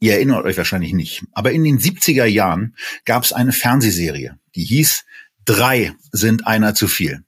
Ihr 0.00 0.14
erinnert 0.14 0.44
euch 0.44 0.56
wahrscheinlich 0.56 0.92
nicht, 0.92 1.24
aber 1.32 1.52
in 1.52 1.64
den 1.64 1.78
70er 1.78 2.24
Jahren 2.24 2.76
gab 3.04 3.24
es 3.24 3.32
eine 3.32 3.52
Fernsehserie, 3.52 4.38
die 4.54 4.64
hieß 4.64 5.04
Drei 5.44 5.94
sind 6.12 6.46
einer 6.46 6.74
zu 6.74 6.88
viel. 6.88 7.24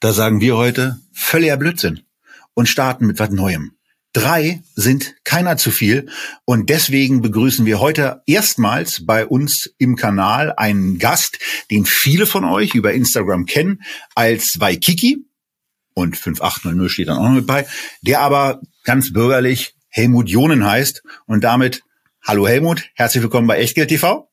Da 0.00 0.14
sagen 0.14 0.40
wir 0.40 0.56
heute 0.56 0.98
völliger 1.12 1.58
Blödsinn 1.58 2.00
und 2.54 2.70
starten 2.70 3.06
mit 3.06 3.18
was 3.18 3.30
Neuem. 3.30 3.72
Drei 4.12 4.62
sind 4.74 5.14
keiner 5.22 5.56
zu 5.56 5.70
viel 5.70 6.08
und 6.44 6.68
deswegen 6.68 7.20
begrüßen 7.20 7.66
wir 7.66 7.78
heute 7.78 8.22
erstmals 8.26 9.04
bei 9.04 9.26
uns 9.26 9.72
im 9.78 9.94
Kanal 9.94 10.54
einen 10.56 10.98
Gast, 10.98 11.38
den 11.70 11.84
viele 11.84 12.26
von 12.26 12.44
euch 12.44 12.74
über 12.74 12.92
Instagram 12.92 13.46
kennen 13.46 13.82
als 14.14 14.58
Waikiki 14.58 15.26
und 15.94 16.16
5800 16.16 16.90
steht 16.90 17.08
dann 17.08 17.18
auch 17.18 17.28
noch 17.28 17.34
mit 17.34 17.46
bei, 17.46 17.66
der 18.00 18.20
aber 18.20 18.60
ganz 18.84 19.12
bürgerlich 19.12 19.74
Helmut 19.88 20.28
Jonen 20.28 20.64
heißt 20.64 21.02
und 21.26 21.44
damit 21.44 21.82
Hallo 22.22 22.46
Helmut, 22.46 22.90
herzlich 22.94 23.22
willkommen 23.22 23.46
bei 23.46 23.58
Echtgeld 23.58 23.88
TV. 23.88 24.28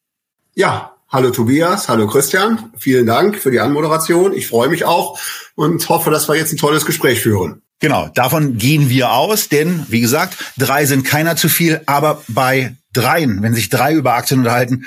Ja, 0.55 0.97
hallo 1.07 1.31
Tobias, 1.31 1.87
hallo 1.87 2.05
Christian. 2.07 2.71
Vielen 2.77 3.05
Dank 3.05 3.37
für 3.37 3.49
die 3.49 3.61
Anmoderation. 3.61 4.33
Ich 4.33 4.47
freue 4.47 4.67
mich 4.67 4.83
auch 4.83 5.17
und 5.55 5.87
hoffe, 5.87 6.11
dass 6.11 6.27
wir 6.27 6.35
jetzt 6.35 6.51
ein 6.51 6.57
tolles 6.57 6.85
Gespräch 6.85 7.21
führen. 7.21 7.61
Genau, 7.79 8.09
davon 8.13 8.57
gehen 8.57 8.89
wir 8.89 9.13
aus, 9.13 9.47
denn 9.47 9.85
wie 9.87 10.01
gesagt, 10.01 10.37
drei 10.57 10.85
sind 10.85 11.05
keiner 11.05 11.37
zu 11.37 11.47
viel, 11.47 11.81
aber 11.85 12.21
bei 12.27 12.75
dreien, 12.91 13.41
wenn 13.41 13.53
sich 13.53 13.69
drei 13.69 13.93
über 13.93 14.15
Aktien 14.15 14.41
unterhalten, 14.41 14.85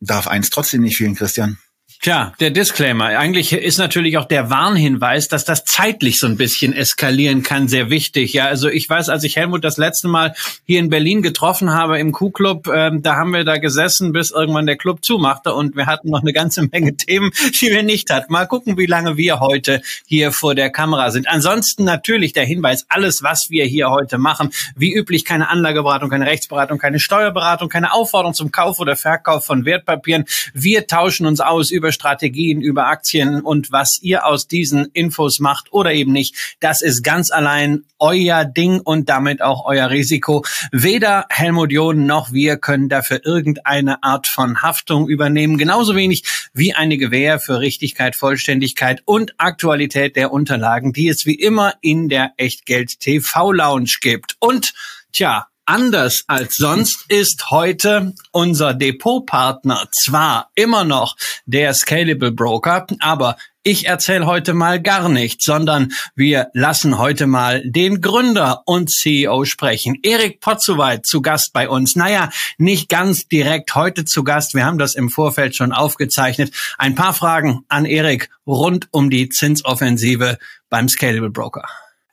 darf 0.00 0.28
eins 0.28 0.50
trotzdem 0.50 0.82
nicht 0.82 0.96
fehlen, 0.96 1.16
Christian. 1.16 1.58
Tja, 2.00 2.34
der 2.38 2.50
Disclaimer. 2.50 3.06
Eigentlich 3.06 3.52
ist 3.52 3.78
natürlich 3.78 4.16
auch 4.18 4.26
der 4.26 4.48
Warnhinweis, 4.48 5.28
dass 5.28 5.44
das 5.44 5.64
zeitlich 5.64 6.18
so 6.20 6.26
ein 6.26 6.36
bisschen 6.36 6.72
eskalieren 6.72 7.42
kann, 7.42 7.66
sehr 7.68 7.90
wichtig. 7.90 8.32
Ja, 8.32 8.46
also 8.46 8.68
ich 8.68 8.88
weiß, 8.88 9.08
als 9.08 9.24
ich 9.24 9.36
Helmut 9.36 9.64
das 9.64 9.76
letzte 9.76 10.06
Mal 10.06 10.34
hier 10.66 10.78
in 10.78 10.88
Berlin 10.88 11.22
getroffen 11.22 11.72
habe 11.72 11.98
im 11.98 12.12
Q-Club, 12.12 12.68
ähm, 12.68 13.02
da 13.02 13.16
haben 13.16 13.32
wir 13.32 13.44
da 13.44 13.56
gesessen, 13.56 14.12
bis 14.12 14.30
irgendwann 14.30 14.66
der 14.66 14.76
Club 14.76 15.04
zumachte 15.04 15.52
und 15.52 15.74
wir 15.74 15.86
hatten 15.86 16.10
noch 16.10 16.20
eine 16.20 16.32
ganze 16.32 16.68
Menge 16.70 16.96
Themen, 16.96 17.32
die 17.60 17.70
wir 17.70 17.82
nicht 17.82 18.08
hatten. 18.10 18.32
Mal 18.32 18.46
gucken, 18.46 18.78
wie 18.78 18.86
lange 18.86 19.16
wir 19.16 19.40
heute 19.40 19.82
hier 20.06 20.30
vor 20.30 20.54
der 20.54 20.70
Kamera 20.70 21.10
sind. 21.10 21.28
Ansonsten 21.28 21.84
natürlich 21.84 22.32
der 22.32 22.44
Hinweis, 22.44 22.86
alles, 22.88 23.22
was 23.22 23.46
wir 23.50 23.64
hier 23.64 23.90
heute 23.90 24.18
machen, 24.18 24.50
wie 24.76 24.94
üblich 24.94 25.24
keine 25.24 25.48
Anlageberatung, 25.48 26.10
keine 26.10 26.26
Rechtsberatung, 26.26 26.78
keine 26.78 27.00
Steuerberatung, 27.00 27.68
keine 27.68 27.92
Aufforderung 27.92 28.34
zum 28.34 28.52
Kauf 28.52 28.78
oder 28.78 28.94
Verkauf 28.94 29.44
von 29.44 29.64
Wertpapieren. 29.64 30.26
Wir 30.54 30.86
tauschen 30.86 31.26
uns 31.26 31.40
aus 31.40 31.70
über 31.70 31.85
über 31.86 31.92
Strategien, 31.92 32.62
über 32.62 32.88
Aktien 32.88 33.42
und 33.42 33.70
was 33.70 34.02
ihr 34.02 34.26
aus 34.26 34.48
diesen 34.48 34.86
Infos 34.86 35.38
macht 35.38 35.72
oder 35.72 35.92
eben 35.92 36.10
nicht, 36.10 36.56
das 36.58 36.82
ist 36.82 37.04
ganz 37.04 37.30
allein 37.30 37.84
euer 38.00 38.44
Ding 38.44 38.80
und 38.80 39.08
damit 39.08 39.40
auch 39.40 39.66
euer 39.66 39.88
Risiko. 39.88 40.44
Weder 40.72 41.26
Helmut 41.28 41.70
John 41.70 42.04
noch 42.04 42.32
wir 42.32 42.56
können 42.56 42.88
dafür 42.88 43.24
irgendeine 43.24 44.02
Art 44.02 44.26
von 44.26 44.62
Haftung 44.62 45.08
übernehmen, 45.08 45.58
genauso 45.58 45.94
wenig 45.94 46.24
wie 46.52 46.74
eine 46.74 46.96
Gewähr 46.96 47.38
für 47.38 47.60
Richtigkeit, 47.60 48.16
Vollständigkeit 48.16 49.02
und 49.04 49.34
Aktualität 49.38 50.16
der 50.16 50.32
Unterlagen, 50.32 50.92
die 50.92 51.06
es 51.06 51.24
wie 51.24 51.36
immer 51.36 51.74
in 51.82 52.08
der 52.08 52.32
Echtgeld 52.36 52.98
TV 52.98 53.52
Lounge 53.52 53.92
gibt. 54.00 54.34
Und 54.40 54.72
Tja, 55.16 55.46
Anders 55.68 56.22
als 56.28 56.54
sonst 56.54 57.06
ist 57.08 57.50
heute 57.50 58.14
unser 58.30 58.72
Depotpartner 58.72 59.88
zwar 59.90 60.48
immer 60.54 60.84
noch 60.84 61.16
der 61.44 61.74
Scalable 61.74 62.30
Broker, 62.30 62.86
aber 63.00 63.36
ich 63.64 63.86
erzähle 63.86 64.26
heute 64.26 64.54
mal 64.54 64.80
gar 64.80 65.08
nichts, 65.08 65.44
sondern 65.44 65.90
wir 66.14 66.50
lassen 66.52 66.98
heute 66.98 67.26
mal 67.26 67.68
den 67.68 68.00
Gründer 68.00 68.62
und 68.64 68.92
CEO 68.92 69.44
sprechen. 69.44 69.98
Erik 70.04 70.38
Potzowait 70.38 71.04
zu 71.04 71.20
Gast 71.20 71.52
bei 71.52 71.68
uns. 71.68 71.96
Naja, 71.96 72.30
nicht 72.58 72.88
ganz 72.88 73.26
direkt 73.26 73.74
heute 73.74 74.04
zu 74.04 74.22
Gast. 74.22 74.54
Wir 74.54 74.64
haben 74.64 74.78
das 74.78 74.94
im 74.94 75.10
Vorfeld 75.10 75.56
schon 75.56 75.72
aufgezeichnet. 75.72 76.54
Ein 76.78 76.94
paar 76.94 77.12
Fragen 77.12 77.64
an 77.66 77.86
Erik 77.86 78.30
rund 78.46 78.86
um 78.92 79.10
die 79.10 79.30
Zinsoffensive 79.30 80.38
beim 80.70 80.88
Scalable 80.88 81.30
Broker. 81.30 81.64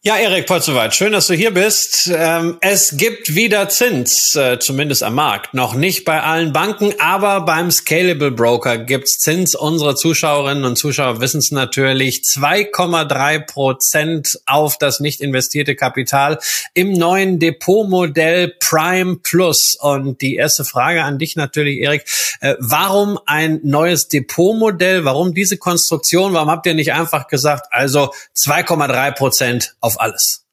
Ja, 0.06 0.18
Erik 0.18 0.48
Potzowait, 0.48 0.94
schön, 0.94 1.14
dass 1.14 1.28
du 1.28 1.34
hier 1.34 1.54
bist. 1.54 2.12
Ähm, 2.14 2.58
es 2.60 2.98
gibt 2.98 3.36
wieder 3.36 3.70
Zins, 3.70 4.36
äh, 4.36 4.60
zumindest 4.60 5.02
am 5.02 5.16
Markt. 5.16 5.54
Noch 5.54 5.76
nicht 5.76 6.04
bei 6.04 6.22
allen 6.22 6.52
Banken, 6.52 6.94
aber 7.00 7.40
beim 7.46 7.72
Scalable 7.72 8.32
Broker 8.32 8.78
gibt's 8.78 9.20
Zins. 9.20 9.56
Unsere 9.56 9.96
Zuschauerinnen 9.96 10.66
und 10.66 10.76
Zuschauer 10.76 11.22
wissen 11.22 11.38
es 11.38 11.52
natürlich. 11.52 12.24
2,3 12.36 13.40
Prozent 13.40 14.42
auf 14.46 14.78
das 14.78 15.00
nicht 15.00 15.22
investierte 15.22 15.74
Kapital 15.74 16.38
im 16.74 16.92
neuen 16.92 17.40
Depotmodell 17.40 18.56
Prime 18.60 19.20
Plus. 19.24 19.78
Und 19.80 20.20
die 20.20 20.36
erste 20.36 20.66
Frage 20.66 21.02
an 21.06 21.18
dich 21.18 21.38
natürlich, 21.38 21.80
Erik. 21.80 22.04
Äh, 22.42 22.56
warum 22.60 23.20
ein 23.26 23.62
neues 23.64 24.10
Depotmodell? 24.10 25.06
Warum 25.06 25.34
diese 25.34 25.56
Konstruktion? 25.56 26.34
Warum 26.34 26.52
habt 26.52 26.66
ihr 26.66 26.74
nicht 26.74 26.92
einfach 26.92 27.30
gesagt, 27.30 27.68
also 27.72 28.14
2,3 28.36 29.12
Prozent 29.12 29.76
auf 29.80 29.93
auf 29.96 30.02
alles. 30.02 30.46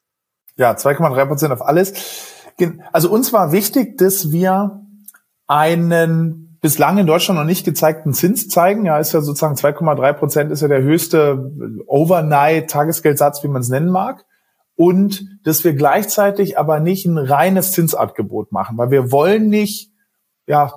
Ja, 0.56 0.72
2,3 0.72 1.26
Prozent 1.26 1.52
auf 1.52 1.62
alles. 1.62 1.92
Also 2.92 3.10
uns 3.10 3.32
war 3.32 3.52
wichtig, 3.52 3.96
dass 3.96 4.30
wir 4.30 4.82
einen 5.46 6.58
bislang 6.60 6.98
in 6.98 7.06
Deutschland 7.06 7.38
noch 7.38 7.46
nicht 7.46 7.64
gezeigten 7.64 8.12
Zins 8.12 8.48
zeigen. 8.48 8.84
Ja, 8.84 8.98
ist 8.98 9.12
ja 9.12 9.22
sozusagen 9.22 9.54
2,3 9.54 10.12
Prozent 10.12 10.52
ist 10.52 10.60
ja 10.60 10.68
der 10.68 10.82
höchste 10.82 11.52
Overnight-Tagesgeldsatz, 11.86 13.42
wie 13.42 13.48
man 13.48 13.62
es 13.62 13.70
nennen 13.70 13.90
mag. 13.90 14.26
Und 14.76 15.26
dass 15.44 15.64
wir 15.64 15.74
gleichzeitig 15.74 16.58
aber 16.58 16.80
nicht 16.80 17.06
ein 17.06 17.18
reines 17.18 17.72
Zinsangebot 17.72 18.52
machen, 18.52 18.78
weil 18.78 18.90
wir 18.90 19.10
wollen 19.10 19.48
nicht, 19.48 19.92
ja, 20.46 20.74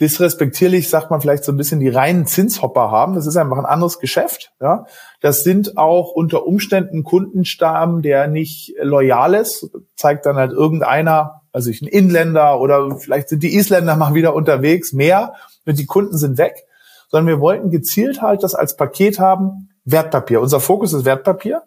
disrespektierlich 0.00 0.88
sagt 0.88 1.10
man 1.10 1.20
vielleicht 1.20 1.44
so 1.44 1.52
ein 1.52 1.58
bisschen 1.58 1.78
die 1.78 1.88
reinen 1.88 2.26
Zinshopper 2.26 2.90
haben. 2.90 3.14
Das 3.14 3.26
ist 3.26 3.36
einfach 3.36 3.58
ein 3.58 3.66
anderes 3.66 3.98
Geschäft. 3.98 4.52
Ja, 4.60 4.86
das 5.20 5.44
sind 5.44 5.76
auch 5.76 6.12
unter 6.12 6.46
Umständen 6.46 7.04
Kundenstamm, 7.04 8.00
der 8.00 8.26
nicht 8.26 8.74
loyal 8.80 9.34
ist. 9.34 9.70
Zeigt 9.96 10.24
dann 10.24 10.36
halt 10.36 10.52
irgendeiner, 10.52 11.42
also 11.52 11.68
ich 11.68 11.82
ein 11.82 11.88
Inländer 11.88 12.60
oder 12.60 12.96
vielleicht 12.96 13.28
sind 13.28 13.42
die 13.42 13.54
Isländer 13.54 13.96
mal 13.96 14.14
wieder 14.14 14.34
unterwegs, 14.34 14.92
mehr 14.92 15.34
und 15.66 15.78
die 15.78 15.86
Kunden 15.86 16.16
sind 16.16 16.38
weg. 16.38 16.64
Sondern 17.08 17.26
wir 17.26 17.40
wollten 17.40 17.70
gezielt 17.70 18.22
halt 18.22 18.42
das 18.42 18.54
als 18.54 18.76
Paket 18.76 19.18
haben, 19.18 19.68
Wertpapier. 19.84 20.40
Unser 20.40 20.60
Fokus 20.60 20.92
ist 20.92 21.04
Wertpapier, 21.04 21.62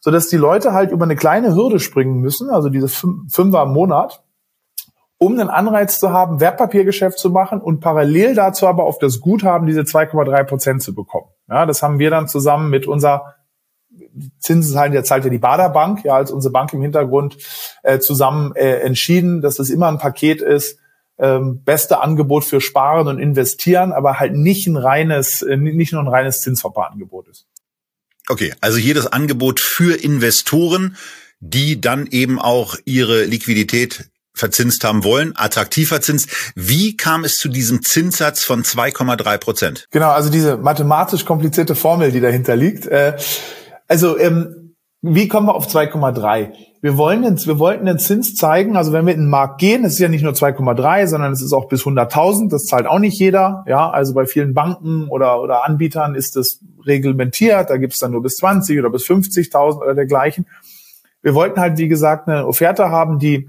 so 0.00 0.10
dass 0.10 0.28
die 0.28 0.36
Leute 0.36 0.72
halt 0.72 0.90
über 0.90 1.04
eine 1.04 1.16
kleine 1.16 1.54
Hürde 1.54 1.78
springen 1.80 2.18
müssen, 2.18 2.50
also 2.50 2.68
diese 2.68 2.88
Fünfer 2.88 3.62
im 3.62 3.72
Monat, 3.72 4.22
um 5.18 5.32
einen 5.32 5.50
Anreiz 5.50 5.98
zu 5.98 6.12
haben, 6.12 6.40
Wertpapiergeschäft 6.40 7.18
zu 7.18 7.30
machen 7.30 7.60
und 7.60 7.80
parallel 7.80 8.34
dazu 8.34 8.66
aber 8.66 8.84
auf 8.84 8.98
das 8.98 9.20
Guthaben 9.20 9.66
diese 9.66 9.82
2,3 9.82 10.44
Prozent 10.44 10.82
zu 10.82 10.94
bekommen. 10.94 11.26
Ja, 11.48 11.66
das 11.66 11.82
haben 11.82 11.98
wir 11.98 12.10
dann 12.10 12.28
zusammen 12.28 12.70
mit 12.70 12.86
unserer 12.86 13.34
Zinsen 14.38 14.72
zahlen, 14.72 14.92
der 14.92 15.04
zahlt 15.04 15.24
ja 15.24 15.30
die 15.30 15.38
Bader 15.38 15.70
Bank, 15.70 16.04
ja, 16.04 16.14
als 16.14 16.30
unsere 16.30 16.52
Bank 16.52 16.72
im 16.72 16.82
Hintergrund 16.82 17.36
äh, 17.82 17.98
zusammen 17.98 18.54
äh, 18.54 18.80
entschieden, 18.80 19.40
dass 19.40 19.58
es 19.58 19.70
immer 19.70 19.88
ein 19.88 19.98
Paket 19.98 20.40
ist, 20.40 20.78
ähm, 21.18 21.62
beste 21.64 22.00
Angebot 22.00 22.44
für 22.44 22.60
Sparen 22.60 23.08
und 23.08 23.18
Investieren, 23.18 23.92
aber 23.92 24.20
halt 24.20 24.34
nicht 24.34 24.66
ein 24.68 24.76
reines, 24.76 25.42
äh, 25.42 25.56
nicht 25.56 25.92
nur 25.92 26.02
ein 26.02 26.08
reines 26.08 26.42
Zinshopper-Angebot 26.42 27.28
ist. 27.28 27.46
Okay, 28.28 28.54
also 28.60 28.78
jedes 28.78 29.06
Angebot 29.06 29.58
für 29.58 30.00
Investoren, 30.00 30.96
die 31.40 31.80
dann 31.80 32.06
eben 32.06 32.38
auch 32.38 32.76
ihre 32.84 33.24
Liquidität 33.24 34.10
verzinst 34.38 34.84
haben 34.84 35.04
wollen, 35.04 35.32
attraktiver 35.36 36.00
Zins. 36.00 36.26
Wie 36.54 36.96
kam 36.96 37.24
es 37.24 37.36
zu 37.36 37.48
diesem 37.48 37.82
Zinssatz 37.82 38.42
von 38.44 38.62
2,3 38.62 39.38
Prozent? 39.38 39.86
Genau, 39.90 40.10
also 40.10 40.30
diese 40.30 40.56
mathematisch 40.56 41.24
komplizierte 41.24 41.74
Formel, 41.74 42.12
die 42.12 42.20
dahinter 42.20 42.56
liegt. 42.56 42.86
Äh, 42.86 43.16
also 43.86 44.18
ähm, 44.18 44.74
wie 45.00 45.28
kommen 45.28 45.46
wir 45.46 45.54
auf 45.54 45.68
2,3? 45.68 46.52
Wir 46.80 46.96
wollen 46.96 47.22
den, 47.22 47.44
wir 47.46 47.58
wollten 47.60 47.86
den 47.86 47.98
Zins 47.98 48.34
zeigen, 48.34 48.76
also 48.76 48.92
wenn 48.92 49.06
wir 49.06 49.14
in 49.14 49.20
den 49.20 49.30
Markt 49.30 49.60
gehen, 49.60 49.84
es 49.84 49.94
ist 49.94 49.98
ja 50.00 50.08
nicht 50.08 50.22
nur 50.22 50.32
2,3, 50.32 51.06
sondern 51.06 51.32
es 51.32 51.40
ist 51.40 51.52
auch 51.52 51.68
bis 51.68 51.82
100.000, 51.82 52.50
das 52.50 52.64
zahlt 52.64 52.86
auch 52.86 52.98
nicht 52.98 53.18
jeder, 53.18 53.64
ja, 53.68 53.90
also 53.90 54.12
bei 54.14 54.26
vielen 54.26 54.54
Banken 54.54 55.08
oder, 55.08 55.40
oder 55.40 55.64
Anbietern 55.64 56.14
ist 56.16 56.34
das 56.34 56.60
reglementiert, 56.84 57.70
da 57.70 57.76
gibt's 57.76 57.98
dann 57.98 58.12
nur 58.12 58.22
bis 58.22 58.36
20 58.36 58.78
oder 58.78 58.90
bis 58.90 59.04
50.000 59.04 59.78
oder 59.78 59.94
dergleichen. 59.94 60.46
Wir 61.22 61.34
wollten 61.34 61.60
halt, 61.60 61.78
wie 61.78 61.88
gesagt, 61.88 62.28
eine 62.28 62.46
Offerte 62.46 62.90
haben, 62.90 63.18
die 63.18 63.48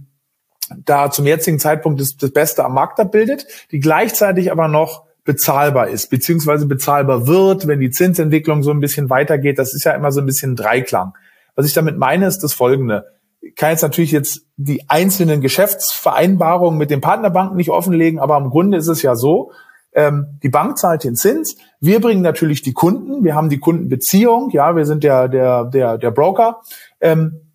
da 0.77 1.11
zum 1.11 1.25
jetzigen 1.25 1.59
Zeitpunkt 1.59 1.99
das, 1.99 2.17
das 2.17 2.31
Beste 2.31 2.65
am 2.65 2.73
Markt 2.73 2.99
abbildet, 2.99 3.47
die 3.71 3.79
gleichzeitig 3.79 4.51
aber 4.51 4.67
noch 4.67 5.03
bezahlbar 5.23 5.89
ist, 5.89 6.09
beziehungsweise 6.09 6.65
bezahlbar 6.65 7.27
wird, 7.27 7.67
wenn 7.67 7.79
die 7.79 7.91
Zinsentwicklung 7.91 8.63
so 8.63 8.71
ein 8.71 8.79
bisschen 8.79 9.09
weitergeht. 9.09 9.59
Das 9.59 9.73
ist 9.73 9.83
ja 9.83 9.91
immer 9.91 10.11
so 10.11 10.21
ein 10.21 10.25
bisschen 10.25 10.55
Dreiklang. 10.55 11.13
Was 11.55 11.65
ich 11.65 11.73
damit 11.73 11.97
meine, 11.97 12.25
ist 12.25 12.39
das 12.39 12.53
Folgende. 12.53 13.05
Ich 13.41 13.55
kann 13.55 13.71
jetzt 13.71 13.81
natürlich 13.81 14.11
jetzt 14.11 14.45
die 14.57 14.89
einzelnen 14.89 15.41
Geschäftsvereinbarungen 15.41 16.77
mit 16.77 16.89
den 16.89 17.01
Partnerbanken 17.01 17.57
nicht 17.57 17.69
offenlegen, 17.69 18.19
aber 18.19 18.37
im 18.37 18.49
Grunde 18.49 18.77
ist 18.77 18.87
es 18.87 19.01
ja 19.01 19.15
so, 19.15 19.51
ähm, 19.93 20.39
die 20.43 20.49
Bank 20.49 20.77
zahlt 20.77 21.03
den 21.03 21.15
Zins, 21.15 21.57
wir 21.79 21.99
bringen 21.99 22.21
natürlich 22.21 22.61
die 22.61 22.73
Kunden, 22.73 23.23
wir 23.23 23.35
haben 23.35 23.49
die 23.49 23.59
Kundenbeziehung, 23.59 24.49
ja, 24.51 24.75
wir 24.75 24.85
sind 24.85 25.03
der, 25.03 25.27
der, 25.27 25.65
der, 25.65 25.97
der 25.97 26.11
Broker. 26.11 26.61
Ähm, 27.01 27.48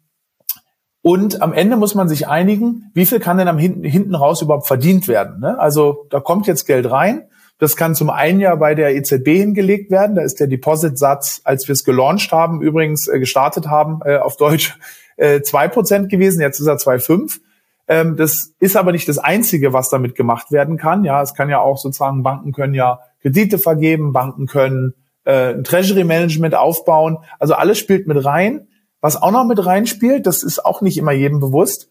und 1.04 1.42
am 1.42 1.52
Ende 1.52 1.76
muss 1.76 1.94
man 1.94 2.08
sich 2.08 2.28
einigen, 2.28 2.90
wie 2.94 3.04
viel 3.04 3.20
kann 3.20 3.36
denn 3.36 3.46
am 3.46 3.58
hinten, 3.58 3.84
hinten 3.84 4.14
raus 4.14 4.40
überhaupt 4.40 4.66
verdient 4.66 5.06
werden. 5.06 5.38
Ne? 5.38 5.60
Also 5.60 6.06
da 6.08 6.18
kommt 6.18 6.46
jetzt 6.46 6.64
Geld 6.64 6.90
rein. 6.90 7.28
Das 7.58 7.76
kann 7.76 7.94
zum 7.94 8.08
einen 8.08 8.40
ja 8.40 8.54
bei 8.54 8.74
der 8.74 8.96
EZB 8.96 9.26
hingelegt 9.26 9.90
werden. 9.90 10.16
Da 10.16 10.22
ist 10.22 10.40
der 10.40 10.46
Depositsatz, 10.46 11.42
als 11.44 11.68
wir 11.68 11.74
es 11.74 11.84
gelauncht 11.84 12.32
haben, 12.32 12.62
übrigens 12.62 13.06
äh, 13.06 13.18
gestartet 13.18 13.66
haben, 13.66 14.00
äh, 14.06 14.16
auf 14.16 14.38
Deutsch 14.38 14.78
äh, 15.18 15.42
zwei 15.42 15.66
äh, 15.66 15.68
Prozent 15.68 16.08
gewesen. 16.08 16.40
Jetzt 16.40 16.58
ist 16.58 16.68
er 16.68 16.76
2,5. 16.76 17.38
Ähm, 17.86 18.16
das 18.16 18.54
ist 18.58 18.74
aber 18.74 18.90
nicht 18.90 19.06
das 19.06 19.18
Einzige, 19.18 19.74
was 19.74 19.90
damit 19.90 20.14
gemacht 20.14 20.52
werden 20.52 20.78
kann. 20.78 21.04
Ja, 21.04 21.20
es 21.20 21.34
kann 21.34 21.50
ja 21.50 21.60
auch 21.60 21.76
sozusagen, 21.76 22.22
Banken 22.22 22.52
können 22.52 22.72
ja 22.72 23.00
Kredite 23.20 23.58
vergeben, 23.58 24.14
Banken 24.14 24.46
können 24.46 24.94
äh, 25.24 25.52
ein 25.52 25.64
Treasury 25.64 26.04
Management 26.04 26.54
aufbauen. 26.54 27.18
Also 27.38 27.52
alles 27.52 27.78
spielt 27.78 28.06
mit 28.06 28.24
rein. 28.24 28.68
Was 29.04 29.20
auch 29.20 29.32
noch 29.32 29.44
mit 29.44 29.66
reinspielt, 29.66 30.26
das 30.26 30.42
ist 30.42 30.64
auch 30.64 30.80
nicht 30.80 30.96
immer 30.96 31.12
jedem 31.12 31.38
bewusst, 31.38 31.90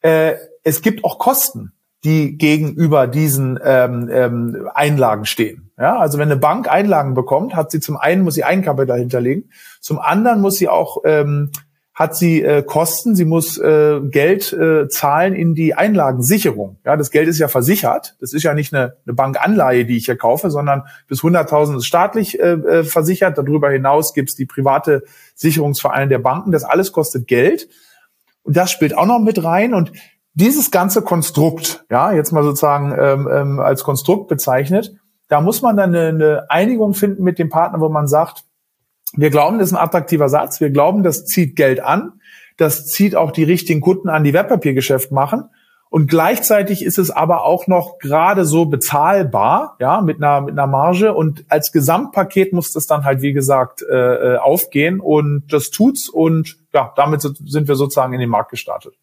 äh, 0.00 0.34
es 0.64 0.82
gibt 0.82 1.04
auch 1.04 1.20
Kosten, 1.20 1.74
die 2.02 2.38
gegenüber 2.38 3.06
diesen 3.06 3.56
ähm, 3.62 4.10
ähm, 4.12 4.68
Einlagen 4.74 5.26
stehen. 5.26 5.70
Ja, 5.78 5.96
also 6.00 6.18
wenn 6.18 6.28
eine 6.28 6.40
Bank 6.40 6.68
Einlagen 6.68 7.14
bekommt, 7.14 7.54
hat 7.54 7.70
sie 7.70 7.78
zum 7.78 7.96
einen 7.96 8.24
muss 8.24 8.34
sie 8.34 8.42
Eigenkapital 8.42 8.98
hinterlegen, 8.98 9.52
zum 9.80 10.00
anderen 10.00 10.40
muss 10.40 10.56
sie 10.56 10.68
auch 10.68 10.96
ähm, 11.04 11.52
hat 12.00 12.16
sie 12.16 12.42
äh, 12.42 12.62
Kosten, 12.62 13.14
sie 13.14 13.26
muss 13.26 13.58
äh, 13.58 14.00
Geld 14.00 14.54
äh, 14.54 14.88
zahlen 14.88 15.34
in 15.34 15.54
die 15.54 15.74
Einlagensicherung. 15.74 16.78
Ja, 16.82 16.96
das 16.96 17.10
Geld 17.10 17.28
ist 17.28 17.38
ja 17.38 17.46
versichert. 17.46 18.16
Das 18.20 18.32
ist 18.32 18.42
ja 18.42 18.54
nicht 18.54 18.72
eine, 18.72 18.96
eine 19.04 19.12
Bankanleihe, 19.12 19.84
die 19.84 19.98
ich 19.98 20.06
hier 20.06 20.16
kaufe, 20.16 20.50
sondern 20.50 20.84
bis 21.08 21.20
100.000 21.20 21.76
ist 21.76 21.84
staatlich 21.84 22.40
äh, 22.40 22.52
äh, 22.52 22.84
versichert. 22.84 23.36
Darüber 23.36 23.68
hinaus 23.68 24.14
gibt's 24.14 24.34
die 24.34 24.46
private 24.46 25.02
Sicherungsvereine 25.34 26.08
der 26.08 26.20
Banken. 26.20 26.52
Das 26.52 26.64
alles 26.64 26.92
kostet 26.92 27.28
Geld. 27.28 27.68
Und 28.44 28.56
das 28.56 28.70
spielt 28.70 28.96
auch 28.96 29.04
noch 29.04 29.18
mit 29.18 29.44
rein. 29.44 29.74
Und 29.74 29.92
dieses 30.32 30.70
ganze 30.70 31.02
Konstrukt, 31.02 31.84
ja, 31.90 32.12
jetzt 32.12 32.32
mal 32.32 32.42
sozusagen 32.42 32.94
ähm, 32.98 33.28
ähm, 33.30 33.60
als 33.60 33.84
Konstrukt 33.84 34.28
bezeichnet, 34.28 34.94
da 35.28 35.42
muss 35.42 35.60
man 35.60 35.76
dann 35.76 35.94
eine, 35.94 36.08
eine 36.08 36.50
Einigung 36.50 36.94
finden 36.94 37.24
mit 37.24 37.38
dem 37.38 37.50
Partner, 37.50 37.78
wo 37.78 37.90
man 37.90 38.08
sagt, 38.08 38.44
wir 39.14 39.30
glauben, 39.30 39.58
das 39.58 39.68
ist 39.68 39.74
ein 39.74 39.82
attraktiver 39.82 40.28
Satz. 40.28 40.60
Wir 40.60 40.70
glauben, 40.70 41.02
das 41.02 41.24
zieht 41.24 41.56
Geld 41.56 41.80
an. 41.80 42.20
Das 42.56 42.86
zieht 42.86 43.16
auch 43.16 43.30
die 43.30 43.44
richtigen 43.44 43.80
Kunden 43.80 44.08
an, 44.08 44.24
die 44.24 44.32
Wertpapiergeschäft 44.32 45.12
machen. 45.12 45.44
Und 45.88 46.08
gleichzeitig 46.08 46.84
ist 46.84 46.98
es 46.98 47.10
aber 47.10 47.44
auch 47.44 47.66
noch 47.66 47.98
gerade 47.98 48.44
so 48.44 48.66
bezahlbar, 48.66 49.76
ja, 49.80 50.00
mit 50.02 50.18
einer, 50.18 50.40
mit 50.40 50.52
einer 50.52 50.68
Marge. 50.68 51.14
Und 51.14 51.44
als 51.48 51.72
Gesamtpaket 51.72 52.52
muss 52.52 52.72
das 52.72 52.86
dann 52.86 53.04
halt, 53.04 53.22
wie 53.22 53.32
gesagt, 53.32 53.82
äh, 53.82 54.34
äh 54.34 54.36
aufgehen. 54.36 55.00
Und 55.00 55.44
das 55.50 55.70
tut's. 55.70 56.08
Und 56.08 56.58
ja, 56.72 56.92
damit 56.94 57.22
sind 57.22 57.66
wir 57.66 57.74
sozusagen 57.74 58.12
in 58.12 58.20
den 58.20 58.30
Markt 58.30 58.50
gestartet. 58.50 58.94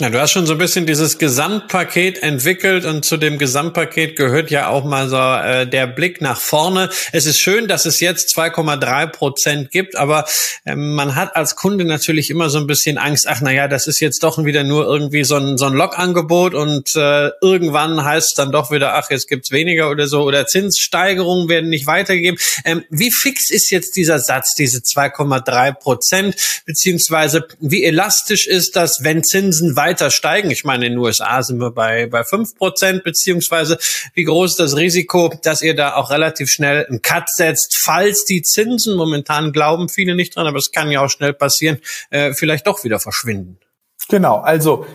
Ja, 0.00 0.10
du 0.10 0.20
hast 0.20 0.30
schon 0.30 0.46
so 0.46 0.52
ein 0.52 0.58
bisschen 0.58 0.86
dieses 0.86 1.18
Gesamtpaket 1.18 2.22
entwickelt 2.22 2.84
und 2.84 3.04
zu 3.04 3.16
dem 3.16 3.36
Gesamtpaket 3.36 4.14
gehört 4.14 4.48
ja 4.48 4.68
auch 4.68 4.84
mal 4.84 5.08
so 5.08 5.16
äh, 5.16 5.66
der 5.66 5.88
Blick 5.88 6.20
nach 6.20 6.40
vorne. 6.40 6.88
Es 7.10 7.26
ist 7.26 7.40
schön, 7.40 7.66
dass 7.66 7.84
es 7.84 7.98
jetzt 7.98 8.32
2,3 8.38 9.08
Prozent 9.08 9.72
gibt, 9.72 9.96
aber 9.96 10.24
äh, 10.64 10.76
man 10.76 11.16
hat 11.16 11.34
als 11.34 11.56
Kunde 11.56 11.84
natürlich 11.84 12.30
immer 12.30 12.48
so 12.48 12.58
ein 12.58 12.68
bisschen 12.68 12.96
Angst, 12.96 13.26
ach 13.26 13.40
na 13.42 13.50
ja, 13.50 13.66
das 13.66 13.88
ist 13.88 13.98
jetzt 13.98 14.22
doch 14.22 14.38
wieder 14.44 14.62
nur 14.62 14.86
irgendwie 14.86 15.24
so 15.24 15.34
ein, 15.34 15.58
so 15.58 15.66
ein 15.66 15.72
Log-Angebot 15.72 16.54
und 16.54 16.94
äh, 16.94 17.30
irgendwann 17.42 18.04
heißt 18.04 18.28
es 18.28 18.34
dann 18.34 18.52
doch 18.52 18.70
wieder, 18.70 18.94
ach, 18.94 19.10
jetzt 19.10 19.26
gibt's 19.26 19.50
weniger 19.50 19.90
oder 19.90 20.06
so 20.06 20.22
oder 20.22 20.46
Zinssteigerungen 20.46 21.48
werden 21.48 21.70
nicht 21.70 21.88
weitergegeben. 21.88 22.38
Ähm, 22.64 22.84
wie 22.88 23.10
fix 23.10 23.50
ist 23.50 23.68
jetzt 23.72 23.96
dieser 23.96 24.20
Satz, 24.20 24.54
diese 24.54 24.78
2,3 24.78 25.72
Prozent, 25.72 26.36
beziehungsweise 26.66 27.48
wie 27.58 27.82
elastisch 27.82 28.46
ist 28.46 28.76
das, 28.76 29.02
wenn 29.02 29.24
Zinsen 29.24 29.74
weiter 29.74 29.87
weiter 29.88 30.10
steigen? 30.10 30.50
Ich 30.50 30.64
meine, 30.64 30.86
in 30.86 30.92
den 30.92 30.98
USA 30.98 31.42
sind 31.42 31.60
wir 31.60 31.70
bei, 31.70 32.06
bei 32.06 32.24
fünf 32.24 32.54
Prozent, 32.56 33.04
beziehungsweise 33.04 33.78
wie 34.14 34.24
groß 34.24 34.50
ist 34.50 34.60
das 34.60 34.76
Risiko, 34.76 35.32
dass 35.42 35.62
ihr 35.62 35.74
da 35.74 35.94
auch 35.94 36.10
relativ 36.10 36.50
schnell 36.50 36.86
einen 36.86 37.00
Cut 37.00 37.30
setzt, 37.30 37.78
falls 37.82 38.24
die 38.24 38.42
Zinsen, 38.42 38.96
momentan 38.96 39.52
glauben 39.52 39.88
viele 39.88 40.14
nicht 40.14 40.36
dran, 40.36 40.46
aber 40.46 40.58
es 40.58 40.72
kann 40.72 40.90
ja 40.90 41.00
auch 41.00 41.10
schnell 41.10 41.32
passieren, 41.32 41.78
äh, 42.10 42.34
vielleicht 42.34 42.66
doch 42.66 42.84
wieder 42.84 43.00
verschwinden. 43.00 43.58
Genau, 44.08 44.38
also 44.38 44.86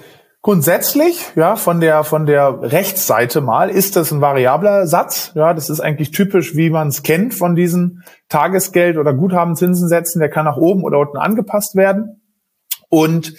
Grundsätzlich, 0.45 1.25
ja, 1.37 1.55
von 1.55 1.79
der, 1.79 2.03
von 2.03 2.25
der 2.25 2.61
Rechtsseite 2.61 3.39
mal, 3.39 3.69
ist 3.69 3.95
das 3.95 4.11
ein 4.11 4.19
variabler 4.19 4.87
Satz. 4.87 5.31
Ja, 5.35 5.53
das 5.53 5.69
ist 5.69 5.79
eigentlich 5.79 6.11
typisch, 6.11 6.53
wie 6.57 6.69
man 6.69 6.89
es 6.89 7.01
kennt 7.01 7.33
von 7.33 7.55
diesen 7.55 8.03
Tagesgeld- 8.27 8.97
oder 8.97 9.13
Guthabenzinsensätzen. 9.13 10.19
Der 10.19 10.29
kann 10.29 10.43
nach 10.43 10.57
oben 10.57 10.83
oder 10.83 10.99
unten 10.99 11.15
angepasst 11.15 11.77
werden. 11.77 12.21
Und 12.89 13.35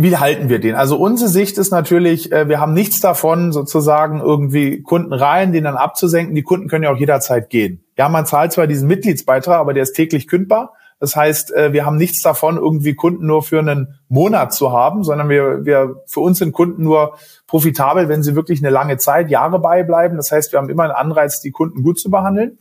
wie 0.00 0.16
halten 0.16 0.48
wir 0.48 0.58
den? 0.58 0.74
Also 0.74 0.96
unsere 0.96 1.28
Sicht 1.28 1.58
ist 1.58 1.70
natürlich, 1.70 2.32
äh, 2.32 2.48
wir 2.48 2.60
haben 2.60 2.72
nichts 2.72 3.00
davon, 3.00 3.52
sozusagen 3.52 4.20
irgendwie 4.20 4.82
Kunden 4.82 5.12
rein, 5.12 5.52
den 5.52 5.64
dann 5.64 5.76
abzusenken. 5.76 6.34
Die 6.34 6.42
Kunden 6.42 6.68
können 6.68 6.84
ja 6.84 6.92
auch 6.92 6.98
jederzeit 6.98 7.50
gehen. 7.50 7.84
Ja, 7.98 8.08
man 8.08 8.26
zahlt 8.26 8.52
zwar 8.52 8.66
diesen 8.66 8.88
Mitgliedsbeitrag, 8.88 9.58
aber 9.58 9.74
der 9.74 9.82
ist 9.82 9.92
täglich 9.92 10.28
kündbar. 10.28 10.72
Das 10.98 11.16
heißt, 11.16 11.52
äh, 11.52 11.72
wir 11.72 11.84
haben 11.84 11.96
nichts 11.96 12.22
davon, 12.22 12.56
irgendwie 12.56 12.94
Kunden 12.94 13.26
nur 13.26 13.42
für 13.42 13.58
einen 13.58 13.98
Monat 14.08 14.54
zu 14.54 14.72
haben, 14.72 15.02
sondern 15.02 15.28
wir, 15.28 15.64
wir 15.64 15.96
für 16.06 16.20
uns 16.20 16.38
sind 16.38 16.52
Kunden 16.52 16.84
nur 16.84 17.16
profitabel, 17.48 18.08
wenn 18.08 18.22
sie 18.22 18.36
wirklich 18.36 18.60
eine 18.60 18.70
lange 18.70 18.98
Zeit, 18.98 19.28
Jahre 19.28 19.58
beibleiben. 19.58 20.16
Das 20.16 20.30
heißt, 20.30 20.52
wir 20.52 20.60
haben 20.60 20.70
immer 20.70 20.84
einen 20.84 20.92
Anreiz, 20.92 21.40
die 21.40 21.50
Kunden 21.50 21.82
gut 21.82 21.98
zu 21.98 22.08
behandeln. 22.08 22.58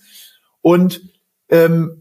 Und 0.62 1.02
ähm, 1.50 2.01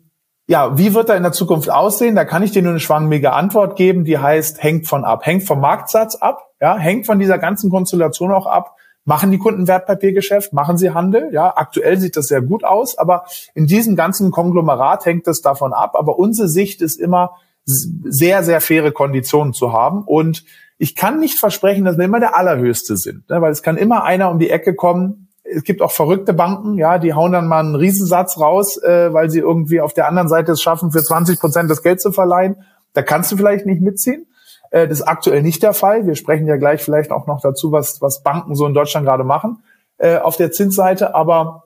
ja, 0.50 0.76
wie 0.76 0.94
wird 0.94 1.08
er 1.08 1.16
in 1.16 1.22
der 1.22 1.30
Zukunft 1.30 1.70
aussehen? 1.70 2.16
Da 2.16 2.24
kann 2.24 2.42
ich 2.42 2.50
dir 2.50 2.60
nur 2.60 2.72
eine 2.72 2.80
schwammige 2.80 3.34
Antwort 3.34 3.76
geben, 3.76 4.02
die 4.02 4.18
heißt, 4.18 4.60
hängt 4.60 4.88
von 4.88 5.04
ab. 5.04 5.24
Hängt 5.24 5.44
vom 5.44 5.60
Marktsatz 5.60 6.16
ab, 6.16 6.50
ja, 6.60 6.76
hängt 6.76 7.06
von 7.06 7.20
dieser 7.20 7.38
ganzen 7.38 7.70
Konstellation 7.70 8.32
auch 8.32 8.46
ab. 8.46 8.74
Machen 9.04 9.30
die 9.30 9.38
Kunden 9.38 9.68
Wertpapiergeschäft? 9.68 10.52
Machen 10.52 10.76
sie 10.76 10.90
Handel? 10.90 11.28
Ja, 11.32 11.52
aktuell 11.54 12.00
sieht 12.00 12.16
das 12.16 12.26
sehr 12.26 12.42
gut 12.42 12.64
aus, 12.64 12.98
aber 12.98 13.26
in 13.54 13.68
diesem 13.68 13.94
ganzen 13.94 14.32
Konglomerat 14.32 15.06
hängt 15.06 15.28
es 15.28 15.40
davon 15.40 15.72
ab. 15.72 15.92
Aber 15.94 16.18
unsere 16.18 16.48
Sicht 16.48 16.82
ist 16.82 16.98
immer, 16.98 17.36
sehr, 17.64 18.42
sehr 18.42 18.60
faire 18.60 18.90
Konditionen 18.90 19.52
zu 19.52 19.72
haben. 19.72 20.02
Und 20.02 20.44
ich 20.78 20.96
kann 20.96 21.20
nicht 21.20 21.38
versprechen, 21.38 21.84
dass 21.84 21.96
wir 21.96 22.06
immer 22.06 22.18
der 22.18 22.36
Allerhöchste 22.36 22.96
sind, 22.96 23.30
ne? 23.30 23.40
weil 23.40 23.52
es 23.52 23.62
kann 23.62 23.76
immer 23.76 24.02
einer 24.02 24.32
um 24.32 24.40
die 24.40 24.50
Ecke 24.50 24.74
kommen, 24.74 25.28
es 25.54 25.64
gibt 25.64 25.82
auch 25.82 25.92
verrückte 25.92 26.32
Banken, 26.32 26.78
ja, 26.78 26.98
die 26.98 27.14
hauen 27.14 27.32
dann 27.32 27.48
mal 27.48 27.60
einen 27.60 27.74
Riesensatz 27.74 28.38
raus, 28.38 28.76
äh, 28.82 29.12
weil 29.12 29.30
sie 29.30 29.40
irgendwie 29.40 29.80
auf 29.80 29.92
der 29.92 30.08
anderen 30.08 30.28
Seite 30.28 30.52
es 30.52 30.62
schaffen, 30.62 30.92
für 30.92 31.02
20 31.02 31.40
Prozent 31.40 31.70
das 31.70 31.82
Geld 31.82 32.00
zu 32.00 32.12
verleihen. 32.12 32.64
Da 32.92 33.02
kannst 33.02 33.30
du 33.32 33.36
vielleicht 33.36 33.66
nicht 33.66 33.80
mitziehen. 33.80 34.26
Äh, 34.70 34.88
das 34.88 35.00
ist 35.00 35.06
aktuell 35.06 35.42
nicht 35.42 35.62
der 35.62 35.74
Fall. 35.74 36.06
Wir 36.06 36.14
sprechen 36.14 36.46
ja 36.46 36.56
gleich 36.56 36.82
vielleicht 36.82 37.10
auch 37.10 37.26
noch 37.26 37.40
dazu, 37.40 37.72
was, 37.72 38.00
was 38.00 38.22
Banken 38.22 38.54
so 38.54 38.66
in 38.66 38.74
Deutschland 38.74 39.06
gerade 39.06 39.24
machen 39.24 39.62
äh, 39.98 40.18
auf 40.18 40.36
der 40.36 40.52
Zinsseite. 40.52 41.14
Aber 41.14 41.64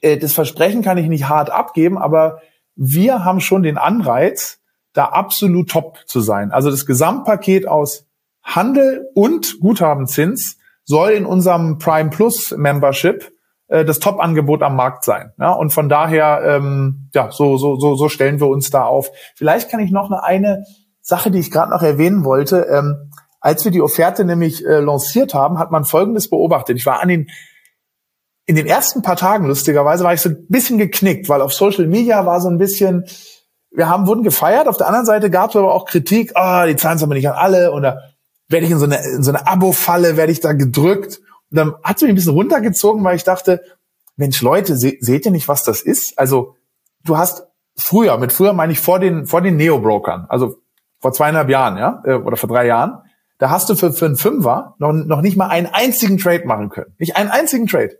äh, 0.00 0.16
das 0.16 0.32
Versprechen 0.32 0.82
kann 0.82 0.98
ich 0.98 1.08
nicht 1.08 1.28
hart 1.28 1.50
abgeben, 1.50 1.98
aber 1.98 2.40
wir 2.76 3.24
haben 3.24 3.40
schon 3.40 3.62
den 3.62 3.78
Anreiz, 3.78 4.60
da 4.92 5.06
absolut 5.06 5.70
top 5.70 5.98
zu 6.06 6.20
sein. 6.20 6.50
Also 6.50 6.70
das 6.70 6.86
Gesamtpaket 6.86 7.66
aus 7.66 8.06
Handel 8.42 9.08
und 9.14 9.60
Guthabenzins 9.60 10.57
soll 10.88 11.10
in 11.10 11.26
unserem 11.26 11.76
Prime 11.76 12.08
Plus 12.08 12.52
Membership 12.56 13.30
äh, 13.68 13.84
das 13.84 13.98
Top-Angebot 13.98 14.62
am 14.62 14.74
Markt 14.74 15.04
sein. 15.04 15.32
Ja? 15.38 15.52
Und 15.52 15.70
von 15.70 15.90
daher, 15.90 16.40
ähm, 16.44 17.10
ja, 17.14 17.30
so, 17.30 17.58
so, 17.58 17.76
so, 17.76 17.94
so 17.94 18.08
stellen 18.08 18.40
wir 18.40 18.48
uns 18.48 18.70
da 18.70 18.84
auf. 18.84 19.10
Vielleicht 19.36 19.70
kann 19.70 19.80
ich 19.80 19.90
noch 19.90 20.10
eine, 20.10 20.24
eine 20.24 20.64
Sache, 21.02 21.30
die 21.30 21.40
ich 21.40 21.50
gerade 21.50 21.70
noch 21.70 21.82
erwähnen 21.82 22.24
wollte. 22.24 22.66
Ähm, 22.70 23.10
als 23.38 23.66
wir 23.66 23.70
die 23.70 23.82
Offerte 23.82 24.24
nämlich 24.24 24.64
äh, 24.64 24.80
lanciert 24.80 25.34
haben, 25.34 25.58
hat 25.58 25.70
man 25.70 25.84
Folgendes 25.84 26.30
beobachtet. 26.30 26.78
Ich 26.78 26.86
war 26.86 27.00
an 27.00 27.08
den 27.08 27.28
in 28.46 28.56
den 28.56 28.66
ersten 28.66 29.02
paar 29.02 29.16
Tagen, 29.16 29.46
lustigerweise, 29.46 30.04
war 30.04 30.14
ich 30.14 30.22
so 30.22 30.30
ein 30.30 30.46
bisschen 30.48 30.78
geknickt, 30.78 31.28
weil 31.28 31.42
auf 31.42 31.52
Social 31.52 31.86
Media 31.86 32.24
war 32.24 32.40
so 32.40 32.48
ein 32.48 32.56
bisschen, 32.56 33.04
wir 33.70 33.90
haben, 33.90 34.06
wurden 34.06 34.22
gefeiert, 34.22 34.68
auf 34.68 34.78
der 34.78 34.86
anderen 34.86 35.04
Seite 35.04 35.28
gab 35.28 35.50
es 35.50 35.56
aber 35.56 35.74
auch 35.74 35.84
Kritik, 35.84 36.32
ah, 36.34 36.64
die 36.64 36.76
zahlen 36.76 36.96
es 36.96 37.02
aber 37.02 37.12
nicht 37.12 37.28
an 37.28 37.34
alle 37.34 37.72
oder 37.72 38.07
werde 38.48 38.66
ich 38.66 38.72
in 38.72 38.78
so 38.78 38.86
eine, 38.86 38.98
in 39.04 39.22
so 39.22 39.30
eine 39.30 39.46
Abo-Falle, 39.46 40.16
werde 40.16 40.32
ich 40.32 40.40
da 40.40 40.52
gedrückt. 40.52 41.20
Und 41.50 41.56
dann 41.56 41.74
hat 41.82 41.96
es 41.96 42.02
mich 42.02 42.10
ein 42.10 42.14
bisschen 42.14 42.32
runtergezogen, 42.32 43.04
weil 43.04 43.16
ich 43.16 43.24
dachte, 43.24 43.62
Mensch, 44.16 44.42
Leute, 44.42 44.76
se 44.76 44.96
seht 45.00 45.26
ihr 45.26 45.32
nicht, 45.32 45.48
was 45.48 45.62
das 45.62 45.82
ist? 45.82 46.18
Also, 46.18 46.56
du 47.04 47.16
hast 47.16 47.46
früher, 47.76 48.18
mit 48.18 48.32
früher 48.32 48.52
meine 48.52 48.72
ich 48.72 48.80
vor 48.80 48.98
den, 48.98 49.26
vor 49.26 49.40
den 49.40 49.56
Neo-Brokern, 49.56 50.26
also 50.28 50.56
vor 51.00 51.12
zweieinhalb 51.12 51.48
Jahren, 51.48 51.76
ja, 51.76 52.02
äh, 52.04 52.14
oder 52.14 52.36
vor 52.36 52.48
drei 52.48 52.66
Jahren, 52.66 53.02
da 53.38 53.50
hast 53.50 53.68
du 53.70 53.76
für, 53.76 53.92
für 53.92 54.06
einen 54.06 54.16
Fünfer 54.16 54.74
noch, 54.78 54.92
noch 54.92 55.20
nicht 55.20 55.36
mal 55.36 55.48
einen 55.48 55.68
einzigen 55.68 56.18
Trade 56.18 56.44
machen 56.44 56.70
können. 56.70 56.94
Nicht 56.98 57.16
einen 57.16 57.30
einzigen 57.30 57.68
Trade. 57.68 57.96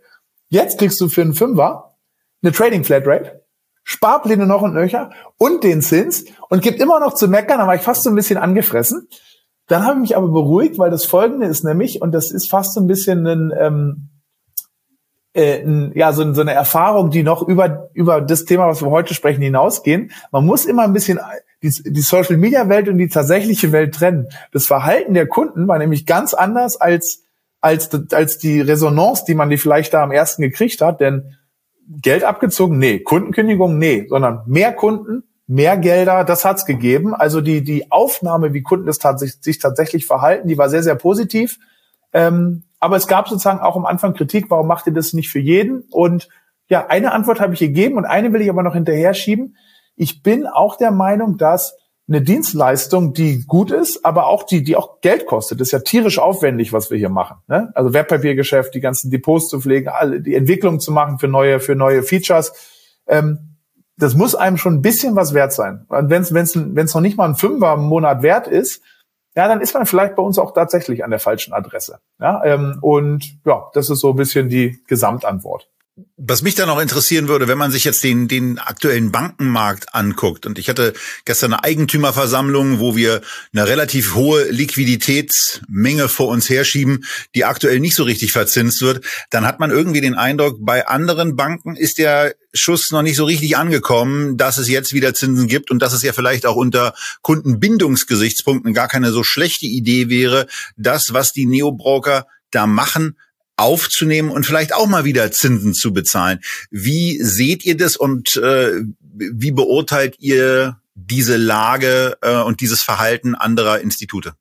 Jetzt 0.49 0.77
kriegst 0.79 0.99
du 0.99 1.07
für 1.07 1.21
einen 1.21 1.33
Fünfer 1.33 1.95
eine 2.41 2.51
Trading 2.51 2.83
Flatrate, 2.83 3.43
Sparpläne 3.83 4.45
noch 4.45 4.61
und 4.61 4.73
nöcher 4.73 5.11
und 5.37 5.63
den 5.63 5.81
Zins 5.81 6.25
und 6.49 6.61
gibt 6.61 6.81
immer 6.81 6.99
noch 6.99 7.13
zu 7.13 7.27
meckern, 7.27 7.59
da 7.59 7.67
war 7.67 7.75
ich 7.75 7.81
fast 7.81 8.03
so 8.03 8.09
ein 8.09 8.15
bisschen 8.15 8.37
angefressen. 8.37 9.07
Dann 9.69 9.85
habe 9.85 9.97
ich 9.97 10.01
mich 10.01 10.17
aber 10.17 10.27
beruhigt, 10.27 10.79
weil 10.79 10.89
das 10.89 11.05
Folgende 11.05 11.45
ist 11.45 11.63
nämlich, 11.63 12.01
und 12.01 12.11
das 12.11 12.31
ist 12.31 12.49
fast 12.49 12.73
so 12.73 12.81
ein 12.81 12.87
bisschen 12.87 13.25
ein, 13.27 13.53
ähm, 13.57 14.09
äh, 15.33 15.61
ein, 15.61 15.91
ja, 15.93 16.11
so, 16.11 16.33
so 16.33 16.41
eine 16.41 16.53
Erfahrung, 16.53 17.11
die 17.11 17.21
noch 17.21 17.47
über, 17.47 17.89
über 17.93 18.19
das 18.19 18.45
Thema, 18.45 18.67
was 18.67 18.81
wir 18.81 18.89
heute 18.89 19.13
sprechen, 19.13 19.43
hinausgehen. 19.43 20.11
Man 20.31 20.43
muss 20.43 20.65
immer 20.65 20.83
ein 20.83 20.93
bisschen 20.93 21.19
die, 21.61 21.69
die 21.69 22.01
Social 22.01 22.37
Media 22.37 22.67
Welt 22.67 22.89
und 22.89 22.97
die 22.97 23.09
tatsächliche 23.09 23.71
Welt 23.71 23.93
trennen. 23.93 24.27
Das 24.51 24.65
Verhalten 24.65 25.13
der 25.13 25.27
Kunden 25.27 25.67
war 25.67 25.77
nämlich 25.77 26.07
ganz 26.07 26.33
anders 26.33 26.81
als, 26.81 27.25
als, 27.61 27.91
als 28.11 28.39
die 28.39 28.61
Resonanz, 28.61 29.23
die 29.23 29.35
man 29.35 29.51
die 29.51 29.57
vielleicht 29.57 29.93
da 29.93 30.01
am 30.01 30.11
ersten 30.11 30.41
gekriegt 30.41 30.81
hat, 30.81 30.99
denn 30.99 31.35
Geld 32.01 32.23
abgezogen, 32.23 32.79
nee, 32.79 32.99
Kundenkündigung, 32.99 33.77
nee, 33.77 34.07
sondern 34.09 34.41
mehr 34.47 34.73
Kunden, 34.73 35.28
mehr 35.49 35.77
Gelder, 35.77 36.23
das 36.23 36.45
hat's 36.45 36.65
gegeben. 36.65 37.15
Also 37.15 37.41
die, 37.41 37.63
die 37.63 37.91
Aufnahme, 37.91 38.53
wie 38.53 38.61
Kunden 38.61 38.85
das 38.85 38.99
tats 38.99 39.21
sich 39.41 39.57
tatsächlich 39.57 40.05
verhalten, 40.05 40.47
die 40.47 40.59
war 40.59 40.69
sehr, 40.69 40.83
sehr 40.83 40.93
positiv. 40.93 41.57
Ähm, 42.13 42.65
aber 42.79 42.97
es 42.97 43.07
gab 43.07 43.27
sozusagen 43.27 43.59
auch 43.59 43.75
am 43.75 43.87
Anfang 43.87 44.13
Kritik, 44.13 44.51
warum 44.51 44.67
macht 44.67 44.85
ihr 44.85 44.93
das 44.93 45.13
nicht 45.13 45.29
für 45.29 45.39
jeden? 45.39 45.85
Und 45.89 46.29
ja, 46.69 46.85
eine 46.87 47.13
Antwort 47.13 47.39
habe 47.39 47.55
ich 47.55 47.59
gegeben 47.59 47.97
und 47.97 48.05
eine 48.05 48.31
will 48.31 48.41
ich 48.41 48.49
aber 48.49 48.61
noch 48.61 48.75
hinterher 48.75 49.15
schieben. 49.15 49.57
Ich 49.95 50.21
bin 50.21 50.45
auch 50.45 50.77
der 50.77 50.91
Meinung, 50.91 51.37
dass 51.37 51.75
eine 52.07 52.21
Dienstleistung, 52.21 53.13
die 53.13 53.43
gut 53.47 53.71
ist, 53.71 54.05
aber 54.05 54.27
auch 54.27 54.43
die, 54.43 54.63
die 54.63 54.75
auch 54.75 55.01
Geld 55.01 55.25
kostet. 55.25 55.61
Ist 55.61 55.71
ja 55.71 55.79
tierisch 55.79 56.19
aufwendig, 56.19 56.73
was 56.73 56.91
wir 56.91 56.97
hier 56.99 57.09
machen. 57.09 57.37
Ne? 57.47 57.71
Also 57.73 57.91
Wertpapiergeschäft, 57.91 58.75
die 58.75 58.81
ganzen 58.81 59.09
Depots 59.09 59.47
zu 59.47 59.61
pflegen, 59.61 59.89
alle, 59.89 60.21
die 60.21 60.35
Entwicklung 60.35 60.79
zu 60.79 60.91
machen 60.91 61.17
für 61.17 61.27
neue, 61.27 61.59
für 61.59 61.75
neue 61.75 62.03
Features. 62.03 62.53
Ähm, 63.07 63.48
das 63.99 64.15
muss 64.15 64.33
einem 64.33 64.57
schon 64.57 64.75
ein 64.75 64.81
bisschen 64.81 65.15
was 65.15 65.33
wert 65.33 65.53
sein. 65.53 65.85
Und 65.89 66.09
wenn 66.09 66.23
es 66.23 66.93
noch 66.95 67.01
nicht 67.01 67.17
mal 67.17 67.27
ein 67.27 67.35
Fünfer 67.35 67.73
im 67.73 67.81
Monat 67.81 68.21
wert 68.21 68.47
ist, 68.47 68.81
ja, 69.35 69.47
dann 69.47 69.61
ist 69.61 69.73
man 69.73 69.85
vielleicht 69.85 70.15
bei 70.15 70.23
uns 70.23 70.39
auch 70.39 70.53
tatsächlich 70.53 71.03
an 71.03 71.11
der 71.11 71.19
falschen 71.19 71.53
Adresse. 71.53 71.99
Ja, 72.19 72.43
ähm, 72.43 72.79
und 72.81 73.37
ja, 73.45 73.69
das 73.73 73.89
ist 73.89 73.99
so 73.99 74.11
ein 74.11 74.15
bisschen 74.15 74.49
die 74.49 74.83
Gesamtantwort. 74.87 75.69
Was 76.17 76.41
mich 76.41 76.55
dann 76.55 76.67
noch 76.67 76.79
interessieren 76.79 77.27
würde, 77.27 77.47
wenn 77.47 77.57
man 77.57 77.71
sich 77.71 77.83
jetzt 77.83 78.03
den, 78.03 78.27
den 78.27 78.59
aktuellen 78.59 79.11
Bankenmarkt 79.11 79.93
anguckt, 79.95 80.45
und 80.45 80.59
ich 80.59 80.69
hatte 80.69 80.93
gestern 81.25 81.53
eine 81.53 81.63
Eigentümerversammlung, 81.63 82.79
wo 82.79 82.95
wir 82.95 83.21
eine 83.53 83.67
relativ 83.67 84.15
hohe 84.15 84.49
Liquiditätsmenge 84.49 86.09
vor 86.09 86.27
uns 86.27 86.49
herschieben, 86.49 87.05
die 87.35 87.45
aktuell 87.45 87.79
nicht 87.79 87.95
so 87.95 88.03
richtig 88.03 88.31
verzinst 88.31 88.81
wird, 88.81 89.05
dann 89.29 89.45
hat 89.45 89.59
man 89.59 89.71
irgendwie 89.71 90.01
den 90.01 90.15
Eindruck, 90.15 90.57
bei 90.59 90.87
anderen 90.87 91.35
Banken 91.35 91.75
ist 91.75 91.97
der 91.97 92.35
Schuss 92.53 92.91
noch 92.91 93.01
nicht 93.01 93.15
so 93.15 93.25
richtig 93.25 93.57
angekommen, 93.57 94.37
dass 94.37 94.57
es 94.57 94.67
jetzt 94.67 94.93
wieder 94.93 95.13
Zinsen 95.13 95.47
gibt 95.47 95.71
und 95.71 95.79
dass 95.79 95.93
es 95.93 96.01
ja 96.01 96.13
vielleicht 96.13 96.45
auch 96.45 96.55
unter 96.55 96.93
Kundenbindungsgesichtspunkten 97.21 98.73
gar 98.73 98.87
keine 98.87 99.11
so 99.11 99.23
schlechte 99.23 99.65
Idee 99.65 100.09
wäre, 100.09 100.47
das, 100.75 101.13
was 101.13 101.31
die 101.31 101.45
Neobroker 101.45 102.25
da 102.51 102.65
machen, 102.65 103.15
aufzunehmen 103.59 104.31
und 104.31 104.45
vielleicht 104.45 104.73
auch 104.73 104.87
mal 104.87 105.05
wieder 105.05 105.31
Zinsen 105.31 105.73
zu 105.73 105.93
bezahlen. 105.93 106.39
Wie 106.71 107.21
seht 107.21 107.65
ihr 107.65 107.77
das 107.77 107.97
und 107.97 108.37
äh, 108.37 108.81
wie 109.01 109.51
beurteilt 109.51 110.15
ihr 110.19 110.77
diese 110.95 111.37
Lage 111.37 112.17
äh, 112.21 112.41
und 112.41 112.61
dieses 112.61 112.81
Verhalten 112.81 113.35
anderer 113.35 113.79
Institute? 113.79 114.33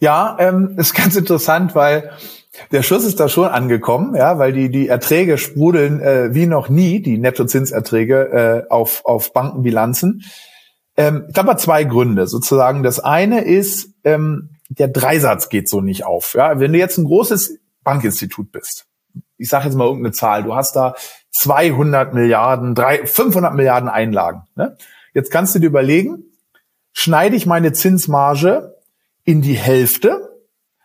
Ja, 0.00 0.36
ähm, 0.38 0.74
ist 0.78 0.94
ganz 0.94 1.16
interessant, 1.16 1.74
weil 1.74 2.10
der 2.72 2.82
Schuss 2.82 3.04
ist 3.04 3.20
da 3.20 3.28
schon 3.28 3.48
angekommen, 3.48 4.14
ja, 4.14 4.38
weil 4.38 4.52
die 4.52 4.70
die 4.70 4.88
Erträge 4.88 5.36
sprudeln 5.36 6.00
äh, 6.00 6.34
wie 6.34 6.46
noch 6.46 6.68
nie, 6.68 7.02
die 7.02 7.18
Nettozinserträge 7.18 8.64
äh, 8.66 8.70
auf 8.70 9.04
auf 9.04 9.32
Bankenbilanzen. 9.32 10.24
Ähm, 10.96 11.24
ich 11.28 11.34
glaube, 11.34 11.56
zwei 11.56 11.84
Gründe 11.84 12.26
sozusagen. 12.26 12.82
Das 12.82 12.98
eine 12.98 13.44
ist 13.44 13.90
ähm, 14.04 14.56
der 14.68 14.88
Dreisatz 14.88 15.48
geht 15.48 15.68
so 15.68 15.80
nicht 15.80 16.04
auf. 16.04 16.34
Ja, 16.34 16.58
wenn 16.58 16.72
du 16.72 16.78
jetzt 16.78 16.98
ein 16.98 17.04
großes 17.04 17.58
Bankinstitut 17.86 18.50
bist, 18.50 18.86
ich 19.38 19.48
sage 19.48 19.66
jetzt 19.66 19.76
mal 19.76 19.84
irgendeine 19.84 20.12
Zahl, 20.12 20.42
du 20.42 20.54
hast 20.54 20.74
da 20.74 20.94
200 21.30 22.14
Milliarden, 22.14 22.74
3, 22.74 23.06
500 23.06 23.54
Milliarden 23.54 23.88
Einlagen. 23.88 24.42
Ne? 24.56 24.76
Jetzt 25.14 25.30
kannst 25.30 25.54
du 25.54 25.60
dir 25.60 25.68
überlegen, 25.68 26.24
schneide 26.92 27.36
ich 27.36 27.46
meine 27.46 27.72
Zinsmarge 27.72 28.74
in 29.24 29.40
die 29.40 29.54
Hälfte, 29.54 30.26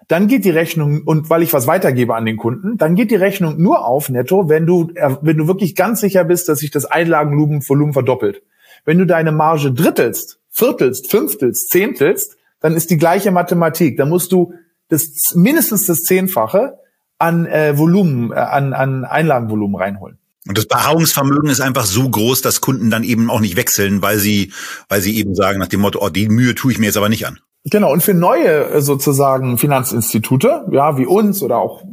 dann 0.08 0.28
geht 0.28 0.46
die 0.46 0.52
Rechnung, 0.52 1.04
und 1.04 1.30
weil 1.30 1.42
ich 1.42 1.54
was 1.54 1.68
weitergebe 1.68 2.16
an 2.16 2.26
den 2.26 2.38
Kunden, 2.38 2.78
dann 2.78 2.96
geht 2.96 3.10
die 3.12 3.16
Rechnung 3.16 3.60
nur 3.60 3.86
auf 3.86 4.10
netto, 4.10 4.48
wenn 4.48 4.68
du, 4.68 4.92
äh, 4.94 5.16
wenn 5.22 5.38
du 5.38 5.48
wirklich 5.48 5.76
ganz 5.76 6.02
sicher 6.02 6.24
bist, 6.24 6.50
dass 6.50 6.60
sich 6.60 6.70
das 6.70 6.86
Einlagenvolumen 6.86 7.62
verdoppelt. 7.94 8.44
Wenn 8.86 9.00
du 9.00 9.06
deine 9.06 9.32
Marge 9.32 9.72
drittelst, 9.72 10.40
viertelst, 10.50 11.10
fünftelst, 11.10 11.70
zehntelst, 11.70 12.38
dann 12.60 12.76
ist 12.76 12.92
die 12.92 12.98
gleiche 12.98 13.32
Mathematik. 13.32 13.98
Dann 13.98 14.10
musst 14.10 14.32
du 14.32 14.54
das 14.90 15.34
mindestens 15.34 15.86
das 15.86 16.04
Zehnfache 16.04 16.78
an 17.22 17.46
äh, 17.46 17.78
Volumen, 17.78 18.32
äh, 18.32 18.36
an, 18.36 18.74
an 18.74 19.06
Einlagenvolumen 19.06 19.76
reinholen. 19.76 20.18
Und 20.48 20.58
das 20.58 20.66
Beharrungsvermögen 20.66 21.50
ist 21.50 21.62
einfach 21.62 21.86
so 21.86 22.10
groß, 22.10 22.42
dass 22.42 22.62
Kunden 22.62 22.90
dann 22.90 23.04
eben 23.04 23.30
auch 23.30 23.40
nicht 23.40 23.56
wechseln, 23.56 24.02
weil 24.02 24.18
sie, 24.18 24.52
weil 24.90 25.02
sie 25.02 25.16
eben 25.18 25.36
sagen 25.36 25.60
nach 25.60 25.68
dem 25.68 25.82
Motto, 25.82 26.00
oh, 26.02 26.10
die 26.10 26.30
Mühe 26.30 26.56
tue 26.56 26.72
ich 26.72 26.80
mir 26.80 26.88
jetzt 26.88 26.98
aber 26.98 27.10
nicht 27.10 27.28
an. 27.28 27.40
Genau, 27.64 27.92
und 27.92 28.02
für 28.02 28.16
neue 28.16 28.70
äh, 28.70 28.82
sozusagen 28.82 29.60
Finanzinstitute, 29.60 30.66
ja, 30.72 30.98
wie 30.98 31.06
uns 31.06 31.44
oder 31.44 31.58
auch 31.58 31.84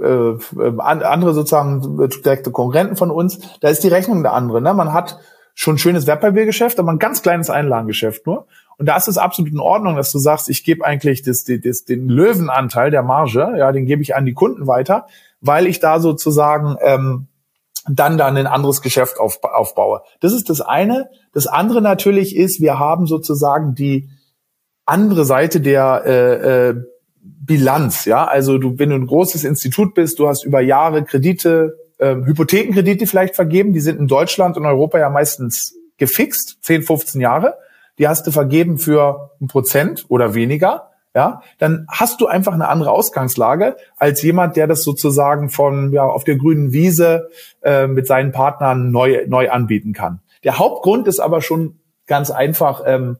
äh, 0.00 0.34
andere 0.78 1.32
sozusagen 1.32 2.08
direkte 2.24 2.50
Konkurrenten 2.50 2.96
von 2.96 3.12
uns, 3.12 3.38
da 3.60 3.68
ist 3.68 3.84
die 3.84 3.88
Rechnung 3.88 4.18
eine 4.18 4.32
andere. 4.32 4.60
Ne? 4.60 4.74
Man 4.74 4.92
hat 4.92 5.20
schon 5.54 5.76
ein 5.76 5.78
schönes 5.78 6.08
Wertpapiergeschäft, 6.08 6.80
aber 6.80 6.90
ein 6.90 6.98
ganz 6.98 7.22
kleines 7.22 7.50
Einlagengeschäft 7.50 8.26
nur. 8.26 8.46
Und 8.82 8.86
da 8.86 8.96
ist 8.96 9.06
es 9.06 9.16
absolut 9.16 9.52
in 9.52 9.60
Ordnung, 9.60 9.94
dass 9.94 10.10
du 10.10 10.18
sagst, 10.18 10.50
ich 10.50 10.64
gebe 10.64 10.84
eigentlich 10.84 11.22
das, 11.22 11.44
das, 11.44 11.84
den 11.84 12.08
Löwenanteil 12.08 12.90
der 12.90 13.04
Marge, 13.04 13.54
ja, 13.56 13.70
den 13.70 13.86
gebe 13.86 14.02
ich 14.02 14.16
an 14.16 14.26
die 14.26 14.32
Kunden 14.32 14.66
weiter, 14.66 15.06
weil 15.40 15.68
ich 15.68 15.78
da 15.78 16.00
sozusagen 16.00 16.74
ähm, 16.80 17.28
dann 17.88 18.18
dann 18.18 18.36
ein 18.36 18.48
anderes 18.48 18.82
Geschäft 18.82 19.20
auf, 19.20 19.38
aufbaue. 19.44 20.02
Das 20.18 20.32
ist 20.32 20.50
das 20.50 20.60
eine. 20.60 21.10
Das 21.32 21.46
andere 21.46 21.80
natürlich 21.80 22.34
ist, 22.34 22.60
wir 22.60 22.80
haben 22.80 23.06
sozusagen 23.06 23.76
die 23.76 24.08
andere 24.84 25.24
Seite 25.24 25.60
der 25.60 26.02
äh, 26.04 26.70
äh, 26.70 26.74
Bilanz. 27.22 28.04
Ja, 28.04 28.24
also 28.24 28.58
du, 28.58 28.80
wenn 28.80 28.90
du 28.90 28.96
ein 28.96 29.06
großes 29.06 29.44
Institut 29.44 29.94
bist, 29.94 30.18
du 30.18 30.26
hast 30.26 30.42
über 30.44 30.60
Jahre 30.60 31.04
Kredite, 31.04 31.78
äh, 31.98 32.16
Hypothekenkredite 32.16 33.06
vielleicht 33.06 33.36
vergeben. 33.36 33.74
Die 33.74 33.80
sind 33.80 34.00
in 34.00 34.08
Deutschland 34.08 34.56
und 34.56 34.66
Europa 34.66 34.98
ja 34.98 35.08
meistens 35.08 35.76
gefixt, 35.98 36.58
10, 36.62 36.82
15 36.82 37.20
Jahre 37.20 37.54
die 37.98 38.08
hast 38.08 38.26
du 38.26 38.30
vergeben 38.30 38.78
für 38.78 39.32
ein 39.40 39.48
Prozent 39.48 40.06
oder 40.08 40.34
weniger, 40.34 40.90
ja, 41.14 41.42
dann 41.58 41.86
hast 41.90 42.20
du 42.20 42.26
einfach 42.26 42.54
eine 42.54 42.68
andere 42.68 42.90
Ausgangslage 42.90 43.76
als 43.98 44.22
jemand, 44.22 44.56
der 44.56 44.66
das 44.66 44.82
sozusagen 44.82 45.50
von 45.50 45.92
ja 45.92 46.04
auf 46.04 46.24
der 46.24 46.36
grünen 46.36 46.72
Wiese 46.72 47.28
äh, 47.62 47.86
mit 47.86 48.06
seinen 48.06 48.32
Partnern 48.32 48.90
neu 48.90 49.24
neu 49.26 49.50
anbieten 49.50 49.92
kann. 49.92 50.20
Der 50.42 50.58
Hauptgrund 50.58 51.06
ist 51.08 51.20
aber 51.20 51.42
schon 51.42 51.78
ganz 52.06 52.30
einfach 52.30 52.82
ähm, 52.86 53.18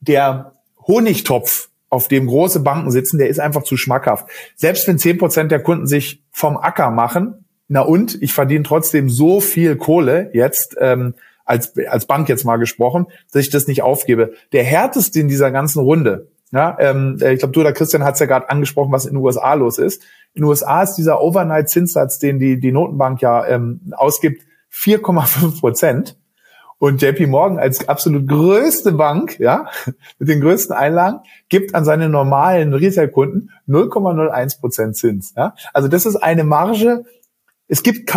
der 0.00 0.52
Honigtopf, 0.86 1.70
auf 1.90 2.06
dem 2.06 2.28
große 2.28 2.60
Banken 2.60 2.92
sitzen, 2.92 3.18
der 3.18 3.28
ist 3.28 3.40
einfach 3.40 3.64
zu 3.64 3.76
schmackhaft. 3.76 4.28
Selbst 4.54 4.86
wenn 4.86 4.98
zehn 4.98 5.18
Prozent 5.18 5.50
der 5.50 5.60
Kunden 5.60 5.88
sich 5.88 6.22
vom 6.30 6.56
Acker 6.56 6.90
machen, 6.90 7.44
na 7.66 7.82
und 7.82 8.20
ich 8.22 8.32
verdiene 8.32 8.62
trotzdem 8.62 9.10
so 9.10 9.40
viel 9.40 9.76
Kohle 9.76 10.30
jetzt, 10.32 10.76
ähm, 10.80 11.14
als, 11.50 11.76
als 11.88 12.06
Bank 12.06 12.28
jetzt 12.28 12.44
mal 12.44 12.56
gesprochen, 12.56 13.06
dass 13.32 13.42
ich 13.42 13.50
das 13.50 13.66
nicht 13.66 13.82
aufgebe. 13.82 14.32
Der 14.52 14.62
härteste 14.62 15.18
in 15.18 15.28
dieser 15.28 15.50
ganzen 15.50 15.80
Runde, 15.80 16.28
ja, 16.52 16.76
ähm, 16.80 17.18
ich 17.20 17.40
glaube, 17.40 17.52
du 17.52 17.60
oder 17.60 17.72
Christian 17.72 18.04
hat 18.04 18.14
es 18.14 18.20
ja 18.20 18.26
gerade 18.26 18.48
angesprochen, 18.48 18.92
was 18.92 19.04
in 19.04 19.14
den 19.14 19.22
USA 19.22 19.54
los 19.54 19.78
ist. 19.78 20.02
In 20.34 20.42
den 20.42 20.44
USA 20.44 20.82
ist 20.82 20.94
dieser 20.94 21.20
Overnight-Zinssatz, 21.20 22.18
den 22.18 22.38
die, 22.38 22.58
die 22.60 22.72
Notenbank 22.72 23.20
ja 23.20 23.46
ähm, 23.46 23.80
ausgibt, 23.96 24.42
4,5 24.72 25.60
Prozent. 25.60 26.16
Und 26.78 27.02
JP 27.02 27.26
Morgan 27.26 27.58
als 27.58 27.88
absolut 27.88 28.26
größte 28.26 28.92
Bank, 28.92 29.38
ja, 29.38 29.66
mit 30.18 30.28
den 30.28 30.40
größten 30.40 30.74
Einlagen, 30.74 31.20
gibt 31.48 31.74
an 31.74 31.84
seine 31.84 32.08
normalen 32.08 32.72
Retail-Kunden 32.72 33.50
0,01 33.68 34.60
Prozent 34.60 34.96
Zins. 34.96 35.34
Ja? 35.36 35.54
Also 35.72 35.88
das 35.88 36.06
ist 36.06 36.16
eine 36.16 36.44
Marge. 36.44 37.04
Es 37.68 37.82
gibt 37.82 38.10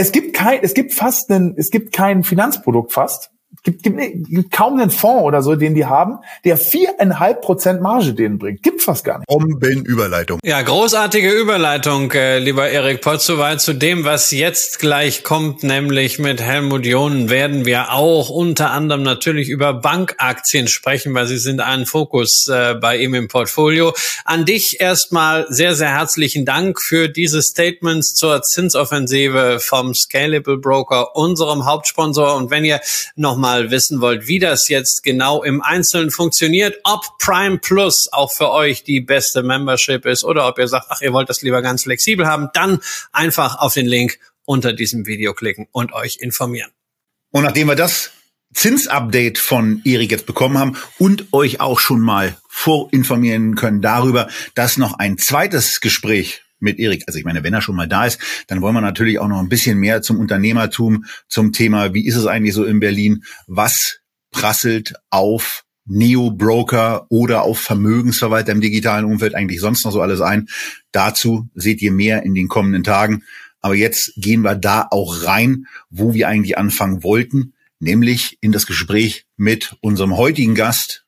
es 0.00 0.12
gibt 0.12 0.34
kein, 0.34 0.60
es 0.62 0.72
gibt 0.72 0.94
fast 0.94 1.30
einen, 1.30 1.54
es 1.58 1.70
gibt 1.70 1.92
kein 1.92 2.24
Finanzprodukt 2.24 2.92
fast, 2.92 3.30
gibt, 3.62 3.82
gibt, 3.82 3.98
gibt 4.28 4.50
kaum 4.50 4.80
einen 4.80 4.90
Fonds 4.90 5.24
oder 5.24 5.42
so, 5.42 5.54
den 5.54 5.74
die 5.74 5.86
haben, 5.86 6.18
der 6.44 6.56
viereinhalb 6.56 7.42
Prozent 7.42 7.82
Marge 7.82 8.14
denen 8.14 8.38
bringt. 8.38 8.62
Gibt's 8.62 8.84
fast 8.84 9.04
gar 9.04 9.18
nicht. 9.18 9.26
Bombenüberleitung. 9.26 10.40
Ja, 10.44 10.62
großartige 10.62 11.30
Überleitung, 11.30 12.10
äh, 12.12 12.38
lieber 12.38 12.68
Erik 12.68 13.00
soweit 13.18 13.60
zu 13.60 13.72
dem, 13.72 14.04
was 14.04 14.30
jetzt 14.30 14.78
gleich 14.78 15.24
kommt, 15.24 15.62
nämlich 15.62 16.18
mit 16.18 16.40
Helmut 16.40 16.86
Jonen 16.86 17.28
werden 17.28 17.64
wir 17.66 17.92
auch 17.92 18.30
unter 18.30 18.70
anderem 18.70 19.02
natürlich 19.02 19.48
über 19.48 19.74
Bankaktien 19.74 20.68
sprechen, 20.68 21.12
weil 21.14 21.26
sie 21.26 21.38
sind 21.38 21.60
ein 21.60 21.86
Fokus 21.86 22.46
äh, 22.48 22.74
bei 22.74 22.98
ihm 22.98 23.14
im 23.14 23.28
Portfolio. 23.28 23.92
An 24.24 24.44
dich 24.44 24.80
erstmal 24.80 25.46
sehr, 25.48 25.74
sehr 25.74 25.90
herzlichen 25.90 26.44
Dank 26.44 26.80
für 26.80 27.08
diese 27.08 27.42
Statements 27.42 28.14
zur 28.14 28.42
Zinsoffensive 28.42 29.58
vom 29.60 29.94
Scalable 29.94 30.58
Broker, 30.58 31.16
unserem 31.16 31.66
Hauptsponsor. 31.66 32.36
Und 32.36 32.50
wenn 32.50 32.64
ihr 32.64 32.80
nochmal 33.40 33.62
mal 33.62 33.70
wissen 33.70 34.00
wollt, 34.00 34.28
wie 34.28 34.38
das 34.38 34.68
jetzt 34.68 35.02
genau 35.02 35.42
im 35.42 35.62
Einzelnen 35.62 36.10
funktioniert, 36.10 36.78
ob 36.84 37.18
Prime 37.18 37.58
Plus 37.58 38.08
auch 38.12 38.30
für 38.32 38.50
euch 38.50 38.84
die 38.84 39.00
beste 39.00 39.42
Membership 39.42 40.04
ist 40.04 40.24
oder 40.24 40.46
ob 40.46 40.58
ihr 40.58 40.68
sagt, 40.68 40.86
ach, 40.90 41.00
ihr 41.00 41.12
wollt 41.12 41.28
das 41.28 41.42
lieber 41.42 41.62
ganz 41.62 41.84
flexibel 41.84 42.26
haben, 42.26 42.50
dann 42.52 42.80
einfach 43.12 43.58
auf 43.58 43.74
den 43.74 43.86
Link 43.86 44.18
unter 44.44 44.72
diesem 44.72 45.06
Video 45.06 45.32
klicken 45.32 45.66
und 45.72 45.92
euch 45.92 46.18
informieren. 46.20 46.70
Und 47.30 47.44
nachdem 47.44 47.68
wir 47.68 47.76
das 47.76 48.10
Zinsupdate 48.52 49.38
von 49.38 49.80
Erik 49.84 50.10
jetzt 50.10 50.26
bekommen 50.26 50.58
haben 50.58 50.76
und 50.98 51.32
euch 51.32 51.60
auch 51.60 51.80
schon 51.80 52.00
mal 52.00 52.36
vorinformieren 52.48 53.54
können 53.54 53.80
darüber, 53.80 54.28
dass 54.54 54.76
noch 54.76 54.98
ein 54.98 55.16
zweites 55.18 55.80
Gespräch 55.80 56.42
mit 56.60 56.78
Erik. 56.78 57.04
Also 57.06 57.18
ich 57.18 57.24
meine, 57.24 57.42
wenn 57.42 57.54
er 57.54 57.62
schon 57.62 57.76
mal 57.76 57.88
da 57.88 58.06
ist, 58.06 58.20
dann 58.46 58.60
wollen 58.60 58.74
wir 58.74 58.80
natürlich 58.80 59.18
auch 59.18 59.28
noch 59.28 59.40
ein 59.40 59.48
bisschen 59.48 59.78
mehr 59.78 60.02
zum 60.02 60.18
Unternehmertum, 60.18 61.04
zum 61.28 61.52
Thema, 61.52 61.94
wie 61.94 62.06
ist 62.06 62.16
es 62.16 62.26
eigentlich 62.26 62.54
so 62.54 62.64
in 62.64 62.80
Berlin? 62.80 63.24
Was 63.46 64.00
prasselt 64.30 64.94
auf 65.10 65.64
Neo-Broker 65.86 67.06
oder 67.08 67.42
auf 67.42 67.58
Vermögensverwalter 67.58 68.52
im 68.52 68.60
digitalen 68.60 69.04
Umfeld 69.04 69.34
eigentlich 69.34 69.60
sonst 69.60 69.84
noch 69.84 69.92
so 69.92 70.00
alles 70.00 70.20
ein? 70.20 70.48
Dazu 70.92 71.48
seht 71.54 71.82
ihr 71.82 71.92
mehr 71.92 72.22
in 72.22 72.34
den 72.34 72.48
kommenden 72.48 72.84
Tagen. 72.84 73.24
Aber 73.60 73.74
jetzt 73.74 74.14
gehen 74.16 74.42
wir 74.42 74.54
da 74.54 74.86
auch 74.90 75.24
rein, 75.24 75.66
wo 75.90 76.14
wir 76.14 76.28
eigentlich 76.28 76.56
anfangen 76.56 77.02
wollten, 77.02 77.52
nämlich 77.78 78.38
in 78.40 78.52
das 78.52 78.66
Gespräch 78.66 79.26
mit 79.36 79.76
unserem 79.80 80.16
heutigen 80.16 80.54
Gast, 80.54 81.04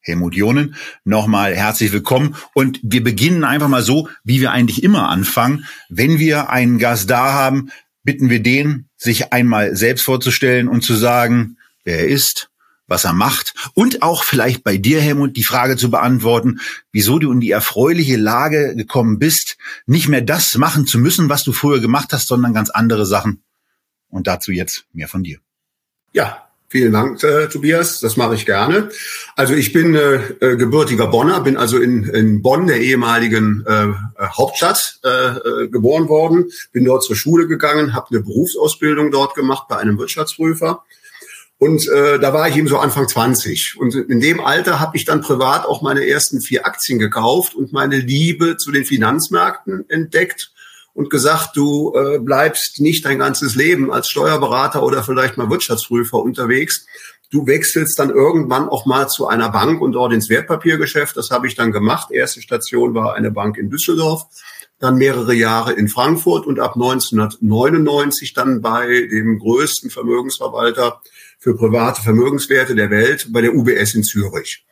Helmut 0.00 0.34
Jonen. 0.34 0.74
Nochmal 1.04 1.54
herzlich 1.54 1.92
willkommen. 1.92 2.34
Und 2.54 2.80
wir 2.82 3.04
beginnen 3.04 3.44
einfach 3.44 3.68
mal 3.68 3.82
so, 3.82 4.08
wie 4.24 4.40
wir 4.40 4.50
eigentlich 4.50 4.82
immer 4.82 5.08
anfangen. 5.08 5.66
Wenn 5.88 6.18
wir 6.18 6.50
einen 6.50 6.78
Gast 6.78 7.10
da 7.10 7.32
haben, 7.32 7.70
bitten 8.02 8.30
wir 8.30 8.42
den, 8.42 8.88
sich 8.96 9.32
einmal 9.32 9.76
selbst 9.76 10.02
vorzustellen 10.04 10.68
und 10.68 10.82
zu 10.82 10.94
sagen, 10.94 11.58
wer 11.84 12.00
er 12.00 12.08
ist, 12.08 12.50
was 12.86 13.04
er 13.04 13.12
macht 13.12 13.54
und 13.74 14.02
auch 14.02 14.24
vielleicht 14.24 14.64
bei 14.64 14.76
dir, 14.76 15.00
Helmut, 15.00 15.36
die 15.36 15.44
Frage 15.44 15.76
zu 15.76 15.90
beantworten, 15.90 16.60
wieso 16.90 17.20
du 17.20 17.30
in 17.30 17.40
die 17.40 17.52
erfreuliche 17.52 18.16
Lage 18.16 18.74
gekommen 18.74 19.18
bist, 19.18 19.58
nicht 19.86 20.08
mehr 20.08 20.22
das 20.22 20.56
machen 20.56 20.86
zu 20.86 20.98
müssen, 20.98 21.28
was 21.28 21.44
du 21.44 21.52
früher 21.52 21.80
gemacht 21.80 22.12
hast, 22.12 22.26
sondern 22.26 22.52
ganz 22.52 22.68
andere 22.68 23.06
Sachen. 23.06 23.42
Und 24.08 24.26
dazu 24.26 24.50
jetzt 24.50 24.86
mehr 24.92 25.06
von 25.06 25.22
dir. 25.22 25.38
Ja, 26.12 26.49
Vielen 26.72 26.92
Dank, 26.92 27.20
äh, 27.24 27.48
Tobias. 27.48 27.98
Das 27.98 28.16
mache 28.16 28.36
ich 28.36 28.46
gerne. 28.46 28.90
Also 29.34 29.54
ich 29.54 29.72
bin 29.72 29.96
äh, 29.96 30.20
äh, 30.40 30.56
gebürtiger 30.56 31.08
Bonner, 31.08 31.40
bin 31.40 31.56
also 31.56 31.78
in, 31.78 32.04
in 32.04 32.42
Bonn, 32.42 32.68
der 32.68 32.80
ehemaligen 32.80 33.64
äh, 33.66 33.88
Hauptstadt, 34.24 35.00
äh, 35.04 35.08
äh, 35.08 35.68
geboren 35.68 36.08
worden, 36.08 36.52
bin 36.70 36.84
dort 36.84 37.02
zur 37.02 37.16
Schule 37.16 37.48
gegangen, 37.48 37.92
habe 37.92 38.06
eine 38.10 38.20
Berufsausbildung 38.20 39.10
dort 39.10 39.34
gemacht 39.34 39.66
bei 39.68 39.78
einem 39.78 39.98
Wirtschaftsprüfer. 39.98 40.84
Und 41.58 41.88
äh, 41.88 42.20
da 42.20 42.32
war 42.32 42.48
ich 42.48 42.56
eben 42.56 42.68
so 42.68 42.78
Anfang 42.78 43.08
20. 43.08 43.76
Und 43.76 43.96
in 43.96 44.20
dem 44.20 44.38
Alter 44.38 44.78
habe 44.78 44.96
ich 44.96 45.04
dann 45.04 45.22
privat 45.22 45.66
auch 45.66 45.82
meine 45.82 46.06
ersten 46.06 46.40
vier 46.40 46.66
Aktien 46.66 47.00
gekauft 47.00 47.56
und 47.56 47.72
meine 47.72 47.98
Liebe 47.98 48.58
zu 48.58 48.70
den 48.70 48.84
Finanzmärkten 48.84 49.90
entdeckt 49.90 50.52
und 50.94 51.10
gesagt, 51.10 51.56
du 51.56 51.94
äh, 51.94 52.18
bleibst 52.18 52.80
nicht 52.80 53.04
dein 53.04 53.18
ganzes 53.18 53.54
Leben 53.54 53.92
als 53.92 54.08
Steuerberater 54.08 54.82
oder 54.82 55.02
vielleicht 55.02 55.36
mal 55.36 55.50
Wirtschaftsprüfer 55.50 56.18
unterwegs. 56.18 56.86
Du 57.30 57.46
wechselst 57.46 57.98
dann 57.98 58.10
irgendwann 58.10 58.68
auch 58.68 58.86
mal 58.86 59.08
zu 59.08 59.28
einer 59.28 59.50
Bank 59.50 59.80
und 59.80 59.92
dort 59.92 60.12
ins 60.12 60.28
Wertpapiergeschäft. 60.28 61.16
Das 61.16 61.30
habe 61.30 61.46
ich 61.46 61.54
dann 61.54 61.70
gemacht. 61.70 62.10
Erste 62.10 62.42
Station 62.42 62.94
war 62.94 63.14
eine 63.14 63.30
Bank 63.30 63.56
in 63.56 63.70
Düsseldorf, 63.70 64.26
dann 64.80 64.96
mehrere 64.96 65.34
Jahre 65.34 65.72
in 65.72 65.88
Frankfurt 65.88 66.44
und 66.46 66.58
ab 66.58 66.74
1999 66.74 68.34
dann 68.34 68.60
bei 68.60 69.06
dem 69.10 69.38
größten 69.38 69.90
Vermögensverwalter 69.90 71.00
für 71.38 71.56
private 71.56 72.02
Vermögenswerte 72.02 72.74
der 72.74 72.90
Welt, 72.90 73.28
bei 73.30 73.42
der 73.42 73.54
UBS 73.54 73.94
in 73.94 74.02
Zürich. 74.02 74.64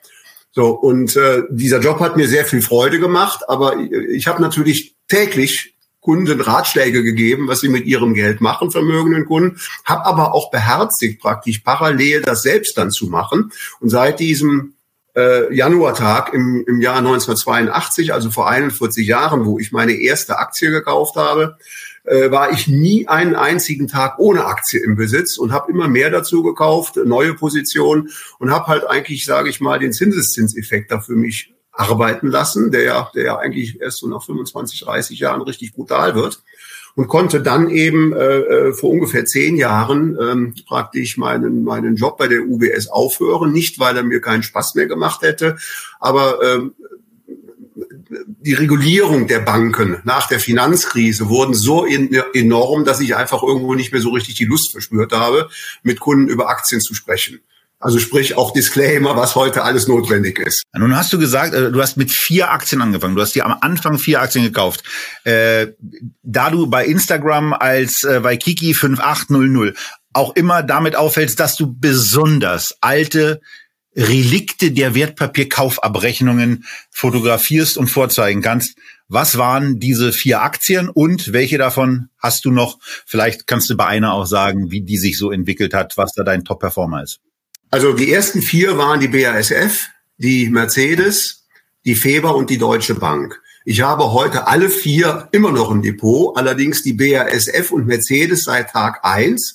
So, 0.51 0.71
und 0.71 1.15
äh, 1.15 1.45
dieser 1.51 1.79
Job 1.79 2.01
hat 2.01 2.17
mir 2.17 2.27
sehr 2.27 2.45
viel 2.45 2.63
Freude 2.63 2.99
gemacht, 2.99 3.43
aber 3.49 3.77
ich 3.79 4.27
habe 4.27 4.43
natürlich 4.43 4.97
täglich 5.07 5.77
Kunden 6.01 6.41
Ratschläge 6.41 7.03
gegeben, 7.03 7.49
was 7.49 7.61
sie 7.61 7.69
mit 7.69 7.85
ihrem 7.87 8.15
Geld 8.15 8.41
machen, 8.41 8.71
vermögenden 8.71 9.27
Kunden, 9.27 9.61
habe 9.85 10.07
aber 10.07 10.35
auch 10.35 10.51
beherzigt 10.51 11.21
praktisch 11.21 11.59
parallel 11.59 12.23
das 12.23 12.43
selbst 12.43 12.79
dann 12.79 12.91
zu 12.91 13.09
machen. 13.09 13.53
Und 13.81 13.91
seit 13.91 14.21
diesem 14.21 14.75
äh, 15.17 15.53
Januartag 15.55 16.33
im, 16.33 16.65
im 16.67 16.81
Jahr 16.81 16.99
1982, 16.99 18.13
also 18.13 18.31
vor 18.31 18.49
41 18.49 19.07
Jahren, 19.07 19.45
wo 19.45 19.59
ich 19.59 19.73
meine 19.73 19.93
erste 19.93 20.39
Aktie 20.39 20.71
gekauft 20.71 21.17
habe, 21.17 21.59
äh, 22.05 22.31
war 22.31 22.53
ich 22.53 22.69
nie 22.69 23.09
einen 23.09 23.35
einzigen 23.35 23.89
Tag 23.89 24.19
ohne 24.19 24.47
Aktie 24.47 24.81
im 24.81 24.97
Besitz 24.97 25.37
und 25.37 25.53
habe 25.53 25.71
immer 25.71 25.89
mehr 25.89 26.11
dazu 26.11 26.43
gekauft, 26.43 26.97
neue 27.05 27.35
Positionen 27.35 28.11
und 28.39 28.51
habe 28.51 28.67
halt 28.69 28.89
eigentlich, 28.89 29.25
sage 29.25 29.51
ich 29.51 29.61
mal, 29.61 29.79
den 29.79 29.93
Zinseszinseffekt 29.93 30.91
da 30.91 31.01
für 31.01 31.17
mich 31.17 31.55
arbeiten 31.79 32.29
lassen, 32.29 32.71
der 32.71 32.83
ja, 32.83 33.11
der 33.15 33.25
ja 33.25 33.39
eigentlich 33.39 33.81
erst 33.81 33.99
so 33.99 34.09
nach 34.09 34.23
25, 34.23 34.81
30 34.81 35.19
Jahren 35.19 35.43
richtig 35.43 35.73
brutal 35.73 36.15
wird. 36.15 36.43
Und 36.97 37.07
konnte 37.07 37.41
dann 37.41 37.71
eben 37.71 38.13
äh, 38.13 38.39
äh, 38.39 38.73
vor 38.73 38.91
ungefähr 38.91 39.25
zehn 39.25 39.57
Jahren 39.57 40.19
ähm, 40.21 40.55
praktisch 40.67 41.17
meinen, 41.17 41.63
meinen 41.63 41.95
Job 41.95 42.19
bei 42.19 42.27
der 42.27 42.41
UBS 42.41 42.89
aufhören. 42.89 43.53
Nicht, 43.53 43.79
weil 43.79 43.97
er 43.97 44.03
mir 44.03 44.21
keinen 44.21 44.43
Spaß 44.43 44.75
mehr 44.75 44.87
gemacht 44.87 45.23
hätte, 45.23 45.59
aber 46.01 46.43
ähm, 46.43 46.73
die 48.41 48.55
Regulierung 48.55 49.29
der 49.29 49.41
Banken 49.41 49.99
nach 50.03 50.27
der 50.27 50.41
Finanzkrise 50.41 51.29
wurden 51.29 51.55
so 51.55 51.85
in, 51.85 52.13
enorm, 52.35 52.85
dass 52.85 53.01
ich 53.01 53.15
einfach 53.15 53.43
irgendwo 53.45 53.75
nicht 53.75 53.93
mehr 53.93 54.01
so 54.01 54.11
richtig 54.11 54.35
die 54.35 54.47
Lust 54.47 54.73
verspürt 54.73 55.13
habe, 55.13 55.49
mit 55.85 56.01
Kunden 56.01 56.29
über 56.29 56.49
Aktien 56.49 56.81
zu 56.81 56.95
sprechen. 56.95 57.41
Also 57.81 58.01
sprich 58.01 58.37
auch 58.37 58.53
Disclaimer, 58.53 59.17
was 59.17 59.37
heute 59.37 59.63
alles 59.63 59.87
notwendig 59.87 60.41
ist. 60.41 60.65
Nun 60.77 60.97
hast 60.97 61.13
du 61.13 61.19
gesagt, 61.19 61.55
äh, 61.55 61.71
du 61.71 61.81
hast 61.81 61.97
mit 61.97 62.11
vier 62.11 62.51
Aktien 62.51 62.83
angefangen. 62.83 63.15
Du 63.15 63.23
hast 63.23 63.35
dir 63.35 63.47
am 63.47 63.57
Anfang 63.61 63.99
vier 63.99 64.21
Aktien 64.21 64.45
gekauft. 64.45 64.83
Äh, 65.25 65.69
da 66.23 66.51
du 66.51 66.67
bei 66.67 66.85
Instagram 66.87 67.53
als 67.53 68.03
äh, 68.03 68.25
Waikiki 68.25 68.75
5800 68.75 69.77
auch 70.13 70.35
immer 70.35 70.65
damit 70.65 70.97
auffällst, 70.97 71.39
dass 71.39 71.55
du 71.55 71.73
besonders 71.79 72.77
alte 72.81 73.41
Relikte 73.95 74.73
der 74.73 74.95
Wertpapierkaufabrechnungen 74.95 76.65
fotografierst 76.91 77.79
und 77.79 77.89
vorzeigen 77.89 78.43
kannst. 78.43 78.77
Was 79.09 79.39
waren 79.39 79.79
diese 79.79 80.13
vier 80.13 80.43
Aktien 80.43 80.89
und 80.89 81.33
welche 81.33 81.59
davon 81.59 82.09
hast 82.19 82.45
du 82.45 82.51
noch? 82.51 82.79
Vielleicht 83.07 83.47
kannst 83.47 83.71
du 83.71 83.77
bei 83.77 83.87
einer 83.87 84.13
auch 84.13 84.27
sagen, 84.27 84.71
wie 84.71 84.83
die 84.83 84.99
sich 84.99 85.17
so 85.17 85.31
entwickelt 85.31 85.75
hat, 85.75 85.97
was 85.97 86.13
da 86.13 86.25
dein 86.25 86.45
Top-Performer 86.45 87.03
ist. 87.03 87.21
Also 87.71 87.93
die 87.93 88.13
ersten 88.13 88.41
vier 88.41 88.79
waren 88.79 89.01
die 89.01 89.09
BASF, 89.09 89.89
die 90.17 90.49
Mercedes, 90.49 91.45
die 91.85 91.95
Feber 91.95 92.35
und 92.35 92.49
die 92.49 92.59
Deutsche 92.59 92.95
Bank. 92.95 93.41
Ich 93.65 93.83
habe 93.83 94.13
heute 94.13 94.47
alle 94.47 94.71
vier 94.71 95.29
immer 95.33 95.53
noch 95.53 95.71
im 95.71 95.83
Depot, 95.83 96.35
allerdings 96.37 96.83
die 96.83 96.95
BASF 96.95 97.71
und 97.71 97.87
Mercedes 97.87 98.45
seit 98.45 98.71
Tag 98.71 99.01
eins 99.03 99.55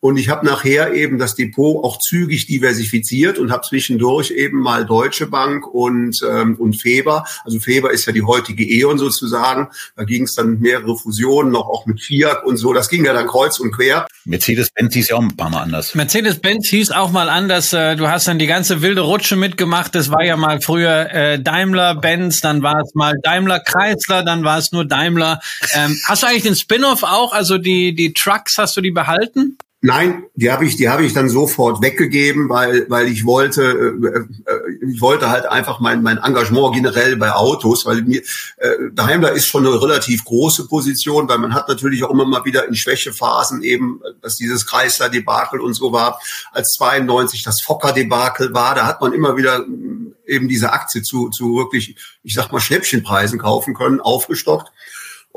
und 0.00 0.16
ich 0.16 0.28
habe 0.28 0.46
nachher 0.46 0.94
eben 0.94 1.18
das 1.18 1.34
Depot 1.34 1.84
auch 1.84 1.98
zügig 1.98 2.46
diversifiziert 2.46 3.38
und 3.38 3.50
habe 3.50 3.66
zwischendurch 3.66 4.30
eben 4.30 4.60
mal 4.60 4.86
Deutsche 4.86 5.26
Bank 5.26 5.66
und, 5.66 6.20
ähm, 6.28 6.54
und 6.56 6.80
Feber. 6.80 7.24
Also 7.44 7.58
Feber 7.58 7.90
ist 7.90 8.06
ja 8.06 8.12
die 8.12 8.22
heutige 8.22 8.64
E.ON 8.64 8.98
sozusagen. 8.98 9.68
Da 9.96 10.04
ging 10.04 10.22
es 10.24 10.34
dann 10.34 10.60
mehrere 10.60 10.96
Fusionen, 10.96 11.50
noch 11.50 11.68
auch 11.68 11.86
mit 11.86 12.00
Fiat 12.00 12.44
und 12.44 12.58
so. 12.58 12.72
Das 12.72 12.88
ging 12.88 13.04
ja 13.04 13.12
dann 13.12 13.26
kreuz 13.26 13.58
und 13.58 13.72
quer. 13.72 14.06
Mercedes-Benz 14.24 14.94
hieß 14.94 15.08
ja 15.08 15.16
auch 15.16 15.22
ein 15.22 15.36
paar 15.36 15.50
Mal 15.50 15.62
anders. 15.62 15.96
Mercedes-Benz 15.96 16.68
hieß 16.68 16.92
auch 16.92 17.10
mal 17.10 17.28
anders. 17.28 17.72
Äh, 17.72 17.96
du 17.96 18.08
hast 18.08 18.28
dann 18.28 18.38
die 18.38 18.46
ganze 18.46 18.82
wilde 18.82 19.00
Rutsche 19.00 19.34
mitgemacht. 19.34 19.96
Das 19.96 20.12
war 20.12 20.24
ja 20.24 20.36
mal 20.36 20.60
früher 20.60 21.10
äh, 21.12 21.42
Daimler-Benz, 21.42 22.40
dann 22.40 22.62
war 22.62 22.80
es 22.82 22.94
mal 22.94 23.14
Daimler-Chrysler, 23.24 24.22
dann 24.22 24.44
war 24.44 24.58
es 24.58 24.70
nur 24.70 24.84
Daimler. 24.84 25.40
Ähm, 25.74 25.98
hast 26.06 26.22
du 26.22 26.28
eigentlich 26.28 26.44
den 26.44 26.56
Spin-off 26.56 27.02
auch? 27.02 27.32
Also 27.32 27.58
die, 27.58 27.94
die 27.96 28.12
Trucks, 28.12 28.58
hast 28.58 28.76
du 28.76 28.80
die 28.80 28.92
behalten? 28.92 29.58
Nein, 29.80 30.24
die 30.34 30.50
habe 30.50 30.66
ich, 30.66 30.74
die 30.74 30.88
habe 30.88 31.04
ich 31.04 31.12
dann 31.12 31.28
sofort 31.28 31.80
weggegeben, 31.80 32.48
weil, 32.48 32.90
weil 32.90 33.06
ich 33.06 33.24
wollte, 33.24 33.62
äh, 33.62 34.50
äh, 34.50 34.90
ich 34.92 35.00
wollte 35.00 35.30
halt 35.30 35.46
einfach 35.46 35.78
mein, 35.78 36.02
mein 36.02 36.18
Engagement 36.18 36.74
generell 36.74 37.14
bei 37.16 37.30
Autos, 37.30 37.86
weil 37.86 38.02
mir 38.02 38.20
äh, 38.56 38.70
Daimler 38.92 39.30
ist 39.30 39.46
schon 39.46 39.64
eine 39.64 39.80
relativ 39.80 40.24
große 40.24 40.66
Position, 40.66 41.28
weil 41.28 41.38
man 41.38 41.54
hat 41.54 41.68
natürlich 41.68 42.02
auch 42.02 42.10
immer 42.10 42.24
mal 42.24 42.44
wieder 42.44 42.66
in 42.66 42.74
Schwächephasen 42.74 43.62
eben, 43.62 44.00
dass 44.20 44.34
dieses 44.34 44.66
Chrysler-Debakel 44.66 45.60
und 45.60 45.74
so 45.74 45.92
war, 45.92 46.20
als 46.50 46.72
92 46.72 47.44
das 47.44 47.60
Fokker-Debakel 47.60 48.52
war, 48.52 48.74
da 48.74 48.84
hat 48.84 49.00
man 49.00 49.12
immer 49.12 49.36
wieder 49.36 49.60
mm, 49.60 50.14
eben 50.26 50.48
diese 50.48 50.72
Aktie 50.72 51.02
zu, 51.02 51.28
zu 51.28 51.56
wirklich, 51.56 51.94
ich 52.24 52.34
sag 52.34 52.50
mal, 52.50 52.60
Schnäppchenpreisen 52.60 53.38
kaufen 53.38 53.74
können, 53.74 54.00
aufgestockt. 54.00 54.72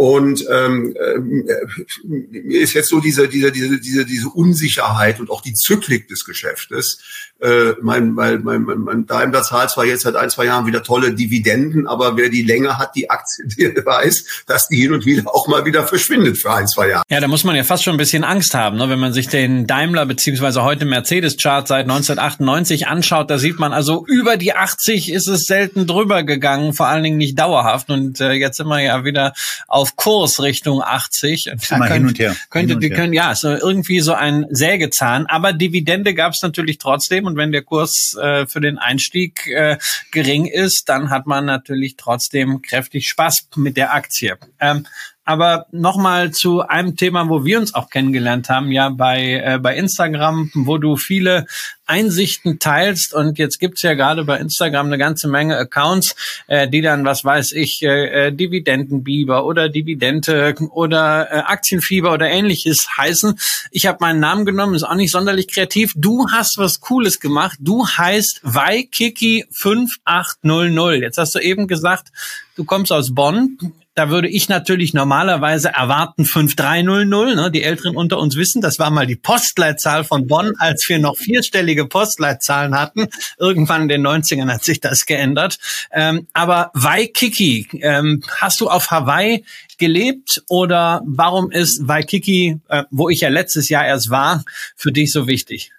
Und 0.01 0.43
ähm, 0.49 0.95
äh, 0.97 2.57
ist 2.57 2.73
jetzt 2.73 2.89
so 2.89 2.99
diese, 2.99 3.27
diese, 3.27 3.51
diese, 3.51 4.03
diese 4.03 4.29
Unsicherheit 4.29 5.19
und 5.19 5.29
auch 5.29 5.41
die 5.41 5.53
Zyklik 5.53 6.07
des 6.07 6.25
Geschäftes. 6.25 7.30
Äh, 7.41 7.73
mein, 7.81 8.11
mein, 8.11 8.43
mein, 8.43 8.63
mein 8.63 9.05
Daimler 9.07 9.41
zahlt 9.41 9.71
zwar 9.71 9.85
jetzt 9.85 10.03
seit 10.03 10.15
ein, 10.15 10.29
zwei 10.29 10.45
Jahren 10.45 10.67
wieder 10.67 10.83
tolle 10.83 11.13
Dividenden, 11.13 11.87
aber 11.87 12.15
wer 12.15 12.29
die 12.29 12.43
länger 12.43 12.77
hat, 12.77 12.95
die 12.95 13.09
Aktie, 13.09 13.45
der 13.73 13.85
weiß, 13.85 14.43
dass 14.45 14.67
die 14.67 14.77
hin 14.77 14.93
und 14.93 15.05
wieder 15.05 15.23
auch 15.27 15.47
mal 15.47 15.65
wieder 15.65 15.87
verschwindet 15.87 16.37
für 16.37 16.53
ein, 16.53 16.67
zwei 16.67 16.89
Jahre. 16.89 17.03
Ja, 17.09 17.19
da 17.19 17.27
muss 17.27 17.43
man 17.43 17.55
ja 17.55 17.63
fast 17.63 17.83
schon 17.83 17.95
ein 17.95 17.97
bisschen 17.97 18.23
Angst 18.23 18.53
haben, 18.53 18.77
ne? 18.77 18.89
wenn 18.89 18.99
man 18.99 19.13
sich 19.13 19.27
den 19.27 19.65
Daimler 19.65 20.05
beziehungsweise 20.05 20.63
heute 20.63 20.85
Mercedes-Chart 20.85 21.67
seit 21.67 21.83
1998 21.85 22.87
anschaut. 22.87 23.29
Da 23.31 23.37
sieht 23.37 23.57
man 23.57 23.73
also 23.73 24.05
über 24.05 24.37
die 24.37 24.53
80 24.53 25.11
ist 25.11 25.27
es 25.27 25.45
selten 25.45 25.87
drüber 25.87 26.23
gegangen, 26.23 26.73
vor 26.73 26.87
allen 26.87 27.03
Dingen 27.03 27.17
nicht 27.17 27.39
dauerhaft. 27.39 27.89
Und 27.89 28.21
äh, 28.21 28.33
jetzt 28.33 28.57
sind 28.57 28.67
wir 28.67 28.81
ja 28.81 29.03
wieder 29.03 29.33
auf 29.67 29.95
Kurs 29.95 30.41
Richtung 30.41 30.83
80. 30.83 31.51
Und 31.51 31.71
Immer 31.71 31.87
könnt, 31.87 31.97
hin 31.97 32.07
und 32.07 32.19
her. 32.19 32.35
Könnte, 32.49 32.77
die 32.77 32.89
können, 32.89 33.13
ja, 33.13 33.33
so 33.33 33.49
irgendwie 33.49 34.01
so 34.01 34.13
ein 34.13 34.45
Sägezahn. 34.49 35.25
Aber 35.25 35.53
Dividende 35.53 36.13
gab 36.13 36.33
es 36.33 36.41
natürlich 36.41 36.77
trotzdem. 36.77 37.30
Und 37.31 37.37
wenn 37.37 37.53
der 37.53 37.61
Kurs 37.61 38.13
äh, 38.21 38.45
für 38.45 38.59
den 38.59 38.77
Einstieg 38.77 39.47
äh, 39.47 39.77
gering 40.11 40.47
ist, 40.47 40.89
dann 40.89 41.09
hat 41.09 41.27
man 41.27 41.45
natürlich 41.45 41.95
trotzdem 41.95 42.61
kräftig 42.61 43.07
Spaß 43.07 43.47
mit 43.55 43.77
der 43.77 43.93
Aktie. 43.93 44.37
Ähm, 44.59 44.85
aber 45.23 45.67
nochmal 45.71 46.31
zu 46.31 46.61
einem 46.61 46.95
Thema, 46.95 47.29
wo 47.29 47.45
wir 47.45 47.59
uns 47.59 47.75
auch 47.75 47.89
kennengelernt 47.89 48.49
haben, 48.49 48.71
ja 48.71 48.89
bei, 48.89 49.41
äh, 49.43 49.59
bei 49.59 49.75
Instagram, 49.75 50.49
wo 50.53 50.79
du 50.79 50.97
viele 50.97 51.45
Einsichten 51.85 52.57
teilst. 52.57 53.13
Und 53.13 53.37
jetzt 53.37 53.59
gibt's 53.59 53.83
ja 53.83 53.93
gerade 53.93 54.23
bei 54.23 54.39
Instagram 54.39 54.87
eine 54.87 54.97
ganze 54.97 55.27
Menge 55.27 55.57
Accounts, 55.57 56.15
äh, 56.47 56.67
die 56.67 56.81
dann, 56.81 57.05
was 57.05 57.23
weiß 57.23 57.51
ich, 57.51 57.83
äh, 57.83 58.27
äh 58.27 58.31
Dividendenbiber 58.31 59.45
oder 59.45 59.69
Dividende 59.69 60.55
oder 60.71 61.31
äh, 61.31 61.41
Aktienfieber 61.41 62.13
oder 62.13 62.27
ähnliches 62.29 62.87
heißen. 62.97 63.37
Ich 63.69 63.85
habe 63.85 63.99
meinen 64.01 64.19
Namen 64.19 64.45
genommen, 64.45 64.73
ist 64.73 64.81
auch 64.83 64.95
nicht 64.95 65.11
sonderlich 65.11 65.49
kreativ. 65.49 65.93
Du 65.95 66.31
hast 66.31 66.57
was 66.57 66.79
Cooles 66.79 67.19
gemacht. 67.19 67.59
Du 67.59 67.87
heißt 67.87 68.41
Waikiki5800. 68.43 70.95
Jetzt 70.95 71.19
hast 71.19 71.35
du 71.35 71.39
eben 71.39 71.67
gesagt, 71.67 72.07
du 72.55 72.63
kommst 72.63 72.91
aus 72.91 73.13
Bonn 73.13 73.59
da 73.93 74.09
würde 74.09 74.29
ich 74.29 74.47
natürlich 74.47 74.93
normalerweise 74.93 75.69
erwarten 75.69 76.25
5300. 76.25 77.35
Ne? 77.35 77.51
Die 77.51 77.63
Älteren 77.63 77.95
unter 77.95 78.19
uns 78.19 78.35
wissen, 78.35 78.61
das 78.61 78.79
war 78.79 78.89
mal 78.89 79.05
die 79.05 79.15
Postleitzahl 79.15 80.03
von 80.03 80.27
Bonn, 80.27 80.53
als 80.57 80.87
wir 80.87 80.99
noch 80.99 81.17
vierstellige 81.17 81.85
Postleitzahlen 81.85 82.77
hatten. 82.77 83.07
Irgendwann 83.37 83.83
in 83.83 83.87
den 83.89 84.07
90ern 84.07 84.51
hat 84.51 84.63
sich 84.63 84.79
das 84.79 85.05
geändert. 85.05 85.57
Ähm, 85.91 86.27
aber 86.33 86.71
Waikiki, 86.73 87.67
ähm, 87.81 88.23
hast 88.37 88.61
du 88.61 88.69
auf 88.69 88.91
Hawaii 88.91 89.43
gelebt 89.77 90.43
oder 90.47 91.01
warum 91.05 91.51
ist 91.51 91.87
Waikiki, 91.87 92.59
äh, 92.69 92.83
wo 92.91 93.09
ich 93.09 93.21
ja 93.21 93.29
letztes 93.29 93.67
Jahr 93.69 93.85
erst 93.85 94.09
war, 94.09 94.43
für 94.75 94.91
dich 94.91 95.11
so 95.11 95.27
wichtig? 95.27 95.71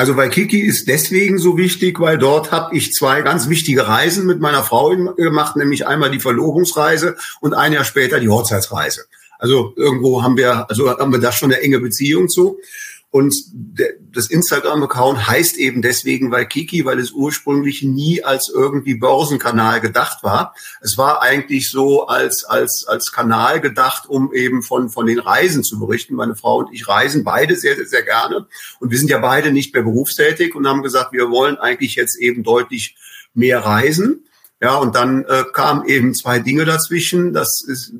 Also 0.00 0.16
Waikiki 0.16 0.60
ist 0.60 0.88
deswegen 0.88 1.36
so 1.36 1.58
wichtig, 1.58 2.00
weil 2.00 2.16
dort 2.16 2.52
habe 2.52 2.74
ich 2.74 2.94
zwei 2.94 3.20
ganz 3.20 3.50
wichtige 3.50 3.86
Reisen 3.86 4.24
mit 4.24 4.40
meiner 4.40 4.62
Frau 4.62 4.96
gemacht, 4.96 5.56
nämlich 5.56 5.86
einmal 5.86 6.10
die 6.10 6.20
Verlobungsreise 6.20 7.16
und 7.42 7.52
ein 7.52 7.74
Jahr 7.74 7.84
später 7.84 8.18
die 8.18 8.30
Hochzeitsreise. 8.30 9.04
Also 9.38 9.74
irgendwo 9.76 10.22
haben 10.22 10.38
wir, 10.38 10.70
also 10.70 10.88
haben 10.88 11.12
wir 11.12 11.20
da 11.20 11.32
schon 11.32 11.52
eine 11.52 11.60
enge 11.60 11.80
Beziehung 11.80 12.30
zu. 12.30 12.56
Und 13.12 13.34
der, 13.52 13.94
das 14.12 14.30
Instagram-Account 14.30 15.26
heißt 15.26 15.56
eben 15.56 15.82
deswegen 15.82 16.30
Waikiki, 16.30 16.84
weil 16.84 17.00
es 17.00 17.10
ursprünglich 17.10 17.82
nie 17.82 18.22
als 18.22 18.48
irgendwie 18.48 18.94
Börsenkanal 18.94 19.80
gedacht 19.80 20.22
war. 20.22 20.54
Es 20.80 20.96
war 20.96 21.20
eigentlich 21.20 21.70
so 21.70 22.06
als, 22.06 22.44
als, 22.44 22.86
als 22.86 23.10
Kanal 23.10 23.60
gedacht, 23.60 24.08
um 24.08 24.32
eben 24.32 24.62
von, 24.62 24.90
von 24.90 25.06
den 25.06 25.18
Reisen 25.18 25.64
zu 25.64 25.80
berichten. 25.80 26.14
Meine 26.14 26.36
Frau 26.36 26.58
und 26.58 26.72
ich 26.72 26.86
reisen 26.86 27.24
beide 27.24 27.56
sehr, 27.56 27.74
sehr, 27.74 27.86
sehr 27.86 28.02
gerne. 28.02 28.46
Und 28.78 28.92
wir 28.92 28.98
sind 28.98 29.10
ja 29.10 29.18
beide 29.18 29.50
nicht 29.50 29.74
mehr 29.74 29.82
berufstätig 29.82 30.54
und 30.54 30.68
haben 30.68 30.82
gesagt, 30.82 31.12
wir 31.12 31.30
wollen 31.30 31.56
eigentlich 31.56 31.96
jetzt 31.96 32.14
eben 32.14 32.44
deutlich 32.44 32.96
mehr 33.34 33.64
reisen. 33.64 34.24
Ja, 34.62 34.76
und 34.76 34.94
dann 34.94 35.24
äh, 35.24 35.44
kamen 35.54 35.86
eben 35.86 36.14
zwei 36.14 36.38
Dinge 36.38 36.66
dazwischen, 36.66 37.32
dass, 37.32 37.62
ist, 37.66 37.94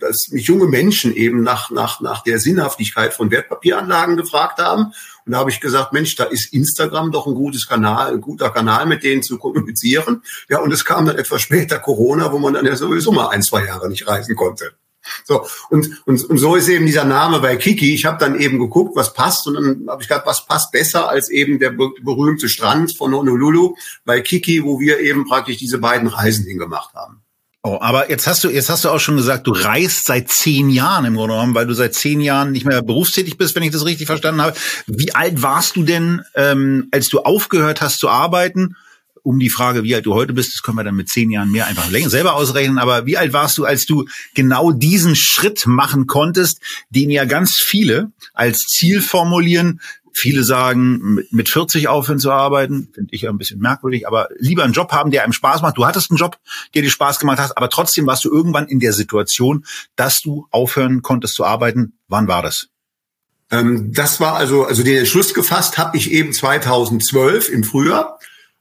dass 0.00 0.28
mich 0.30 0.46
junge 0.46 0.66
Menschen 0.66 1.14
eben 1.14 1.42
nach, 1.42 1.70
nach, 1.70 2.00
nach 2.00 2.22
der 2.22 2.38
Sinnhaftigkeit 2.38 3.12
von 3.12 3.30
Wertpapieranlagen 3.30 4.16
gefragt 4.16 4.60
haben. 4.60 4.94
Und 5.26 5.32
da 5.32 5.38
habe 5.38 5.50
ich 5.50 5.60
gesagt, 5.60 5.92
Mensch, 5.92 6.16
da 6.16 6.24
ist 6.24 6.54
Instagram 6.54 7.12
doch 7.12 7.26
ein 7.26 7.34
gutes 7.34 7.68
Kanal, 7.68 8.14
ein 8.14 8.22
guter 8.22 8.48
Kanal, 8.48 8.86
mit 8.86 9.02
denen 9.02 9.22
zu 9.22 9.36
kommunizieren. 9.36 10.22
Ja, 10.48 10.60
und 10.60 10.72
es 10.72 10.86
kam 10.86 11.04
dann 11.04 11.18
etwas 11.18 11.42
später 11.42 11.78
Corona, 11.78 12.32
wo 12.32 12.38
man 12.38 12.54
dann 12.54 12.64
ja 12.64 12.74
sowieso 12.74 13.12
mal 13.12 13.28
ein, 13.28 13.42
zwei 13.42 13.66
Jahre 13.66 13.90
nicht 13.90 14.08
reisen 14.08 14.36
konnte. 14.36 14.72
So, 15.24 15.46
und, 15.70 16.02
und, 16.06 16.24
und 16.24 16.38
so 16.38 16.56
ist 16.56 16.68
eben 16.68 16.86
dieser 16.86 17.04
Name 17.04 17.40
bei 17.40 17.56
Kiki. 17.56 17.94
Ich 17.94 18.04
habe 18.04 18.18
dann 18.18 18.38
eben 18.38 18.58
geguckt, 18.58 18.96
was 18.96 19.14
passt 19.14 19.46
und 19.46 19.54
dann 19.54 19.86
habe 19.88 20.02
ich 20.02 20.08
gedacht, 20.08 20.26
was 20.26 20.46
passt 20.46 20.72
besser 20.72 21.08
als 21.08 21.30
eben 21.30 21.58
der 21.58 21.70
berühmte 21.70 22.48
Strand 22.48 22.96
von 22.96 23.14
Honolulu 23.14 23.74
bei 24.04 24.20
Kiki, 24.20 24.64
wo 24.64 24.80
wir 24.80 25.00
eben 25.00 25.26
praktisch 25.26 25.58
diese 25.58 25.78
beiden 25.78 26.08
Reisen 26.08 26.46
hingemacht 26.46 26.94
haben. 26.94 27.22
Oh, 27.64 27.78
aber 27.80 28.08
jetzt 28.08 28.26
hast 28.28 28.44
du, 28.44 28.50
jetzt 28.50 28.70
hast 28.70 28.84
du 28.84 28.88
auch 28.88 29.00
schon 29.00 29.16
gesagt, 29.16 29.46
du 29.46 29.50
reist 29.50 30.06
seit 30.06 30.28
zehn 30.28 30.70
Jahren 30.70 31.04
im 31.04 31.16
Grunde 31.16 31.34
genommen, 31.34 31.56
weil 31.56 31.66
du 31.66 31.74
seit 31.74 31.92
zehn 31.92 32.20
Jahren 32.20 32.52
nicht 32.52 32.64
mehr 32.64 32.82
berufstätig 32.82 33.36
bist, 33.36 33.56
wenn 33.56 33.64
ich 33.64 33.72
das 33.72 33.84
richtig 33.84 34.06
verstanden 34.06 34.40
habe. 34.40 34.56
Wie 34.86 35.14
alt 35.14 35.42
warst 35.42 35.74
du 35.74 35.82
denn, 35.82 36.22
ähm, 36.36 36.88
als 36.92 37.08
du 37.08 37.20
aufgehört 37.20 37.80
hast 37.80 37.98
zu 37.98 38.08
arbeiten? 38.08 38.76
Um 39.22 39.38
die 39.38 39.50
Frage, 39.50 39.84
wie 39.84 39.94
alt 39.94 40.06
du 40.06 40.14
heute 40.14 40.32
bist, 40.32 40.54
das 40.54 40.62
können 40.62 40.76
wir 40.76 40.84
dann 40.84 40.94
mit 40.94 41.08
zehn 41.08 41.30
Jahren 41.30 41.50
mehr 41.50 41.66
einfach 41.66 41.90
länger 41.90 42.10
selber 42.10 42.34
ausrechnen. 42.34 42.78
Aber 42.78 43.06
wie 43.06 43.16
alt 43.16 43.32
warst 43.32 43.58
du, 43.58 43.64
als 43.64 43.86
du 43.86 44.06
genau 44.34 44.72
diesen 44.72 45.16
Schritt 45.16 45.66
machen 45.66 46.06
konntest, 46.06 46.60
den 46.90 47.10
ja 47.10 47.24
ganz 47.24 47.56
viele 47.56 48.12
als 48.34 48.60
Ziel 48.60 49.00
formulieren? 49.00 49.80
Viele 50.12 50.42
sagen, 50.42 51.20
mit 51.30 51.48
40 51.48 51.86
aufhören 51.86 52.18
zu 52.18 52.32
arbeiten, 52.32 52.88
finde 52.92 53.10
ich 53.12 53.22
ja 53.22 53.30
ein 53.30 53.38
bisschen 53.38 53.60
merkwürdig, 53.60 54.06
aber 54.06 54.28
lieber 54.38 54.64
einen 54.64 54.72
Job 54.72 54.90
haben, 54.90 55.12
der 55.12 55.22
einem 55.22 55.32
Spaß 55.32 55.62
macht. 55.62 55.76
Du 55.76 55.86
hattest 55.86 56.10
einen 56.10 56.18
Job, 56.18 56.38
der 56.74 56.82
dir 56.82 56.90
Spaß 56.90 57.20
gemacht 57.20 57.38
hat, 57.38 57.56
aber 57.56 57.70
trotzdem 57.70 58.06
warst 58.06 58.24
du 58.24 58.32
irgendwann 58.32 58.66
in 58.66 58.80
der 58.80 58.92
Situation, 58.92 59.64
dass 59.94 60.20
du 60.20 60.48
aufhören 60.50 61.02
konntest 61.02 61.34
zu 61.34 61.44
arbeiten. 61.44 61.92
Wann 62.08 62.26
war 62.26 62.42
das? 62.42 62.68
Ähm, 63.50 63.92
das 63.92 64.20
war 64.20 64.34
also, 64.34 64.64
also 64.64 64.82
den 64.82 64.98
Entschluss 64.98 65.34
gefasst 65.34 65.78
habe 65.78 65.96
ich 65.96 66.10
eben 66.10 66.32
2012 66.32 67.50
im 67.50 67.64
Frühjahr. 67.64 68.18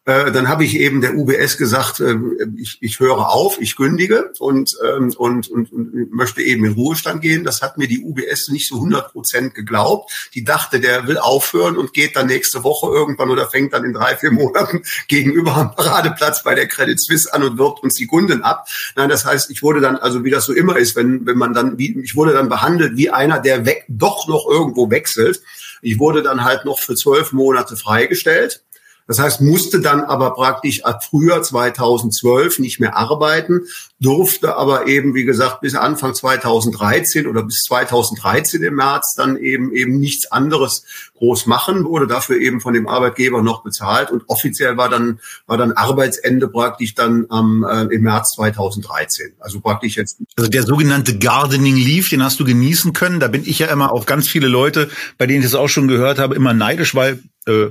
Äh, 0.07 0.31
dann 0.31 0.47
habe 0.47 0.63
ich 0.63 0.79
eben 0.79 1.01
der 1.01 1.15
UBS 1.17 1.57
gesagt, 1.57 1.99
äh, 1.99 2.15
ich, 2.55 2.77
ich 2.79 3.01
höre 3.01 3.29
auf, 3.29 3.59
ich 3.59 3.75
kündige 3.75 4.31
und, 4.39 4.77
ähm, 4.81 5.13
und, 5.17 5.49
und, 5.49 5.73
und 5.73 6.13
möchte 6.13 6.41
eben 6.41 6.63
in 6.63 6.71
Ruhestand 6.71 7.21
gehen. 7.21 7.43
Das 7.43 7.61
hat 7.61 7.77
mir 7.77 7.89
die 7.89 7.99
UBS 7.99 8.47
nicht 8.47 8.69
so 8.69 8.75
100 8.75 9.11
Prozent 9.11 9.53
geglaubt. 9.53 10.29
Die 10.33 10.45
dachte, 10.45 10.79
der 10.79 11.07
will 11.07 11.17
aufhören 11.17 11.77
und 11.77 11.91
geht 11.91 12.15
dann 12.15 12.27
nächste 12.27 12.63
Woche 12.63 12.87
irgendwann 12.87 13.29
oder 13.29 13.49
fängt 13.49 13.73
dann 13.73 13.83
in 13.83 13.91
drei, 13.91 14.15
vier 14.15 14.31
Monaten 14.31 14.81
gegenüber 15.09 15.57
am 15.57 15.75
Paradeplatz 15.75 16.41
bei 16.41 16.55
der 16.55 16.69
Credit 16.69 16.97
Suisse 16.97 17.33
an 17.33 17.43
und 17.43 17.57
wirbt 17.57 17.83
uns 17.83 17.95
die 17.95 18.07
Kunden 18.07 18.43
ab. 18.43 18.69
Nein, 18.95 19.09
das 19.09 19.25
heißt, 19.25 19.51
ich 19.51 19.61
wurde 19.61 19.81
dann, 19.81 19.97
also 19.97 20.23
wie 20.23 20.31
das 20.31 20.45
so 20.45 20.53
immer 20.53 20.77
ist, 20.77 20.95
wenn, 20.95 21.25
wenn 21.25 21.37
man 21.37 21.53
dann, 21.53 21.77
wie, 21.77 21.99
ich 21.99 22.15
wurde 22.15 22.31
dann 22.31 22.47
behandelt 22.47 22.95
wie 22.95 23.09
einer, 23.09 23.39
der 23.39 23.65
weg, 23.65 23.83
doch 23.89 24.25
noch 24.29 24.47
irgendwo 24.49 24.89
wechselt. 24.89 25.41
Ich 25.81 25.99
wurde 25.99 26.23
dann 26.23 26.45
halt 26.45 26.63
noch 26.63 26.79
für 26.79 26.95
zwölf 26.95 27.33
Monate 27.33 27.75
freigestellt 27.75 28.63
das 29.07 29.19
heißt, 29.19 29.41
musste 29.41 29.79
dann 29.79 30.01
aber 30.01 30.33
praktisch 30.33 30.83
ab 30.83 31.03
Frühjahr 31.03 31.41
2012 31.41 32.59
nicht 32.59 32.79
mehr 32.79 32.97
arbeiten, 32.97 33.61
durfte 33.99 34.55
aber 34.57 34.87
eben, 34.87 35.15
wie 35.15 35.23
gesagt, 35.23 35.61
bis 35.61 35.75
Anfang 35.75 36.13
2013 36.13 37.25
oder 37.25 37.43
bis 37.43 37.63
2013 37.63 38.61
im 38.63 38.75
März 38.75 39.15
dann 39.15 39.37
eben 39.37 39.73
eben 39.73 39.97
nichts 39.99 40.31
anderes 40.31 40.83
groß 41.15 41.45
machen, 41.47 41.85
wurde 41.85 42.05
dafür 42.05 42.37
eben 42.37 42.59
von 42.59 42.73
dem 42.73 42.87
Arbeitgeber 42.87 43.41
noch 43.41 43.63
bezahlt 43.63 44.11
und 44.11 44.23
offiziell 44.27 44.77
war 44.77 44.89
dann 44.89 45.19
war 45.47 45.57
dann 45.57 45.71
Arbeitsende 45.71 46.47
praktisch 46.47 46.93
dann 46.93 47.25
am 47.29 47.63
äh, 47.63 47.83
im 47.93 48.03
März 48.03 48.33
2013. 48.35 49.33
Also 49.39 49.61
praktisch 49.61 49.95
jetzt. 49.95 50.17
Also 50.35 50.49
der 50.49 50.63
sogenannte 50.63 51.17
Gardening 51.17 51.77
Leave, 51.77 52.09
den 52.09 52.23
hast 52.23 52.39
du 52.39 52.45
genießen 52.45 52.93
können. 52.93 53.19
Da 53.19 53.29
bin 53.29 53.43
ich 53.45 53.59
ja 53.59 53.67
immer 53.67 53.91
auf 53.91 54.05
ganz 54.05 54.27
viele 54.27 54.47
Leute, 54.47 54.89
bei 55.17 55.25
denen 55.27 55.39
ich 55.39 55.45
das 55.45 55.55
auch 55.55 55.69
schon 55.69 55.87
gehört 55.87 56.19
habe, 56.19 56.35
immer 56.35 56.53
neidisch, 56.53 56.93
weil 56.93 57.23
äh, 57.47 57.69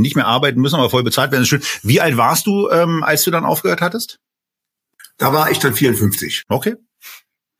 nicht 0.00 0.16
mehr 0.16 0.26
arbeiten 0.26 0.60
müssen, 0.60 0.76
aber 0.76 0.90
voll 0.90 1.02
bezahlt 1.02 1.32
werden. 1.32 1.46
Schön. 1.46 1.62
Wie 1.82 2.00
alt 2.00 2.16
warst 2.16 2.46
du, 2.46 2.70
ähm, 2.70 3.02
als 3.02 3.24
du 3.24 3.30
dann 3.30 3.44
aufgehört 3.44 3.80
hattest? 3.80 4.18
Da 5.18 5.32
war 5.32 5.50
ich 5.50 5.58
dann 5.58 5.74
54. 5.74 6.44
Okay. 6.48 6.76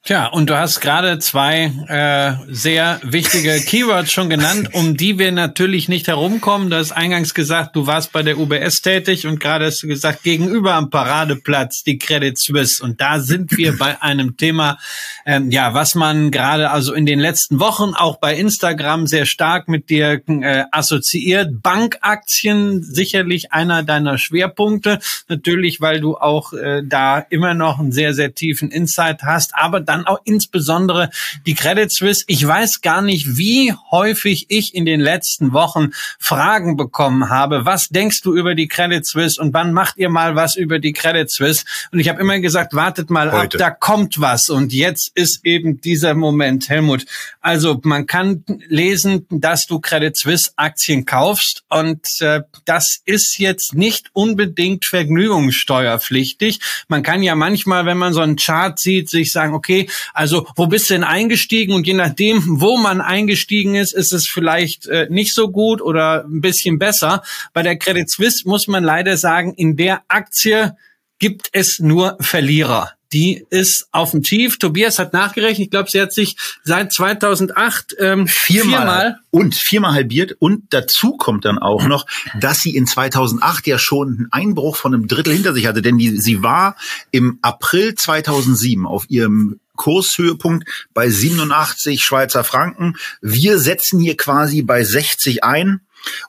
Tja, 0.05 0.27
und 0.27 0.51
du 0.51 0.59
hast 0.59 0.81
gerade 0.81 1.21
zwei 1.21 1.71
äh, 1.87 2.33
sehr 2.53 2.99
wichtige 3.05 3.61
Keywords 3.61 4.11
schon 4.11 4.29
genannt, 4.29 4.71
um 4.73 4.97
die 4.97 5.17
wir 5.17 5.31
natürlich 5.31 5.89
nicht 5.89 6.09
herumkommen. 6.09 6.71
Du 6.71 6.77
hast 6.77 6.91
eingangs 6.91 7.35
gesagt, 7.35 7.77
du 7.77 7.87
warst 7.87 8.11
bei 8.11 8.25
der 8.25 8.37
UBS 8.37 8.81
tätig 8.81 9.29
und 9.29 9.39
gerade 9.39 9.67
hast 9.67 9.81
du 9.81 9.87
gesagt, 9.87 10.25
gegenüber 10.25 10.75
am 10.75 10.91
Paradeplatz 10.91 11.85
die 11.85 11.99
Credit 11.99 12.37
Suisse. 12.37 12.83
Und 12.83 13.01
da 13.01 13.21
sind 13.21 13.57
wir 13.57 13.79
bei 13.79 14.03
einem 14.03 14.37
Thema, 14.37 14.77
ähm, 15.25 15.53
ja, 15.53 15.73
was 15.73 15.95
man 15.95 16.33
gerade 16.33 16.73
also 16.73 16.95
in 16.95 17.07
den 17.07 17.21
letzten 17.21 17.61
Wochen 17.61 17.95
auch 17.95 18.19
bei 18.19 18.35
Instagram 18.35 19.07
sehr 19.07 19.25
stark 19.25 19.69
mit 19.69 19.89
dir 19.89 20.21
äh, 20.27 20.65
assoziiert. 20.73 21.63
Bankaktien 21.63 22.83
sicherlich 22.83 23.53
einer 23.53 23.85
deiner 23.85 24.19
Schwerpunkte. 24.19 24.99
Natürlich, 25.29 25.81
weil 25.81 26.01
du 26.01 26.17
auch 26.17 26.55
äh, 26.55 26.83
da 26.85 27.21
immer 27.21 27.55
noch 27.55 27.79
einen 27.79 27.93
sehr, 27.93 28.15
sehr 28.15 28.35
tiefen 28.35 28.73
Insight 28.73 29.23
hast, 29.23 29.55
aber 29.55 29.92
dann 29.93 30.07
auch 30.07 30.19
insbesondere 30.25 31.11
die 31.47 31.55
Credit 31.55 31.93
Suisse. 31.93 32.25
Ich 32.27 32.47
weiß 32.47 32.81
gar 32.81 33.03
nicht, 33.03 33.37
wie 33.37 33.75
häufig 33.91 34.47
ich 34.49 34.75
in 34.75 34.87
den 34.87 35.01
letzten 35.01 35.53
Wochen 35.53 35.91
Fragen 36.19 36.77
bekommen 36.77 37.29
habe. 37.29 37.67
Was 37.67 37.89
denkst 37.89 38.23
du 38.23 38.35
über 38.35 38.55
die 38.55 38.69
Credit 38.69 39.07
Suisse 39.07 39.41
und 39.41 39.53
wann 39.53 39.73
macht 39.73 39.99
ihr 39.99 40.09
mal 40.09 40.35
was 40.35 40.57
über 40.57 40.79
die 40.79 40.93
Credit 40.93 41.31
Suisse? 41.31 41.65
Und 41.93 42.01
ich 42.01 42.09
habe 42.09 42.21
immer 42.21 42.39
gesagt, 42.41 42.75
wartet 42.75 43.11
mal 43.11 43.31
Heute. 43.33 43.59
ab, 43.59 43.59
da 43.59 43.71
kommt 43.71 44.21
was. 44.21 44.49
Und 44.49 44.73
jetzt 44.73 45.11
ist 45.15 45.45
eben 45.45 45.81
dieser 45.81 46.15
Moment, 46.15 46.69
Helmut. 46.69 47.05
Also 47.41 47.81
man 47.85 48.07
kann 48.07 48.45
lesen, 48.69 49.27
dass 49.29 49.67
du 49.67 49.79
Credit 49.79 50.17
Suisse 50.17 50.53
Aktien 50.57 51.05
kaufst 51.05 51.65
und 51.69 52.01
äh, 52.21 52.41
das 52.65 53.01
ist 53.05 53.39
jetzt 53.39 53.75
nicht 53.75 54.11
unbedingt 54.15 54.87
vergnügungssteuerpflichtig. 54.87 56.61
Man 56.89 57.03
kann 57.03 57.23
ja 57.23 57.35
manchmal, 57.35 57.85
wenn 57.85 57.99
man 57.99 58.13
so 58.13 58.21
einen 58.21 58.37
Chart 58.37 58.79
sieht, 58.79 59.11
sich 59.11 59.33
sagen, 59.33 59.55
okay, 59.55 59.82
also 60.15 60.47
wo 60.57 60.67
bist 60.67 60.91
du 60.91 60.95
denn 60.95 61.05
eingestiegen? 61.05 61.75
Und 61.75 61.87
je 61.87 61.95
nachdem, 61.95 62.43
wo 62.61 62.77
man 62.77 63.01
eingestiegen 63.01 63.75
ist, 63.75 63.93
ist 63.93 64.13
es 64.13 64.29
vielleicht 64.29 64.87
äh, 64.87 65.07
nicht 65.11 65.35
so 65.35 65.51
gut 65.51 65.81
oder 65.81 66.25
ein 66.25 66.41
bisschen 66.41 66.79
besser. 66.79 67.23
Bei 67.53 67.63
der 67.63 67.77
Credit 67.77 68.11
Suisse 68.11 68.49
muss 68.49 68.69
man 68.69 68.85
leider 68.85 69.17
sagen, 69.17 69.55
in 69.55 69.77
der 69.77 70.03
Aktie 70.09 70.77
gibt 71.19 71.49
es 71.53 71.79
nur 71.79 72.17
Verlierer 72.21 72.93
die 73.13 73.45
ist 73.51 73.89
auf 73.93 74.13
dem 74.13 74.23
Tief. 74.23 74.59
Tobias 74.59 74.99
hat 74.99 75.13
nachgerechnet, 75.13 75.67
ich 75.67 75.71
glaube, 75.71 75.91
sie 75.91 76.01
hat 76.01 76.13
sich 76.13 76.37
seit 76.65 76.93
2008 76.93 77.97
ähm, 77.99 78.27
viermal, 78.27 78.71
viermal 78.71 79.19
und 79.31 79.55
viermal 79.55 79.93
halbiert. 79.93 80.37
Und 80.39 80.65
dazu 80.71 81.17
kommt 81.17 81.45
dann 81.45 81.59
auch 81.59 81.87
noch, 81.87 82.07
dass 82.41 82.61
sie 82.61 82.75
in 82.75 82.87
2008 82.87 83.67
ja 83.67 83.79
schon 83.79 84.09
einen 84.09 84.29
Einbruch 84.31 84.77
von 84.77 84.95
einem 84.95 85.09
Drittel 85.09 85.35
hinter 85.35 85.53
sich 85.53 85.67
hatte, 85.67 85.83
denn 85.83 85.99
die, 85.99 86.17
sie 86.17 86.43
war 86.43 86.77
im 87.11 87.39
April 87.43 87.95
2007 87.95 88.87
auf 88.87 89.05
ihrem 89.09 89.61
Kurshöhepunkt 89.77 90.69
bei 90.95 91.09
87 91.09 92.05
Schweizer 92.05 92.45
Franken. 92.45 92.97
Wir 93.21 93.59
setzen 93.59 94.01
hier 94.01 94.17
quasi 94.17 94.63
bei 94.63 94.85
60 94.85 95.45
ein. 95.45 95.81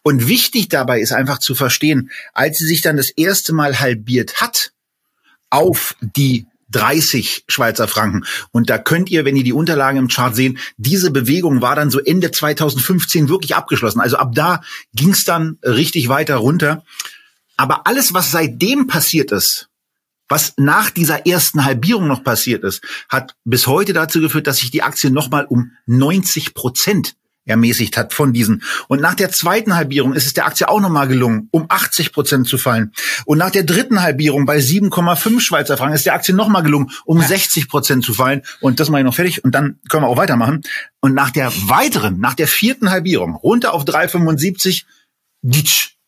Und 0.04 0.28
wichtig 0.28 0.70
dabei 0.70 1.00
ist 1.00 1.14
einfach 1.14 1.40
zu 1.40 1.56
verstehen, 1.56 2.12
als 2.34 2.60
sie 2.60 2.68
sich 2.68 2.82
dann 2.82 2.96
das 2.96 3.10
erste 3.10 3.54
Mal 3.54 3.80
halbiert 3.80 4.40
hat 4.40 4.72
auf 5.50 5.96
die 6.00 6.46
30 6.74 7.46
Schweizer 7.48 7.88
Franken. 7.88 8.26
Und 8.52 8.70
da 8.70 8.78
könnt 8.78 9.10
ihr, 9.10 9.26
wenn 9.26 9.36
ihr 9.36 9.44
die 9.44 9.54
Unterlagen 9.54 9.98
im 9.98 10.08
Chart 10.08 10.36
sehen, 10.36 10.60
diese 10.78 11.12
Bewegung 11.12 11.62
war 11.62 11.76
dann 11.76 11.92
so 11.92 12.00
Ende 12.00 12.32
2015 12.32 13.30
wirklich 13.30 13.56
abgeschlossen. 13.56 14.00
Also 14.00 14.18
ab 14.18 14.32
da 14.34 14.62
ging 14.94 15.12
es 15.12 15.24
dann 15.24 15.58
richtig 15.64 16.10
weiter 16.10 16.36
runter. 16.36 16.84
Aber 17.56 17.88
alles, 17.88 18.14
was 18.14 18.32
seitdem 18.32 18.88
passiert 18.88 19.32
ist, 19.32 19.70
was 20.34 20.56
nach 20.58 20.90
dieser 20.90 21.28
ersten 21.28 21.64
Halbierung 21.64 22.08
noch 22.08 22.24
passiert 22.24 22.64
ist, 22.64 22.82
hat 23.08 23.36
bis 23.44 23.68
heute 23.68 23.94
dazu 23.94 24.20
geführt, 24.20 24.48
dass 24.48 24.58
sich 24.58 24.72
die 24.72 24.82
Aktie 24.82 25.12
nochmal 25.12 25.46
um 25.46 25.74
90 25.86 26.56
Prozent 26.56 27.14
ermäßigt 27.46 27.98
hat 27.98 28.14
von 28.14 28.34
diesen. 28.34 28.64
Und 28.88 29.00
nach 29.00 29.14
der 29.14 29.30
zweiten 29.30 29.76
Halbierung 29.76 30.14
ist 30.14 30.26
es 30.26 30.34
der 30.34 30.48
Aktie 30.48 30.68
auch 30.68 30.82
nochmal 30.82 31.08
gelungen, 31.08 31.50
um 31.52 31.68
80 31.70 32.12
Prozent 32.14 32.48
zu 32.48 32.58
fallen. 32.58 32.94
Und 33.26 33.38
nach 33.38 33.52
der 33.52 33.62
dritten 33.62 34.02
Halbierung 34.02 34.48
bei 34.48 34.58
7,5 34.58 35.40
Schweizer 35.40 35.78
Franken 35.78 35.94
ist 35.94 36.08
der 36.08 36.16
Aktie 36.16 36.34
nochmal 36.34 36.64
gelungen, 36.64 36.90
um 37.06 37.22
ja. 37.22 37.28
60 37.28 37.70
Prozent 37.70 38.04
zu 38.04 38.16
fallen. 38.16 38.42
Und 38.60 38.80
das 38.80 38.90
mache 38.90 39.02
ich 39.02 39.06
noch 39.06 39.14
fertig 39.14 39.44
und 39.44 39.54
dann 39.54 39.78
können 39.88 40.02
wir 40.02 40.08
auch 40.08 40.18
weitermachen. 40.18 40.64
Und 41.00 41.14
nach 41.14 41.30
der 41.30 41.54
weiteren, 41.68 42.20
nach 42.20 42.34
der 42.34 42.48
vierten 42.48 42.90
Halbierung, 42.90 43.36
runter 43.36 43.72
auf 43.76 43.84
3,75, 43.84 44.86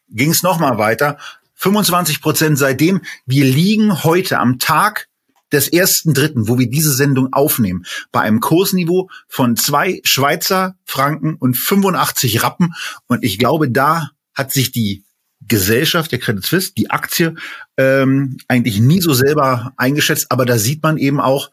ging 0.10 0.32
es 0.32 0.42
nochmal 0.42 0.80
weiter. 0.80 1.20
25 1.56 2.22
Prozent 2.22 2.58
seitdem. 2.58 3.02
Wir 3.26 3.46
liegen 3.46 4.04
heute 4.04 4.40
am 4.40 4.60
Tag 4.60 5.08
des 5.52 5.68
ersten 5.68 6.14
Dritten, 6.14 6.48
wo 6.48 6.58
wir 6.60 6.70
diese 6.70 6.94
Sendung 6.94 7.32
aufnehmen, 7.32 7.86
bei 8.12 8.22
einem 8.22 8.40
Kursniveau 8.40 9.10
von 9.28 9.56
zwei 9.56 10.02
Schweizer 10.04 10.76
Franken 10.86 11.36
und 11.36 11.56
85 11.56 12.44
Rappen. 12.44 12.74
Und 13.08 13.24
ich 13.24 13.40
glaube, 13.40 13.70
da 13.70 14.10
hat 14.34 14.52
sich 14.52 14.72
die 14.72 15.04
Gesellschaft 15.48 16.12
der 16.12 16.20
Credit 16.20 16.46
Suisse, 16.46 16.74
die 16.76 16.90
Aktie, 16.90 17.36
ähm, 17.78 18.38
eigentlich 18.48 18.80
nie 18.80 19.02
so 19.02 19.14
selber 19.14 19.74
eingeschätzt. 19.78 20.28
Aber 20.32 20.46
da 20.46 20.58
sieht 20.58 20.82
man 20.84 20.98
eben 20.98 21.22
auch, 21.22 21.52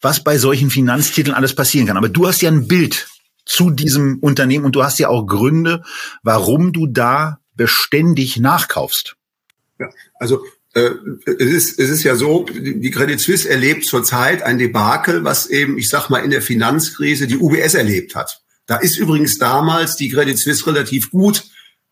was 0.00 0.22
bei 0.22 0.38
solchen 0.38 0.70
Finanztiteln 0.70 1.34
alles 1.34 1.54
passieren 1.54 1.86
kann. 1.86 1.96
Aber 1.96 2.08
du 2.08 2.26
hast 2.26 2.40
ja 2.42 2.50
ein 2.50 2.66
Bild 2.66 3.08
zu 3.44 3.70
diesem 3.70 4.18
Unternehmen 4.20 4.64
und 4.64 4.74
du 4.74 4.82
hast 4.82 4.98
ja 4.98 5.08
auch 5.08 5.26
Gründe, 5.26 5.82
warum 6.22 6.72
du 6.72 6.86
da 6.86 7.38
beständig 7.56 8.36
nachkaufst. 8.36 9.16
Ja, 9.78 9.90
also 10.14 10.44
äh, 10.74 10.90
es 11.24 11.52
ist, 11.52 11.78
es 11.78 11.90
ist 11.90 12.02
ja 12.02 12.16
so, 12.16 12.44
die 12.44 12.90
Credit 12.90 13.18
Suisse 13.18 13.48
erlebt 13.48 13.84
zurzeit 13.84 14.42
ein 14.42 14.58
Debakel, 14.58 15.24
was 15.24 15.46
eben, 15.46 15.78
ich 15.78 15.88
sag 15.88 16.10
mal, 16.10 16.24
in 16.24 16.30
der 16.30 16.42
Finanzkrise 16.42 17.26
die 17.26 17.38
UBS 17.38 17.74
erlebt 17.74 18.14
hat. 18.14 18.42
Da 18.66 18.76
ist 18.76 18.98
übrigens 18.98 19.38
damals 19.38 19.96
die 19.96 20.10
Credit 20.10 20.38
Suisse 20.38 20.66
relativ 20.66 21.10
gut 21.10 21.44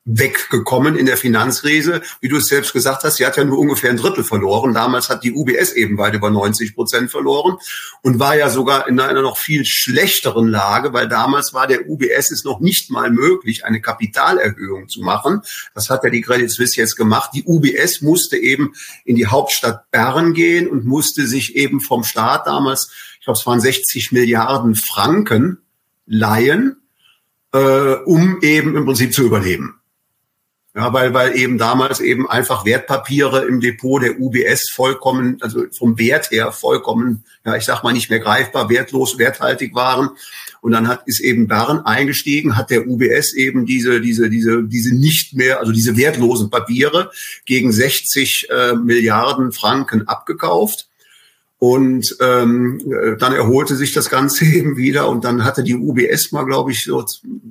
weggekommen 0.04 0.96
in 0.96 1.06
der 1.06 1.16
Finanzkrise. 1.16 2.02
Wie 2.20 2.28
du 2.28 2.36
es 2.36 2.46
selbst 2.46 2.72
gesagt 2.72 3.04
hast, 3.04 3.16
sie 3.16 3.26
hat 3.26 3.36
ja 3.36 3.44
nur 3.44 3.58
ungefähr 3.58 3.90
ein 3.90 3.96
Drittel 3.96 4.22
verloren. 4.22 4.74
Damals 4.74 5.08
hat 5.08 5.24
die 5.24 5.32
UBS 5.32 5.72
eben 5.72 5.96
weit 5.96 6.14
über 6.14 6.30
90 6.30 6.74
Prozent 6.74 7.10
verloren 7.10 7.56
und 8.02 8.18
war 8.18 8.36
ja 8.36 8.50
sogar 8.50 8.86
in 8.86 9.00
einer 9.00 9.22
noch 9.22 9.38
viel 9.38 9.64
schlechteren 9.64 10.48
Lage, 10.48 10.92
weil 10.92 11.08
damals 11.08 11.54
war 11.54 11.66
der 11.66 11.88
UBS 11.88 12.30
es 12.30 12.44
noch 12.44 12.60
nicht 12.60 12.90
mal 12.90 13.10
möglich, 13.10 13.64
eine 13.64 13.80
Kapitalerhöhung 13.80 14.88
zu 14.88 15.00
machen. 15.00 15.40
Das 15.74 15.88
hat 15.88 16.04
ja 16.04 16.10
die 16.10 16.20
Credit 16.20 16.50
Suisse 16.50 16.78
jetzt 16.78 16.96
gemacht. 16.96 17.30
Die 17.34 17.44
UBS 17.44 18.02
musste 18.02 18.36
eben 18.36 18.74
in 19.06 19.16
die 19.16 19.26
Hauptstadt 19.26 19.90
Bern 19.90 20.34
gehen 20.34 20.68
und 20.68 20.84
musste 20.84 21.26
sich 21.26 21.56
eben 21.56 21.80
vom 21.80 22.04
Staat 22.04 22.46
damals, 22.46 22.90
ich 23.18 23.24
glaube, 23.24 23.38
es 23.38 23.46
waren 23.46 23.60
60 23.60 24.12
Milliarden 24.12 24.74
Franken 24.74 25.62
leihen, 26.06 26.76
äh, 27.54 27.94
um 28.04 28.40
eben 28.42 28.76
im 28.76 28.84
Prinzip 28.84 29.14
zu 29.14 29.22
überleben. 29.22 29.80
Ja, 30.76 30.92
weil, 30.92 31.14
weil 31.14 31.36
eben 31.36 31.56
damals 31.56 32.00
eben 32.00 32.28
einfach 32.28 32.64
Wertpapiere 32.64 33.44
im 33.44 33.60
Depot 33.60 34.02
der 34.02 34.18
UBS 34.18 34.70
vollkommen, 34.70 35.36
also 35.40 35.66
vom 35.70 35.96
Wert 35.98 36.32
her 36.32 36.50
vollkommen, 36.50 37.22
ja, 37.46 37.54
ich 37.54 37.64
sag 37.64 37.84
mal 37.84 37.92
nicht 37.92 38.10
mehr 38.10 38.18
greifbar, 38.18 38.68
wertlos, 38.68 39.16
werthaltig 39.16 39.72
waren. 39.76 40.10
Und 40.60 40.72
dann 40.72 40.88
hat, 40.88 41.02
ist 41.06 41.20
eben 41.20 41.46
Bern 41.46 41.86
eingestiegen, 41.86 42.56
hat 42.56 42.70
der 42.70 42.88
UBS 42.88 43.34
eben 43.34 43.66
diese, 43.66 44.00
diese, 44.00 44.28
diese, 44.28 44.64
diese 44.64 44.96
nicht 44.96 45.34
mehr, 45.34 45.60
also 45.60 45.70
diese 45.70 45.96
wertlosen 45.96 46.50
Papiere 46.50 47.12
gegen 47.44 47.70
60 47.70 48.48
äh, 48.50 48.72
Milliarden 48.72 49.52
Franken 49.52 50.08
abgekauft. 50.08 50.88
Und 51.58 52.16
ähm, 52.20 53.16
dann 53.18 53.32
erholte 53.32 53.76
sich 53.76 53.92
das 53.92 54.10
Ganze 54.10 54.44
eben 54.54 54.76
wieder 54.76 55.08
und 55.08 55.24
dann 55.24 55.44
hatte 55.44 55.62
die 55.62 55.76
UBS 55.76 56.32
mal, 56.32 56.44
glaube 56.44 56.72
ich, 56.72 56.84
so 56.84 57.04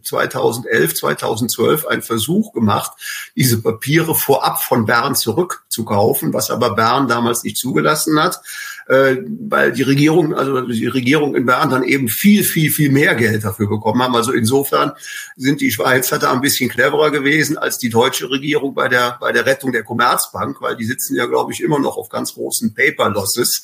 2011, 0.03 0.95
2012 0.95 1.87
einen 1.87 2.01
Versuch 2.01 2.53
gemacht, 2.53 2.91
diese 3.35 3.61
Papiere 3.61 4.13
vorab 4.13 4.61
von 4.61 4.85
Bern 4.85 5.15
zurückzukaufen, 5.15 6.33
was 6.33 6.51
aber 6.51 6.75
Bern 6.75 7.07
damals 7.07 7.43
nicht 7.43 7.57
zugelassen 7.57 8.21
hat, 8.21 8.41
äh, 8.87 9.17
weil 9.47 9.71
die 9.71 9.83
Regierung, 9.83 10.35
also 10.35 10.61
die 10.61 10.87
Regierung 10.87 11.35
in 11.35 11.45
Bern 11.45 11.69
dann 11.69 11.83
eben 11.83 12.09
viel, 12.09 12.43
viel, 12.43 12.69
viel 12.71 12.91
mehr 12.91 13.15
Geld 13.15 13.45
dafür 13.45 13.69
bekommen 13.69 14.03
haben. 14.03 14.15
Also 14.15 14.33
insofern 14.33 14.91
sind 15.37 15.61
die 15.61 15.71
Schweizer 15.71 16.19
da 16.19 16.33
ein 16.33 16.41
bisschen 16.41 16.69
cleverer 16.69 17.09
gewesen 17.09 17.57
als 17.57 17.77
die 17.77 17.89
deutsche 17.89 18.29
Regierung 18.29 18.75
bei 18.75 18.89
der 18.89 19.17
bei 19.19 19.31
der 19.31 19.45
Rettung 19.45 19.71
der 19.71 19.83
Commerzbank, 19.83 20.61
weil 20.61 20.75
die 20.75 20.85
sitzen 20.85 21.15
ja, 21.15 21.25
glaube 21.25 21.53
ich, 21.53 21.61
immer 21.61 21.79
noch 21.79 21.97
auf 21.97 22.09
ganz 22.09 22.33
großen 22.33 22.73
Paper 22.73 23.09
Losses 23.09 23.63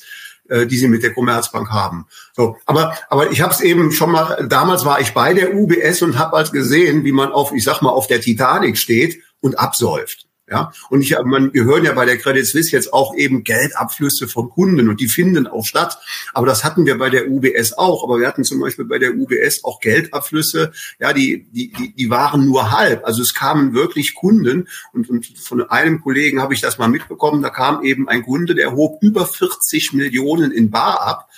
äh, 0.50 0.66
die 0.66 0.76
sie 0.76 0.88
mit 0.88 1.02
der 1.02 1.14
Commerzbank 1.14 1.70
haben. 1.70 2.06
So, 2.34 2.56
aber 2.66 2.96
aber 3.08 3.30
ich 3.30 3.40
habe 3.40 3.52
es 3.52 3.60
eben 3.60 3.92
schon 3.92 4.10
mal. 4.10 4.46
Damals 4.48 4.84
war 4.84 5.00
ich 5.00 5.14
bei 5.14 5.32
der 5.32 5.54
UBS 5.54 6.02
und 6.02 6.18
habe 6.18 6.36
als 6.36 6.52
gesehen, 6.52 7.04
wie 7.04 7.12
man 7.12 7.32
auf, 7.32 7.52
ich 7.52 7.64
sag 7.64 7.80
mal, 7.80 7.90
auf 7.90 8.06
der 8.06 8.20
Titanic 8.20 8.76
steht 8.76 9.22
und 9.40 9.58
absäuft. 9.58 10.26
Ja, 10.50 10.72
und 10.88 11.02
ich, 11.02 11.16
man, 11.24 11.54
wir 11.54 11.62
hören 11.62 11.84
ja 11.84 11.92
bei 11.92 12.04
der 12.04 12.18
Credit 12.18 12.44
Suisse 12.44 12.72
jetzt 12.72 12.92
auch 12.92 13.14
eben 13.14 13.44
Geldabflüsse 13.44 14.26
von 14.26 14.50
Kunden 14.50 14.88
und 14.88 15.00
die 15.00 15.06
finden 15.06 15.46
auch 15.46 15.64
statt. 15.64 15.96
Aber 16.34 16.44
das 16.44 16.64
hatten 16.64 16.86
wir 16.86 16.98
bei 16.98 17.08
der 17.08 17.30
UBS 17.30 17.74
auch. 17.74 18.02
Aber 18.02 18.18
wir 18.18 18.26
hatten 18.26 18.42
zum 18.42 18.58
Beispiel 18.58 18.84
bei 18.84 18.98
der 18.98 19.14
UBS 19.14 19.62
auch 19.62 19.78
Geldabflüsse. 19.78 20.72
Ja, 20.98 21.12
die, 21.12 21.46
die, 21.52 21.72
die, 21.72 21.94
die 21.94 22.10
waren 22.10 22.46
nur 22.46 22.72
halb. 22.72 23.04
Also 23.04 23.22
es 23.22 23.32
kamen 23.32 23.74
wirklich 23.74 24.16
Kunden 24.16 24.66
und, 24.92 25.08
und 25.08 25.26
von 25.38 25.70
einem 25.70 26.00
Kollegen 26.02 26.42
habe 26.42 26.52
ich 26.52 26.60
das 26.60 26.78
mal 26.78 26.88
mitbekommen. 26.88 27.42
Da 27.42 27.50
kam 27.50 27.84
eben 27.84 28.08
ein 28.08 28.24
Kunde, 28.24 28.56
der 28.56 28.72
hob 28.72 29.00
über 29.02 29.26
40 29.26 29.92
Millionen 29.92 30.50
in 30.50 30.70
Bar 30.70 31.00
ab 31.00 31.28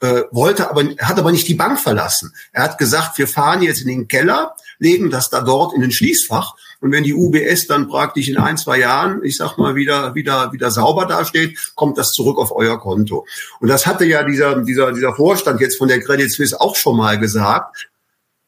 äh, 0.00 0.22
wollte 0.30 0.70
aber, 0.70 0.84
hat 1.00 1.18
aber 1.18 1.32
nicht 1.32 1.48
die 1.48 1.54
Bank 1.54 1.80
verlassen. 1.80 2.32
Er 2.52 2.62
hat 2.62 2.78
gesagt, 2.78 3.18
wir 3.18 3.26
fahren 3.26 3.62
jetzt 3.62 3.80
in 3.80 3.88
den 3.88 4.08
Keller, 4.08 4.54
legen 4.78 5.10
das 5.10 5.30
da 5.30 5.40
dort 5.40 5.74
in 5.74 5.80
den 5.80 5.90
Schließfach 5.90 6.54
und 6.80 6.92
wenn 6.92 7.04
die 7.04 7.14
UBS 7.14 7.66
dann 7.66 7.88
praktisch 7.88 8.28
in 8.28 8.38
ein, 8.38 8.56
zwei 8.56 8.78
Jahren, 8.78 9.24
ich 9.24 9.36
sag 9.36 9.58
mal, 9.58 9.74
wieder, 9.74 10.14
wieder, 10.14 10.52
wieder 10.52 10.70
sauber 10.70 11.06
dasteht, 11.06 11.58
kommt 11.74 11.98
das 11.98 12.12
zurück 12.12 12.38
auf 12.38 12.54
euer 12.54 12.78
Konto. 12.78 13.26
Und 13.60 13.68
das 13.68 13.86
hatte 13.86 14.04
ja 14.04 14.22
dieser, 14.22 14.62
dieser, 14.62 14.92
dieser 14.92 15.14
Vorstand 15.14 15.60
jetzt 15.60 15.78
von 15.78 15.88
der 15.88 16.00
Credit 16.00 16.30
Suisse 16.30 16.60
auch 16.60 16.76
schon 16.76 16.96
mal 16.96 17.18
gesagt, 17.18 17.88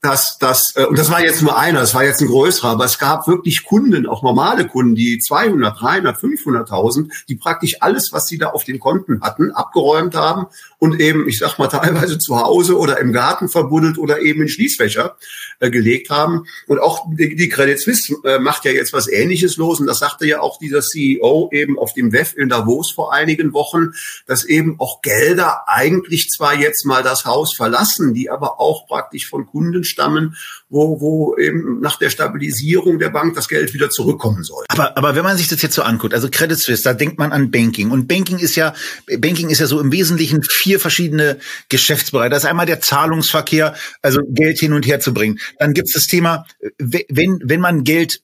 dass 0.02 0.38
das 0.38 0.72
äh, 0.76 0.84
und 0.84 0.98
das 0.98 1.10
war 1.10 1.22
jetzt 1.22 1.42
nur 1.42 1.58
einer, 1.58 1.80
das 1.80 1.94
war 1.94 2.04
jetzt 2.04 2.22
ein 2.22 2.28
größerer, 2.28 2.70
aber 2.70 2.86
es 2.86 2.98
gab 2.98 3.26
wirklich 3.28 3.64
Kunden, 3.64 4.06
auch 4.06 4.22
normale 4.22 4.66
Kunden, 4.66 4.94
die 4.94 5.18
200, 5.18 5.78
300, 5.78 6.16
500.000, 6.16 7.10
die 7.28 7.36
praktisch 7.36 7.76
alles, 7.80 8.12
was 8.12 8.26
sie 8.26 8.38
da 8.38 8.48
auf 8.48 8.64
den 8.64 8.78
Konten 8.78 9.20
hatten, 9.20 9.50
abgeräumt 9.50 10.14
haben 10.14 10.46
und 10.80 10.98
eben, 10.98 11.28
ich 11.28 11.38
sag 11.38 11.58
mal, 11.58 11.68
teilweise 11.68 12.18
zu 12.18 12.40
Hause 12.40 12.76
oder 12.76 12.98
im 12.98 13.12
Garten 13.12 13.48
verbuddelt 13.48 13.98
oder 13.98 14.20
eben 14.20 14.42
in 14.42 14.48
Schließfächer 14.48 15.16
äh, 15.60 15.70
gelegt 15.70 16.08
haben. 16.08 16.46
Und 16.66 16.80
auch 16.80 17.06
die, 17.12 17.36
die 17.36 17.50
Credit 17.50 17.78
Suisse 17.78 18.16
äh, 18.24 18.38
macht 18.38 18.64
ja 18.64 18.72
jetzt 18.72 18.94
was 18.94 19.06
Ähnliches 19.06 19.58
los 19.58 19.78
und 19.78 19.86
das 19.86 19.98
sagte 19.98 20.26
ja 20.26 20.40
auch 20.40 20.58
dieser 20.58 20.80
CEO 20.80 21.50
eben 21.52 21.78
auf 21.78 21.92
dem 21.92 22.12
WEF 22.12 22.34
in 22.34 22.48
Davos 22.48 22.90
vor 22.90 23.12
einigen 23.12 23.52
Wochen, 23.52 23.90
dass 24.26 24.44
eben 24.44 24.80
auch 24.80 25.02
Gelder 25.02 25.64
eigentlich 25.66 26.30
zwar 26.30 26.58
jetzt 26.58 26.86
mal 26.86 27.02
das 27.02 27.26
Haus 27.26 27.54
verlassen, 27.54 28.14
die 28.14 28.30
aber 28.30 28.58
auch 28.58 28.86
praktisch 28.86 29.28
von 29.28 29.46
Kunden 29.46 29.84
stammen, 29.84 30.36
wo, 30.70 31.00
wo 31.00 31.37
eben 31.37 31.80
nach 31.80 31.98
der 31.98 32.11
Stabilisierung 32.11 33.00
der 33.00 33.11
Bank 33.11 33.35
das 33.35 33.48
Geld 33.48 33.74
wieder 33.74 33.90
zurückkommen 33.90 34.44
soll. 34.44 34.64
Aber, 34.68 34.96
aber 34.96 35.16
wenn 35.16 35.24
man 35.24 35.37
sich 35.37 35.48
das 35.48 35.61
jetzt 35.62 35.74
so 35.74 35.83
anguckt, 35.83 36.14
also 36.14 36.28
Credit 36.30 36.56
Suisse, 36.56 36.85
da 36.85 36.94
denkt 36.94 37.18
man 37.18 37.33
an 37.33 37.50
Banking. 37.50 37.90
Und 37.90 38.06
Banking 38.06 38.38
ist 38.38 38.54
ja, 38.54 38.72
Banking 39.18 39.50
ist 39.50 39.59
ja 39.59 39.66
so 39.66 39.80
im 39.80 39.90
Wesentlichen 39.90 40.42
vier 40.44 40.78
verschiedene 40.78 41.38
Geschäftsbereiche. 41.68 42.30
Das 42.30 42.44
ist 42.44 42.48
einmal 42.48 42.66
der 42.66 42.80
Zahlungsverkehr, 42.80 43.74
also 44.00 44.20
Geld 44.28 44.61
hin 44.61 44.72
und 44.72 44.87
her 44.87 45.00
zu 45.00 45.12
bringen. 45.12 45.40
Dann 45.59 45.74
gibt 45.74 45.88
es 45.88 45.94
das 45.94 46.06
Thema, 46.06 46.46
wenn, 46.78 47.40
wenn 47.44 47.61
man 47.61 47.85
Geld 47.85 48.22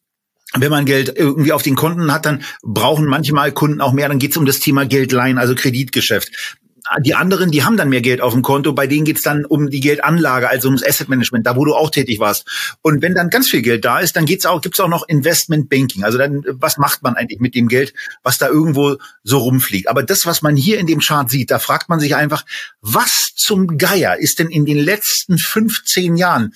wenn 0.55 0.71
man 0.71 0.87
Geld 0.87 1.13
irgendwie 1.17 1.53
auf 1.53 1.63
den 1.63 1.75
Konten 1.75 2.13
hat, 2.13 2.25
dann 2.25 2.43
brauchen 2.63 3.07
manchmal 3.07 3.51
Kunden 3.53 3.81
auch 3.81 3.93
mehr. 3.93 4.09
Dann 4.09 4.21
geht 4.21 4.31
es 4.31 4.37
um 4.37 4.47
das 4.47 4.61
Thema 4.61 4.87
Geldleihen, 4.87 5.39
also 5.39 5.57
Kreditgeschäft 5.57 6.57
die 7.01 7.15
anderen, 7.15 7.51
die 7.51 7.65
haben 7.65 7.77
dann 7.77 7.89
mehr 7.89 8.01
Geld 8.01 8.21
auf 8.21 8.33
dem 8.33 8.43
Konto, 8.43 8.73
bei 8.73 8.87
denen 8.87 9.05
geht's 9.05 9.23
dann 9.23 9.45
um 9.45 9.71
die 9.71 9.81
Geldanlage, 9.81 10.49
also 10.49 10.69
ums 10.69 10.85
Asset 10.85 11.09
Management, 11.09 11.47
da 11.47 11.57
wo 11.57 11.65
du 11.65 11.75
auch 11.75 11.91
tätig 11.91 12.21
warst. 12.21 12.47
Und 12.83 13.03
wenn 13.03 13.15
dann 13.15 13.31
ganz 13.31 13.49
viel 13.51 13.63
Geld 13.63 13.85
da 13.85 13.99
ist, 13.99 14.17
dann 14.17 14.27
geht's 14.27 14.47
auch, 14.47 14.61
gibt's 14.61 14.81
auch 14.81 14.89
noch 14.89 15.09
Investment 15.09 15.69
Banking. 15.69 16.05
Also 16.05 16.19
dann, 16.19 16.43
was 16.47 16.79
macht 16.79 17.03
man 17.03 17.15
eigentlich 17.15 17.41
mit 17.41 17.55
dem 17.55 17.69
Geld, 17.69 17.93
was 18.23 18.39
da 18.39 18.49
irgendwo 18.49 18.97
so 19.25 19.39
rumfliegt? 19.39 19.89
Aber 19.89 20.03
das, 20.03 20.27
was 20.27 20.43
man 20.43 20.57
hier 20.57 20.79
in 20.79 20.87
dem 20.87 21.01
Chart 21.01 21.29
sieht, 21.31 21.51
da 21.51 21.59
fragt 21.59 21.89
man 21.89 22.01
sich 22.01 22.15
einfach, 22.15 22.45
was 22.81 23.33
zum 23.35 23.79
Geier 23.79 24.19
ist 24.19 24.39
denn 24.39 24.49
in 24.49 24.65
den 24.65 24.79
letzten 24.79 25.39
15 25.39 26.17
Jahren 26.17 26.55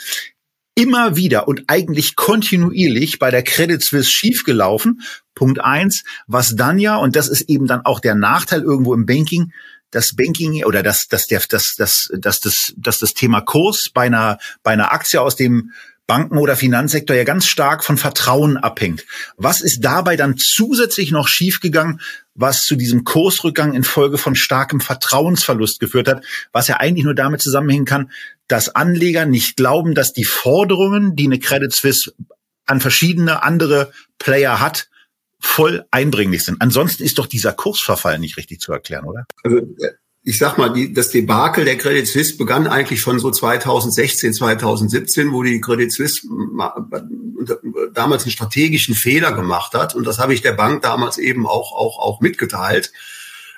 immer 0.74 1.16
wieder 1.16 1.48
und 1.48 1.64
eigentlich 1.66 2.16
kontinuierlich 2.16 3.18
bei 3.18 3.30
der 3.30 3.42
Credit 3.42 3.82
Suisse 3.82 4.10
schiefgelaufen. 4.10 5.02
Punkt 5.34 5.60
eins, 5.60 6.04
was 6.26 6.56
dann 6.56 6.78
ja, 6.78 6.96
und 6.96 7.16
das 7.16 7.28
ist 7.28 7.42
eben 7.42 7.66
dann 7.66 7.84
auch 7.84 8.00
der 8.00 8.14
Nachteil 8.14 8.62
irgendwo 8.62 8.94
im 8.94 9.06
Banking, 9.06 9.52
das 9.90 10.14
Banking 10.14 10.64
oder 10.64 10.82
das, 10.82 11.06
das, 11.08 11.26
das, 11.26 11.48
das, 11.48 11.74
das, 11.76 12.08
das, 12.10 12.72
das, 12.76 12.98
das 12.98 13.14
Thema 13.14 13.40
Kurs 13.40 13.90
bei 13.92 14.02
einer, 14.02 14.38
bei 14.62 14.72
einer 14.72 14.92
Aktie 14.92 15.20
aus 15.20 15.36
dem 15.36 15.72
Banken- 16.10 16.38
oder 16.38 16.56
Finanzsektor 16.56 17.14
ja 17.14 17.22
ganz 17.22 17.46
stark 17.46 17.84
von 17.84 17.96
Vertrauen 17.96 18.56
abhängt. 18.56 19.04
Was 19.36 19.60
ist 19.60 19.84
dabei 19.84 20.16
dann 20.16 20.36
zusätzlich 20.36 21.12
noch 21.12 21.28
schiefgegangen, 21.28 22.00
was 22.34 22.62
zu 22.62 22.74
diesem 22.74 23.04
Kursrückgang 23.04 23.74
infolge 23.74 24.18
von 24.18 24.34
starkem 24.34 24.80
Vertrauensverlust 24.80 25.78
geführt 25.78 26.08
hat, 26.08 26.24
was 26.50 26.66
ja 26.66 26.78
eigentlich 26.78 27.04
nur 27.04 27.14
damit 27.14 27.42
zusammenhängen 27.42 27.84
kann, 27.84 28.10
dass 28.48 28.74
Anleger 28.74 29.24
nicht 29.24 29.56
glauben, 29.56 29.94
dass 29.94 30.12
die 30.12 30.24
Forderungen, 30.24 31.14
die 31.14 31.26
eine 31.26 31.38
Credit 31.38 31.72
Suisse 31.72 32.12
an 32.66 32.80
verschiedene 32.80 33.44
andere 33.44 33.92
Player 34.18 34.58
hat, 34.58 34.89
voll 35.40 35.84
eindringlich 35.90 36.44
sind. 36.44 36.60
Ansonsten 36.60 37.02
ist 37.02 37.18
doch 37.18 37.26
dieser 37.26 37.52
Kursverfall 37.52 38.18
nicht 38.18 38.36
richtig 38.36 38.60
zu 38.60 38.72
erklären, 38.72 39.04
oder? 39.06 39.26
Also 39.42 39.58
äh, 39.58 39.92
ich 40.22 40.38
sag 40.38 40.58
mal, 40.58 40.72
die, 40.72 40.92
das 40.92 41.10
Debakel 41.10 41.64
der 41.64 41.78
Credit 41.78 42.06
Suisse 42.06 42.36
begann 42.36 42.66
eigentlich 42.66 43.00
schon 43.00 43.18
so 43.18 43.30
2016, 43.30 44.34
2017, 44.34 45.32
wo 45.32 45.42
die 45.42 45.60
Credit 45.60 45.90
Suisse 45.90 46.26
damals 47.94 48.24
einen 48.24 48.32
strategischen 48.32 48.94
Fehler 48.94 49.32
gemacht 49.32 49.72
hat. 49.72 49.94
Und 49.94 50.06
das 50.06 50.18
habe 50.18 50.34
ich 50.34 50.42
der 50.42 50.52
Bank 50.52 50.82
damals 50.82 51.16
eben 51.16 51.46
auch, 51.46 51.72
auch, 51.72 51.98
auch 51.98 52.20
mitgeteilt. 52.20 52.92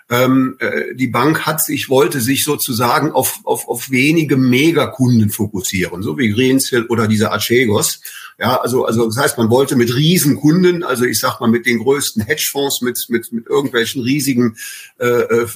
Ähm, 0.09 0.57
äh, 0.61 0.95
die 0.95 1.09
Bank 1.09 1.47
hat 1.47 1.65
sich, 1.65 1.89
wollte 1.89 2.21
sich 2.21 2.45
sozusagen 2.45 3.13
auf, 3.13 3.41
auf, 3.45 3.69
auf 3.69 3.91
wenige 3.91 4.37
Megakunden 4.37 5.31
fokussieren, 5.31 6.03
so 6.03 6.19
wie 6.19 6.31
Greensill 6.31 6.85
oder 6.87 7.09
dieser 7.09 7.33
Archegos. 7.33 8.01
Ja, 8.43 8.57
also, 8.57 8.85
also 8.85 9.07
das 9.07 9.17
heißt, 9.17 9.39
man 9.39 9.51
wollte 9.51 9.77
mit 9.77 9.95
Riesenkunden, 9.95 10.83
also 10.83 11.05
ich 11.05 11.21
sag 11.21 11.39
mal 11.39 11.47
mit 11.47 11.65
den 11.65 11.79
größten 11.79 12.25
Hedgefonds, 12.25 12.83
mit, 12.83 12.99
mit, 13.09 13.33
mit 13.33 13.47
irgendwelchen 13.47 14.03
riesigen 14.03 14.57
äh, 14.99 15.07
äh, 15.07 15.47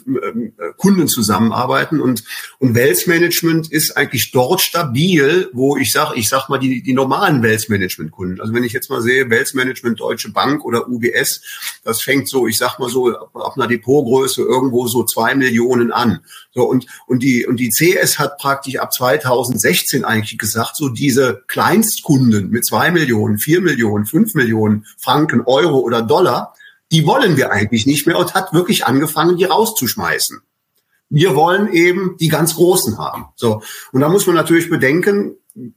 Kunden 0.77 1.09
zusammenarbeiten. 1.09 2.01
Und, 2.01 2.22
und 2.61 2.77
Wealth 2.77 3.09
Management 3.09 3.72
ist 3.72 3.96
eigentlich 3.96 4.31
dort 4.31 4.61
stabil, 4.61 5.51
wo 5.53 5.77
ich 5.77 5.90
sag, 5.90 6.16
ich 6.16 6.29
sag 6.29 6.49
mal, 6.49 6.59
die, 6.59 6.81
die 6.81 6.92
normalen 6.92 7.42
Wealth 7.42 7.68
Management 7.68 8.12
Kunden. 8.12 8.40
Also 8.40 8.55
wenn 8.55 8.62
ich 8.62 8.72
jetzt 8.72 8.88
mal 8.88 9.03
sehe, 9.03 9.29
Wealth 9.31 9.55
Management 9.55 9.99
Deutsche 9.99 10.31
Bank 10.31 10.64
oder 10.64 10.88
UBS, 10.88 11.42
das 11.83 12.03
fängt 12.03 12.29
so, 12.29 12.46
ich 12.46 12.57
sag 12.57 12.79
mal 12.79 12.88
so, 12.88 13.09
ab, 13.09 13.35
ab 13.35 13.55
einer 13.57 13.66
Depotgröße 13.66 14.42
irgendwo 14.42 14.87
so 14.87 15.03
zwei 15.03 15.35
Millionen 15.35 15.90
an. 15.90 16.20
So, 16.55 16.62
und, 16.62 16.87
und 17.07 17.22
die, 17.22 17.46
und 17.46 17.59
die 17.59 17.68
CS 17.68 18.18
hat 18.18 18.38
praktisch 18.38 18.77
ab 18.77 18.92
2016 18.92 20.05
eigentlich 20.05 20.38
gesagt, 20.38 20.77
so 20.77 20.88
diese 20.88 21.42
Kleinstkunden 21.49 22.49
mit 22.49 22.64
zwei 22.64 22.76
Millionen, 22.91 23.39
vier 23.39 23.61
Millionen, 23.61 24.07
fünf 24.07 24.35
Millionen 24.35 24.87
Franken, 24.99 25.43
Euro 25.43 25.79
oder 25.79 26.03
Dollar, 26.03 26.55
die 26.93 27.07
wollen 27.07 27.37
wir 27.37 27.51
eigentlich 27.51 27.87
nicht 27.87 28.07
mehr 28.07 28.19
und 28.19 28.35
hat 28.35 28.53
wirklich 28.53 28.87
angefangen, 28.87 29.37
die 29.37 29.45
rauszuschmeißen. 29.45 30.41
Wir 31.09 31.35
wollen 31.35 31.73
eben 31.73 32.17
die 32.19 32.29
ganz 32.29 32.55
Großen 32.55 32.99
haben. 32.99 33.27
So. 33.37 33.62
Und 33.93 34.01
da 34.01 34.09
muss 34.09 34.27
man 34.27 34.35
natürlich 34.35 34.69
bedenken, 34.69 35.37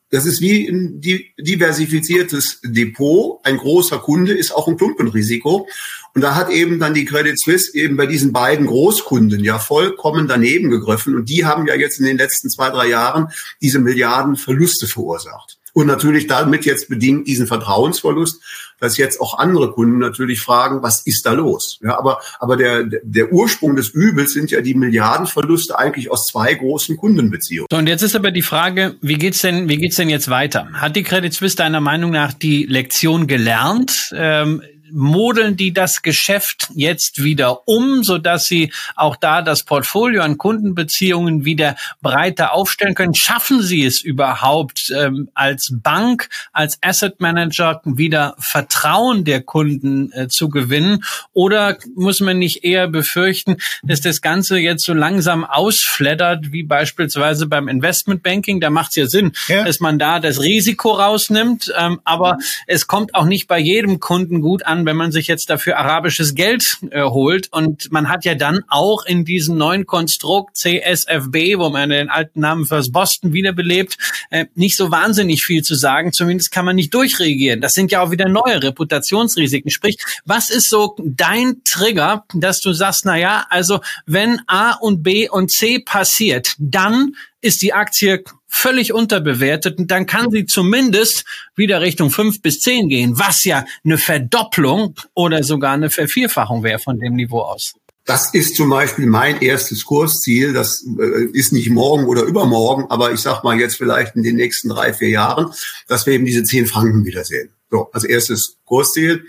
das 0.09 0.25
ist 0.25 0.41
wie 0.41 0.67
ein 0.67 0.99
diversifiziertes 0.99 2.59
Depot. 2.63 3.39
Ein 3.43 3.57
großer 3.57 3.99
Kunde 3.99 4.33
ist 4.33 4.51
auch 4.53 4.67
ein 4.67 4.75
Klumpenrisiko. 4.75 5.67
Und 6.13 6.21
da 6.21 6.35
hat 6.35 6.49
eben 6.49 6.79
dann 6.79 6.93
die 6.93 7.05
Credit 7.05 7.39
Suisse 7.39 7.73
eben 7.77 7.95
bei 7.95 8.05
diesen 8.05 8.33
beiden 8.33 8.65
Großkunden 8.65 9.41
ja 9.41 9.57
vollkommen 9.57 10.27
daneben 10.27 10.69
gegriffen. 10.69 11.15
Und 11.15 11.29
die 11.29 11.45
haben 11.45 11.65
ja 11.65 11.75
jetzt 11.75 11.99
in 11.99 12.05
den 12.05 12.17
letzten 12.17 12.49
zwei, 12.49 12.69
drei 12.71 12.89
Jahren 12.89 13.29
diese 13.61 13.79
Milliarden 13.79 14.35
Verluste 14.35 14.87
verursacht. 14.87 15.58
Und 15.73 15.87
natürlich 15.87 16.27
damit 16.27 16.65
jetzt 16.65 16.89
bedingt 16.89 17.27
diesen 17.27 17.47
Vertrauensverlust, 17.47 18.41
dass 18.79 18.97
jetzt 18.97 19.19
auch 19.21 19.37
andere 19.37 19.71
Kunden 19.71 19.99
natürlich 19.99 20.41
fragen, 20.41 20.81
was 20.81 21.05
ist 21.05 21.25
da 21.25 21.33
los? 21.33 21.79
Ja, 21.81 21.97
aber, 21.97 22.19
aber 22.39 22.55
der, 22.57 22.83
der 22.83 23.31
Ursprung 23.31 23.75
des 23.75 23.89
Übels 23.89 24.33
sind 24.33 24.51
ja 24.51 24.61
die 24.61 24.73
Milliardenverluste 24.73 25.77
eigentlich 25.77 26.11
aus 26.11 26.27
zwei 26.27 26.53
großen 26.53 26.97
Kundenbeziehungen. 26.97 27.67
So, 27.69 27.77
und 27.77 27.87
jetzt 27.87 28.01
ist 28.01 28.15
aber 28.15 28.31
die 28.31 28.41
Frage, 28.41 28.95
wie 29.01 29.15
geht's 29.15 29.41
denn, 29.41 29.69
wie 29.69 29.77
geht's 29.77 29.97
denn 29.97 30.09
jetzt 30.09 30.29
weiter? 30.29 30.69
Hat 30.73 30.95
die 30.95 31.03
Credit 31.03 31.33
Suisse 31.33 31.55
deiner 31.55 31.81
Meinung 31.81 32.11
nach 32.11 32.33
die 32.33 32.65
Lektion 32.65 33.27
gelernt? 33.27 34.11
Ähm, 34.13 34.61
modeln 34.91 35.55
die 35.55 35.73
das 35.73 36.01
Geschäft 36.01 36.69
jetzt 36.73 37.23
wieder 37.23 37.67
um, 37.67 38.03
so 38.03 38.17
dass 38.17 38.45
sie 38.45 38.71
auch 38.95 39.15
da 39.15 39.41
das 39.41 39.63
Portfolio 39.63 40.21
an 40.21 40.37
Kundenbeziehungen 40.37 41.45
wieder 41.45 41.75
breiter 42.01 42.53
aufstellen 42.53 42.95
können? 42.95 43.15
Schaffen 43.15 43.61
sie 43.61 43.85
es 43.85 44.01
überhaupt 44.01 44.91
ähm, 44.95 45.29
als 45.33 45.71
Bank, 45.73 46.29
als 46.53 46.77
Asset 46.81 47.19
Manager 47.19 47.81
wieder 47.85 48.35
Vertrauen 48.39 49.25
der 49.25 49.41
Kunden 49.41 50.11
äh, 50.13 50.27
zu 50.27 50.49
gewinnen? 50.49 51.03
Oder 51.33 51.77
muss 51.95 52.19
man 52.19 52.39
nicht 52.39 52.63
eher 52.63 52.87
befürchten, 52.87 53.57
dass 53.83 54.01
das 54.01 54.21
Ganze 54.21 54.57
jetzt 54.57 54.85
so 54.85 54.93
langsam 54.93 55.43
ausfleddert, 55.43 56.51
wie 56.51 56.63
beispielsweise 56.63 57.47
beim 57.47 57.67
Investmentbanking? 57.67 58.59
Da 58.59 58.69
macht 58.69 58.89
es 58.91 58.95
ja 58.95 59.05
Sinn, 59.07 59.31
ja. 59.47 59.63
dass 59.63 59.79
man 59.79 59.99
da 59.99 60.19
das 60.19 60.41
Risiko 60.41 60.91
rausnimmt, 60.91 61.73
ähm, 61.77 61.99
aber 62.03 62.37
es 62.67 62.87
kommt 62.87 63.15
auch 63.15 63.25
nicht 63.25 63.47
bei 63.47 63.59
jedem 63.59 63.99
Kunden 63.99 64.41
gut 64.41 64.65
an, 64.65 64.78
wenn 64.85 64.97
man 64.97 65.11
sich 65.11 65.27
jetzt 65.27 65.49
dafür 65.49 65.77
arabisches 65.77 66.35
Geld 66.35 66.77
äh, 66.91 67.03
holt. 67.03 67.51
Und 67.51 67.91
man 67.91 68.09
hat 68.09 68.25
ja 68.25 68.35
dann 68.35 68.61
auch 68.67 69.05
in 69.05 69.25
diesem 69.25 69.57
neuen 69.57 69.85
Konstrukt 69.85 70.57
CSFB, 70.57 71.57
wo 71.57 71.69
man 71.69 71.89
den 71.89 72.09
alten 72.09 72.41
Namen 72.41 72.65
First 72.65 72.91
Boston 72.91 73.33
wiederbelebt, 73.33 73.97
äh, 74.29 74.45
nicht 74.55 74.75
so 74.75 74.91
wahnsinnig 74.91 75.43
viel 75.43 75.63
zu 75.63 75.75
sagen. 75.75 76.13
Zumindest 76.13 76.51
kann 76.51 76.65
man 76.65 76.75
nicht 76.75 76.93
durchregieren. 76.93 77.61
Das 77.61 77.73
sind 77.73 77.91
ja 77.91 78.01
auch 78.01 78.11
wieder 78.11 78.29
neue 78.29 78.61
Reputationsrisiken. 78.61 79.71
Sprich, 79.71 79.97
was 80.25 80.49
ist 80.49 80.69
so 80.69 80.95
dein 81.03 81.61
Trigger, 81.63 82.25
dass 82.33 82.59
du 82.59 82.73
sagst, 82.73 83.05
na 83.05 83.17
ja, 83.17 83.45
also 83.49 83.79
wenn 84.05 84.41
A 84.47 84.73
und 84.73 85.03
B 85.03 85.29
und 85.29 85.51
C 85.51 85.79
passiert, 85.79 86.55
dann 86.57 87.13
ist 87.41 87.61
die 87.61 87.73
Aktie 87.73 88.23
völlig 88.49 88.93
unterbewertet 88.93 89.77
und 89.77 89.89
dann 89.91 90.05
kann 90.05 90.31
sie 90.31 90.45
zumindest 90.45 91.23
wieder 91.55 91.81
Richtung 91.81 92.09
fünf 92.09 92.41
bis 92.41 92.59
zehn 92.59 92.89
gehen, 92.89 93.17
was 93.17 93.45
ja 93.45 93.65
eine 93.85 93.97
Verdopplung 93.97 94.95
oder 95.13 95.43
sogar 95.43 95.73
eine 95.73 95.89
Vervierfachung 95.89 96.63
wäre 96.63 96.79
von 96.79 96.99
dem 96.99 97.15
Niveau 97.15 97.41
aus. 97.41 97.73
Das 98.05 98.33
ist 98.33 98.55
zum 98.55 98.71
Beispiel 98.71 99.05
mein 99.05 99.39
erstes 99.39 99.85
Kursziel. 99.85 100.51
Das 100.51 100.83
äh, 100.99 101.25
ist 101.31 101.53
nicht 101.53 101.69
morgen 101.69 102.05
oder 102.05 102.23
übermorgen, 102.23 102.85
aber 102.89 103.11
ich 103.13 103.19
sag 103.19 103.43
mal 103.43 103.59
jetzt 103.59 103.75
vielleicht 103.75 104.15
in 104.15 104.23
den 104.23 104.35
nächsten 104.35 104.69
drei, 104.69 104.93
vier 104.93 105.09
Jahren, 105.09 105.53
dass 105.87 106.07
wir 106.07 106.13
eben 106.13 106.25
diese 106.25 106.43
zehn 106.43 106.65
Franken 106.65 107.05
wiedersehen. 107.05 107.51
So, 107.69 107.89
als 107.93 108.03
erstes 108.03 108.57
Kursziel. 108.65 109.25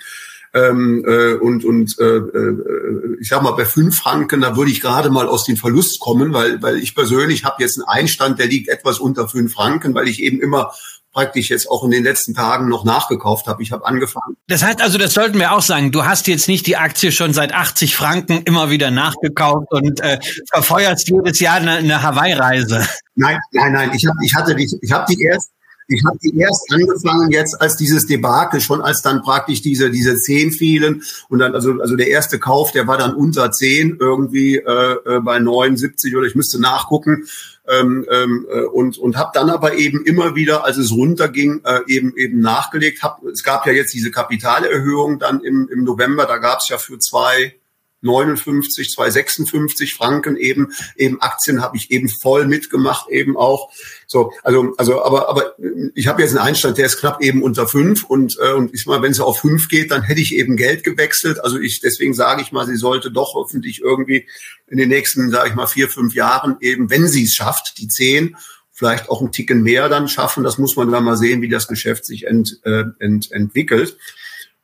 Ähm, 0.53 1.05
äh, 1.07 1.35
und 1.35 1.65
und 1.65 1.97
äh, 2.01 2.05
äh, 2.05 3.17
ich 3.21 3.29
sag 3.29 3.43
mal, 3.43 3.53
bei 3.53 3.65
fünf 3.65 3.97
Franken, 3.97 4.41
da 4.41 4.57
würde 4.57 4.71
ich 4.71 4.81
gerade 4.81 5.11
mal 5.11 5.29
aus 5.29 5.45
dem 5.45 5.57
Verlust 5.57 6.01
kommen, 6.01 6.33
weil, 6.33 6.61
weil 6.61 6.79
ich 6.79 6.95
persönlich 6.95 7.45
habe 7.45 7.63
jetzt 7.63 7.79
einen 7.79 7.87
Einstand, 7.87 8.41
der 8.41 8.47
liegt 8.47 8.69
etwas 8.69 8.99
unter 8.99 9.29
fünf 9.29 9.53
Franken, 9.53 9.95
weil 9.95 10.09
ich 10.09 10.21
eben 10.21 10.41
immer 10.41 10.73
praktisch 11.13 11.51
jetzt 11.51 11.69
auch 11.69 11.85
in 11.85 11.91
den 11.91 12.05
letzten 12.05 12.35
Tagen 12.35 12.69
noch 12.69 12.85
nachgekauft 12.85 13.47
habe. 13.47 13.63
Ich 13.63 13.73
habe 13.73 13.85
angefangen. 13.85 14.37
Das 14.49 14.63
heißt 14.63 14.81
also, 14.81 14.99
das 14.99 15.15
sollten 15.15 15.39
wir 15.39 15.53
auch 15.53 15.63
sagen, 15.63 15.93
du 15.93 16.05
hast 16.05 16.27
jetzt 16.29 16.49
nicht 16.49 16.67
die 16.67 16.77
Aktie 16.77 17.13
schon 17.13 17.33
seit 17.33 17.53
80 17.53 17.97
Franken 17.97 18.43
immer 18.45 18.71
wieder 18.71 18.91
nachgekauft 18.91 19.67
und 19.71 20.01
äh, 20.01 20.19
verfeuerst 20.53 21.09
jedes 21.09 21.41
Jahr 21.41 21.57
eine, 21.57 21.73
eine 21.73 22.03
Hawaii-Reise. 22.03 22.87
Nein, 23.15 23.39
nein, 23.53 23.73
nein. 23.73 23.91
Ich, 23.95 24.07
hab, 24.07 24.15
ich 24.23 24.35
hatte 24.35 24.55
die, 24.55 24.71
ich 24.81 24.93
habe 24.93 25.05
die 25.13 25.23
erst 25.23 25.51
ich 25.91 26.05
habe 26.05 26.19
die 26.23 26.37
erst 26.39 26.73
angefangen 26.73 27.31
jetzt 27.31 27.61
als 27.61 27.77
dieses 27.77 28.07
Debakel, 28.07 28.61
schon 28.61 28.81
als 28.81 29.03
dann 29.03 29.23
praktisch 29.23 29.63
diese 29.63 29.91
diese 29.91 30.17
zehn 30.17 30.53
fielen 30.53 31.03
und 31.29 31.41
dann 31.41 31.55
also 31.55 31.81
also 31.81 31.97
der 31.97 32.09
erste 32.09 32.39
Kauf, 32.39 32.73
der 32.73 32.87
war 32.87 32.97
dann 32.97 33.15
unter 33.15 33.51
zehn 33.51 33.97
irgendwie 33.99 34.57
äh, 34.57 34.97
äh 35.05 35.21
bei 35.21 35.39
79 35.39 36.17
oder 36.17 36.27
ich 36.27 36.35
müsste 36.35 36.61
nachgucken 36.61 37.25
ähm, 37.69 38.07
ähm, 38.11 38.47
äh, 38.51 38.63
und 38.63 38.99
und 38.99 39.17
habe 39.17 39.31
dann 39.35 39.51
aber 39.51 39.75
eben 39.75 40.05
immer 40.05 40.35
wieder, 40.35 40.65
als 40.65 40.77
es 40.77 40.93
runterging, 40.93 41.63
äh, 41.65 41.81
eben 41.87 42.17
eben 42.17 42.41
nachgelegt. 42.41 43.03
Hab, 43.03 43.23
es 43.25 43.45
gab 43.45 43.67
ja 43.67 43.73
jetzt 43.73 43.95
diese 43.95 44.11
Kapitalerhöhung 44.11 45.19
dann 45.19 45.41
im 45.41 45.69
im 45.73 45.85
November, 45.85 46.27
da 46.27 46.39
gab 46.39 46.61
es 46.61 46.69
ja 46.69 46.79
für 46.79 46.99
zwei 46.99 47.55
59, 48.03 48.91
256 48.91 49.95
Franken 49.95 50.37
eben, 50.37 50.73
eben 50.97 51.21
Aktien 51.21 51.63
habe 51.63 51.77
ich 51.77 51.91
eben 51.91 52.09
voll 52.09 52.47
mitgemacht 52.47 53.09
eben 53.11 53.37
auch. 53.37 53.71
So, 54.07 54.33
also, 54.43 54.75
also, 54.77 55.05
aber, 55.05 55.29
aber 55.29 55.55
ich 55.95 56.07
habe 56.07 56.23
jetzt 56.23 56.31
einen 56.31 56.47
Einstand, 56.47 56.79
der 56.79 56.87
ist 56.87 56.99
knapp 56.99 57.23
eben 57.23 57.43
unter 57.43 57.69
fünf 57.69 58.05
und, 58.05 58.39
äh, 58.41 58.53
und 58.53 58.75
ich 58.75 58.87
mal, 58.87 59.03
wenn 59.03 59.13
es 59.13 59.21
auf 59.21 59.41
fünf 59.41 59.69
geht, 59.69 59.91
dann 59.91 60.03
hätte 60.03 60.21
ich 60.21 60.35
eben 60.35 60.57
Geld 60.57 60.85
gewechselt. 60.85 61.43
Also 61.43 61.59
ich, 61.59 61.81
deswegen 61.81 62.15
sage 62.15 62.43
ich 62.43 62.53
mal, 62.53 62.67
sie 62.67 62.77
sollte 62.77 63.11
doch 63.11 63.35
hoffentlich 63.35 63.81
irgendwie 63.81 64.27
in 64.69 64.79
den 64.79 64.89
nächsten, 64.89 65.31
sage 65.31 65.51
ich 65.51 65.55
mal, 65.55 65.67
vier, 65.67 65.89
fünf 65.89 66.15
Jahren 66.15 66.57
eben, 66.61 66.91
wenn 66.91 67.07
sie 67.07 67.25
es 67.25 67.35
schafft, 67.35 67.79
die 67.79 67.89
zehn 67.89 68.37
vielleicht 68.73 69.11
auch 69.11 69.21
einen 69.21 69.31
Ticken 69.31 69.63
mehr 69.63 69.91
dann 69.91 70.09
schaffen. 70.09 70.43
Das 70.43 70.57
muss 70.57 70.75
man 70.75 70.91
dann 70.91 71.05
mal 71.05 71.19
sehen, 71.19 71.43
wie 71.43 71.51
das 71.51 71.69
Geschäft 71.69 72.07
sich 72.07 72.27
ent, 72.27 72.61
äh, 72.65 72.85
ent, 72.99 73.31
entwickelt. 73.31 73.99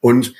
Und 0.00 0.32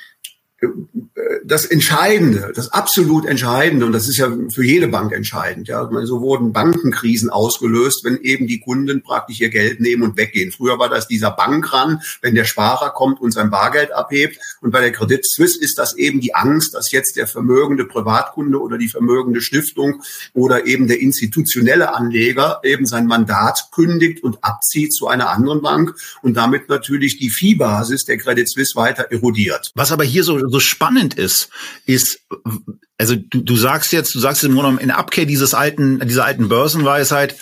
das 1.45 1.65
Entscheidende, 1.65 2.51
das 2.55 2.73
absolut 2.73 3.25
Entscheidende, 3.25 3.85
und 3.85 3.91
das 3.91 4.07
ist 4.07 4.17
ja 4.17 4.31
für 4.51 4.63
jede 4.63 4.87
Bank 4.87 5.13
entscheidend, 5.13 5.67
ja, 5.67 5.87
so 6.03 6.21
wurden 6.21 6.51
Bankenkrisen 6.51 7.29
ausgelöst, 7.29 8.03
wenn 8.03 8.17
eben 8.17 8.47
die 8.47 8.59
Kunden 8.59 9.03
praktisch 9.03 9.39
ihr 9.39 9.49
Geld 9.49 9.79
nehmen 9.79 10.03
und 10.03 10.17
weggehen. 10.17 10.51
Früher 10.51 10.79
war 10.79 10.89
das 10.89 11.07
dieser 11.07 11.31
Bankran, 11.31 12.01
wenn 12.21 12.35
der 12.35 12.45
Sparer 12.45 12.89
kommt 12.89 13.21
und 13.21 13.31
sein 13.31 13.49
Bargeld 13.51 13.91
abhebt. 13.91 14.39
Und 14.61 14.71
bei 14.71 14.81
der 14.81 14.91
Credit 14.91 15.23
Suisse 15.23 15.59
ist 15.59 15.77
das 15.77 15.95
eben 15.95 16.21
die 16.21 16.33
Angst, 16.33 16.73
dass 16.73 16.91
jetzt 16.91 17.17
der 17.17 17.27
vermögende 17.27 17.85
Privatkunde 17.85 18.59
oder 18.59 18.77
die 18.77 18.89
vermögende 18.89 19.41
Stiftung 19.41 20.01
oder 20.33 20.65
eben 20.65 20.87
der 20.87 20.99
institutionelle 20.99 21.93
Anleger 21.93 22.61
eben 22.63 22.85
sein 22.85 23.05
Mandat 23.05 23.69
kündigt 23.71 24.23
und 24.23 24.43
abzieht 24.43 24.93
zu 24.93 25.07
einer 25.07 25.29
anderen 25.29 25.61
Bank 25.61 25.95
und 26.21 26.35
damit 26.35 26.67
natürlich 26.67 27.17
die 27.17 27.29
Viehbasis 27.29 28.05
der 28.05 28.17
Credit 28.17 28.49
Suisse 28.49 28.75
weiter 28.75 29.11
erodiert. 29.11 29.71
Was 29.75 29.91
aber 29.91 30.03
hier 30.03 30.23
so 30.23 30.46
so 30.49 30.59
spannend 30.59 31.13
ist, 31.13 31.49
ist, 31.85 32.21
also 32.97 33.15
du, 33.15 33.41
du 33.41 33.55
sagst 33.55 33.91
jetzt, 33.93 34.13
du 34.15 34.19
sagst 34.19 34.43
im 34.43 34.55
Grunde 34.55 34.81
in 34.81 34.91
Abkehr 34.91 35.25
dieses 35.25 35.53
alten, 35.53 35.99
dieser 36.07 36.25
alten 36.25 36.49
Börsenweisheit, 36.49 37.37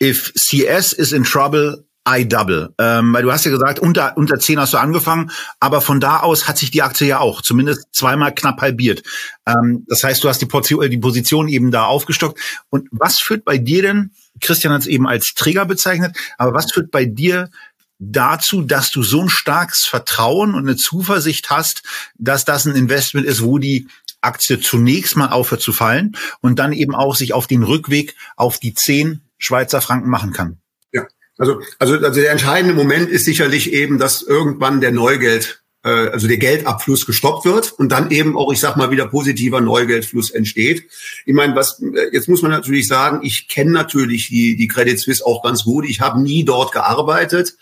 if 0.00 0.32
CS 0.34 0.92
is 0.92 1.12
in 1.12 1.24
trouble, 1.24 1.86
I 2.08 2.26
double. 2.26 2.72
Ähm, 2.78 3.12
weil 3.12 3.24
du 3.24 3.32
hast 3.32 3.44
ja 3.44 3.50
gesagt, 3.50 3.80
unter, 3.80 4.16
unter 4.16 4.38
10 4.38 4.60
hast 4.60 4.74
du 4.74 4.78
angefangen, 4.78 5.30
aber 5.58 5.80
von 5.80 5.98
da 5.98 6.20
aus 6.20 6.46
hat 6.46 6.56
sich 6.56 6.70
die 6.70 6.82
Aktie 6.82 7.08
ja 7.08 7.18
auch 7.18 7.42
zumindest 7.42 7.88
zweimal 7.92 8.32
knapp 8.32 8.60
halbiert. 8.60 9.02
Ähm, 9.44 9.84
das 9.88 10.04
heißt, 10.04 10.22
du 10.22 10.28
hast 10.28 10.40
die, 10.40 10.46
Portion, 10.46 10.88
die 10.88 10.98
Position 10.98 11.48
eben 11.48 11.72
da 11.72 11.86
aufgestockt. 11.86 12.38
Und 12.70 12.88
was 12.92 13.18
führt 13.18 13.44
bei 13.44 13.58
dir 13.58 13.82
denn, 13.82 14.12
Christian 14.40 14.72
hat 14.72 14.82
es 14.82 14.86
eben 14.86 15.08
als 15.08 15.32
Trigger 15.34 15.64
bezeichnet, 15.64 16.16
aber 16.38 16.54
was 16.54 16.70
führt 16.70 16.92
bei 16.92 17.06
dir 17.06 17.50
dazu, 17.98 18.62
dass 18.62 18.90
du 18.90 19.02
so 19.02 19.22
ein 19.22 19.28
starkes 19.28 19.84
Vertrauen 19.84 20.54
und 20.54 20.66
eine 20.66 20.76
Zuversicht 20.76 21.50
hast, 21.50 21.82
dass 22.16 22.44
das 22.44 22.66
ein 22.66 22.76
Investment 22.76 23.26
ist, 23.26 23.42
wo 23.42 23.58
die 23.58 23.88
Aktie 24.20 24.60
zunächst 24.60 25.16
mal 25.16 25.28
aufhört 25.28 25.62
zu 25.62 25.72
fallen 25.72 26.16
und 26.40 26.58
dann 26.58 26.72
eben 26.72 26.94
auch 26.94 27.14
sich 27.14 27.32
auf 27.32 27.46
den 27.46 27.62
Rückweg 27.62 28.14
auf 28.36 28.58
die 28.58 28.74
zehn 28.74 29.22
Schweizer 29.38 29.80
Franken 29.80 30.10
machen 30.10 30.32
kann. 30.32 30.58
Ja, 30.92 31.06
also, 31.38 31.60
also, 31.78 31.94
also 31.96 32.20
der 32.20 32.32
entscheidende 32.32 32.74
Moment 32.74 33.08
ist 33.08 33.24
sicherlich 33.24 33.72
eben, 33.72 33.98
dass 33.98 34.22
irgendwann 34.22 34.80
der 34.80 34.92
Neugeld 34.92 35.62
äh, 35.86 36.08
also 36.10 36.26
der 36.26 36.38
Geldabfluss 36.38 37.06
gestoppt 37.06 37.44
wird 37.44 37.72
und 37.72 37.90
dann 37.90 38.10
eben 38.10 38.36
auch, 38.36 38.52
ich 38.52 38.58
sag 38.58 38.76
mal, 38.76 38.90
wieder 38.90 39.06
positiver 39.06 39.60
Neugeldfluss 39.60 40.30
entsteht. 40.30 40.88
Ich 41.24 41.34
meine, 41.34 41.54
was 41.54 41.80
äh, 41.80 42.08
jetzt 42.12 42.28
muss 42.28 42.42
man 42.42 42.50
natürlich 42.50 42.88
sagen, 42.88 43.20
ich 43.22 43.48
kenne 43.48 43.70
natürlich 43.70 44.28
die, 44.28 44.56
die 44.56 44.68
Credit 44.68 44.98
Suisse 44.98 45.24
auch 45.24 45.42
ganz 45.42 45.64
gut. 45.64 45.86
Ich 45.88 46.00
habe 46.00 46.20
nie 46.20 46.44
dort 46.44 46.72
gearbeitet. 46.72 47.56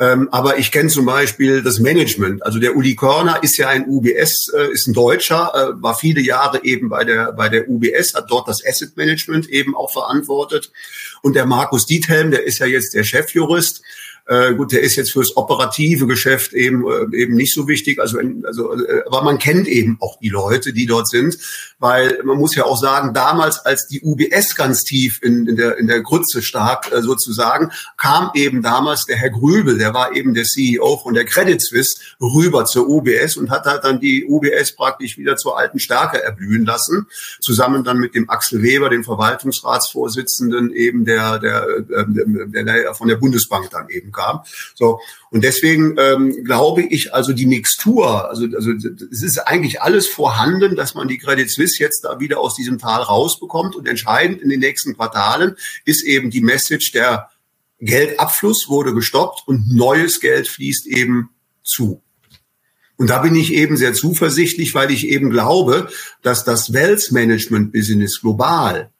Ähm, 0.00 0.30
aber 0.32 0.58
ich 0.58 0.72
kenne 0.72 0.88
zum 0.88 1.04
Beispiel 1.04 1.62
das 1.62 1.78
Management. 1.78 2.42
Also 2.42 2.58
der 2.58 2.74
Uli 2.74 2.96
Körner 2.96 3.42
ist 3.42 3.58
ja 3.58 3.68
ein 3.68 3.86
UBS, 3.86 4.50
äh, 4.56 4.72
ist 4.72 4.86
ein 4.86 4.94
Deutscher, 4.94 5.52
äh, 5.54 5.82
war 5.82 5.94
viele 5.94 6.22
Jahre 6.22 6.64
eben 6.64 6.88
bei 6.88 7.04
der, 7.04 7.32
bei 7.32 7.50
der 7.50 7.68
UBS, 7.68 8.14
hat 8.14 8.30
dort 8.30 8.48
das 8.48 8.64
Asset 8.66 8.96
Management 8.96 9.50
eben 9.50 9.76
auch 9.76 9.92
verantwortet. 9.92 10.72
Und 11.20 11.36
der 11.36 11.44
Markus 11.44 11.84
Diethelm, 11.84 12.30
der 12.30 12.44
ist 12.46 12.60
ja 12.60 12.66
jetzt 12.66 12.94
der 12.94 13.04
Chefjurist. 13.04 13.82
Äh, 14.30 14.54
gut, 14.54 14.70
der 14.70 14.82
ist 14.82 14.94
jetzt 14.94 15.10
fürs 15.10 15.36
operative 15.36 16.06
Geschäft 16.06 16.52
eben 16.52 16.84
äh, 16.88 17.16
eben 17.16 17.34
nicht 17.34 17.52
so 17.52 17.66
wichtig. 17.66 17.98
Also, 17.98 18.20
also, 18.44 18.80
äh, 18.80 19.02
aber 19.04 19.22
man 19.22 19.38
kennt 19.38 19.66
eben 19.66 19.96
auch 20.00 20.20
die 20.20 20.28
Leute, 20.28 20.72
die 20.72 20.86
dort 20.86 21.08
sind, 21.08 21.36
weil 21.80 22.16
man 22.22 22.38
muss 22.38 22.54
ja 22.54 22.62
auch 22.62 22.80
sagen, 22.80 23.12
damals 23.12 23.58
als 23.66 23.88
die 23.88 24.02
UBS 24.02 24.54
ganz 24.54 24.84
tief 24.84 25.18
in, 25.20 25.48
in 25.48 25.56
der 25.56 25.78
in 25.78 25.88
der 25.88 26.00
Grütze 26.02 26.42
stark 26.42 26.92
äh, 26.92 27.02
sozusagen, 27.02 27.72
kam 27.96 28.30
eben 28.34 28.62
damals 28.62 29.04
der 29.04 29.16
Herr 29.16 29.30
Grübel, 29.30 29.78
der 29.78 29.94
war 29.94 30.14
eben 30.14 30.32
der 30.32 30.44
CEO 30.44 30.98
von 30.98 31.14
der 31.14 31.24
Credit 31.24 31.60
Suisse 31.60 31.98
rüber 32.20 32.66
zur 32.66 32.88
UBS 32.88 33.36
und 33.36 33.50
hat 33.50 33.64
halt 33.64 33.82
dann 33.82 33.98
die 33.98 34.26
UBS 34.26 34.76
praktisch 34.76 35.18
wieder 35.18 35.38
zur 35.38 35.58
alten 35.58 35.80
Stärke 35.80 36.22
erblühen 36.22 36.64
lassen, 36.64 37.08
zusammen 37.40 37.82
dann 37.82 37.98
mit 37.98 38.14
dem 38.14 38.30
Axel 38.30 38.62
Weber, 38.62 38.90
dem 38.90 39.02
Verwaltungsratsvorsitzenden 39.02 40.72
eben 40.72 41.04
der 41.04 41.40
der, 41.40 41.66
äh, 41.66 42.04
der, 42.06 42.62
der 42.62 42.94
von 42.94 43.08
der 43.08 43.16
Bundesbank 43.16 43.70
dann 43.70 43.88
eben 43.88 44.12
kam. 44.20 44.40
So 44.74 45.00
und 45.30 45.44
deswegen 45.44 45.96
ähm, 45.98 46.44
glaube 46.44 46.82
ich, 46.82 47.14
also 47.14 47.32
die 47.32 47.46
Mixtur, 47.46 48.28
also 48.28 48.46
also 48.54 48.72
es 48.72 49.22
ist 49.22 49.38
eigentlich 49.38 49.80
alles 49.82 50.06
vorhanden, 50.06 50.76
dass 50.76 50.94
man 50.94 51.08
die 51.08 51.18
Credit 51.18 51.50
Suisse 51.50 51.82
jetzt 51.82 52.04
da 52.04 52.20
wieder 52.20 52.40
aus 52.40 52.54
diesem 52.54 52.78
Tal 52.78 53.02
rausbekommt 53.02 53.76
und 53.76 53.88
entscheidend 53.88 54.42
in 54.42 54.48
den 54.48 54.60
nächsten 54.60 54.96
Quartalen 54.96 55.56
ist 55.84 56.02
eben 56.02 56.30
die 56.30 56.40
Message 56.40 56.92
der 56.92 57.30
Geldabfluss 57.80 58.68
wurde 58.68 58.92
gestoppt 58.92 59.44
und 59.46 59.74
neues 59.74 60.20
Geld 60.20 60.48
fließt 60.48 60.86
eben 60.86 61.30
zu. 61.64 62.02
Und 62.96 63.08
da 63.08 63.20
bin 63.20 63.34
ich 63.34 63.54
eben 63.54 63.78
sehr 63.78 63.94
zuversichtlich, 63.94 64.74
weil 64.74 64.90
ich 64.90 65.08
eben 65.08 65.30
glaube, 65.30 65.88
dass 66.20 66.44
das 66.44 66.74
Wealth 66.74 67.12
Management 67.12 67.72
Business 67.72 68.20
global 68.20 68.90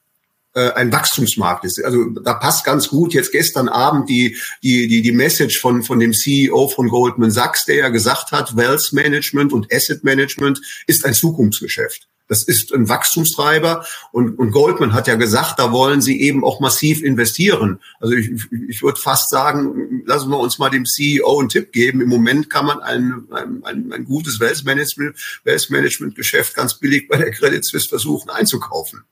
ein 0.55 0.93
Wachstumsmarkt 0.93 1.65
ist. 1.65 1.83
Also 1.85 2.07
da 2.07 2.35
passt 2.35 2.65
ganz 2.65 2.89
gut 2.89 3.15
jetzt 3.15 3.33
gestern 3.33 3.69
Abend 3.69 4.09
die 4.09 4.37
die 4.63 4.89
die 4.89 5.03
die 5.03 5.13
Message 5.13 5.61
von 5.61 5.83
von 5.83 6.01
dem 6.01 6.13
CEO 6.13 6.69
von 6.69 6.89
Goldman 6.89 7.31
Sachs, 7.31 7.65
der 7.65 7.77
ja 7.77 7.89
gesagt 7.89 8.33
hat, 8.33 8.57
Wealth 8.57 8.93
Management 8.93 9.53
und 9.53 9.73
Asset 9.73 10.03
Management 10.03 10.61
ist 10.87 11.05
ein 11.05 11.15
Zukunftsgeschäft. 11.15 12.09
Das 12.31 12.45
ist 12.45 12.73
ein 12.73 12.89
Wachstumstreiber 12.89 13.85
und, 14.13 14.39
und 14.39 14.53
Goldman 14.53 14.93
hat 14.93 15.09
ja 15.09 15.17
gesagt, 15.17 15.59
da 15.59 15.73
wollen 15.73 16.01
sie 16.01 16.21
eben 16.21 16.45
auch 16.45 16.61
massiv 16.61 17.03
investieren. 17.03 17.81
Also 17.99 18.15
ich, 18.15 18.31
ich 18.69 18.83
würde 18.83 19.01
fast 19.01 19.31
sagen, 19.31 20.05
lassen 20.07 20.31
wir 20.31 20.39
uns 20.39 20.61
mal 20.61 20.71
dem 20.71 20.85
CEO 20.85 21.41
einen 21.41 21.49
Tipp 21.49 21.73
geben. 21.73 22.01
Im 22.01 22.09
Moment 22.09 22.49
kann 22.49 22.67
man 22.67 22.79
ein, 22.83 23.25
ein, 23.33 23.65
ein, 23.65 23.93
ein 23.93 24.05
gutes 24.05 24.39
Wealth 24.39 24.65
Management, 24.65 25.17
Wealth 25.43 25.71
Management 25.71 26.15
Geschäft 26.15 26.55
ganz 26.55 26.75
billig 26.75 27.09
bei 27.09 27.17
der 27.17 27.33
Credit 27.33 27.65
Suisse 27.65 27.89
versuchen 27.89 28.31
einzukaufen. 28.31 29.03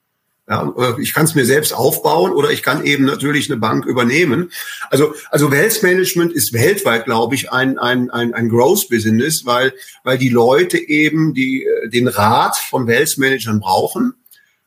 Ja, 0.51 0.75
ich 0.99 1.13
kann 1.13 1.27
es 1.27 1.35
mir 1.35 1.45
selbst 1.45 1.75
aufbauen 1.75 2.33
oder 2.33 2.51
ich 2.51 2.63
kann 2.63 2.83
eben 2.83 3.05
natürlich 3.05 3.51
eine 3.51 3.61
Bank 3.61 3.85
übernehmen. 3.85 4.51
Also, 4.89 5.15
also 5.31 5.51
Wealth 5.51 5.83
Management 5.83 6.33
ist 6.33 6.55
weltweit, 6.55 7.05
glaube 7.05 7.35
ich, 7.35 7.53
ein, 7.53 7.79
ein, 7.79 8.09
ein, 8.09 8.33
ein 8.33 8.49
Growth 8.49 8.89
Business, 8.89 9.45
weil, 9.45 9.75
weil 10.05 10.17
die 10.17 10.31
Leute 10.31 10.79
eben 10.79 11.35
die, 11.35 11.67
äh, 11.67 11.91
den 11.91 12.09
Rat 12.09 12.57
von 12.57 12.87
Wealth 12.87 13.19
Managern 13.19 13.61
brauchen. 13.61 14.15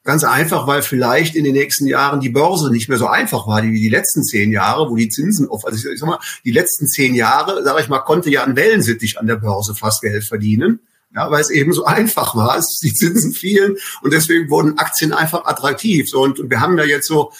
Ganz 0.04 0.24
einfach, 0.24 0.68
weil 0.68 0.84
vielleicht 0.84 1.36
in 1.36 1.46
den 1.46 1.54
nächsten 1.54 1.88
Jahren 1.88 2.20
die 2.20 2.30
Börse 2.30 2.72
nicht 2.72 2.88
mehr 2.88 3.00
so 3.00 3.08
einfach 3.08 3.48
war 3.48 3.64
wie 3.64 3.80
die 3.80 3.90
letzten 3.90 4.24
zehn 4.24 4.52
Jahre, 4.52 4.88
wo 4.88 4.96
die 4.96 5.10
Zinsen 5.10 5.50
auf, 5.50 5.66
also 5.66 5.90
ich 5.90 6.00
sag 6.00 6.08
mal, 6.08 6.20
die 6.46 6.52
letzten 6.52 6.88
zehn 6.88 7.16
Jahre, 7.16 7.64
sage 7.64 7.82
ich 7.82 7.90
mal, 7.90 8.00
konnte 8.00 8.30
ja 8.30 8.44
ein 8.44 8.56
Wellensittich 8.56 9.18
an 9.20 9.26
der 9.26 9.38
Börse 9.38 9.74
fast 9.74 10.02
Geld 10.02 10.24
verdienen 10.26 10.80
ja, 11.16 11.30
weil 11.30 11.42
es 11.42 11.50
eben 11.50 11.74
so 11.74 11.86
einfach 11.86 12.36
war, 12.36 12.58
es, 12.58 12.80
die 12.82 12.94
Zinsen 12.94 13.34
fielen 13.34 13.78
und 14.02 14.14
deswegen 14.14 14.50
wurden 14.50 14.78
Aktien 14.78 15.14
einfach 15.14 15.46
attraktiv. 15.46 16.10
So, 16.10 16.22
und, 16.22 16.40
und 16.40 16.50
wir 16.50 16.62
haben 16.62 16.78
ja 16.78 16.86
jetzt 16.86 17.08
so 17.08 17.32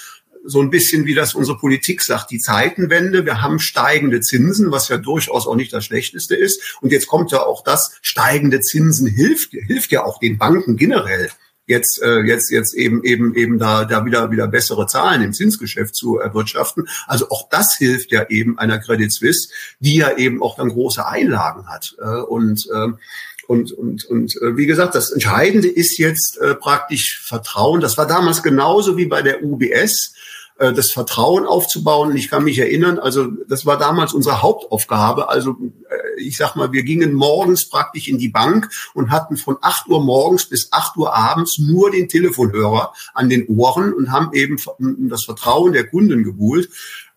so 0.44 0.60
ein 0.60 0.72
bisschen, 0.72 1.06
wie 1.06 1.14
das 1.14 1.36
unsere 1.36 1.58
Politik 1.58 2.02
sagt, 2.02 2.32
die 2.32 2.40
Zeitenwende. 2.40 3.26
Wir 3.26 3.44
haben 3.44 3.60
steigende 3.60 4.22
Zinsen, 4.22 4.72
was 4.72 4.90
ja 4.90 4.98
durchaus 4.98 5.46
auch 5.46 5.56
nicht 5.56 5.72
das 5.72 5.86
Schlechteste 5.86 6.36
ist. 6.36 6.80
Und 6.82 6.92
jetzt 6.92 7.08
kommt 7.08 7.32
ja 7.32 7.44
auch 7.44 7.64
das, 7.64 8.00
steigende 8.02 8.60
Zinsen 8.60 9.08
hilft, 9.08 9.52
hilft 9.52 9.92
ja 9.92 10.04
auch 10.04 10.20
den 10.20 10.38
Banken 10.40 10.78
generell 10.78 11.30
jetzt 11.68 12.02
äh, 12.02 12.22
jetzt 12.22 12.50
jetzt 12.52 12.74
eben 12.74 13.04
eben 13.04 13.36
eben 13.36 13.58
da 13.58 13.86
da 13.86 14.04
wieder 14.06 14.32
wieder 14.32 14.48
bessere 14.48 14.88
Zahlen 14.88 15.22
im 15.22 15.34
Zinsgeschäft 15.34 15.96
zu 15.96 16.18
erwirtschaften. 16.18 16.88
Also 17.08 17.30
auch 17.30 17.50
das 17.50 17.76
hilft 17.78 18.12
ja 18.12 18.28
eben 18.30 18.58
einer 18.58 18.80
Credit 18.80 19.12
Suisse, 19.12 19.50
die 19.80 19.96
ja 19.96 20.18
eben 20.18 20.42
auch 20.42 20.56
dann 20.56 20.70
große 20.70 21.06
Einlagen 21.06 21.68
hat 21.68 21.96
äh, 22.00 22.22
und 22.22 22.68
äh, 22.74 22.88
und, 23.52 23.74
und, 23.74 24.06
und 24.06 24.42
äh, 24.42 24.56
wie 24.56 24.66
gesagt, 24.66 24.96
das 24.96 25.12
Entscheidende 25.12 25.68
ist 25.68 25.98
jetzt 25.98 26.38
äh, 26.38 26.56
praktisch 26.56 27.22
Vertrauen. 27.22 27.82
Das 27.82 27.98
war 27.98 28.08
damals 28.08 28.44
genauso 28.44 28.96
wie 28.96 29.08
bei 29.08 29.22
der 29.22 29.44
UBS 29.44 30.14
äh, 30.58 30.72
das 30.72 30.92
Vertrauen 30.92 31.46
aufzubauen. 31.46 32.12
Und 32.12 32.16
ich 32.16 32.30
kann 32.30 32.46
mich 32.46 32.60
erinnern, 32.60 32.98
also 32.98 33.28
das 33.50 33.66
war 33.66 33.78
damals 33.78 34.14
unsere 34.14 34.42
Hauptaufgabe. 34.42 35.28
Also 35.28 35.58
äh, 35.90 36.22
ich 36.22 36.38
sag 36.38 36.56
mal, 36.56 36.72
wir 36.72 36.84
gingen 36.84 37.12
morgens 37.14 37.68
praktisch 37.68 38.08
in 38.08 38.18
die 38.18 38.30
Bank 38.30 38.70
und 38.94 39.12
hatten 39.12 39.36
von 39.36 39.58
8 39.60 39.90
Uhr 39.90 40.02
morgens 40.02 40.46
bis 40.46 40.72
8 40.72 40.96
Uhr 40.96 41.14
abends 41.14 41.60
nur 41.60 41.92
den 41.92 42.08
Telefonhörer 42.08 42.94
an 43.14 43.28
den 43.28 43.48
Ohren 43.48 43.92
und 43.92 44.14
haben 44.14 44.32
eben 44.32 44.56
das 45.10 45.26
Vertrauen 45.26 45.74
der 45.74 45.88
Kunden 45.88 46.24
gebuhlt. 46.24 46.70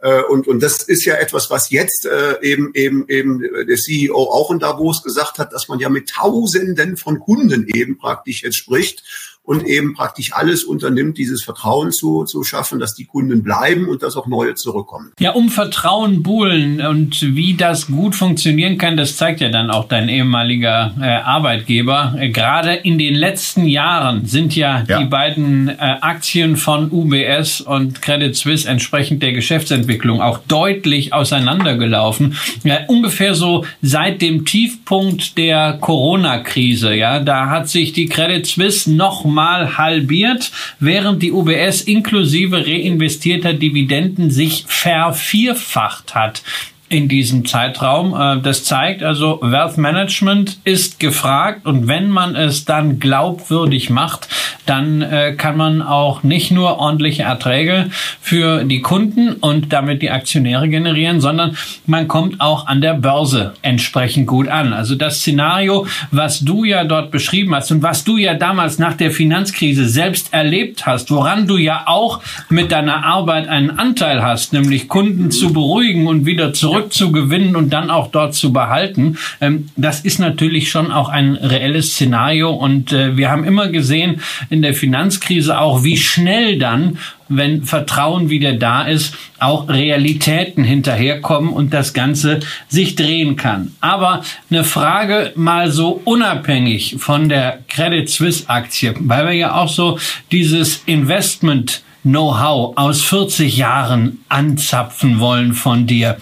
Äh, 0.04 0.22
und, 0.24 0.46
und 0.46 0.62
das 0.62 0.82
ist 0.82 1.06
ja 1.06 1.14
etwas, 1.14 1.48
was 1.48 1.70
jetzt 1.70 2.04
äh, 2.04 2.36
eben, 2.42 2.72
eben, 2.74 3.08
eben 3.08 3.40
der 3.40 3.76
CEO 3.76 4.14
auch 4.14 4.50
in 4.50 4.58
Davos 4.58 5.02
gesagt 5.02 5.38
hat, 5.38 5.54
dass 5.54 5.68
man 5.68 5.78
ja 5.78 5.88
mit 5.88 6.10
Tausenden 6.10 6.98
von 6.98 7.18
Kunden 7.18 7.66
eben 7.68 7.96
praktisch 7.96 8.42
jetzt 8.42 8.56
spricht 8.56 9.02
und 9.44 9.66
eben 9.66 9.92
praktisch 9.92 10.32
alles 10.32 10.64
unternimmt, 10.64 11.18
dieses 11.18 11.42
Vertrauen 11.42 11.92
zu, 11.92 12.24
zu 12.24 12.44
schaffen, 12.44 12.80
dass 12.80 12.94
die 12.94 13.04
Kunden 13.04 13.42
bleiben 13.42 13.88
und 13.88 14.02
dass 14.02 14.16
auch 14.16 14.26
neue 14.26 14.54
zurückkommen. 14.54 15.12
Ja, 15.18 15.32
um 15.32 15.50
Vertrauen 15.50 16.22
buhlen 16.22 16.80
und 16.80 17.20
wie 17.36 17.54
das 17.54 17.88
gut 17.88 18.14
funktionieren 18.14 18.78
kann, 18.78 18.96
das 18.96 19.16
zeigt 19.16 19.42
ja 19.42 19.50
dann 19.50 19.70
auch 19.70 19.86
dein 19.86 20.08
ehemaliger 20.08 20.94
äh, 20.98 21.04
Arbeitgeber. 21.04 22.14
Äh, 22.18 22.30
gerade 22.30 22.74
in 22.74 22.98
den 22.98 23.14
letzten 23.14 23.66
Jahren 23.66 24.24
sind 24.24 24.56
ja, 24.56 24.82
ja. 24.88 24.98
die 24.98 25.04
beiden 25.04 25.68
äh, 25.68 25.74
Aktien 25.78 26.56
von 26.56 26.90
UBS 26.90 27.60
und 27.60 28.00
Credit 28.00 28.34
Suisse 28.34 28.66
entsprechend 28.66 29.22
der 29.22 29.32
Geschäftsentwicklung 29.32 30.22
auch 30.22 30.38
deutlich 30.48 31.12
auseinandergelaufen. 31.12 32.36
Ja, 32.62 32.78
ungefähr 32.88 33.34
so 33.34 33.66
seit 33.82 34.22
dem 34.22 34.46
Tiefpunkt 34.46 35.36
der 35.36 35.76
Corona-Krise. 35.80 36.94
Ja, 36.94 37.20
da 37.20 37.50
hat 37.50 37.68
sich 37.68 37.92
die 37.92 38.06
Credit 38.06 38.46
Suisse 38.46 38.90
noch 38.90 39.33
mal 39.34 39.76
halbiert, 39.76 40.50
während 40.80 41.22
die 41.22 41.32
UBS 41.32 41.82
inklusive 41.82 42.66
reinvestierter 42.66 43.52
Dividenden 43.52 44.30
sich 44.30 44.64
vervierfacht 44.66 46.14
hat 46.14 46.42
in 46.88 47.08
diesem 47.08 47.44
Zeitraum. 47.44 48.14
Äh, 48.14 48.40
das 48.42 48.64
zeigt 48.64 49.02
also, 49.02 49.38
Wealth 49.42 49.78
Management 49.78 50.58
ist 50.64 51.00
gefragt 51.00 51.66
und 51.66 51.88
wenn 51.88 52.08
man 52.08 52.36
es 52.36 52.64
dann 52.64 52.98
glaubwürdig 52.98 53.90
macht, 53.90 54.28
dann 54.66 55.02
äh, 55.02 55.34
kann 55.36 55.56
man 55.56 55.82
auch 55.82 56.22
nicht 56.22 56.50
nur 56.50 56.78
ordentliche 56.78 57.22
Erträge 57.22 57.90
für 58.20 58.64
die 58.64 58.80
Kunden 58.80 59.34
und 59.34 59.72
damit 59.72 60.02
die 60.02 60.10
Aktionäre 60.10 60.68
generieren, 60.68 61.20
sondern 61.20 61.56
man 61.86 62.08
kommt 62.08 62.40
auch 62.40 62.66
an 62.66 62.80
der 62.80 62.94
Börse 62.94 63.54
entsprechend 63.62 64.26
gut 64.26 64.48
an. 64.48 64.72
Also 64.72 64.94
das 64.94 65.18
Szenario, 65.18 65.86
was 66.10 66.40
du 66.40 66.64
ja 66.64 66.84
dort 66.84 67.10
beschrieben 67.10 67.54
hast 67.54 67.70
und 67.72 67.82
was 67.82 68.04
du 68.04 68.16
ja 68.16 68.34
damals 68.34 68.78
nach 68.78 68.94
der 68.94 69.10
Finanzkrise 69.10 69.88
selbst 69.88 70.32
erlebt 70.32 70.86
hast, 70.86 71.10
woran 71.10 71.46
du 71.46 71.56
ja 71.56 71.82
auch 71.86 72.20
mit 72.48 72.72
deiner 72.72 73.04
Arbeit 73.04 73.48
einen 73.48 73.70
Anteil 73.70 74.22
hast, 74.22 74.52
nämlich 74.52 74.88
Kunden 74.88 75.30
zu 75.30 75.52
beruhigen 75.52 76.06
und 76.06 76.26
wieder 76.26 76.52
zurückzugewinnen 76.90 77.56
und 77.56 77.72
dann 77.72 77.90
auch 77.90 78.10
dort 78.10 78.34
zu 78.34 78.52
behalten, 78.52 79.16
ähm, 79.40 79.68
das 79.76 80.00
ist 80.00 80.18
natürlich 80.18 80.70
schon 80.70 80.92
auch 80.92 81.08
ein 81.08 81.34
reelles 81.34 81.92
Szenario 81.92 82.50
und 82.50 82.92
äh, 82.92 83.16
wir 83.16 83.30
haben 83.30 83.44
immer 83.44 83.68
gesehen, 83.68 84.20
in 84.50 84.62
der 84.62 84.74
Finanzkrise 84.74 85.58
auch, 85.58 85.84
wie 85.84 85.96
schnell 85.96 86.58
dann, 86.58 86.98
wenn 87.28 87.62
Vertrauen 87.62 88.28
wieder 88.28 88.52
da 88.52 88.82
ist, 88.82 89.16
auch 89.38 89.68
Realitäten 89.68 90.62
hinterherkommen 90.62 91.52
und 91.52 91.72
das 91.72 91.94
Ganze 91.94 92.40
sich 92.68 92.96
drehen 92.96 93.36
kann. 93.36 93.72
Aber 93.80 94.22
eine 94.50 94.64
Frage 94.64 95.32
mal 95.34 95.70
so 95.70 96.00
unabhängig 96.04 96.96
von 96.98 97.28
der 97.28 97.60
Credit 97.68 98.08
Suisse 98.08 98.48
Aktie, 98.48 98.94
weil 98.98 99.26
wir 99.26 99.32
ja 99.32 99.54
auch 99.54 99.68
so 99.68 99.98
dieses 100.30 100.82
Investment 100.86 101.82
Know-how 102.02 102.76
aus 102.76 103.00
40 103.00 103.56
Jahren 103.56 104.18
anzapfen 104.28 105.20
wollen 105.20 105.54
von 105.54 105.86
dir. 105.86 106.18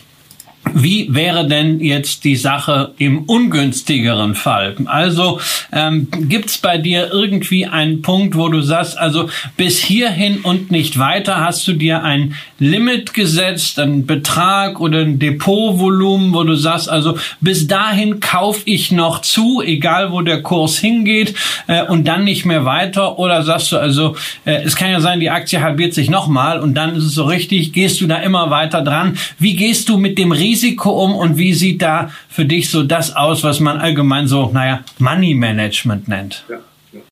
Wie 0.75 1.13
wäre 1.13 1.47
denn 1.47 1.81
jetzt 1.81 2.25
die 2.25 2.37
Sache 2.37 2.95
im 2.99 3.25
ungünstigeren 3.25 4.35
Fall? 4.35 4.77
Also 4.87 5.41
ähm, 5.73 6.07
gibt 6.29 6.63
bei 6.63 6.79
dir 6.79 7.11
irgendwie 7.13 7.67
einen 7.67 8.01
Punkt, 8.01 8.37
wo 8.37 8.49
du 8.49 8.63
sagst, 8.63 8.97
also 8.97 9.29
bis 9.57 9.79
hierhin 9.79 10.39
und 10.39 10.71
nicht 10.71 10.99
weiter 10.99 11.41
hast 11.41 11.67
du 11.67 11.73
dir 11.73 12.05
ein 12.05 12.35
Limit 12.59 13.13
gesetzt, 13.13 13.81
einen 13.81 14.07
Betrag 14.07 14.81
oder 14.81 15.01
ein 15.01 15.19
Depotvolumen, 15.19 16.33
wo 16.33 16.45
du 16.45 16.55
sagst, 16.55 16.89
also 16.89 17.19
bis 17.41 17.67
dahin 17.67 18.21
kaufe 18.21 18.63
ich 18.67 18.93
noch 18.93 19.21
zu, 19.21 19.63
egal 19.63 20.13
wo 20.13 20.23
der 20.23 20.43
Kurs 20.43 20.79
hingeht 20.79 21.35
äh, 21.67 21.85
und 21.85 22.07
dann 22.07 22.25
nicht 22.25 22.45
mehr 22.45 22.65
weiter? 22.65 23.19
Oder 23.19 23.43
sagst 23.43 23.73
du 23.73 23.79
also, 23.79 24.17
äh, 24.45 24.63
es 24.63 24.77
kann 24.77 24.91
ja 24.91 25.01
sein, 25.01 25.21
die 25.21 25.31
Aktie 25.31 25.61
halbiert 25.61 25.93
sich 25.93 26.09
nochmal 26.09 26.61
und 26.61 26.75
dann 26.75 26.95
ist 26.95 27.05
es 27.05 27.15
so 27.15 27.25
richtig, 27.25 27.73
gehst 27.73 28.01
du 28.01 28.07
da 28.07 28.17
immer 28.17 28.51
weiter 28.51 28.83
dran? 28.83 29.19
Wie 29.39 29.57
gehst 29.57 29.89
du 29.89 29.99
mit 29.99 30.19
dem 30.19 30.31
Risiko 30.31 30.52
Risiko 30.53 31.05
um 31.05 31.15
und 31.17 31.39
wie 31.39 31.55
sieht 31.55 31.81
da 31.81 32.13
für 32.29 32.45
dich 32.45 32.69
so 32.69 32.83
das 32.83 33.17
aus, 33.17 33.43
was 33.43 33.59
man 33.61 33.79
allgemein 33.79 34.29
so, 34.29 34.51
naja, 34.53 34.85
Money 34.99 35.35
Management 35.35 36.09
nennt? 36.09 36.45
Ja, 36.49 36.61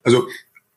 Also 0.03 0.27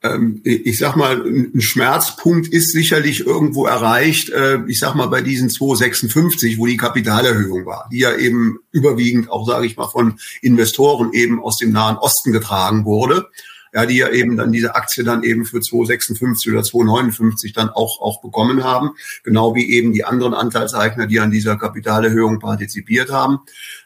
ähm, 0.02 0.40
ich 0.44 0.78
sag 0.78 0.96
mal, 0.96 1.22
ein 1.26 1.60
Schmerzpunkt 1.60 2.48
ist 2.48 2.72
sicherlich 2.72 3.26
irgendwo 3.26 3.66
erreicht, 3.66 4.30
äh, 4.30 4.60
ich 4.66 4.78
sag 4.78 4.94
mal 4.94 5.08
bei 5.08 5.20
diesen 5.20 5.50
256, 5.50 6.58
wo 6.58 6.66
die 6.66 6.78
Kapitalerhöhung 6.78 7.66
war, 7.66 7.86
die 7.92 7.98
ja 7.98 8.16
eben 8.16 8.58
überwiegend 8.72 9.30
auch, 9.30 9.46
sage 9.46 9.66
ich 9.66 9.76
mal, 9.76 9.88
von 9.88 10.18
Investoren 10.40 11.12
eben 11.12 11.42
aus 11.42 11.58
dem 11.58 11.72
Nahen 11.72 11.98
Osten 11.98 12.32
getragen 12.32 12.86
wurde 12.86 13.26
ja, 13.74 13.86
die 13.86 13.96
ja 13.96 14.08
eben 14.08 14.36
dann 14.36 14.52
diese 14.52 14.76
Aktie 14.76 15.02
dann 15.02 15.24
eben 15.24 15.44
für 15.44 15.58
2,56 15.58 16.52
oder 16.52 16.60
2,59 16.60 17.52
dann 17.54 17.70
auch, 17.70 18.00
auch 18.00 18.22
bekommen 18.22 18.62
haben, 18.62 18.90
genau 19.24 19.56
wie 19.56 19.68
eben 19.72 19.92
die 19.92 20.04
anderen 20.04 20.32
Anteilseigner, 20.32 21.08
die 21.08 21.18
an 21.18 21.32
dieser 21.32 21.56
Kapitalerhöhung 21.56 22.38
partizipiert 22.38 23.10
haben. 23.10 23.40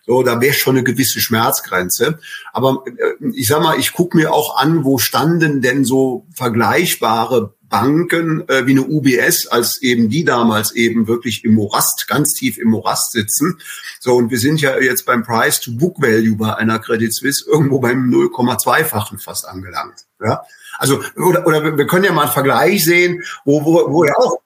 So, 0.05 0.23
da 0.23 0.41
wäre 0.43 0.53
schon 0.53 0.77
eine 0.77 0.85
gewisse 0.85 1.21
Schmerzgrenze. 1.21 2.19
Aber 2.53 2.85
äh, 2.87 3.29
ich 3.33 3.49
sag 3.49 3.63
mal, 3.63 3.79
ich 3.79 3.93
gucke 3.95 4.17
mir 4.17 4.33
auch 4.33 4.59
an, 4.59 4.85
wo 4.85 4.99
standen 4.99 5.63
denn 5.63 5.87
so 5.87 6.27
vergleichbare 6.35 7.55
Banken 7.69 8.49
äh, 8.49 8.67
wie 8.67 8.73
eine 8.73 8.83
UBS, 8.83 9.47
als 9.47 9.83
eben 9.83 10.09
die 10.09 10.25
damals 10.25 10.73
eben 10.73 11.07
wirklich 11.07 11.45
im 11.45 11.55
Morast, 11.55 12.07
ganz 12.09 12.33
tief 12.33 12.59
im 12.59 12.71
Morast 12.71 13.13
sitzen. 13.13 13.61
So, 14.01 14.17
und 14.17 14.31
wir 14.31 14.39
sind 14.39 14.61
ja 14.61 14.79
jetzt 14.79 15.05
beim 15.07 15.23
Price-to-Book-Value 15.23 16.37
bei 16.37 16.55
einer 16.55 16.79
Credit 16.79 17.15
Suisse 17.15 17.45
irgendwo 17.49 17.79
beim 17.79 18.11
0,2-fachen 18.11 19.19
fast 19.19 19.47
angelangt. 19.47 20.07
Ja? 20.21 20.43
Also, 20.79 21.03
oder, 21.17 21.47
oder 21.47 21.77
wir 21.77 21.87
können 21.87 22.05
ja 22.05 22.13
mal 22.13 22.23
einen 22.23 22.33
Vergleich 22.33 22.85
sehen, 22.85 23.23
wo, 23.45 23.65
wo, 23.65 23.93
wo 23.93 24.05
ja 24.05 24.15
auch, 24.17 24.39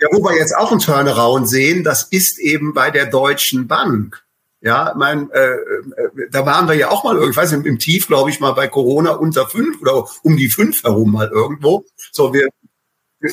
ja, 0.00 0.08
wo 0.12 0.22
wir 0.22 0.36
jetzt 0.36 0.56
auch 0.56 0.70
einen 0.70 0.80
Turnaround 0.80 1.48
sehen, 1.48 1.82
das 1.82 2.04
ist 2.04 2.38
eben 2.38 2.72
bei 2.72 2.90
der 2.90 3.06
Deutschen 3.06 3.66
Bank. 3.66 4.22
Ja, 4.60 4.92
mein, 4.96 5.30
äh, 5.30 5.50
äh, 5.50 6.30
da 6.32 6.44
waren 6.44 6.66
wir 6.66 6.74
ja 6.74 6.90
auch 6.90 7.04
mal, 7.04 7.16
ich 7.28 7.36
weiß 7.36 7.52
nicht, 7.52 7.66
im 7.66 7.78
Tief, 7.78 8.08
glaube 8.08 8.30
ich, 8.30 8.40
mal 8.40 8.52
bei 8.52 8.66
Corona 8.66 9.12
unter 9.12 9.46
fünf 9.46 9.80
oder 9.80 10.08
um 10.24 10.36
die 10.36 10.48
fünf 10.48 10.82
herum 10.82 11.12
mal 11.12 11.28
irgendwo. 11.28 11.84
So, 12.10 12.32
wir, 12.32 12.48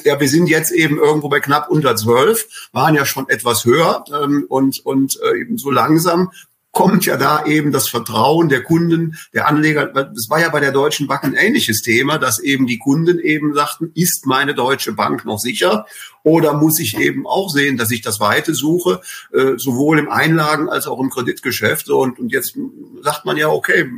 ja, 0.03 0.19
wir 0.19 0.29
sind 0.29 0.47
jetzt 0.47 0.71
eben 0.71 0.97
irgendwo 0.97 1.29
bei 1.29 1.39
knapp 1.39 1.69
unter 1.69 1.95
zwölf, 1.95 2.69
waren 2.73 2.95
ja 2.95 3.05
schon 3.05 3.27
etwas 3.29 3.65
höher 3.65 4.03
ähm, 4.13 4.45
und 4.49 4.85
und 4.85 5.19
äh, 5.21 5.41
eben 5.41 5.57
so 5.57 5.71
langsam 5.71 6.31
kommt 6.75 7.05
ja 7.05 7.15
da 7.15 7.45
eben 7.45 7.71
das 7.71 7.87
Vertrauen 7.87 8.49
der 8.49 8.61
Kunden, 8.61 9.17
der 9.33 9.47
Anleger. 9.47 9.85
Das 9.87 10.29
war 10.29 10.41
ja 10.41 10.49
bei 10.49 10.59
der 10.59 10.73
Deutschen 10.73 11.07
Bank 11.07 11.23
ein 11.23 11.33
ähnliches 11.33 11.81
Thema, 11.81 12.17
dass 12.17 12.37
eben 12.39 12.67
die 12.67 12.79
Kunden 12.79 13.17
eben 13.17 13.53
sagten, 13.53 13.91
ist 13.95 14.25
meine 14.25 14.53
Deutsche 14.53 14.91
Bank 14.91 15.23
noch 15.23 15.39
sicher? 15.39 15.85
Oder 16.23 16.53
muss 16.53 16.77
ich 16.81 16.99
eben 16.99 17.25
auch 17.25 17.49
sehen, 17.49 17.77
dass 17.77 17.91
ich 17.91 18.01
das 18.01 18.19
Weite 18.19 18.53
suche, 18.53 18.99
äh, 19.31 19.53
sowohl 19.55 19.99
im 19.99 20.09
Einlagen- 20.09 20.67
als 20.67 20.85
auch 20.85 20.99
im 20.99 21.09
Kreditgeschäft? 21.09 21.89
Und, 21.89 22.19
und 22.19 22.33
jetzt 22.33 22.57
sagt 23.01 23.23
man 23.23 23.37
ja, 23.37 23.47
okay, 23.47 23.89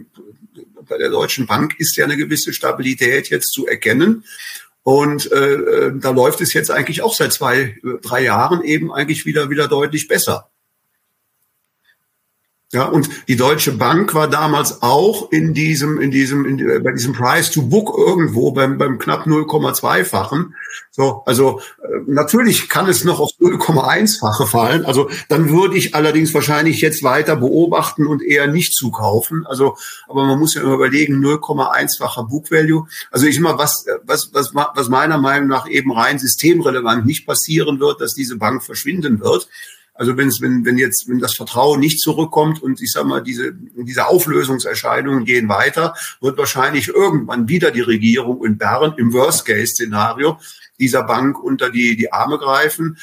bei 0.87 0.99
der 0.99 1.09
Deutschen 1.09 1.47
Bank 1.47 1.79
ist 1.79 1.97
ja 1.97 2.05
eine 2.05 2.15
gewisse 2.15 2.53
Stabilität 2.53 3.31
jetzt 3.31 3.53
zu 3.53 3.65
erkennen. 3.65 4.23
Und 4.83 5.31
äh, 5.31 5.53
äh 5.53 5.99
da 5.99 6.11
läuft 6.11 6.41
es 6.41 6.53
jetzt 6.53 6.69
eigentlich 6.69 7.01
auch 7.01 7.15
seit 7.15 7.33
zwei, 7.33 7.75
drei 8.03 8.23
Jahren 8.23 8.63
eben 8.63 8.93
eigentlich 8.93 9.25
wieder 9.25 9.49
wieder 9.49 9.67
deutlich 9.67 10.07
besser. 10.07 10.51
Ja, 12.73 12.83
und 12.83 13.09
die 13.29 13.37
Deutsche 13.37 13.71
Bank 13.71 14.13
war 14.13 14.27
damals 14.29 14.81
auch 14.81 15.31
in 15.31 15.53
diesem, 15.53 16.01
in 16.01 16.11
diesem, 16.11 16.43
in, 16.43 16.83
bei 16.83 16.91
diesem 16.91 17.13
Price 17.13 17.49
to 17.49 17.61
Book 17.61 17.97
irgendwo 17.97 18.51
beim, 18.51 18.77
beim 18.77 18.99
knapp 18.99 19.25
0,2-fachen. 19.25 20.53
So, 20.91 21.23
also 21.25 21.61
äh, 21.81 21.87
natürlich 22.07 22.67
kann 22.67 22.89
es 22.89 23.05
noch 23.05 23.21
auf 23.21 23.29
0,1-fache 23.39 24.47
fallen. 24.47 24.83
Also 24.83 25.09
dann 25.29 25.49
würde 25.49 25.77
ich 25.77 25.95
allerdings 25.95 26.33
wahrscheinlich 26.33 26.81
jetzt 26.81 27.03
weiter 27.03 27.37
beobachten 27.37 28.05
und 28.05 28.21
eher 28.21 28.47
nicht 28.47 28.73
zukaufen. 28.73 29.45
Also, 29.47 29.77
aber 30.09 30.25
man 30.25 30.37
muss 30.37 30.55
ja 30.55 30.61
immer 30.61 30.73
überlegen, 30.73 31.23
0,1-facher 31.23 32.25
Book 32.25 32.51
Value. 32.51 32.85
Also 33.11 33.27
ich 33.27 33.37
immer 33.37 33.57
was, 33.57 33.85
was, 34.03 34.33
was, 34.33 34.53
was 34.53 34.89
meiner 34.89 35.19
Meinung 35.19 35.47
nach 35.47 35.69
eben 35.69 35.93
rein 35.93 36.19
systemrelevant 36.19 37.05
nicht 37.05 37.25
passieren 37.25 37.79
wird, 37.79 38.01
dass 38.01 38.13
diese 38.13 38.35
Bank 38.35 38.61
verschwinden 38.61 39.21
wird. 39.21 39.47
Also 39.97 40.15
wenn 40.15 40.27
es, 40.27 40.41
wenn, 40.41 40.63
wenn 40.63 40.77
jetzt, 40.77 41.09
wenn 41.09 41.19
das 41.19 41.35
Vertrauen 41.35 41.79
nicht 41.79 41.99
zurückkommt 41.99 42.61
und 42.61 42.81
ich 42.81 42.91
sag 42.91 43.05
mal, 43.05 43.21
diese, 43.21 43.53
diese 43.53 44.07
Auflösungserscheinungen 44.07 45.25
gehen 45.25 45.49
weiter, 45.49 45.95
wird 46.21 46.37
wahrscheinlich 46.37 46.89
irgendwann 46.89 47.49
wieder 47.49 47.71
die 47.71 47.81
Regierung 47.81 48.45
in 48.45 48.57
Bern 48.57 48.93
im 48.97 49.11
Worst-Case-Szenario 49.11 50.37
dieser 50.79 51.03
Bank 51.03 51.39
unter 51.43 51.71
die, 51.71 51.95
die 51.95 52.13
Arme 52.13 52.37
greifen, 52.37 52.97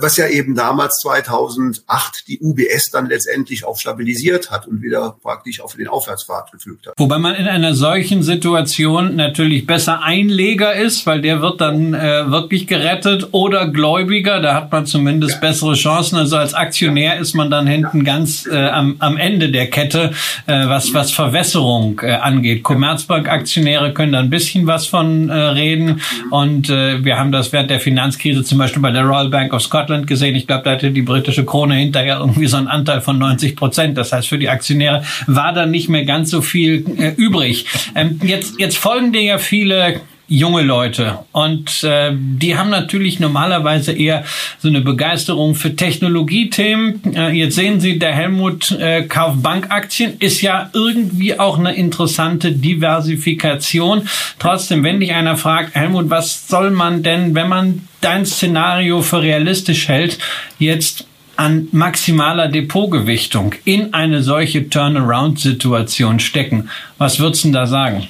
was 0.00 0.16
ja 0.16 0.26
eben 0.26 0.56
damals 0.56 0.98
2008 1.02 2.26
die 2.26 2.40
UBS 2.40 2.90
dann 2.90 3.08
letztendlich 3.08 3.64
auch 3.64 3.78
stabilisiert 3.78 4.50
hat 4.50 4.66
und 4.66 4.82
wieder 4.82 5.16
praktisch 5.22 5.60
auf 5.60 5.74
den 5.74 5.86
Aufwärtspfad 5.86 6.50
gefügt 6.50 6.86
hat. 6.86 6.94
Wobei 6.96 7.18
man 7.18 7.34
in 7.36 7.46
einer 7.46 7.74
solchen 7.74 8.22
Situation 8.22 9.16
natürlich 9.16 9.66
besser 9.66 10.02
Einleger 10.02 10.74
ist, 10.74 11.06
weil 11.06 11.20
der 11.20 11.40
wird 11.40 11.60
dann 11.60 11.94
äh, 11.94 12.30
wirklich 12.30 12.66
gerettet 12.66 13.28
oder 13.32 13.68
Gläubiger, 13.68 14.40
da 14.40 14.54
hat 14.54 14.72
man 14.72 14.86
zumindest 14.86 15.34
ja. 15.34 15.40
bessere 15.40 15.74
Chancen. 15.74 16.16
Also 16.16 16.36
als 16.36 16.54
Aktionär 16.54 17.18
ist 17.18 17.34
man 17.34 17.50
dann 17.50 17.66
hinten 17.66 17.98
ja. 17.98 18.04
ganz 18.04 18.46
äh, 18.46 18.56
am, 18.56 18.96
am 18.98 19.16
Ende 19.16 19.50
der 19.50 19.70
Kette, 19.70 20.12
äh, 20.46 20.66
was, 20.66 20.92
was 20.92 21.12
Verwässerung 21.12 22.00
äh, 22.02 22.12
angeht. 22.12 22.62
Commerzbank-Aktionäre 22.64 23.92
können 23.92 24.12
da 24.12 24.18
ein 24.18 24.30
bisschen 24.30 24.66
was 24.66 24.86
von 24.86 25.28
äh, 25.28 25.32
reden 25.32 26.00
und 26.30 26.68
äh, 26.68 27.04
wir 27.04 27.18
haben 27.18 27.32
das 27.32 27.52
während 27.52 27.70
der 27.70 27.80
Finanzkrise 27.80 28.42
zum 28.42 28.58
Beispiel 28.58 28.82
bei 28.82 28.90
der 28.90 29.04
Royal 29.04 29.28
Bank 29.28 29.52
of 29.52 29.62
Scotland 29.68 30.06
gesehen. 30.06 30.34
Ich 30.34 30.46
glaube, 30.46 30.64
da 30.64 30.72
hatte 30.72 30.90
die 30.90 31.02
britische 31.02 31.44
Krone 31.44 31.76
hinterher 31.76 32.18
irgendwie 32.18 32.46
so 32.46 32.56
einen 32.56 32.68
Anteil 32.68 33.00
von 33.00 33.18
90 33.18 33.56
Prozent. 33.56 33.96
Das 33.96 34.12
heißt, 34.12 34.28
für 34.28 34.38
die 34.38 34.48
Aktionäre 34.48 35.04
war 35.26 35.52
da 35.52 35.66
nicht 35.66 35.88
mehr 35.88 36.04
ganz 36.04 36.30
so 36.30 36.42
viel 36.42 36.84
äh, 36.98 37.12
übrig. 37.16 37.66
Ähm, 37.94 38.20
jetzt, 38.24 38.58
jetzt 38.58 38.76
folgen 38.76 39.12
dir 39.12 39.22
ja 39.22 39.38
viele 39.38 40.00
junge 40.28 40.62
Leute 40.62 41.20
und 41.32 41.82
äh, 41.84 42.12
die 42.14 42.56
haben 42.56 42.68
natürlich 42.68 43.18
normalerweise 43.18 43.92
eher 43.92 44.24
so 44.58 44.68
eine 44.68 44.82
Begeisterung 44.82 45.54
für 45.54 45.74
Technologiethemen. 45.74 47.14
Äh, 47.14 47.30
jetzt 47.30 47.54
sehen 47.54 47.80
Sie, 47.80 47.98
der 47.98 48.12
Helmut 48.12 48.70
äh, 48.72 49.04
kauft 49.04 49.42
Bankaktien, 49.42 50.18
ist 50.18 50.42
ja 50.42 50.68
irgendwie 50.74 51.38
auch 51.38 51.58
eine 51.58 51.74
interessante 51.74 52.52
Diversifikation. 52.52 54.06
Trotzdem, 54.38 54.84
wenn 54.84 55.00
dich 55.00 55.14
einer 55.14 55.38
fragt, 55.38 55.74
Helmut, 55.74 56.10
was 56.10 56.46
soll 56.46 56.70
man 56.70 57.02
denn, 57.02 57.34
wenn 57.34 57.48
man 57.48 57.88
dein 58.02 58.26
Szenario 58.26 59.00
für 59.00 59.22
realistisch 59.22 59.88
hält, 59.88 60.18
jetzt 60.58 61.06
an 61.36 61.68
maximaler 61.72 62.48
Depotgewichtung 62.48 63.54
in 63.64 63.94
eine 63.94 64.22
solche 64.22 64.68
Turnaround-Situation 64.68 66.20
stecken? 66.20 66.68
Was 66.98 67.18
würdest 67.18 67.44
du 67.44 67.52
da 67.52 67.66
sagen? 67.66 68.08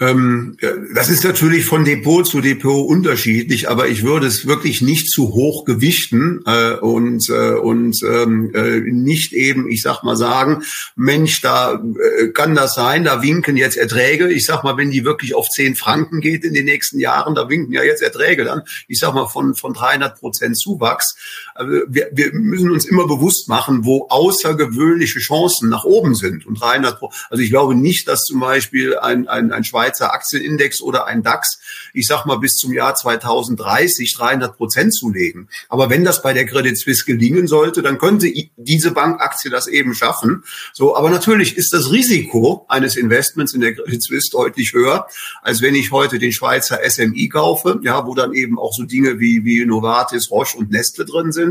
Ähm, 0.00 0.56
das 0.94 1.08
ist 1.08 1.24
natürlich 1.24 1.64
von 1.64 1.84
Depot 1.84 2.24
zu 2.24 2.40
Depot 2.40 2.88
unterschiedlich, 2.88 3.68
aber 3.68 3.88
ich 3.88 4.04
würde 4.04 4.28
es 4.28 4.46
wirklich 4.46 4.80
nicht 4.80 5.10
zu 5.10 5.34
hoch 5.34 5.64
gewichten 5.64 6.42
äh, 6.46 6.74
und 6.74 7.28
äh, 7.28 7.54
und 7.54 8.00
ähm, 8.04 8.52
äh, 8.54 8.78
nicht 8.80 9.32
eben, 9.32 9.68
ich 9.68 9.82
sag 9.82 10.04
mal 10.04 10.14
sagen, 10.14 10.62
Mensch, 10.94 11.40
da 11.40 11.82
äh, 12.20 12.28
kann 12.28 12.54
das 12.54 12.76
sein, 12.76 13.02
da 13.02 13.22
winken 13.22 13.56
jetzt 13.56 13.76
Erträge. 13.76 14.30
Ich 14.30 14.46
sag 14.46 14.62
mal, 14.62 14.76
wenn 14.76 14.92
die 14.92 15.04
wirklich 15.04 15.34
auf 15.34 15.48
10 15.48 15.74
Franken 15.74 16.20
geht 16.20 16.44
in 16.44 16.54
den 16.54 16.66
nächsten 16.66 17.00
Jahren, 17.00 17.34
da 17.34 17.48
winken 17.48 17.72
ja 17.72 17.82
jetzt 17.82 18.02
Erträge 18.02 18.44
dann. 18.44 18.62
Ich 18.86 19.00
sag 19.00 19.14
mal 19.14 19.26
von 19.26 19.56
von 19.56 19.74
300 19.74 20.20
Prozent 20.20 20.56
Zuwachs. 20.56 21.16
Also 21.58 21.72
wir, 21.88 22.08
wir 22.12 22.32
müssen 22.32 22.70
uns 22.70 22.84
immer 22.84 23.06
bewusst 23.06 23.48
machen, 23.48 23.84
wo 23.84 24.06
außergewöhnliche 24.08 25.18
Chancen 25.18 25.68
nach 25.68 25.84
oben 25.84 26.14
sind 26.14 26.46
und 26.46 26.60
300. 26.60 26.98
Also 27.30 27.42
ich 27.42 27.50
glaube 27.50 27.74
nicht, 27.74 28.08
dass 28.08 28.22
zum 28.24 28.40
Beispiel 28.40 28.96
ein 28.96 29.28
ein, 29.28 29.52
ein 29.52 29.64
Schweizer 29.64 29.98
Schweizer 29.98 30.12
Aktienindex 30.12 30.80
oder 30.80 31.06
ein 31.06 31.22
DAX, 31.22 31.58
ich 31.92 32.06
sag 32.06 32.26
mal 32.26 32.36
bis 32.36 32.56
zum 32.56 32.72
Jahr 32.72 32.94
2030 32.94 34.14
300 34.14 34.56
Prozent 34.56 34.94
zulegen. 34.94 35.48
Aber 35.68 35.88
wenn 35.90 36.04
das 36.04 36.22
bei 36.22 36.32
der 36.32 36.46
Credit 36.46 36.78
Suisse 36.78 37.04
gelingen 37.04 37.46
sollte, 37.46 37.82
dann 37.82 37.98
könnte 37.98 38.32
diese 38.56 38.90
Bankaktie 38.90 39.50
das 39.50 39.66
eben 39.66 39.94
schaffen. 39.94 40.44
So, 40.72 40.96
aber 40.96 41.10
natürlich 41.10 41.56
ist 41.56 41.72
das 41.72 41.90
Risiko 41.90 42.66
eines 42.68 42.96
Investments 42.96 43.54
in 43.54 43.60
der 43.60 43.74
Credit 43.74 44.02
Suisse 44.02 44.30
deutlich 44.30 44.72
höher, 44.72 45.06
als 45.42 45.62
wenn 45.62 45.74
ich 45.74 45.90
heute 45.90 46.18
den 46.18 46.32
Schweizer 46.32 46.78
SMI 46.84 47.28
kaufe, 47.28 47.80
ja, 47.82 48.06
wo 48.06 48.14
dann 48.14 48.34
eben 48.34 48.58
auch 48.58 48.74
so 48.74 48.84
Dinge 48.84 49.18
wie, 49.20 49.44
wie 49.44 49.64
Novartis, 49.64 50.30
Roche 50.30 50.58
und 50.58 50.70
Nestle 50.70 51.04
drin 51.04 51.32
sind. 51.32 51.47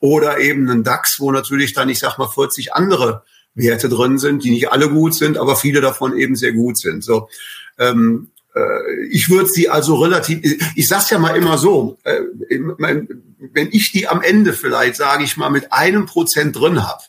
Oder 0.00 0.38
eben 0.38 0.68
ein 0.68 0.84
DAX, 0.84 1.20
wo 1.20 1.32
natürlich 1.32 1.72
dann, 1.72 1.88
ich 1.88 1.98
sag 1.98 2.18
mal, 2.18 2.28
40 2.28 2.74
andere 2.74 3.24
Werte 3.54 3.88
drin 3.88 4.18
sind, 4.18 4.44
die 4.44 4.50
nicht 4.50 4.70
alle 4.70 4.88
gut 4.88 5.14
sind, 5.14 5.36
aber 5.36 5.56
viele 5.56 5.80
davon 5.80 6.16
eben 6.16 6.36
sehr 6.36 6.52
gut 6.52 6.78
sind. 6.78 7.02
So, 7.02 7.28
ähm, 7.78 8.30
äh, 8.54 9.06
ich 9.10 9.28
würde 9.28 9.48
sie 9.48 9.68
also 9.68 9.96
relativ, 9.96 10.40
ich 10.74 10.88
sag's 10.88 11.10
ja 11.10 11.18
mal 11.18 11.36
immer 11.36 11.58
so, 11.58 11.98
äh, 12.04 12.20
wenn 12.48 13.68
ich 13.72 13.92
die 13.92 14.08
am 14.08 14.22
Ende 14.22 14.52
vielleicht, 14.52 14.96
sage 14.96 15.24
ich 15.24 15.36
mal, 15.36 15.50
mit 15.50 15.72
einem 15.72 16.06
Prozent 16.06 16.56
drin 16.56 16.86
habe 16.86 17.02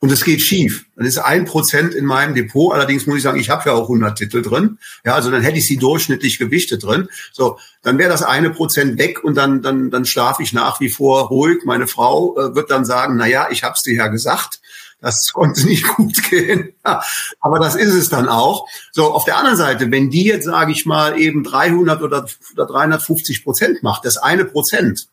und 0.00 0.12
es 0.12 0.24
geht 0.24 0.42
schief, 0.42 0.84
dann 0.94 1.06
ist 1.06 1.16
ein 1.18 1.46
Prozent 1.46 1.94
in 1.94 2.04
meinem 2.04 2.34
Depot. 2.34 2.74
Allerdings 2.74 3.06
muss 3.06 3.16
ich 3.16 3.22
sagen, 3.22 3.40
ich 3.40 3.48
habe 3.48 3.70
ja 3.70 3.74
auch 3.74 3.84
100 3.84 4.16
Titel 4.16 4.42
drin. 4.42 4.78
Ja, 5.06 5.14
also 5.14 5.30
dann 5.30 5.42
hätte 5.42 5.56
ich 5.56 5.66
sie 5.66 5.78
durchschnittlich 5.78 6.38
gewichtet 6.38 6.84
drin. 6.84 7.08
So, 7.32 7.58
dann 7.82 7.96
wäre 7.96 8.10
das 8.10 8.22
eine 8.22 8.50
Prozent 8.50 8.98
weg 8.98 9.24
und 9.24 9.36
dann 9.36 9.62
dann 9.62 9.90
dann 9.90 10.04
schlafe 10.04 10.42
ich 10.42 10.52
nach 10.52 10.80
wie 10.80 10.90
vor 10.90 11.28
ruhig. 11.28 11.64
Meine 11.64 11.86
Frau 11.86 12.36
äh, 12.36 12.54
wird 12.54 12.70
dann 12.70 12.84
sagen, 12.84 13.16
na 13.16 13.26
ja, 13.26 13.48
ich 13.50 13.62
habe 13.62 13.74
es 13.74 13.82
dir 13.82 13.94
ja 13.94 14.08
gesagt. 14.08 14.60
Das 15.00 15.28
konnte 15.32 15.66
nicht 15.66 15.86
gut 15.88 16.22
gehen. 16.28 16.74
Ja, 16.84 17.02
aber 17.40 17.58
das 17.58 17.74
ist 17.74 17.94
es 17.94 18.10
dann 18.10 18.28
auch. 18.28 18.68
So, 18.92 19.12
auf 19.12 19.24
der 19.24 19.38
anderen 19.38 19.56
Seite, 19.56 19.90
wenn 19.90 20.10
die 20.10 20.24
jetzt, 20.24 20.44
sage 20.44 20.72
ich 20.72 20.84
mal, 20.84 21.18
eben 21.18 21.42
300 21.42 22.02
oder, 22.02 22.26
oder 22.52 22.66
350 22.66 23.44
Prozent 23.44 23.82
macht, 23.82 24.04
das 24.04 24.18
eine 24.18 24.44
Prozent, 24.44 25.08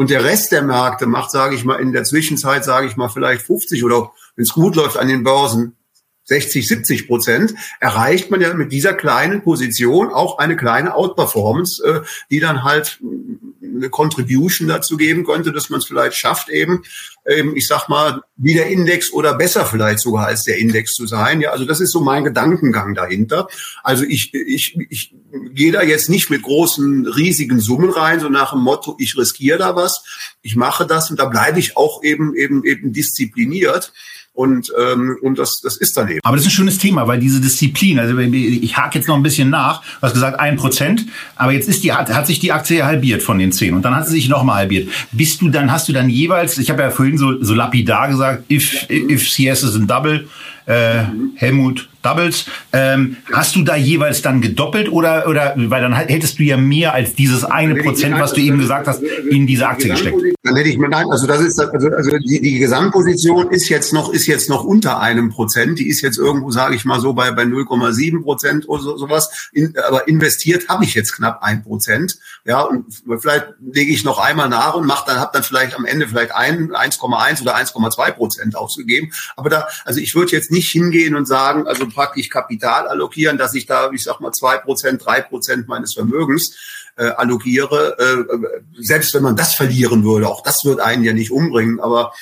und 0.00 0.08
der 0.08 0.24
Rest 0.24 0.50
der 0.50 0.62
Märkte 0.62 1.04
macht, 1.04 1.30
sage 1.30 1.54
ich 1.54 1.66
mal, 1.66 1.78
in 1.78 1.92
der 1.92 2.04
Zwischenzeit, 2.04 2.64
sage 2.64 2.86
ich 2.86 2.96
mal, 2.96 3.10
vielleicht 3.10 3.42
50 3.42 3.84
oder 3.84 4.12
wenn 4.34 4.44
es 4.44 4.54
gut 4.54 4.74
läuft 4.74 4.96
an 4.96 5.08
den 5.08 5.24
Börsen 5.24 5.76
60, 6.30 6.68
70 6.68 7.08
Prozent, 7.08 7.54
erreicht 7.80 8.30
man 8.30 8.40
ja 8.40 8.54
mit 8.54 8.70
dieser 8.70 8.94
kleinen 8.94 9.42
Position 9.42 10.10
auch 10.10 10.38
eine 10.38 10.56
kleine 10.56 10.94
Outperformance, 10.94 11.82
äh, 11.84 12.00
die 12.30 12.38
dann 12.38 12.62
halt 12.62 13.00
eine 13.62 13.90
Contribution 13.90 14.68
dazu 14.68 14.96
geben 14.96 15.24
könnte, 15.24 15.50
dass 15.50 15.70
man 15.70 15.80
es 15.80 15.86
vielleicht 15.86 16.14
schafft, 16.14 16.48
eben, 16.48 16.84
eben, 17.28 17.56
ich 17.56 17.66
sag 17.66 17.88
mal, 17.88 18.22
wie 18.36 18.54
der 18.54 18.68
Index 18.68 19.12
oder 19.12 19.34
besser 19.34 19.66
vielleicht 19.66 19.98
sogar 19.98 20.26
als 20.26 20.44
der 20.44 20.58
Index 20.58 20.94
zu 20.94 21.08
sein. 21.08 21.40
Ja, 21.40 21.50
also 21.50 21.64
das 21.64 21.80
ist 21.80 21.90
so 21.90 22.00
mein 22.00 22.22
Gedankengang 22.22 22.94
dahinter. 22.94 23.48
Also 23.82 24.04
ich, 24.04 24.32
ich, 24.32 24.78
ich 24.88 25.14
gehe 25.52 25.72
da 25.72 25.82
jetzt 25.82 26.08
nicht 26.08 26.30
mit 26.30 26.42
großen, 26.42 27.08
riesigen 27.08 27.58
Summen 27.58 27.90
rein, 27.90 28.20
so 28.20 28.28
nach 28.28 28.52
dem 28.52 28.60
Motto, 28.60 28.94
ich 29.00 29.16
riskiere 29.16 29.58
da 29.58 29.74
was, 29.74 30.04
ich 30.42 30.54
mache 30.54 30.86
das 30.86 31.10
und 31.10 31.18
da 31.18 31.24
bleibe 31.24 31.58
ich 31.58 31.76
auch 31.76 32.04
eben, 32.04 32.36
eben, 32.36 32.64
eben 32.64 32.92
diszipliniert. 32.92 33.92
Und, 34.32 34.72
ähm, 34.80 35.18
und 35.22 35.38
das, 35.38 35.60
das 35.62 35.76
ist 35.76 35.96
dann 35.96 36.08
eben. 36.08 36.20
Aber 36.22 36.36
das 36.36 36.46
ist 36.46 36.52
ein 36.52 36.54
schönes 36.54 36.78
Thema, 36.78 37.06
weil 37.06 37.18
diese 37.18 37.40
Disziplin, 37.40 37.98
also 37.98 38.16
ich 38.16 38.76
hake 38.76 38.98
jetzt 38.98 39.06
noch 39.06 39.16
ein 39.16 39.22
bisschen 39.22 39.50
nach, 39.50 39.82
du 39.82 40.02
hast 40.02 40.14
gesagt 40.14 40.40
ein 40.40 40.56
Prozent, 40.56 41.04
aber 41.36 41.52
jetzt 41.52 41.68
ist 41.68 41.84
die, 41.84 41.92
hat, 41.92 42.08
hat 42.10 42.26
sich 42.26 42.38
die 42.38 42.52
Aktie 42.52 42.84
halbiert 42.84 43.22
von 43.22 43.38
den 43.38 43.52
zehn 43.52 43.74
und 43.74 43.82
dann 43.82 43.94
hat 43.94 44.06
sie 44.06 44.14
sich 44.14 44.28
nochmal 44.28 44.56
halbiert. 44.56 44.88
Bist 45.12 45.42
du 45.42 45.50
dann, 45.50 45.70
hast 45.70 45.88
du 45.88 45.92
dann 45.92 46.08
jeweils, 46.08 46.56
ich 46.56 46.70
habe 46.70 46.80
ja 46.80 46.90
vorhin 46.90 47.18
so, 47.18 47.42
so 47.42 47.54
lapidar 47.54 48.08
gesagt, 48.08 48.50
if, 48.50 48.88
if 48.88 49.28
CS 49.28 49.62
is 49.62 49.76
a 49.76 49.80
double, 49.80 50.26
äh, 50.66 51.02
Helmut 51.34 51.89
Doubles. 52.02 52.46
Ähm, 52.72 53.16
hast 53.32 53.56
du 53.56 53.62
da 53.62 53.76
jeweils 53.76 54.22
dann 54.22 54.40
gedoppelt 54.40 54.90
oder, 54.90 55.28
oder, 55.28 55.54
weil 55.56 55.82
dann 55.82 55.94
hättest 55.94 56.38
du 56.38 56.42
ja 56.42 56.56
mehr 56.56 56.94
als 56.94 57.14
dieses 57.14 57.44
eine 57.44 57.74
Prozent, 57.76 58.18
was 58.18 58.32
du 58.32 58.40
eben 58.40 58.58
gesagt 58.58 58.86
hast, 58.86 59.02
in 59.02 59.46
diese 59.46 59.68
Aktie 59.68 59.90
gesteckt. 59.90 60.16
Dann 60.42 60.56
hätte 60.56 60.68
ich 60.68 60.78
mir, 60.78 60.88
nein, 60.88 61.06
also 61.10 61.26
das 61.26 61.40
ist, 61.40 61.60
also, 61.60 61.88
also 61.90 62.10
die, 62.18 62.40
die 62.40 62.58
Gesamtposition 62.58 63.50
ist 63.50 63.68
jetzt 63.68 63.92
noch, 63.92 64.12
ist 64.12 64.26
jetzt 64.26 64.48
noch 64.48 64.64
unter 64.64 65.00
einem 65.00 65.28
Prozent. 65.28 65.78
Die 65.78 65.88
ist 65.88 66.00
jetzt 66.00 66.18
irgendwo, 66.18 66.50
sage 66.50 66.74
ich 66.74 66.84
mal 66.84 67.00
so, 67.00 67.12
bei, 67.12 67.30
bei 67.32 67.42
0,7 67.42 68.22
Prozent 68.22 68.68
oder 68.68 68.82
so, 68.82 68.96
sowas. 68.96 69.50
In, 69.52 69.74
aber 69.86 70.08
investiert 70.08 70.68
habe 70.68 70.84
ich 70.84 70.94
jetzt 70.94 71.12
knapp 71.12 71.42
ein 71.42 71.62
Prozent. 71.62 72.18
Ja, 72.46 72.62
und 72.62 72.86
vielleicht 73.18 73.48
lege 73.60 73.92
ich 73.92 74.04
noch 74.04 74.18
einmal 74.18 74.48
nach 74.48 74.74
und 74.74 74.86
mache 74.86 75.04
dann, 75.06 75.20
habe 75.20 75.30
dann 75.34 75.42
vielleicht 75.42 75.76
am 75.76 75.84
Ende 75.84 76.08
vielleicht 76.08 76.34
ein, 76.34 76.70
1,1 76.70 77.42
oder 77.42 77.56
1,2 77.56 78.12
Prozent 78.12 78.56
ausgegeben. 78.56 79.12
Aber 79.36 79.50
da, 79.50 79.68
also 79.84 80.00
ich 80.00 80.14
würde 80.14 80.32
jetzt 80.32 80.50
nicht 80.50 80.70
hingehen 80.70 81.14
und 81.14 81.26
sagen, 81.26 81.66
also 81.66 81.89
praktisch 81.90 82.28
Kapital 82.28 82.88
allokieren, 82.88 83.38
dass 83.38 83.54
ich 83.54 83.66
da, 83.66 83.90
ich 83.92 84.04
sag 84.04 84.20
mal, 84.20 84.32
zwei 84.32 84.58
Prozent, 84.58 85.04
drei 85.04 85.20
Prozent 85.20 85.68
meines 85.68 85.94
Vermögens 85.94 86.56
äh, 86.96 87.08
allokiere, 87.10 87.96
äh, 87.98 88.82
selbst 88.82 89.14
wenn 89.14 89.22
man 89.22 89.36
das 89.36 89.54
verlieren 89.54 90.04
würde, 90.04 90.28
auch 90.28 90.42
das 90.42 90.64
wird 90.64 90.80
einen 90.80 91.04
ja 91.04 91.12
nicht 91.12 91.30
umbringen, 91.30 91.80
aber 91.80 92.12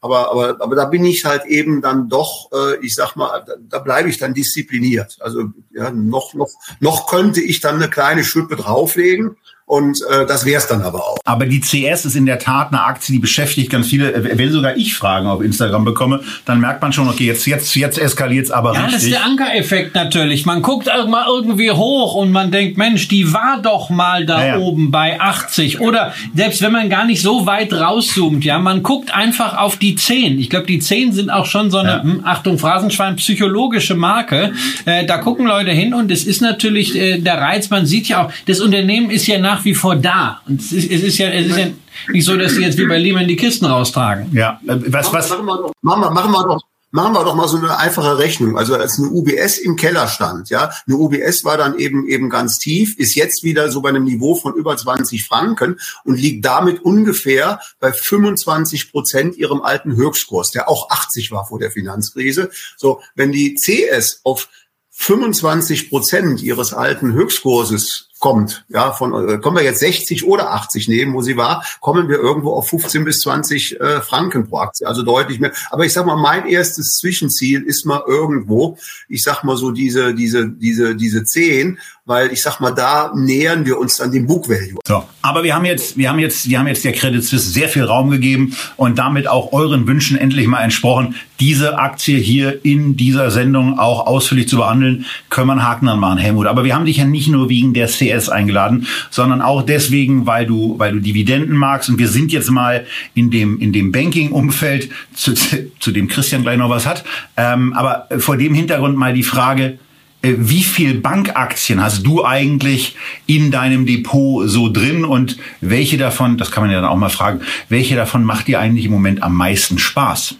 aber 0.00 0.30
aber 0.30 0.62
aber 0.62 0.76
da 0.76 0.84
bin 0.84 1.04
ich 1.04 1.24
halt 1.24 1.44
eben 1.46 1.82
dann 1.82 2.08
doch, 2.08 2.50
äh, 2.52 2.76
ich 2.84 2.94
sag 2.94 3.16
mal, 3.16 3.44
da, 3.46 3.54
da 3.58 3.78
bleibe 3.80 4.08
ich 4.08 4.18
dann 4.18 4.34
diszipliniert. 4.34 5.16
Also 5.20 5.44
ja, 5.72 5.90
noch 5.90 6.34
noch 6.34 6.50
noch 6.80 7.08
könnte 7.08 7.40
ich 7.40 7.60
dann 7.60 7.76
eine 7.76 7.90
kleine 7.90 8.22
Schippe 8.22 8.56
drauflegen 8.56 9.36
und 9.68 10.00
äh, 10.10 10.24
das 10.26 10.46
wäre 10.46 10.58
es 10.58 10.66
dann 10.66 10.80
aber 10.82 10.98
auch. 10.98 11.18
Aber 11.26 11.44
die 11.44 11.60
CS 11.60 12.06
ist 12.06 12.16
in 12.16 12.24
der 12.24 12.38
Tat 12.38 12.68
eine 12.72 12.82
Aktie, 12.84 13.12
die 13.12 13.18
beschäftigt 13.18 13.70
ganz 13.70 13.86
viele. 13.88 14.14
Äh, 14.14 14.38
wenn 14.38 14.50
sogar 14.50 14.76
ich 14.76 14.94
Fragen 14.94 15.26
auf 15.28 15.42
Instagram 15.42 15.84
bekomme, 15.84 16.22
dann 16.46 16.58
merkt 16.58 16.80
man 16.80 16.94
schon, 16.94 17.06
okay, 17.06 17.26
jetzt 17.26 17.46
jetzt 17.46 17.74
jetzt 17.76 17.98
eskaliert's 17.98 18.50
aber 18.50 18.72
ja, 18.72 18.86
richtig. 18.86 18.92
Ja, 18.92 18.96
das 18.96 19.04
ist 19.04 19.12
der 19.12 19.24
Ankereffekt 19.24 19.94
natürlich. 19.94 20.46
Man 20.46 20.62
guckt 20.62 20.88
mal 21.08 21.26
irgendwie 21.28 21.70
hoch 21.70 22.14
und 22.14 22.32
man 22.32 22.50
denkt, 22.50 22.78
Mensch, 22.78 23.08
die 23.08 23.34
war 23.34 23.60
doch 23.60 23.90
mal 23.90 24.24
da 24.24 24.40
ja, 24.40 24.46
ja. 24.54 24.58
oben 24.58 24.90
bei 24.90 25.20
80 25.20 25.80
oder 25.80 26.14
selbst 26.34 26.62
wenn 26.62 26.72
man 26.72 26.88
gar 26.88 27.04
nicht 27.04 27.20
so 27.20 27.44
weit 27.44 27.74
rauszoomt, 27.74 28.46
ja, 28.46 28.58
man 28.58 28.82
guckt 28.82 29.14
einfach 29.14 29.58
auf 29.58 29.76
die 29.76 29.96
10. 29.96 30.38
Ich 30.38 30.48
glaube, 30.48 30.66
die 30.66 30.78
10 30.78 31.12
sind 31.12 31.28
auch 31.28 31.44
schon 31.44 31.70
so 31.70 31.76
eine 31.76 31.90
ja. 31.90 32.02
Hm, 32.02 32.22
Achtung 32.24 32.58
Phrasenschwein 32.58 33.16
psychologische 33.16 33.94
Marke. 33.94 34.54
Äh, 34.86 35.04
da 35.04 35.18
gucken 35.18 35.46
Leute 35.46 35.72
hin 35.72 35.92
und 35.92 36.10
es 36.10 36.24
ist 36.24 36.40
natürlich 36.40 36.96
äh, 36.96 37.18
der 37.18 37.38
Reiz, 37.38 37.68
man 37.68 37.84
sieht 37.84 38.08
ja 38.08 38.24
auch, 38.24 38.32
das 38.46 38.60
Unternehmen 38.60 39.10
ist 39.10 39.26
ja 39.26 39.38
nach 39.38 39.57
nach 39.58 39.64
wie 39.64 39.74
vor 39.74 39.96
da. 39.96 40.40
Und 40.46 40.60
es 40.60 40.72
ist, 40.72 40.90
es 40.90 41.02
ist 41.02 41.18
ja, 41.18 41.28
es 41.30 41.46
ist 41.46 41.56
ja 41.56 41.66
nicht 42.08 42.24
so, 42.24 42.36
dass 42.36 42.52
sie 42.52 42.62
jetzt 42.62 42.78
wie 42.78 42.86
bei 42.86 42.98
Lehman 42.98 43.26
die 43.26 43.36
Kisten 43.36 43.66
raustragen. 43.66 44.32
Ja, 44.32 44.60
äh, 44.66 44.76
was, 44.92 45.12
was? 45.12 45.30
Machen 45.30 45.46
wir 45.46 45.56
doch, 45.56 45.72
machen 45.82 46.02
wir, 46.02 46.10
machen 46.10 46.32
wir 46.32 46.44
doch, 46.44 46.62
machen 46.90 47.12
wir 47.12 47.24
doch 47.24 47.34
mal 47.34 47.48
so 47.48 47.56
eine 47.56 47.76
einfache 47.76 48.18
Rechnung. 48.18 48.56
Also 48.56 48.74
als 48.74 48.98
eine 48.98 49.08
UBS 49.08 49.58
im 49.58 49.76
Keller 49.76 50.06
stand, 50.06 50.48
ja, 50.50 50.70
eine 50.86 50.96
UBS 50.96 51.44
war 51.44 51.56
dann 51.56 51.76
eben 51.78 52.06
eben 52.06 52.30
ganz 52.30 52.58
tief, 52.58 52.96
ist 52.98 53.16
jetzt 53.16 53.42
wieder 53.42 53.70
so 53.70 53.82
bei 53.82 53.88
einem 53.88 54.04
Niveau 54.04 54.36
von 54.36 54.54
über 54.54 54.76
20 54.76 55.26
Franken 55.26 55.78
und 56.04 56.16
liegt 56.18 56.44
damit 56.44 56.80
ungefähr 56.82 57.60
bei 57.80 57.92
25 57.92 58.92
Prozent 58.92 59.36
ihrem 59.36 59.60
alten 59.60 59.96
Höchstkurs, 59.96 60.50
der 60.52 60.68
auch 60.68 60.88
80 60.90 61.32
war 61.32 61.46
vor 61.46 61.58
der 61.58 61.72
Finanzkrise. 61.72 62.50
So, 62.76 63.00
wenn 63.16 63.32
die 63.32 63.56
CS 63.56 64.20
auf 64.22 64.48
25 64.90 65.90
Prozent 65.90 66.42
ihres 66.42 66.72
alten 66.72 67.12
Höchstkurses 67.12 68.07
kommt, 68.18 68.64
ja, 68.68 68.92
von 68.92 69.28
äh, 69.28 69.38
kommen 69.38 69.56
wir 69.56 69.64
jetzt 69.64 69.80
60 69.80 70.26
oder 70.26 70.52
80 70.52 70.88
nehmen, 70.88 71.14
wo 71.14 71.22
sie 71.22 71.36
war, 71.36 71.64
kommen 71.80 72.08
wir 72.08 72.18
irgendwo 72.18 72.52
auf 72.52 72.68
15 72.68 73.04
bis 73.04 73.20
20 73.20 73.80
äh, 73.80 74.00
Franken 74.00 74.48
pro 74.48 74.58
Aktie, 74.58 74.86
also 74.86 75.02
deutlich 75.02 75.40
mehr. 75.40 75.52
Aber 75.70 75.84
ich 75.84 75.92
sag 75.92 76.06
mal, 76.06 76.16
mein 76.16 76.46
erstes 76.46 76.98
Zwischenziel 76.98 77.62
ist 77.62 77.86
mal 77.86 78.02
irgendwo, 78.06 78.76
ich 79.08 79.22
sag 79.22 79.44
mal 79.44 79.56
so 79.56 79.70
diese 79.70 80.14
diese 80.14 80.48
diese 80.48 80.96
diese 80.96 81.24
10 81.24 81.78
weil 82.08 82.32
ich 82.32 82.40
sag 82.40 82.58
mal, 82.58 82.70
da 82.70 83.12
nähern 83.14 83.66
wir 83.66 83.78
uns 83.78 83.98
dann 83.98 84.10
dem 84.10 84.26
Book 84.26 84.48
Value. 84.48 84.78
So, 84.86 85.04
aber 85.20 85.44
wir 85.44 85.54
haben 85.54 85.66
jetzt, 85.66 85.98
wir 85.98 86.08
haben 86.08 86.18
jetzt, 86.18 86.48
wir 86.48 86.58
haben 86.58 86.66
jetzt 86.66 86.82
der 86.82 86.94
Credit 86.94 87.22
Suisse 87.22 87.50
sehr 87.50 87.68
viel 87.68 87.84
Raum 87.84 88.08
gegeben 88.08 88.56
und 88.76 88.98
damit 88.98 89.28
auch 89.28 89.52
euren 89.52 89.86
Wünschen 89.86 90.16
endlich 90.16 90.46
mal 90.46 90.62
entsprochen, 90.62 91.16
diese 91.40 91.78
Aktie 91.78 92.18
hier 92.18 92.64
in 92.64 92.96
dieser 92.96 93.30
Sendung 93.30 93.78
auch 93.78 94.06
ausführlich 94.06 94.48
zu 94.48 94.56
behandeln, 94.56 95.06
können 95.30 95.46
wir 95.46 95.52
einen 95.52 95.64
Haken 95.64 95.86
dann 95.86 96.00
machen, 96.00 96.18
Helmut. 96.18 96.46
Aber 96.46 96.64
wir 96.64 96.74
haben 96.74 96.84
dich 96.84 96.96
ja 96.96 97.04
nicht 97.04 97.28
nur 97.28 97.48
wegen 97.48 97.74
der 97.74 97.86
CS 97.86 98.28
eingeladen, 98.28 98.86
sondern 99.10 99.40
auch 99.40 99.62
deswegen, 99.62 100.26
weil 100.26 100.46
du, 100.46 100.78
weil 100.78 100.92
du 100.92 101.00
Dividenden 101.00 101.56
magst 101.56 101.88
und 101.88 101.98
wir 101.98 102.08
sind 102.08 102.32
jetzt 102.32 102.50
mal 102.50 102.86
in 103.14 103.30
dem, 103.30 103.60
in 103.60 103.72
dem 103.72 103.92
Banking-Umfeld, 103.92 104.90
zu, 105.14 105.34
zu 105.34 105.92
dem 105.92 106.08
Christian 106.08 106.42
gleich 106.42 106.58
noch 106.58 106.70
was 106.70 106.86
hat. 106.86 107.04
Ähm, 107.36 107.72
aber 107.72 108.08
vor 108.18 108.36
dem 108.36 108.54
Hintergrund 108.54 108.96
mal 108.96 109.14
die 109.14 109.22
Frage, 109.22 109.78
äh, 110.22 110.34
wie 110.38 110.62
viel 110.62 110.94
Bankaktien 110.94 111.82
hast 111.82 112.04
du 112.04 112.24
eigentlich 112.24 112.96
in 113.26 113.50
deinem 113.50 113.86
Depot 113.86 114.48
so 114.48 114.68
drin 114.68 115.04
und 115.04 115.38
welche 115.60 115.98
davon, 115.98 116.36
das 116.36 116.50
kann 116.50 116.64
man 116.64 116.72
ja 116.72 116.80
dann 116.80 116.90
auch 116.90 116.96
mal 116.96 117.08
fragen, 117.08 117.40
welche 117.68 117.94
davon 117.94 118.24
macht 118.24 118.48
dir 118.48 118.58
eigentlich 118.58 118.86
im 118.86 118.92
Moment 118.92 119.22
am 119.22 119.34
meisten 119.34 119.78
Spaß? 119.78 120.36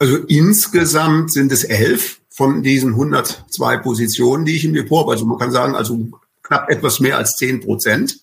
Also 0.00 0.16
insgesamt 0.16 1.30
sind 1.30 1.52
es 1.52 1.62
elf 1.62 2.20
von 2.30 2.62
diesen 2.62 2.92
102 2.92 3.76
Positionen, 3.76 4.46
die 4.46 4.56
ich 4.56 4.64
im 4.64 4.72
Depot 4.72 5.00
habe. 5.02 5.12
Also 5.12 5.26
man 5.26 5.38
kann 5.38 5.52
sagen, 5.52 5.74
also 5.74 6.08
knapp 6.42 6.70
etwas 6.70 7.00
mehr 7.00 7.18
als 7.18 7.36
zehn 7.36 7.60
Prozent. 7.60 8.20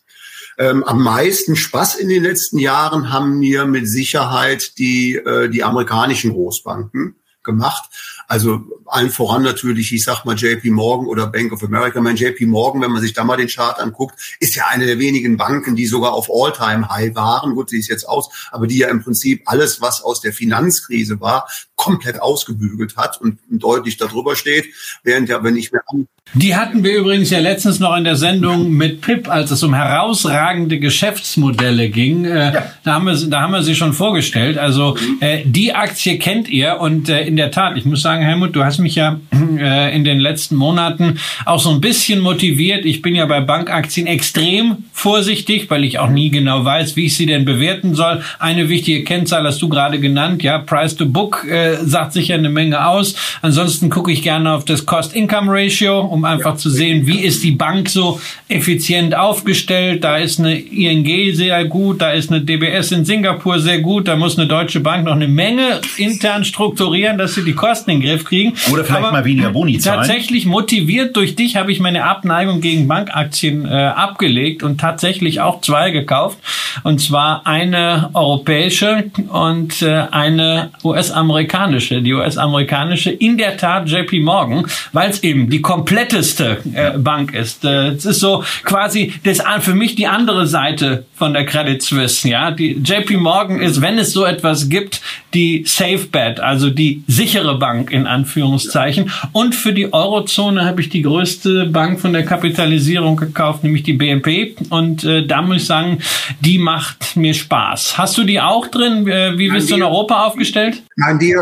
Ähm, 0.58 0.84
am 0.84 1.04
meisten 1.04 1.56
Spaß 1.56 1.96
in 1.98 2.10
den 2.10 2.24
letzten 2.24 2.58
Jahren 2.58 3.14
haben 3.14 3.38
mir 3.38 3.66
mit 3.66 3.88
Sicherheit 3.88 4.80
die, 4.80 5.18
äh, 5.18 5.50
die 5.50 5.64
amerikanischen 5.64 6.34
Großbanken 6.34 7.16
gemacht. 7.44 7.92
Also 8.28 8.62
allen 8.86 9.10
voran 9.10 9.42
natürlich, 9.42 9.94
ich 9.94 10.04
sag 10.04 10.26
mal 10.26 10.36
JP 10.36 10.70
Morgan 10.72 11.08
oder 11.08 11.28
Bank 11.28 11.54
of 11.54 11.64
America. 11.64 12.02
Mein 12.02 12.18
JP 12.18 12.46
Morgan, 12.48 12.82
wenn 12.82 12.92
man 12.92 13.02
sich 13.02 13.14
da 13.14 13.24
mal 13.24 13.38
den 13.38 13.48
Chart 13.48 13.80
anguckt, 13.80 14.38
ist 14.40 14.56
ja 14.56 14.66
eine 14.70 14.86
der 14.86 15.00
wenigen 15.00 15.38
Banken, 15.38 15.76
die 15.76 15.86
sogar 15.86 16.14
auf 16.14 16.30
All-Time-High 16.30 17.16
waren. 17.16 17.56
Gut, 17.56 17.70
sie 17.70 17.80
ist 17.80 17.88
jetzt 17.90 18.08
aus, 18.08 18.30
aber 18.52 18.68
die 18.68 18.80
ja 18.80 18.90
im 18.90 19.02
Prinzip 19.02 19.44
alles, 19.46 19.82
was 19.82 20.04
aus 20.04 20.20
der 20.20 20.34
Finanzkrise 20.34 21.22
war, 21.22 21.48
komplett 21.76 22.22
ausgebügelt 22.22 22.98
hat 22.98 23.22
und 23.22 23.40
deutlich 23.50 23.98
darüber 23.98 24.36
steht. 24.36 24.66
Während 25.04 25.30
ja, 25.30 25.44
wenn 25.44 25.56
ich 25.56 25.72
mir 25.72 25.82
an 25.88 26.08
die 26.34 26.56
hatten 26.56 26.84
wir 26.84 26.98
übrigens 26.98 27.30
ja 27.30 27.40
letztens 27.40 27.80
noch 27.80 27.96
in 27.96 28.04
der 28.04 28.18
Sendung 28.18 28.72
mit 28.72 29.02
Pip, 29.02 29.30
als 29.30 29.50
es 29.50 29.64
um 29.64 29.74
herausragende 29.74 30.78
Geschäftsmodelle 30.78 31.90
ging. 31.90 32.26
Äh, 32.26 32.54
ja. 32.54 32.72
da, 32.84 32.96
haben 32.96 33.06
wir, 33.06 33.16
da 33.16 33.42
haben 33.42 33.54
wir 33.54 33.64
sie 33.64 33.76
schon 33.76 33.94
vorgestellt. 33.94 34.58
Also 34.58 34.98
äh, 35.22 35.44
die 35.46 35.74
Aktie 35.74 36.20
kennt 36.20 36.50
ihr 36.50 36.80
und 36.82 37.08
äh, 37.08 37.22
in 37.22 37.38
der 37.38 37.52
Tat, 37.52 37.78
ich 37.78 37.86
muss 37.86 38.02
sagen, 38.18 38.26
Helmut, 38.26 38.56
du 38.56 38.64
hast 38.64 38.80
mich 38.80 38.96
ja 38.96 39.20
äh, 39.60 39.96
in 39.96 40.04
den 40.04 40.20
letzten 40.20 40.56
Monaten 40.56 41.20
auch 41.46 41.60
so 41.60 41.70
ein 41.70 41.82
bisschen 41.82 42.20
motiviert. 42.20 42.86
Ich 42.86 43.02
bin 43.02 43.16
ja 43.16 43.26
bei 43.26 43.42
Bankaktien 43.42 44.08
extrem 44.08 44.78
vorsichtig, 44.92 45.70
weil 45.70 45.84
ich 45.84 46.00
auch 46.00 46.10
nie 46.10 46.30
genau 46.30 46.66
weiß, 46.66 46.96
wie 46.96 47.06
ich 47.06 47.16
sie 47.16 47.26
denn 47.26 47.46
bewerten 47.46 47.94
soll. 47.96 48.22
Eine 48.40 48.70
wichtige 48.70 49.04
Kennzahl 49.04 49.46
hast 49.46 49.62
du 49.62 49.70
gerade 49.70 50.00
genannt, 50.00 50.44
ja, 50.44 50.58
Price 50.58 50.96
to 50.96 51.06
Book 51.06 51.46
äh, 51.48 51.78
sagt 51.84 52.14
sicher 52.14 52.36
eine 52.36 52.50
Menge 52.50 52.88
aus. 52.88 53.16
Ansonsten 53.42 53.90
gucke 53.90 54.12
ich 54.12 54.24
gerne 54.24 54.54
auf 54.54 54.66
das 54.66 54.86
Cost-Income-Ratio 54.86 56.00
um 56.00 56.26
einfach 56.26 56.52
ja. 56.52 56.58
zu 56.58 56.70
sehen, 56.70 57.06
wie 57.08 57.20
ist 57.20 57.44
die 57.44 57.52
Bank 57.52 57.90
so 57.90 58.20
effizient 58.48 59.16
aufgestellt. 59.16 60.04
Da 60.04 60.18
ist 60.18 60.40
eine 60.40 60.58
ING 60.58 61.36
sehr 61.36 61.66
gut, 61.66 62.02
da 62.02 62.12
ist 62.12 62.32
eine 62.32 62.42
DBS 62.42 62.92
in 62.92 63.06
Singapur 63.06 63.60
sehr 63.60 63.80
gut, 63.80 64.08
da 64.08 64.16
muss 64.16 64.38
eine 64.38 64.48
Deutsche 64.48 64.80
Bank 64.80 65.06
noch 65.06 65.14
eine 65.14 65.28
Menge 65.28 65.82
intern 65.98 66.44
strukturieren, 66.44 67.18
dass 67.18 67.36
sie 67.36 67.44
die 67.44 67.54
Kosten 67.54 67.92
in 67.92 68.02
Griff 68.10 68.26
kriegen. 68.26 68.54
Oder 68.72 68.84
vielleicht 68.84 69.04
Aber 69.04 69.12
mal 69.12 69.26
weniger 69.26 69.52
Boni 69.52 69.80
zahlen. 69.80 70.00
Tatsächlich 70.00 70.46
motiviert 70.46 71.16
durch 71.16 71.36
dich 71.36 71.56
habe 71.56 71.72
ich 71.72 71.80
meine 71.80 72.04
Abneigung 72.04 72.62
gegen 72.62 72.88
Bankaktien 72.88 73.66
äh, 73.66 73.70
abgelegt 73.70 74.64
und 74.64 74.80
tatsächlich 74.80 75.42
auch 75.42 75.62
zwei 75.62 75.92
gekauft. 75.92 76.40
Und 76.84 77.00
zwar 77.00 77.46
eine 77.46 78.10
europäische 78.14 79.06
und 79.30 79.82
äh, 79.82 80.06
eine 80.12 80.72
US-amerikanische. 80.84 82.02
Die 82.02 82.14
US-amerikanische 82.14 83.12
in 83.12 83.38
der 83.38 83.58
Tat 83.58 83.90
JP 83.90 84.22
Morgan, 84.22 84.66
weil 84.94 85.10
es 85.10 85.24
eben 85.24 85.50
die 85.50 85.62
komplette 85.62 86.08
netteste 86.08 86.58
äh, 86.74 86.98
Bank 86.98 87.34
ist. 87.34 87.66
Äh, 87.66 87.90
es 87.90 88.06
ist 88.06 88.20
so 88.20 88.44
quasi 88.64 89.14
das 89.24 89.42
für 89.62 89.74
mich 89.74 89.96
die 89.96 90.08
andere 90.08 90.48
Seite 90.48 91.06
von 91.16 91.34
der 91.34 91.46
Credit 91.46 91.82
Suisse. 91.82 92.28
Ja, 92.28 92.52
die 92.52 92.74
JP 92.84 93.18
Morgan 93.18 93.62
ist, 93.62 93.82
wenn 93.82 93.98
es 93.98 94.14
so 94.14 94.26
etwas 94.26 94.70
gibt, 94.70 95.02
die 95.34 95.64
Safe 95.66 96.06
Bet, 96.12 96.40
also 96.40 96.70
die 96.70 97.04
sichere 97.08 97.58
Bank 97.58 97.92
in 97.98 98.08
Anführungszeichen. 98.08 99.12
Und 99.32 99.56
für 99.56 99.74
die 99.74 99.92
Eurozone 99.94 100.66
habe 100.66 100.82
ich 100.82 100.90
die 100.90 101.02
größte 101.02 101.66
Bank 101.66 102.00
von 102.00 102.14
der 102.14 102.26
Kapitalisierung 102.26 103.18
gekauft, 103.18 103.64
nämlich 103.64 103.84
die 103.84 103.94
BNP. 103.94 104.56
Und 104.70 105.04
äh, 105.04 105.26
da 105.26 105.42
muss 105.42 105.58
ich 105.58 105.66
sagen, 105.66 106.00
die 106.40 106.58
macht 106.58 107.16
mir 107.16 107.34
Spaß. 107.34 107.98
Hast 107.98 108.18
du 108.18 108.24
die 108.24 108.40
auch 108.40 108.68
drin? 108.68 109.08
Äh, 109.08 109.38
wie 109.38 109.50
bist 109.50 109.70
du 109.70 109.76
in 109.76 109.84
Europa 109.84 110.26
aufgestellt? 110.26 110.84
Nein, 110.96 111.20
die, 111.20 111.36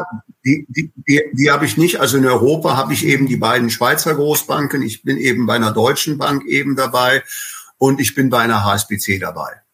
die, 0.46 0.66
die, 0.70 0.92
die, 1.08 1.22
die 1.34 1.52
habe 1.52 1.66
ich 1.66 1.78
nicht. 1.78 2.00
Also 2.00 2.18
in 2.18 2.26
Europa 2.26 2.78
habe 2.78 2.94
ich 2.94 3.06
eben 3.06 3.28
die 3.28 3.38
beiden 3.38 3.70
Schweizer 3.70 4.16
Großbanken. 4.16 4.82
Ich 4.82 5.04
bin 5.04 5.18
eben 5.18 5.46
bei 5.46 5.56
einer 5.56 5.72
deutschen 5.72 6.18
Bank 6.18 6.46
eben 6.46 6.76
dabei 6.76 7.24
und 7.78 8.00
ich 8.00 8.16
bin 8.16 8.30
bei 8.30 8.40
einer 8.40 8.64
HSBC 8.64 9.20
dabei. 9.20 9.65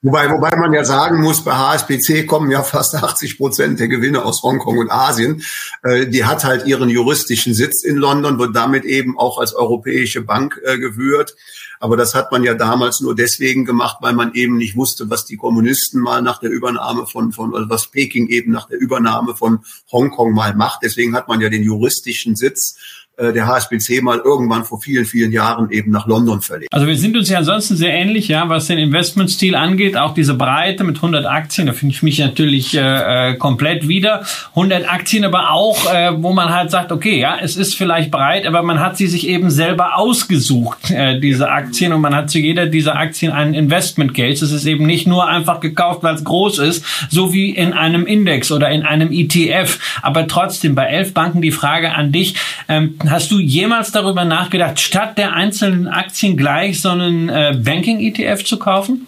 Wobei, 0.00 0.30
wobei 0.30 0.56
man 0.56 0.72
ja 0.72 0.84
sagen 0.84 1.20
muss, 1.20 1.42
bei 1.42 1.54
HSBC 1.54 2.24
kommen 2.26 2.52
ja 2.52 2.62
fast 2.62 2.94
80 2.94 3.36
Prozent 3.36 3.80
der 3.80 3.88
Gewinne 3.88 4.24
aus 4.24 4.44
Hongkong 4.44 4.78
und 4.78 4.92
Asien. 4.92 5.42
Äh, 5.82 6.06
die 6.06 6.24
hat 6.24 6.44
halt 6.44 6.66
ihren 6.66 6.88
juristischen 6.88 7.52
Sitz 7.52 7.82
in 7.82 7.96
London, 7.96 8.38
wird 8.38 8.54
damit 8.54 8.84
eben 8.84 9.18
auch 9.18 9.38
als 9.38 9.54
europäische 9.54 10.22
Bank 10.22 10.60
äh, 10.64 10.78
geführt. 10.78 11.34
Aber 11.80 11.96
das 11.96 12.14
hat 12.14 12.30
man 12.30 12.44
ja 12.44 12.54
damals 12.54 13.00
nur 13.00 13.16
deswegen 13.16 13.64
gemacht, 13.64 13.96
weil 14.00 14.12
man 14.12 14.34
eben 14.34 14.56
nicht 14.56 14.76
wusste, 14.76 15.10
was 15.10 15.24
die 15.24 15.36
Kommunisten 15.36 16.00
mal 16.00 16.22
nach 16.22 16.38
der 16.38 16.50
Übernahme 16.50 17.06
von, 17.06 17.32
von 17.32 17.52
oder 17.52 17.68
was 17.68 17.88
Peking 17.88 18.28
eben 18.28 18.52
nach 18.52 18.68
der 18.68 18.78
Übernahme 18.78 19.34
von 19.34 19.64
Hongkong 19.90 20.32
mal 20.32 20.54
macht. 20.54 20.80
Deswegen 20.84 21.16
hat 21.16 21.26
man 21.26 21.40
ja 21.40 21.48
den 21.48 21.64
juristischen 21.64 22.36
Sitz 22.36 22.76
äh, 23.18 23.32
der 23.32 23.48
HSBC 23.48 24.00
mal 24.00 24.20
irgendwann 24.24 24.64
vor 24.64 24.80
vielen, 24.80 25.04
vielen 25.04 25.32
Jahren 25.32 25.70
eben 25.70 25.90
nach 25.90 26.06
London 26.06 26.40
verlegt. 26.40 26.72
Also 26.72 26.86
wir 26.86 26.96
sind 26.96 27.16
uns 27.16 27.28
ja 27.28 27.38
ansonsten 27.38 27.76
sehr 27.76 27.92
ähnlich, 27.92 28.28
ja, 28.28 28.48
was 28.48 28.68
den 28.68 28.78
Investmentstil 28.78 29.56
angeht, 29.56 29.96
auch 29.96 30.14
diese 30.14 30.34
Breite 30.34 30.84
mit 30.84 30.96
100 30.96 31.26
Aktien, 31.26 31.66
da 31.66 31.72
finde 31.72 31.94
ich 31.94 32.02
mich 32.04 32.20
natürlich 32.20 32.76
äh, 32.76 33.32
äh 33.32 33.36
komplett 33.36 33.88
wieder. 33.88 34.22
100 34.50 34.88
Aktien 34.88 35.24
aber 35.24 35.50
auch, 35.50 35.92
äh, 35.92 36.12
wo 36.22 36.32
man 36.32 36.50
halt 36.50 36.70
sagt, 36.70 36.92
okay, 36.92 37.18
ja, 37.18 37.38
es 37.40 37.56
ist 37.56 37.76
vielleicht 37.76 38.12
breit, 38.12 38.46
aber 38.46 38.62
man 38.62 38.78
hat 38.78 38.96
sie 38.96 39.08
sich 39.08 39.26
eben 39.26 39.50
selber 39.50 39.96
ausgesucht, 39.96 40.90
äh, 40.90 41.18
diese 41.18 41.50
Aktien, 41.50 41.92
und 41.92 42.00
man 42.00 42.14
hat 42.14 42.30
zu 42.30 42.38
jeder 42.38 42.66
dieser 42.66 42.96
Aktien 42.96 43.32
einen 43.32 43.54
Investment 43.54 44.14
Case. 44.14 44.44
Es 44.44 44.52
ist 44.52 44.66
eben 44.66 44.86
nicht 44.86 45.08
nur 45.08 45.26
einfach 45.26 45.58
gekauft, 45.58 46.04
weil 46.04 46.14
es 46.14 46.22
groß 46.22 46.58
ist, 46.60 46.84
so 47.10 47.32
wie 47.32 47.50
in 47.50 47.72
einem 47.72 48.06
Index 48.06 48.52
oder 48.52 48.70
in 48.70 48.84
einem 48.84 49.10
ETF. 49.10 49.78
Aber 50.02 50.28
trotzdem, 50.28 50.76
bei 50.76 50.84
elf 50.84 51.14
Banken 51.14 51.42
die 51.42 51.50
Frage 51.50 51.94
an 51.94 52.12
dich, 52.12 52.36
ähm, 52.68 52.94
Hast 53.08 53.30
du 53.30 53.38
jemals 53.38 53.92
darüber 53.92 54.24
nachgedacht, 54.24 54.78
statt 54.80 55.16
der 55.18 55.32
einzelnen 55.32 55.88
Aktien 55.88 56.36
gleich 56.36 56.80
so 56.80 56.90
einen 56.90 57.28
äh, 57.28 57.58
Banking-ETF 57.62 58.44
zu 58.44 58.58
kaufen? 58.58 59.06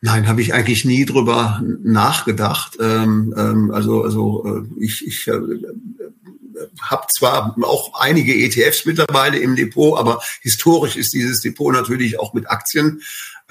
Nein, 0.00 0.26
habe 0.26 0.40
ich 0.40 0.52
eigentlich 0.52 0.84
nie 0.84 1.04
drüber 1.04 1.62
nachgedacht. 1.84 2.76
Ähm, 2.80 3.32
ähm, 3.36 3.70
also, 3.72 4.02
also 4.02 4.44
äh, 4.44 4.82
ich, 4.84 5.06
ich 5.06 5.28
äh, 5.28 5.32
habe 6.80 7.06
zwar 7.08 7.56
auch 7.62 8.00
einige 8.00 8.34
ETFs 8.34 8.84
mittlerweile 8.84 9.38
im 9.38 9.54
Depot, 9.54 9.96
aber 9.98 10.20
historisch 10.40 10.96
ist 10.96 11.12
dieses 11.12 11.40
Depot 11.40 11.72
natürlich 11.72 12.18
auch 12.18 12.34
mit 12.34 12.50
Aktien 12.50 13.00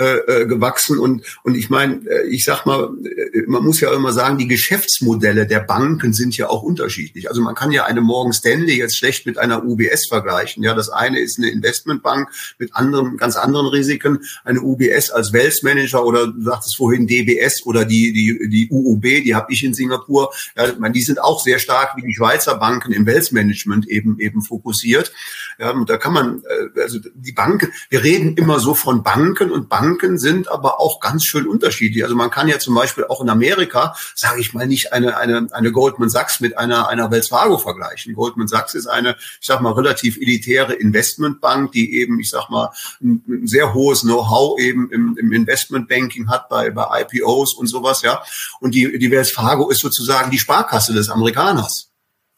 äh, 0.01 0.17
äh, 0.41 0.45
gewachsen 0.47 0.97
und 0.97 1.21
und 1.43 1.53
ich 1.53 1.69
meine, 1.69 2.01
äh, 2.09 2.27
ich 2.27 2.43
sag 2.43 2.65
mal, 2.65 2.89
äh, 3.03 3.43
man 3.45 3.63
muss 3.63 3.81
ja 3.81 3.93
immer 3.93 4.11
sagen, 4.11 4.39
die 4.39 4.47
Geschäftsmodelle 4.47 5.45
der 5.45 5.59
Banken 5.59 6.11
sind 6.11 6.35
ja 6.35 6.49
auch 6.49 6.63
unterschiedlich. 6.63 7.29
Also 7.29 7.43
man 7.43 7.53
kann 7.53 7.71
ja 7.71 7.85
eine 7.85 8.01
Morgan 8.01 8.33
Stanley 8.33 8.79
jetzt 8.79 8.97
schlecht 8.97 9.27
mit 9.27 9.37
einer 9.37 9.63
UBS 9.63 10.07
vergleichen. 10.07 10.63
Ja, 10.63 10.73
das 10.73 10.89
eine 10.89 11.19
ist 11.19 11.37
eine 11.37 11.49
Investmentbank 11.49 12.29
mit 12.57 12.75
anderen 12.75 13.17
ganz 13.17 13.35
anderen 13.35 13.67
Risiken, 13.67 14.21
eine 14.43 14.61
UBS 14.61 15.11
als 15.11 15.33
Wealth 15.33 15.61
Manager 15.61 16.03
oder 16.03 16.25
du 16.25 16.41
sagtest 16.41 16.77
vorhin 16.77 17.05
DBS 17.05 17.63
oder 17.67 17.85
die 17.85 18.11
die 18.11 18.49
die 18.49 18.69
UUB, 18.71 19.03
die 19.03 19.35
habe 19.35 19.53
ich 19.53 19.63
in 19.63 19.75
Singapur. 19.75 20.33
Ja, 20.57 20.69
ich 20.69 20.79
meine, 20.79 20.93
die 20.95 21.03
sind 21.03 21.21
auch 21.21 21.43
sehr 21.43 21.59
stark 21.59 21.95
wie 21.95 22.01
die 22.01 22.15
Schweizer 22.15 22.55
Banken 22.55 22.91
im 22.91 23.05
Wealth 23.05 23.33
Management 23.33 23.87
eben 23.87 24.19
eben 24.19 24.41
fokussiert. 24.41 25.13
Ja, 25.59 25.69
und 25.69 25.91
da 25.91 25.97
kann 25.97 26.13
man 26.13 26.41
also 26.81 26.97
die 27.13 27.33
Banken, 27.33 27.71
wir 27.91 28.03
reden 28.03 28.35
immer 28.35 28.59
so 28.59 28.73
von 28.73 29.03
Banken 29.03 29.51
und 29.51 29.69
Banken 29.69 29.90
Banken 29.91 30.17
sind 30.17 30.49
aber 30.49 30.79
auch 30.79 30.99
ganz 30.99 31.25
schön 31.25 31.47
unterschiedlich. 31.47 32.03
Also 32.03 32.15
man 32.15 32.29
kann 32.29 32.47
ja 32.47 32.59
zum 32.59 32.75
Beispiel 32.75 33.05
auch 33.05 33.21
in 33.21 33.29
Amerika, 33.29 33.95
sage 34.15 34.39
ich 34.39 34.53
mal, 34.53 34.65
nicht 34.65 34.93
eine, 34.93 35.17
eine, 35.17 35.47
eine 35.51 35.71
Goldman 35.71 36.09
Sachs 36.09 36.39
mit 36.39 36.57
einer, 36.57 36.87
einer 36.87 37.11
Wells 37.11 37.27
Fargo 37.27 37.57
vergleichen. 37.57 38.13
Goldman 38.13 38.47
Sachs 38.47 38.73
ist 38.73 38.87
eine, 38.87 39.15
ich 39.39 39.47
sag 39.47 39.61
mal, 39.61 39.73
relativ 39.73 40.17
elitäre 40.17 40.73
Investmentbank, 40.73 41.73
die 41.73 41.99
eben, 41.99 42.19
ich 42.19 42.29
sag 42.29 42.49
mal, 42.49 42.71
ein, 43.01 43.23
ein 43.27 43.47
sehr 43.47 43.73
hohes 43.73 44.01
Know-how 44.01 44.59
eben 44.59 44.89
im, 44.91 45.17
im 45.19 45.33
Investmentbanking 45.33 46.29
hat 46.29 46.47
bei, 46.47 46.69
bei 46.69 47.01
IPOs 47.01 47.53
und 47.53 47.67
sowas, 47.67 48.01
ja. 48.01 48.23
Und 48.61 48.73
die, 48.73 48.97
die 48.97 49.11
Wells 49.11 49.31
Fargo 49.31 49.69
ist 49.69 49.81
sozusagen 49.81 50.31
die 50.31 50.39
Sparkasse 50.39 50.93
des 50.93 51.09
Amerikaners. 51.09 51.91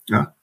Ja. 0.07 0.33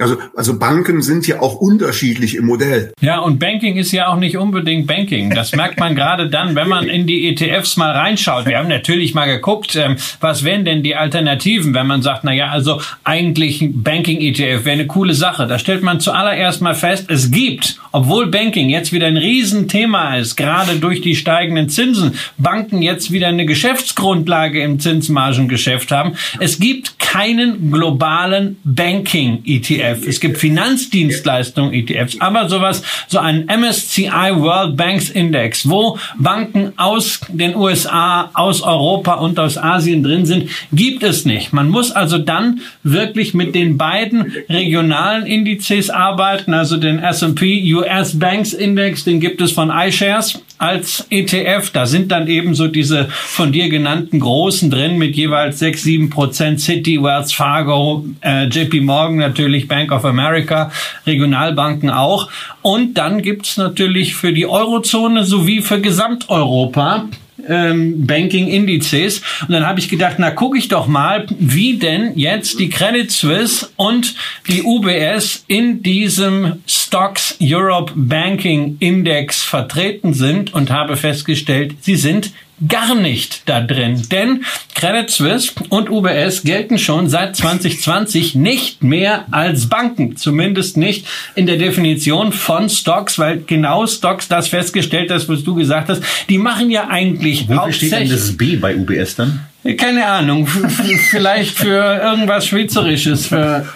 Also, 0.00 0.16
also 0.34 0.58
Banken 0.58 1.02
sind 1.02 1.26
ja 1.26 1.40
auch 1.40 1.56
unterschiedlich 1.56 2.34
im 2.34 2.46
Modell. 2.46 2.92
Ja, 3.00 3.18
und 3.18 3.38
Banking 3.38 3.76
ist 3.76 3.92
ja 3.92 4.08
auch 4.08 4.16
nicht 4.16 4.36
unbedingt 4.36 4.86
Banking. 4.86 5.30
Das 5.30 5.54
merkt 5.54 5.78
man 5.78 5.94
gerade 5.94 6.30
dann, 6.30 6.54
wenn 6.54 6.68
man 6.68 6.88
in 6.88 7.06
die 7.06 7.28
ETFs 7.28 7.76
mal 7.76 7.90
reinschaut. 7.92 8.46
Wir 8.46 8.58
haben 8.58 8.68
natürlich 8.68 9.14
mal 9.14 9.26
geguckt, 9.26 9.76
ähm, 9.76 9.96
was 10.20 10.42
wären 10.44 10.64
denn 10.64 10.82
die 10.82 10.96
Alternativen, 10.96 11.74
wenn 11.74 11.86
man 11.86 12.00
sagt, 12.00 12.24
na 12.24 12.32
ja, 12.32 12.48
also 12.48 12.80
eigentlich 13.04 13.68
Banking-ETF 13.72 14.64
wäre 14.64 14.72
eine 14.72 14.86
coole 14.86 15.12
Sache. 15.12 15.46
Da 15.46 15.58
stellt 15.58 15.82
man 15.82 16.00
zuallererst 16.00 16.62
mal 16.62 16.74
fest, 16.74 17.10
es 17.10 17.30
gibt, 17.30 17.78
obwohl 17.92 18.28
Banking 18.28 18.70
jetzt 18.70 18.92
wieder 18.92 19.06
ein 19.06 19.18
Riesenthema 19.18 20.16
ist, 20.16 20.36
gerade 20.36 20.76
durch 20.76 21.02
die 21.02 21.14
steigenden 21.14 21.68
Zinsen, 21.68 22.14
Banken 22.38 22.80
jetzt 22.80 23.12
wieder 23.12 23.28
eine 23.28 23.44
Geschäftsgrundlage 23.44 24.62
im 24.62 24.80
Zinsmargengeschäft 24.80 25.90
haben. 25.90 26.14
Es 26.38 26.58
gibt 26.58 26.98
keinen 26.98 27.70
globalen 27.72 28.58
Banking-ETF. 28.64 29.89
ETF. 29.90 30.06
Es 30.06 30.20
gibt 30.20 30.38
Finanzdienstleistungen 30.38 31.72
ETFs, 31.72 32.20
aber 32.20 32.48
sowas, 32.48 32.82
so 33.08 33.18
ein 33.18 33.46
MSCI 33.46 34.32
World 34.34 34.76
Banks 34.76 35.10
Index, 35.10 35.68
wo 35.68 35.98
Banken 36.18 36.72
aus 36.76 37.20
den 37.28 37.56
USA, 37.56 38.30
aus 38.34 38.62
Europa 38.62 39.14
und 39.14 39.38
aus 39.38 39.58
Asien 39.58 40.02
drin 40.02 40.26
sind, 40.26 40.50
gibt 40.72 41.02
es 41.02 41.24
nicht. 41.24 41.52
Man 41.52 41.68
muss 41.68 41.90
also 41.90 42.18
dann 42.18 42.60
wirklich 42.82 43.34
mit 43.34 43.54
den 43.54 43.76
beiden 43.76 44.32
regionalen 44.48 45.26
Indizes 45.26 45.90
arbeiten, 45.90 46.54
also 46.54 46.76
den 46.76 46.98
S&P 46.98 47.74
US 47.74 48.18
Banks 48.18 48.52
Index, 48.52 49.04
den 49.04 49.20
gibt 49.20 49.40
es 49.40 49.52
von 49.52 49.70
iShares 49.70 50.42
als 50.60 51.06
ETF. 51.08 51.70
Da 51.72 51.86
sind 51.86 52.12
dann 52.12 52.28
eben 52.28 52.54
so 52.54 52.68
diese 52.68 53.08
von 53.08 53.50
dir 53.50 53.70
genannten 53.70 54.20
großen 54.20 54.70
drin 54.70 54.98
mit 54.98 55.16
jeweils 55.16 55.58
6, 55.58 55.82
7 55.82 56.10
Prozent 56.10 56.60
City, 56.60 57.02
Wells 57.02 57.32
Fargo, 57.32 58.04
äh, 58.20 58.44
JP 58.44 58.82
Morgan 58.82 59.16
natürlich, 59.16 59.68
Bank 59.68 59.90
of 59.90 60.04
America, 60.04 60.70
Regionalbanken 61.06 61.88
auch. 61.88 62.28
Und 62.60 62.98
dann 62.98 63.22
gibt's 63.22 63.56
natürlich 63.56 64.14
für 64.14 64.34
die 64.34 64.46
Eurozone 64.46 65.24
sowie 65.24 65.62
für 65.62 65.80
Gesamteuropa 65.80 67.08
ähm, 67.48 68.06
Banking-Indizes. 68.06 69.22
Und 69.42 69.52
dann 69.52 69.66
habe 69.66 69.80
ich 69.80 69.88
gedacht, 69.88 70.16
na 70.18 70.30
gucke 70.30 70.58
ich 70.58 70.68
doch 70.68 70.86
mal, 70.86 71.26
wie 71.38 71.78
denn 71.78 72.12
jetzt 72.16 72.58
die 72.58 72.68
Credit 72.68 73.10
Suisse 73.10 73.68
und 73.76 74.14
die 74.48 74.62
UBS 74.62 75.44
in 75.46 75.82
diesem 75.82 76.60
Stocks 76.66 77.36
Europe 77.40 77.92
Banking 77.96 78.76
Index 78.80 79.42
vertreten 79.42 80.14
sind 80.14 80.54
und 80.54 80.70
habe 80.70 80.96
festgestellt, 80.96 81.74
sie 81.80 81.96
sind 81.96 82.32
gar 82.68 82.94
nicht 82.94 83.42
da 83.46 83.60
drin. 83.60 84.02
Denn 84.10 84.44
Credit 84.74 85.10
Suisse 85.10 85.52
und 85.68 85.90
UBS 85.90 86.42
gelten 86.42 86.78
schon 86.78 87.08
seit 87.08 87.36
2020 87.36 88.34
nicht 88.34 88.82
mehr 88.82 89.26
als 89.30 89.68
Banken. 89.68 90.16
Zumindest 90.16 90.76
nicht 90.76 91.06
in 91.34 91.46
der 91.46 91.56
Definition 91.56 92.32
von 92.32 92.68
Stocks, 92.68 93.18
weil 93.18 93.42
genau 93.46 93.86
Stocks 93.86 94.28
das 94.28 94.48
festgestellt 94.48 95.10
hast, 95.10 95.28
was 95.28 95.44
du 95.44 95.54
gesagt 95.54 95.88
hast. 95.88 96.02
Die 96.28 96.38
machen 96.38 96.70
ja 96.70 96.88
eigentlich 96.88 97.48
Wofür 97.48 97.72
steht 97.72 97.92
denn 97.92 98.08
das 98.08 98.36
B 98.36 98.56
bei 98.56 98.76
UBS 98.76 99.16
dann? 99.16 99.40
Keine 99.76 100.06
Ahnung, 100.06 100.46
vielleicht 100.46 101.56
für 101.56 102.00
irgendwas 102.02 102.46
Schweizerisches, 102.46 103.26
für 103.26 103.66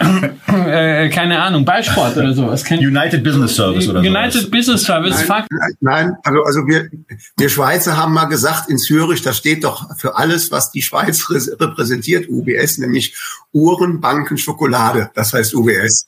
äh, 0.47 1.09
keine 1.09 1.41
Ahnung, 1.41 1.65
Ballsport 1.65 2.17
oder 2.17 2.33
sowas. 2.33 2.63
United 2.69 3.23
Business 3.23 3.55
Service 3.55 3.87
oder 3.87 4.01
so. 4.01 4.07
United 4.07 4.33
sowas. 4.33 4.51
Business 4.51 4.83
Service. 4.83 5.27
Nein, 5.27 5.45
nein, 5.81 6.13
also, 6.23 6.43
also 6.43 6.67
wir, 6.67 6.89
wir 7.37 7.49
Schweizer 7.49 7.97
haben 7.97 8.13
mal 8.13 8.25
gesagt 8.25 8.69
in 8.69 8.77
Zürich, 8.77 9.21
da 9.21 9.33
steht 9.33 9.63
doch 9.63 9.97
für 9.97 10.15
alles, 10.15 10.51
was 10.51 10.71
die 10.71 10.81
Schweiz 10.81 11.29
repräsentiert, 11.29 12.27
UBS, 12.29 12.77
nämlich 12.77 13.15
Uhren, 13.51 14.01
Banken, 14.01 14.37
Schokolade. 14.37 15.11
Das 15.13 15.33
heißt 15.33 15.53
UBS. 15.55 16.07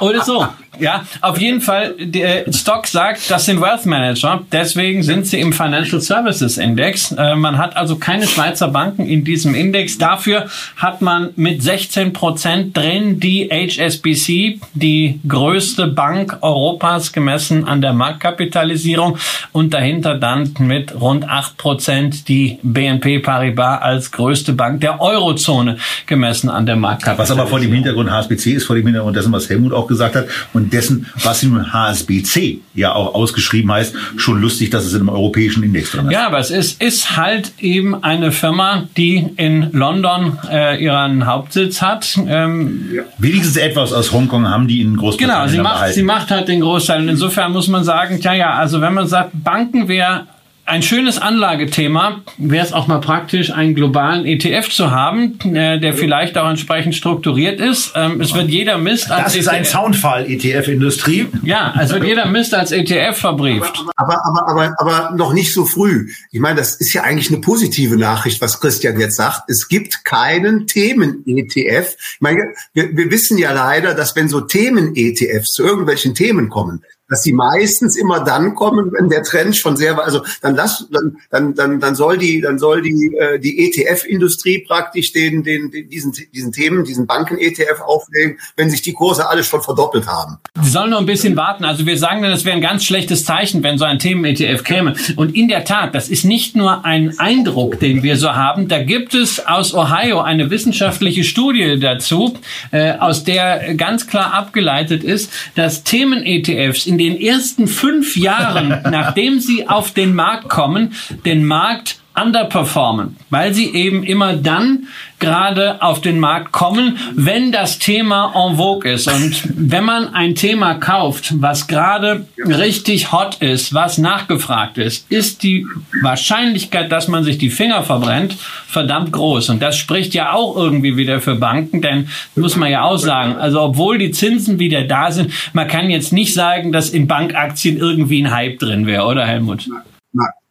Oder 0.00 0.24
so. 0.24 0.46
Ja, 0.78 1.04
auf 1.22 1.38
jeden 1.38 1.60
Fall, 1.60 1.94
der 1.98 2.52
Stock 2.52 2.86
sagt, 2.86 3.30
das 3.30 3.46
sind 3.46 3.60
Wealth 3.60 3.86
Manager, 3.86 4.42
deswegen 4.52 5.02
sind 5.02 5.26
sie 5.26 5.40
im 5.40 5.52
Financial 5.52 6.00
Services 6.00 6.58
Index. 6.58 7.12
Äh, 7.12 7.34
man 7.34 7.56
hat 7.56 7.76
also 7.76 7.96
keine 7.96 8.26
Schweizer 8.26 8.68
Banken 8.68 9.06
in 9.06 9.24
diesem 9.24 9.54
Index. 9.54 9.96
Dafür 9.96 10.46
hat 10.76 11.00
man 11.00 11.30
mit 11.36 11.62
16 11.62 12.12
Prozent 12.12 12.76
drin 12.76 13.20
die 13.20 13.48
HSBC, 13.50 14.60
die 14.74 15.20
größte 15.26 15.86
Bank 15.86 16.38
Europas 16.42 17.12
gemessen 17.12 17.66
an 17.66 17.80
der 17.80 17.94
Marktkapitalisierung 17.94 19.16
und 19.52 19.72
dahinter 19.72 20.18
dann 20.18 20.54
mit 20.58 21.00
rund 21.00 21.28
8 21.28 21.56
Prozent 21.56 22.28
die 22.28 22.58
BNP 22.62 23.20
Paribas 23.20 23.80
als 23.80 24.12
größte 24.12 24.52
Bank 24.52 24.82
der 24.82 25.00
Eurozone 25.00 25.78
gemessen 26.06 26.50
an 26.50 26.66
der 26.66 26.76
Marktkapitalisierung. 26.76 27.38
Was 27.38 27.44
aber 27.44 27.48
vor 27.48 27.60
dem 27.60 27.72
Hintergrund 27.72 28.10
HSBC 28.10 28.52
ist, 28.52 28.64
vor 28.66 28.76
dem 28.76 28.84
Hintergrund 28.84 29.15
dessen, 29.16 29.32
was 29.32 29.48
Helmut 29.48 29.72
auch 29.72 29.86
gesagt 29.86 30.14
hat 30.14 30.26
und 30.52 30.72
dessen, 30.72 31.06
was 31.22 31.42
im 31.42 31.72
HSBC 31.72 32.60
ja 32.74 32.92
auch 32.94 33.14
ausgeschrieben 33.14 33.70
heißt, 33.72 33.94
schon 34.16 34.40
lustig, 34.40 34.70
dass 34.70 34.84
es 34.84 34.92
in 34.92 35.00
einem 35.00 35.08
europäischen 35.08 35.62
Index 35.62 35.92
drin 35.92 36.06
ist. 36.06 36.12
Ja, 36.12 36.26
aber 36.26 36.38
es 36.38 36.50
ist, 36.50 36.80
ist 36.82 37.16
halt 37.16 37.52
eben 37.58 38.02
eine 38.02 38.32
Firma, 38.32 38.88
die 38.96 39.26
in 39.36 39.70
London 39.72 40.38
äh, 40.50 40.82
ihren 40.82 41.26
Hauptsitz 41.26 41.82
hat. 41.82 42.18
Ähm, 42.26 42.90
ja. 42.92 43.02
Wenigstens 43.18 43.56
etwas 43.56 43.92
aus 43.92 44.12
Hongkong 44.12 44.48
haben 44.48 44.68
die 44.68 44.80
in 44.80 44.96
Großbritannien 44.96 45.48
Genau, 45.48 45.52
sie 45.52 45.62
macht, 45.62 45.94
sie 45.94 46.02
macht 46.02 46.30
halt 46.30 46.48
den 46.48 46.60
Großteil. 46.60 47.02
Und 47.02 47.08
insofern 47.08 47.52
muss 47.52 47.68
man 47.68 47.84
sagen, 47.84 48.20
tja, 48.20 48.34
ja, 48.34 48.54
also 48.54 48.80
wenn 48.80 48.94
man 48.94 49.06
sagt, 49.06 49.30
Banken 49.32 49.88
wäre 49.88 50.26
ein 50.66 50.82
schönes 50.82 51.18
Anlagethema 51.18 52.22
wäre 52.38 52.66
es 52.66 52.72
auch 52.72 52.88
mal 52.88 53.00
praktisch, 53.00 53.52
einen 53.52 53.74
globalen 53.76 54.26
ETF 54.26 54.68
zu 54.68 54.90
haben, 54.90 55.38
äh, 55.54 55.78
der 55.78 55.94
vielleicht 55.94 56.36
auch 56.36 56.48
entsprechend 56.48 56.94
strukturiert 56.96 57.60
ist. 57.60 57.92
Ähm, 57.94 58.20
es 58.20 58.34
wird 58.34 58.48
jeder 58.48 58.76
Mist 58.76 59.10
als 59.10 59.24
Das 59.24 59.36
ist 59.36 59.48
ein 59.48 59.62
e 59.62 59.64
Soundfall, 59.64 60.28
ETF-Industrie. 60.28 61.28
Ja, 61.44 61.72
es 61.80 61.92
wird 61.92 62.04
jeder 62.04 62.26
Mist 62.26 62.52
als 62.52 62.72
ETF 62.72 63.16
verbrieft. 63.16 63.84
Aber, 63.94 64.20
aber, 64.26 64.48
aber, 64.48 64.74
aber 64.78 65.16
noch 65.16 65.32
nicht 65.32 65.54
so 65.54 65.64
früh. 65.64 66.08
Ich 66.32 66.40
meine, 66.40 66.56
das 66.56 66.74
ist 66.74 66.92
ja 66.92 67.02
eigentlich 67.02 67.30
eine 67.30 67.40
positive 67.40 67.96
Nachricht, 67.96 68.40
was 68.40 68.60
Christian 68.60 68.98
jetzt 68.98 69.16
sagt. 69.16 69.48
Es 69.48 69.68
gibt 69.68 70.04
keinen 70.04 70.66
Themen-ETF. 70.66 71.96
Ich 71.96 72.20
meine, 72.20 72.54
wir, 72.74 72.96
wir 72.96 73.10
wissen 73.12 73.38
ja 73.38 73.52
leider, 73.52 73.94
dass 73.94 74.16
wenn 74.16 74.28
so 74.28 74.40
Themen-ETFs 74.40 75.52
zu 75.52 75.62
irgendwelchen 75.62 76.14
Themen 76.14 76.48
kommen, 76.48 76.82
dass 77.08 77.22
sie 77.22 77.32
meistens 77.32 77.96
immer 77.96 78.24
dann 78.24 78.54
kommen, 78.54 78.92
wenn 78.92 79.08
der 79.08 79.22
Trend 79.22 79.56
schon 79.56 79.76
sehr, 79.76 79.98
also 80.02 80.22
dann 80.42 80.54
lass, 80.56 80.86
dann, 80.90 81.18
dann, 81.30 81.54
dann, 81.54 81.80
dann 81.80 81.94
soll 81.94 82.18
die, 82.18 82.40
dann 82.40 82.58
soll 82.58 82.82
die, 82.82 83.14
äh, 83.16 83.38
die 83.38 83.66
ETF-Industrie 83.66 84.64
praktisch 84.66 85.12
den, 85.12 85.42
den, 85.42 85.70
den, 85.70 85.88
diesen, 85.88 86.12
diesen 86.34 86.52
Themen, 86.52 86.84
diesen 86.84 87.06
Banken-ETF 87.06 87.80
auflegen, 87.80 88.38
wenn 88.56 88.70
sich 88.70 88.82
die 88.82 88.92
Kurse 88.92 89.28
alle 89.28 89.44
schon 89.44 89.62
verdoppelt 89.62 90.06
haben. 90.06 90.38
Sie 90.60 90.70
sollen 90.70 90.90
noch 90.90 91.00
ein 91.00 91.06
bisschen 91.06 91.36
warten. 91.36 91.64
Also 91.64 91.86
wir 91.86 91.98
sagen 91.98 92.22
dann, 92.22 92.32
es 92.32 92.44
wäre 92.44 92.56
ein 92.56 92.62
ganz 92.62 92.84
schlechtes 92.84 93.24
Zeichen, 93.24 93.62
wenn 93.62 93.78
so 93.78 93.84
ein 93.84 93.98
Themen-ETF 93.98 94.64
käme. 94.64 94.94
Und 95.16 95.34
in 95.34 95.48
der 95.48 95.64
Tat, 95.64 95.94
das 95.94 96.08
ist 96.08 96.24
nicht 96.24 96.56
nur 96.56 96.84
ein 96.84 97.18
Eindruck, 97.18 97.78
den 97.78 98.02
wir 98.02 98.16
so 98.16 98.34
haben. 98.34 98.68
Da 98.68 98.82
gibt 98.82 99.14
es 99.14 99.46
aus 99.46 99.74
Ohio 99.74 100.20
eine 100.20 100.50
wissenschaftliche 100.50 101.24
Studie 101.24 101.78
dazu, 101.78 102.34
äh, 102.72 102.92
aus 102.98 103.24
der 103.24 103.74
ganz 103.74 104.06
klar 104.06 104.34
abgeleitet 104.34 105.04
ist, 105.04 105.32
dass 105.54 105.84
Themen-ETFs 105.84 106.86
in 106.86 106.95
in 106.98 107.14
den 107.14 107.20
ersten 107.20 107.68
fünf 107.68 108.16
Jahren, 108.16 108.68
nachdem 108.90 109.38
sie 109.38 109.68
auf 109.68 109.90
den 109.90 110.14
Markt 110.14 110.48
kommen, 110.48 110.94
den 111.26 111.44
Markt 111.44 111.98
underperformen, 112.20 113.16
weil 113.30 113.52
sie 113.54 113.74
eben 113.74 114.02
immer 114.02 114.34
dann 114.34 114.88
gerade 115.18 115.82
auf 115.82 116.00
den 116.00 116.18
Markt 116.20 116.52
kommen, 116.52 116.98
wenn 117.14 117.52
das 117.52 117.78
Thema 117.78 118.32
en 118.34 118.56
vogue 118.56 118.90
ist. 118.90 119.08
Und 119.08 119.42
wenn 119.54 119.84
man 119.84 120.14
ein 120.14 120.34
Thema 120.34 120.74
kauft, 120.74 121.34
was 121.40 121.66
gerade 121.66 122.26
richtig 122.38 123.12
hot 123.12 123.36
ist, 123.36 123.72
was 123.72 123.98
nachgefragt 123.98 124.78
ist, 124.78 125.10
ist 125.10 125.42
die 125.42 125.66
Wahrscheinlichkeit, 126.02 126.92
dass 126.92 127.08
man 127.08 127.24
sich 127.24 127.38
die 127.38 127.50
Finger 127.50 127.82
verbrennt, 127.82 128.36
verdammt 128.66 129.12
groß. 129.12 129.50
Und 129.50 129.62
das 129.62 129.76
spricht 129.76 130.14
ja 130.14 130.32
auch 130.32 130.56
irgendwie 130.56 130.96
wieder 130.96 131.20
für 131.20 131.36
Banken, 131.36 131.80
denn 131.80 132.08
muss 132.34 132.56
man 132.56 132.70
ja 132.70 132.82
auch 132.82 132.98
sagen, 132.98 133.36
also 133.36 133.62
obwohl 133.62 133.98
die 133.98 134.10
Zinsen 134.10 134.58
wieder 134.58 134.82
da 134.82 135.10
sind, 135.10 135.32
man 135.52 135.68
kann 135.68 135.90
jetzt 135.90 136.12
nicht 136.12 136.34
sagen, 136.34 136.72
dass 136.72 136.90
in 136.90 137.06
Bankaktien 137.06 137.78
irgendwie 137.78 138.22
ein 138.22 138.30
Hype 138.30 138.58
drin 138.58 138.86
wäre, 138.86 139.06
oder 139.06 139.26
Helmut? 139.26 139.68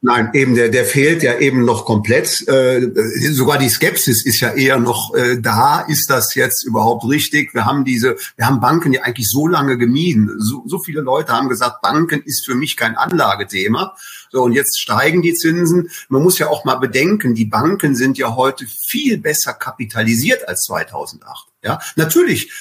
Nein. 0.06 0.30
Eben 0.34 0.54
der, 0.54 0.70
der 0.70 0.86
fehlt 0.86 1.24
ja 1.24 1.40
eben 1.40 1.66
noch 1.66 1.84
komplett. 1.84 2.48
Äh, 2.48 2.92
sogar 3.32 3.58
die 3.58 3.70
Skepsis 3.70 4.24
ist 4.24 4.40
ja 4.40 4.52
eher 4.52 4.78
noch 4.78 5.16
äh, 5.16 5.42
da. 5.42 5.80
Ist 5.80 6.12
das 6.12 6.36
jetzt 6.36 6.64
überhaupt 6.64 7.10
richtig? 7.10 7.56
Wir 7.56 7.66
haben 7.66 7.84
diese, 7.86 8.16
wir 8.36 8.46
haben 8.46 8.60
Banken 8.60 8.94
ja 8.94 9.02
eigentlich 9.02 9.28
so 9.28 9.48
lange 9.48 9.80
gemieden. 9.80 10.30
So, 10.38 10.64
so 10.68 10.78
viele 10.78 11.02
Leute 11.02 11.34
haben 11.34 11.50
gesagt, 11.50 11.82
Banken 11.82 12.22
ist 12.22 12.46
für 12.46 12.54
mich 12.54 12.78
kein 12.78 12.96
Anlagethema. 12.96 13.96
So, 14.32 14.44
und 14.44 14.52
jetzt 14.52 14.80
steigen 14.80 15.24
die 15.24 15.34
Zinsen. 15.34 15.90
Man 16.08 16.22
muss 16.22 16.38
ja 16.38 16.50
auch 16.50 16.66
mal 16.66 16.76
bedenken, 16.76 17.34
die 17.34 17.46
Banken 17.46 17.96
sind 17.96 18.20
ja 18.20 18.36
heute 18.36 18.68
viel 18.88 19.18
besser 19.18 19.54
kapitalisiert 19.54 20.48
als 20.48 20.66
2008. 20.66 21.48
Ja, 21.64 21.80
natürlich 21.96 22.52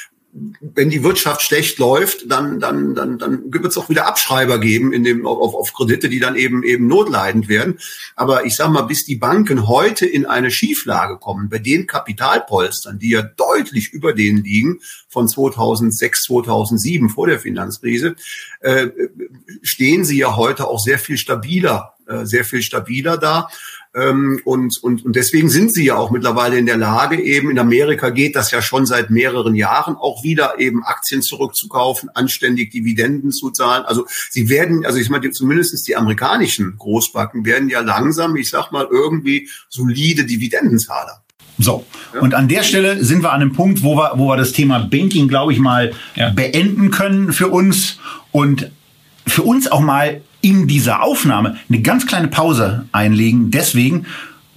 wenn 0.60 0.90
die 0.90 1.04
Wirtschaft 1.04 1.42
schlecht 1.42 1.78
läuft, 1.78 2.28
dann, 2.28 2.58
dann, 2.58 2.94
dann, 2.96 3.18
dann 3.18 3.52
wird 3.52 3.66
es 3.66 3.78
auch 3.78 3.88
wieder 3.88 4.08
Abschreiber 4.08 4.58
geben 4.58 4.92
in 4.92 5.04
dem, 5.04 5.26
auf, 5.26 5.54
auf 5.54 5.72
Kredite, 5.72 6.08
die 6.08 6.18
dann 6.18 6.34
eben, 6.34 6.64
eben 6.64 6.88
notleidend 6.88 7.48
werden. 7.48 7.78
Aber 8.16 8.44
ich 8.44 8.56
sage 8.56 8.72
mal, 8.72 8.82
bis 8.82 9.04
die 9.04 9.14
Banken 9.14 9.68
heute 9.68 10.06
in 10.06 10.26
eine 10.26 10.50
Schieflage 10.50 11.18
kommen, 11.18 11.48
bei 11.48 11.58
den 11.58 11.86
Kapitalpolstern, 11.86 12.98
die 12.98 13.10
ja 13.10 13.22
deutlich 13.22 13.92
über 13.92 14.12
denen 14.12 14.42
liegen 14.42 14.80
von 15.08 15.28
2006, 15.28 16.24
2007 16.24 17.10
vor 17.10 17.28
der 17.28 17.38
Finanzkrise, 17.38 18.16
äh, 18.58 18.88
stehen 19.62 20.04
sie 20.04 20.18
ja 20.18 20.34
heute 20.34 20.66
auch 20.66 20.80
sehr 20.80 20.98
viel 20.98 21.16
stabiler, 21.16 21.94
äh, 22.08 22.24
sehr 22.24 22.44
viel 22.44 22.62
stabiler 22.62 23.18
da. 23.18 23.48
Ähm, 23.94 24.40
und, 24.44 24.82
und, 24.82 25.04
und 25.04 25.14
deswegen 25.14 25.48
sind 25.48 25.72
sie 25.72 25.84
ja 25.84 25.94
auch 25.94 26.10
mittlerweile 26.10 26.58
in 26.58 26.66
der 26.66 26.76
Lage, 26.76 27.20
eben 27.22 27.50
in 27.50 27.58
Amerika 27.60 28.10
geht 28.10 28.34
das 28.34 28.50
ja 28.50 28.60
schon 28.60 28.86
seit 28.86 29.10
mehreren 29.10 29.54
Jahren 29.54 29.94
auch 29.94 30.24
wieder, 30.24 30.58
eben 30.58 30.82
Aktien 30.82 31.22
zurückzukaufen, 31.22 32.10
anständig 32.12 32.72
Dividenden 32.72 33.30
zu 33.30 33.50
zahlen. 33.50 33.84
Also 33.84 34.06
sie 34.30 34.48
werden, 34.48 34.84
also 34.84 34.98
ich 34.98 35.10
meine, 35.10 35.30
zumindest 35.30 35.86
die 35.86 35.96
amerikanischen 35.96 36.76
Großbanken 36.76 37.44
werden 37.44 37.68
ja 37.68 37.80
langsam, 37.80 38.34
ich 38.36 38.50
sag 38.50 38.72
mal, 38.72 38.88
irgendwie 38.90 39.48
solide 39.68 40.24
Dividendenzahler. 40.24 41.22
So, 41.58 41.86
ja. 42.12 42.20
und 42.20 42.34
an 42.34 42.48
der 42.48 42.64
Stelle 42.64 43.04
sind 43.04 43.22
wir 43.22 43.32
an 43.32 43.42
einem 43.42 43.52
Punkt, 43.52 43.84
wo 43.84 43.96
wir, 43.96 44.12
wo 44.16 44.26
wir 44.26 44.36
das 44.36 44.50
Thema 44.50 44.80
Banking, 44.80 45.28
glaube 45.28 45.52
ich, 45.52 45.60
mal 45.60 45.92
ja. 46.16 46.30
beenden 46.30 46.90
können 46.90 47.32
für 47.32 47.46
uns 47.46 47.98
und 48.32 48.72
für 49.24 49.42
uns 49.42 49.70
auch 49.70 49.80
mal 49.80 50.20
in 50.44 50.68
dieser 50.68 51.02
Aufnahme 51.02 51.56
eine 51.68 51.80
ganz 51.80 52.06
kleine 52.06 52.28
Pause 52.28 52.84
einlegen. 52.92 53.50
Deswegen, 53.50 54.04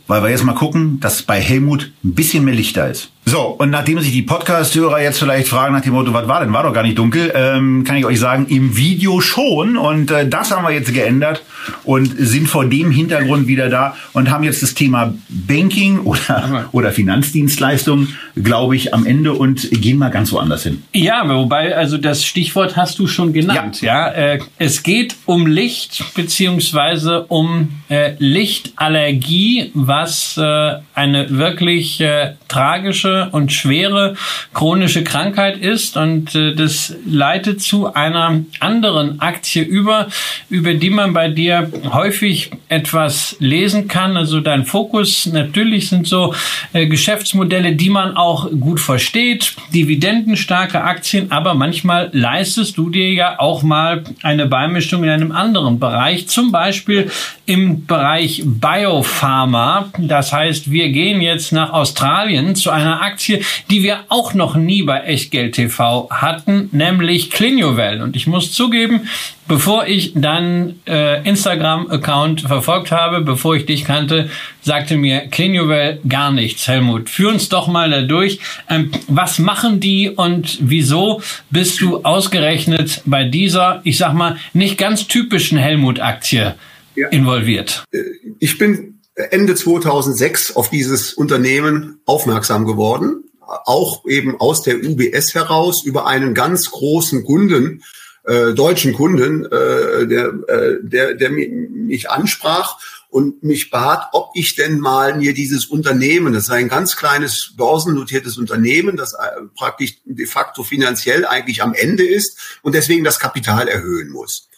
weil 0.07 0.21
wir 0.21 0.29
jetzt 0.29 0.43
mal 0.43 0.53
gucken, 0.53 0.99
dass 0.99 1.23
bei 1.23 1.39
Helmut 1.39 1.91
ein 2.03 2.13
bisschen 2.13 2.43
mehr 2.43 2.53
Licht 2.53 2.75
da 2.75 2.87
ist. 2.87 3.09
So, 3.25 3.41
und 3.41 3.69
nachdem 3.69 3.99
sich 4.01 4.11
die 4.11 4.21
Podcast-Hörer 4.21 5.01
jetzt 5.01 5.19
vielleicht 5.19 5.47
fragen 5.47 5.73
nach 5.73 5.81
dem 5.81 5.93
Motto, 5.93 6.13
was 6.13 6.27
war 6.27 6.41
denn, 6.41 6.51
war 6.51 6.63
doch 6.63 6.73
gar 6.73 6.83
nicht 6.83 6.97
dunkel, 6.97 7.31
ähm, 7.33 7.85
kann 7.85 7.95
ich 7.95 8.05
euch 8.05 8.19
sagen, 8.19 8.47
im 8.47 8.75
Video 8.75 9.21
schon. 9.21 9.77
Und 9.77 10.11
äh, 10.11 10.27
das 10.27 10.51
haben 10.51 10.63
wir 10.63 10.71
jetzt 10.71 10.93
geändert 10.93 11.41
und 11.83 12.13
sind 12.17 12.47
vor 12.47 12.65
dem 12.65 12.91
Hintergrund 12.91 13.47
wieder 13.47 13.69
da 13.69 13.95
und 14.13 14.29
haben 14.29 14.43
jetzt 14.43 14.63
das 14.63 14.73
Thema 14.73 15.13
Banking 15.29 15.99
oder, 15.99 16.69
oder 16.71 16.91
Finanzdienstleistungen, 16.91 18.17
glaube 18.35 18.75
ich, 18.75 18.93
am 18.93 19.05
Ende 19.05 19.33
und 19.33 19.69
gehen 19.71 19.97
mal 19.97 20.09
ganz 20.09 20.31
woanders 20.31 20.63
hin. 20.63 20.83
Ja, 20.93 21.27
wobei, 21.27 21.75
also 21.75 21.97
das 21.97 22.25
Stichwort 22.25 22.75
hast 22.75 22.99
du 22.99 23.07
schon 23.07 23.33
genannt. 23.33 23.81
Ja, 23.81 24.09
ja 24.09 24.33
äh, 24.33 24.39
es 24.57 24.83
geht 24.83 25.15
um 25.25 25.47
Licht 25.47 26.03
beziehungsweise 26.15 27.23
um 27.23 27.69
äh, 27.89 28.13
Lichtallergie, 28.19 29.71
was 29.73 30.37
äh, 30.37 30.75
eine 30.93 31.29
wirklich 31.29 32.01
äh, 32.01 32.33
tragische 32.47 33.29
und 33.31 33.51
schwere 33.51 34.15
chronische 34.53 35.03
Krankheit 35.03 35.57
ist 35.57 35.97
und 35.97 36.35
äh, 36.35 36.53
das 36.53 36.95
leitet 37.05 37.61
zu 37.61 37.93
einer 37.93 38.41
anderen 38.59 39.19
Aktie 39.19 39.63
über, 39.63 40.07
über 40.49 40.73
die 40.73 40.89
man 40.89 41.13
bei 41.13 41.29
dir 41.29 41.56
häufig 41.91 42.51
etwas 42.69 43.35
lesen 43.39 43.87
kann. 43.87 44.17
Also 44.17 44.41
dein 44.41 44.65
Fokus 44.65 45.25
natürlich 45.25 45.89
sind 45.89 46.07
so 46.07 46.33
äh, 46.73 46.87
Geschäftsmodelle, 46.87 47.75
die 47.75 47.89
man 47.89 48.17
auch 48.17 48.49
gut 48.51 48.79
versteht, 48.79 49.55
dividendenstarke 49.73 50.83
Aktien, 50.83 51.31
aber 51.31 51.53
manchmal 51.53 52.09
leistest 52.13 52.77
du 52.77 52.89
dir 52.89 53.13
ja 53.13 53.39
auch 53.39 53.63
mal 53.63 54.03
eine 54.23 54.45
Beimischung 54.45 55.03
in 55.03 55.09
einem 55.09 55.31
anderen 55.31 55.79
Bereich, 55.79 56.27
zum 56.27 56.51
Beispiel 56.51 57.09
im 57.45 57.85
Bereich 57.85 58.43
Biopharma. 58.45 59.91
Das 59.97 60.33
heißt, 60.33 60.71
wir 60.71 60.89
gehen 60.89 61.21
jetzt 61.21 61.51
nach 61.51 61.71
Australien 61.71 62.55
zu 62.55 62.71
einer 62.71 63.01
Aktie, 63.01 63.41
die 63.69 63.83
wir 63.83 63.99
auch 64.09 64.33
noch 64.33 64.55
nie 64.55 64.83
bei 64.83 65.01
Echtgeld 65.01 65.55
TV 65.55 66.09
hatten, 66.09 66.69
nämlich 66.71 67.31
Clinuvel. 67.31 68.01
Und 68.01 68.15
ich 68.15 68.27
muss 68.27 68.51
zugeben, 68.51 69.07
bevor 69.47 69.87
ich 69.87 70.13
dann 70.15 70.79
äh, 70.85 71.27
Instagram-Account 71.27 72.41
verfolgt 72.41 72.91
habe, 72.91 73.21
bevor 73.21 73.55
ich 73.55 73.65
dich 73.65 73.85
kannte, 73.85 74.29
sagte 74.61 74.97
mir 74.97 75.27
Clinuvel 75.27 75.99
gar 76.07 76.31
nichts. 76.31 76.67
Helmut, 76.67 77.09
führ 77.09 77.31
uns 77.31 77.49
doch 77.49 77.67
mal 77.67 77.89
da 77.89 78.01
durch. 78.01 78.39
Ähm, 78.69 78.91
was 79.07 79.39
machen 79.39 79.79
die 79.79 80.09
und 80.09 80.57
wieso 80.61 81.21
bist 81.49 81.81
du 81.81 82.03
ausgerechnet 82.03 83.01
bei 83.05 83.23
dieser, 83.23 83.81
ich 83.83 83.97
sag 83.97 84.13
mal, 84.13 84.37
nicht 84.53 84.77
ganz 84.77 85.07
typischen 85.07 85.57
Helmut-Aktie 85.57 86.55
ja. 86.95 87.07
involviert? 87.09 87.83
Äh, 87.91 87.99
ich 88.39 88.57
bin 88.57 88.99
Ende 89.15 89.55
2006 89.55 90.55
auf 90.55 90.69
dieses 90.69 91.13
Unternehmen 91.13 91.99
aufmerksam 92.05 92.65
geworden, 92.65 93.23
auch 93.65 94.05
eben 94.05 94.39
aus 94.39 94.61
der 94.61 94.75
UBS 94.83 95.33
heraus 95.33 95.83
über 95.83 96.05
einen 96.05 96.33
ganz 96.33 96.69
großen 96.69 97.23
Kunden, 97.23 97.81
äh, 98.27 98.53
deutschen 98.53 98.93
Kunden, 98.93 99.45
äh, 99.45 100.05
der, 100.07 100.33
äh, 100.47 100.77
der, 100.81 101.15
der 101.15 101.29
mich 101.31 102.09
ansprach 102.09 102.77
und 103.09 103.41
mich 103.41 103.69
bat, 103.69 104.09
ob 104.11 104.31
ich 104.35 104.55
denn 104.55 104.79
mal 104.79 105.15
mir 105.15 105.33
dieses 105.33 105.65
Unternehmen, 105.65 106.33
das 106.33 106.47
sei 106.47 106.57
ein 106.57 106.67
ganz 106.67 106.97
kleines 106.97 107.53
börsennotiertes 107.55 108.37
Unternehmen, 108.37 108.97
das 108.97 109.13
äh, 109.13 109.43
praktisch 109.55 109.95
de 110.03 110.25
facto 110.25 110.63
finanziell 110.63 111.25
eigentlich 111.25 111.63
am 111.63 111.73
Ende 111.73 112.05
ist 112.05 112.59
und 112.61 112.75
deswegen 112.75 113.03
das 113.03 113.19
Kapital 113.19 113.67
erhöhen 113.67 114.09
muss. 114.09 114.49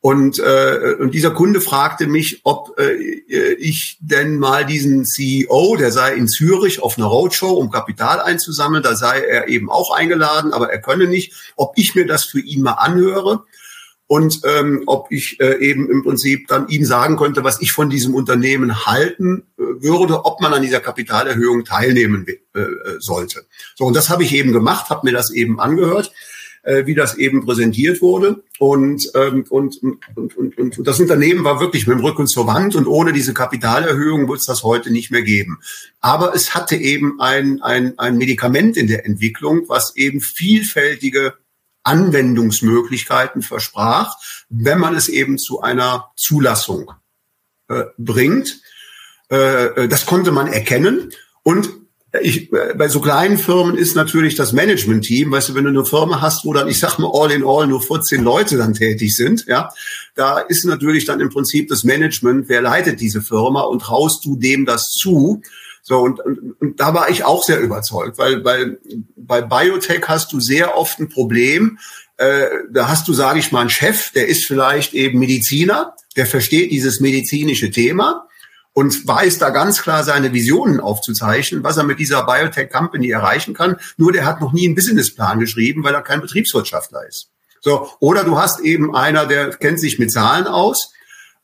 Und, 0.00 0.38
äh, 0.38 0.94
und 1.00 1.12
dieser 1.12 1.32
Kunde 1.32 1.60
fragte 1.60 2.06
mich, 2.06 2.40
ob 2.44 2.78
äh, 2.78 2.94
ich 3.54 3.98
denn 4.00 4.38
mal 4.38 4.64
diesen 4.64 5.04
CEO, 5.04 5.76
der 5.76 5.90
sei 5.90 6.14
in 6.14 6.28
Zürich 6.28 6.80
auf 6.80 6.98
einer 6.98 7.08
Roadshow, 7.08 7.50
um 7.50 7.70
Kapital 7.70 8.20
einzusammeln, 8.20 8.84
da 8.84 8.94
sei 8.94 9.20
er 9.20 9.48
eben 9.48 9.68
auch 9.68 9.90
eingeladen, 9.90 10.52
aber 10.52 10.70
er 10.70 10.80
könne 10.80 11.08
nicht, 11.08 11.52
ob 11.56 11.72
ich 11.74 11.96
mir 11.96 12.06
das 12.06 12.24
für 12.24 12.38
ihn 12.40 12.62
mal 12.62 12.74
anhöre. 12.74 13.44
und 14.10 14.40
ähm, 14.44 14.84
ob 14.86 15.10
ich 15.10 15.38
äh, 15.38 15.58
eben 15.58 15.90
im 15.90 16.02
Prinzip 16.02 16.48
dann 16.48 16.68
ihm 16.68 16.84
sagen 16.86 17.18
könnte, 17.18 17.44
was 17.44 17.60
ich 17.60 17.72
von 17.72 17.90
diesem 17.90 18.14
Unternehmen 18.14 18.86
halten 18.86 19.42
äh, 19.58 19.82
würde, 19.82 20.24
ob 20.24 20.40
man 20.40 20.54
an 20.54 20.62
dieser 20.62 20.80
Kapitalerhöhung 20.80 21.64
teilnehmen 21.64 22.24
äh, 22.26 22.60
äh, 22.60 22.68
sollte. 23.00 23.44
So, 23.74 23.84
und 23.84 23.94
das 23.94 24.08
habe 24.08 24.22
ich 24.22 24.32
eben 24.32 24.52
gemacht, 24.52 24.88
habe 24.88 25.06
mir 25.06 25.12
das 25.12 25.30
eben 25.30 25.60
angehört 25.60 26.12
äh, 26.68 26.84
wie 26.84 26.94
das 26.94 27.16
eben 27.16 27.46
präsentiert 27.46 28.02
wurde. 28.02 28.42
Und, 28.58 29.10
ähm, 29.14 29.46
und, 29.48 29.82
und, 29.82 30.36
und, 30.36 30.58
und 30.58 30.86
das 30.86 31.00
Unternehmen 31.00 31.42
war 31.42 31.60
wirklich 31.60 31.86
mit 31.86 31.96
dem 31.96 32.04
Rücken 32.04 32.26
zur 32.26 32.46
Wand 32.46 32.76
und 32.76 32.86
ohne 32.86 33.14
diese 33.14 33.32
Kapitalerhöhung 33.32 34.28
wird 34.28 34.40
es 34.40 34.46
das 34.46 34.64
heute 34.64 34.90
nicht 34.90 35.10
mehr 35.10 35.22
geben. 35.22 35.60
Aber 36.00 36.34
es 36.34 36.54
hatte 36.54 36.76
eben 36.76 37.20
ein, 37.20 37.62
ein, 37.62 37.98
ein 37.98 38.18
Medikament 38.18 38.76
in 38.76 38.86
der 38.86 39.06
Entwicklung, 39.06 39.62
was 39.68 39.96
eben 39.96 40.20
vielfältige 40.20 41.34
Anwendungsmöglichkeiten 41.84 43.40
versprach, 43.40 44.16
wenn 44.50 44.78
man 44.78 44.94
es 44.94 45.08
eben 45.08 45.38
zu 45.38 45.62
einer 45.62 46.10
Zulassung 46.16 46.92
äh, 47.68 47.84
bringt. 47.96 48.60
Äh, 49.30 49.66
äh 49.66 49.88
das 49.88 50.04
konnte 50.04 50.32
man 50.32 50.48
erkennen. 50.48 51.12
Und 51.42 51.70
ich, 52.22 52.50
bei 52.50 52.88
so 52.88 53.00
kleinen 53.00 53.36
Firmen 53.36 53.76
ist 53.76 53.94
natürlich 53.94 54.34
das 54.34 54.54
Management-Team, 54.54 55.30
weißt 55.30 55.50
du, 55.50 55.54
wenn 55.54 55.64
du 55.64 55.70
eine 55.70 55.84
Firma 55.84 56.22
hast, 56.22 56.44
wo 56.44 56.54
dann, 56.54 56.68
ich 56.68 56.78
sag 56.78 56.98
mal, 56.98 57.10
all 57.12 57.30
in 57.30 57.44
all 57.44 57.66
nur 57.66 57.82
14 57.82 58.22
Leute 58.22 58.56
dann 58.56 58.72
tätig 58.72 59.14
sind, 59.14 59.44
ja, 59.46 59.70
da 60.14 60.38
ist 60.38 60.64
natürlich 60.64 61.04
dann 61.04 61.20
im 61.20 61.28
Prinzip 61.28 61.68
das 61.68 61.84
Management, 61.84 62.48
wer 62.48 62.62
leitet 62.62 63.00
diese 63.00 63.20
Firma 63.20 63.60
und 63.60 63.80
traust 63.80 64.24
du 64.24 64.36
dem 64.36 64.64
das 64.64 64.84
zu? 64.84 65.42
So, 65.82 65.98
und, 65.98 66.20
und, 66.20 66.60
und 66.60 66.80
da 66.80 66.94
war 66.94 67.10
ich 67.10 67.24
auch 67.24 67.42
sehr 67.42 67.60
überzeugt, 67.60 68.18
weil, 68.18 68.42
weil 68.44 68.78
bei 69.16 69.42
Biotech 69.42 70.02
hast 70.08 70.32
du 70.32 70.40
sehr 70.40 70.76
oft 70.76 70.98
ein 70.98 71.08
Problem, 71.10 71.78
äh, 72.16 72.46
da 72.70 72.88
hast 72.88 73.06
du, 73.06 73.12
sage 73.12 73.38
ich 73.38 73.52
mal, 73.52 73.60
einen 73.60 73.70
Chef, 73.70 74.12
der 74.12 74.28
ist 74.28 74.46
vielleicht 74.46 74.94
eben 74.94 75.18
Mediziner, 75.18 75.94
der 76.16 76.26
versteht 76.26 76.72
dieses 76.72 77.00
medizinische 77.00 77.70
Thema, 77.70 78.27
und 78.78 79.08
weiß 79.08 79.38
da 79.38 79.50
ganz 79.50 79.82
klar 79.82 80.04
seine 80.04 80.32
Visionen 80.32 80.78
aufzuzeichnen, 80.78 81.64
was 81.64 81.78
er 81.78 81.82
mit 81.82 81.98
dieser 81.98 82.24
Biotech 82.24 82.70
Company 82.70 83.10
erreichen 83.10 83.52
kann. 83.52 83.74
Nur 83.96 84.12
der 84.12 84.24
hat 84.24 84.40
noch 84.40 84.52
nie 84.52 84.66
einen 84.66 84.76
Businessplan 84.76 85.40
geschrieben, 85.40 85.82
weil 85.82 85.94
er 85.94 86.02
kein 86.02 86.20
Betriebswirtschaftler 86.20 87.04
ist. 87.08 87.28
So, 87.60 87.90
oder 87.98 88.22
du 88.22 88.38
hast 88.38 88.60
eben 88.60 88.94
einer, 88.94 89.26
der 89.26 89.50
kennt 89.50 89.80
sich 89.80 89.98
mit 89.98 90.12
Zahlen 90.12 90.46
aus, 90.46 90.92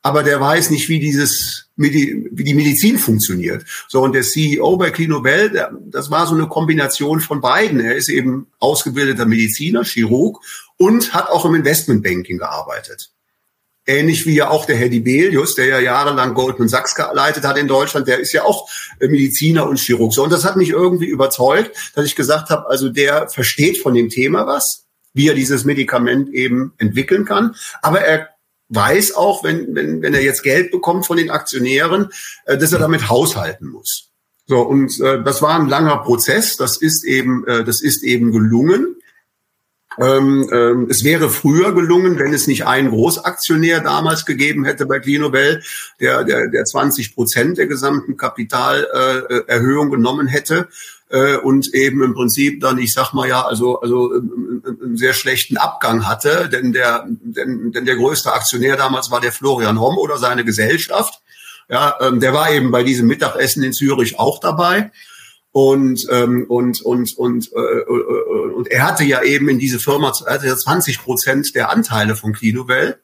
aber 0.00 0.22
der 0.22 0.40
weiß 0.40 0.70
nicht, 0.70 0.88
wie 0.88 1.00
dieses, 1.00 1.70
wie 1.74 1.90
die, 1.90 2.54
Medizin 2.54 2.98
funktioniert. 2.98 3.64
So, 3.88 4.02
und 4.02 4.12
der 4.12 4.22
CEO 4.22 4.76
bei 4.76 4.92
Clinobel, 4.92 5.50
der, 5.50 5.72
das 5.86 6.12
war 6.12 6.28
so 6.28 6.36
eine 6.36 6.46
Kombination 6.46 7.18
von 7.18 7.40
beiden. 7.40 7.80
Er 7.80 7.96
ist 7.96 8.10
eben 8.10 8.46
ausgebildeter 8.60 9.26
Mediziner, 9.26 9.82
Chirurg 9.82 10.38
und 10.76 11.12
hat 11.12 11.30
auch 11.30 11.44
im 11.44 11.56
Investmentbanking 11.56 12.38
gearbeitet. 12.38 13.10
Ähnlich 13.86 14.24
wie 14.26 14.34
ja 14.34 14.48
auch 14.48 14.64
der 14.64 14.76
Herr 14.76 14.88
Dibelius, 14.88 15.54
der 15.54 15.66
ja 15.66 15.78
jahrelang 15.78 16.34
Goldman 16.34 16.68
Sachs 16.68 16.94
geleitet 16.94 17.44
hat 17.44 17.58
in 17.58 17.68
Deutschland, 17.68 18.08
der 18.08 18.18
ist 18.18 18.32
ja 18.32 18.44
auch 18.44 18.68
äh, 19.00 19.08
Mediziner 19.08 19.68
und 19.68 19.78
Chirurg. 19.78 20.12
So, 20.14 20.24
und 20.24 20.32
das 20.32 20.44
hat 20.44 20.56
mich 20.56 20.70
irgendwie 20.70 21.06
überzeugt, 21.06 21.92
dass 21.94 22.06
ich 22.06 22.16
gesagt 22.16 22.50
habe, 22.50 22.68
also 22.68 22.88
der 22.88 23.28
versteht 23.28 23.78
von 23.78 23.94
dem 23.94 24.08
Thema 24.08 24.46
was, 24.46 24.84
wie 25.12 25.28
er 25.28 25.34
dieses 25.34 25.64
Medikament 25.64 26.30
eben 26.32 26.72
entwickeln 26.78 27.24
kann, 27.24 27.54
aber 27.82 28.00
er 28.00 28.30
weiß 28.70 29.14
auch, 29.14 29.44
wenn, 29.44 29.74
wenn, 29.74 30.02
wenn 30.02 30.14
er 30.14 30.22
jetzt 30.22 30.42
Geld 30.42 30.70
bekommt 30.70 31.06
von 31.06 31.16
den 31.16 31.30
Aktionären, 31.30 32.08
äh, 32.46 32.56
dass 32.56 32.72
er 32.72 32.78
damit 32.78 33.08
haushalten 33.08 33.68
muss. 33.68 34.10
So, 34.46 34.60
und 34.60 35.00
äh, 35.00 35.22
das 35.22 35.40
war 35.40 35.58
ein 35.58 35.68
langer 35.68 35.98
Prozess, 35.98 36.56
das 36.56 36.76
ist 36.76 37.04
eben, 37.04 37.46
äh, 37.46 37.64
das 37.64 37.80
ist 37.80 38.02
eben 38.02 38.30
gelungen. 38.30 38.96
Ähm, 39.98 40.48
ähm, 40.52 40.86
es 40.90 41.04
wäre 41.04 41.28
früher 41.28 41.72
gelungen, 41.74 42.18
wenn 42.18 42.32
es 42.32 42.46
nicht 42.46 42.66
einen 42.66 42.90
Großaktionär 42.90 43.80
damals 43.80 44.26
gegeben 44.26 44.64
hätte 44.64 44.86
bei 44.86 44.98
Clinobel, 44.98 45.62
der, 46.00 46.24
der, 46.24 46.48
der 46.48 46.64
20 46.64 47.14
Prozent 47.14 47.58
der 47.58 47.66
gesamten 47.66 48.16
Kapitalerhöhung 48.16 49.88
äh, 49.88 49.90
genommen 49.90 50.26
hätte 50.26 50.68
äh, 51.10 51.36
und 51.36 51.72
eben 51.74 52.02
im 52.02 52.14
Prinzip 52.14 52.60
dann, 52.60 52.78
ich 52.78 52.92
sag 52.92 53.12
mal 53.12 53.28
ja, 53.28 53.42
also, 53.42 53.80
also 53.80 54.14
ähm, 54.14 54.62
einen 54.82 54.96
sehr 54.96 55.14
schlechten 55.14 55.56
Abgang 55.56 56.06
hatte, 56.08 56.48
denn 56.48 56.72
der, 56.72 57.06
denn, 57.08 57.72
denn 57.72 57.84
der 57.84 57.96
größte 57.96 58.32
Aktionär 58.32 58.76
damals 58.76 59.10
war 59.10 59.20
der 59.20 59.32
Florian 59.32 59.80
Homm 59.80 59.96
oder 59.98 60.18
seine 60.18 60.44
Gesellschaft. 60.44 61.20
Ja, 61.68 61.96
ähm, 62.00 62.20
der 62.20 62.34
war 62.34 62.50
eben 62.50 62.70
bei 62.70 62.82
diesem 62.82 63.06
Mittagessen 63.06 63.62
in 63.62 63.72
Zürich 63.72 64.18
auch 64.18 64.40
dabei. 64.40 64.90
Und, 65.56 66.08
ähm, 66.10 66.46
und, 66.48 66.80
und, 66.82 67.16
und, 67.16 67.52
äh, 67.52 67.60
äh, 67.60 68.54
und 68.56 68.66
er 68.72 68.82
hatte 68.82 69.04
ja 69.04 69.22
eben 69.22 69.48
in 69.48 69.60
diese 69.60 69.78
Firma, 69.78 70.12
er 70.26 70.34
hatte 70.34 70.48
ja 70.48 70.56
20 70.56 71.00
Prozent 71.00 71.54
der 71.54 71.70
Anteile 71.70 72.16
von 72.16 72.32
Clinuvel. 72.32 72.98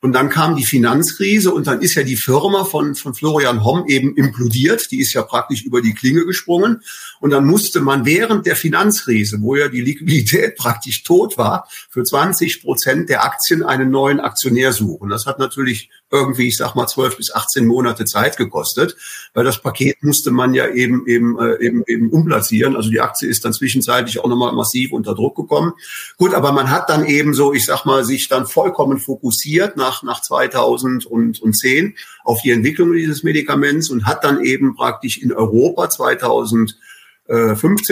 Und 0.00 0.12
dann 0.12 0.30
kam 0.30 0.54
die 0.54 0.64
Finanzkrise 0.64 1.52
und 1.52 1.66
dann 1.66 1.80
ist 1.80 1.96
ja 1.96 2.04
die 2.04 2.14
Firma 2.14 2.62
von, 2.62 2.94
von 2.94 3.12
Florian 3.12 3.64
Homm 3.64 3.86
eben 3.88 4.14
implodiert. 4.14 4.92
Die 4.92 5.00
ist 5.00 5.14
ja 5.14 5.22
praktisch 5.22 5.62
über 5.64 5.82
die 5.82 5.92
Klinge 5.92 6.24
gesprungen. 6.24 6.80
Und 7.18 7.30
dann 7.30 7.44
musste 7.44 7.80
man 7.80 8.06
während 8.06 8.46
der 8.46 8.54
Finanzkrise, 8.54 9.42
wo 9.42 9.56
ja 9.56 9.66
die 9.66 9.80
Liquidität 9.80 10.56
praktisch 10.58 11.02
tot 11.02 11.38
war, 11.38 11.66
für 11.90 12.04
20 12.04 12.62
Prozent 12.62 13.08
der 13.08 13.24
Aktien 13.24 13.64
einen 13.64 13.90
neuen 13.90 14.20
Aktionär 14.20 14.72
suchen. 14.72 15.10
Das 15.10 15.26
hat 15.26 15.40
natürlich 15.40 15.90
irgendwie, 16.10 16.48
ich 16.48 16.56
sag 16.56 16.74
mal, 16.74 16.86
12 16.86 17.18
bis 17.18 17.32
18 17.32 17.66
Monate 17.66 18.06
Zeit 18.06 18.36
gekostet, 18.36 18.96
weil 19.34 19.44
das 19.44 19.60
Paket 19.60 20.02
musste 20.02 20.30
man 20.30 20.54
ja 20.54 20.68
eben, 20.68 21.06
eben, 21.06 21.38
äh, 21.38 21.64
eben, 21.64 21.84
eben 21.86 22.10
umplatzieren. 22.10 22.74
Also 22.74 22.90
die 22.90 23.00
Aktie 23.00 23.28
ist 23.28 23.44
dann 23.44 23.52
zwischenzeitlich 23.52 24.18
auch 24.18 24.28
nochmal 24.28 24.52
massiv 24.52 24.92
unter 24.92 25.14
Druck 25.14 25.36
gekommen. 25.36 25.72
Gut, 26.16 26.34
aber 26.34 26.52
man 26.52 26.70
hat 26.70 26.88
dann 26.88 27.04
eben 27.04 27.34
so, 27.34 27.52
ich 27.52 27.66
sag 27.66 27.84
mal, 27.84 28.04
sich 28.04 28.28
dann 28.28 28.46
vollkommen 28.46 28.98
fokussiert 28.98 29.76
nach 29.76 29.90
nach, 29.90 30.02
nach 30.02 30.22
2010 30.22 31.94
auf 32.24 32.40
die 32.42 32.50
Entwicklung 32.50 32.92
dieses 32.92 33.22
Medikaments 33.22 33.90
und 33.90 34.06
hat 34.06 34.24
dann 34.24 34.42
eben 34.44 34.74
praktisch 34.74 35.18
in 35.18 35.32
Europa 35.32 35.88
2015 35.90 36.74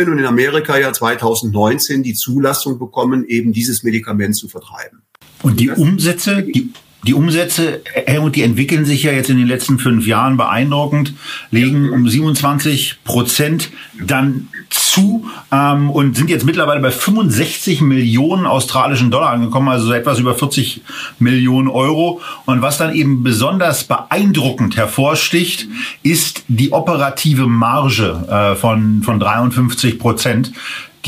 und 0.08 0.18
in 0.18 0.24
Amerika 0.24 0.78
ja 0.78 0.92
2019 0.92 2.02
die 2.02 2.14
Zulassung 2.14 2.78
bekommen, 2.78 3.24
eben 3.24 3.52
dieses 3.52 3.82
Medikament 3.82 4.36
zu 4.36 4.48
vertreiben. 4.48 5.02
Und 5.42 5.60
die 5.60 5.70
Umsätze, 5.70 6.42
die 6.42 6.72
die 7.08 7.14
Umsätze, 7.14 7.80
Helmut, 8.06 8.36
die 8.36 8.42
entwickeln 8.42 8.84
sich 8.84 9.02
ja 9.02 9.12
jetzt 9.12 9.30
in 9.30 9.38
den 9.38 9.46
letzten 9.46 9.78
fünf 9.78 10.06
Jahren 10.06 10.36
beeindruckend, 10.36 11.14
legen 11.50 11.88
um 11.88 12.06
27 12.06 12.98
Prozent 13.02 13.70
dann 13.98 14.48
zu 14.68 15.26
ähm, 15.50 15.88
und 15.88 16.18
sind 16.18 16.28
jetzt 16.28 16.44
mittlerweile 16.44 16.80
bei 16.80 16.90
65 16.90 17.80
Millionen 17.80 18.44
australischen 18.44 19.10
Dollar 19.10 19.30
angekommen, 19.30 19.68
also 19.68 19.86
so 19.86 19.92
etwas 19.94 20.18
über 20.18 20.34
40 20.34 20.82
Millionen 21.18 21.68
Euro. 21.68 22.20
Und 22.44 22.60
was 22.60 22.76
dann 22.76 22.94
eben 22.94 23.22
besonders 23.22 23.84
beeindruckend 23.84 24.76
hervorsticht, 24.76 25.66
ist 26.02 26.44
die 26.48 26.72
operative 26.72 27.46
Marge 27.46 28.26
äh, 28.28 28.54
von, 28.54 29.02
von 29.02 29.18
53 29.18 29.98
Prozent 29.98 30.52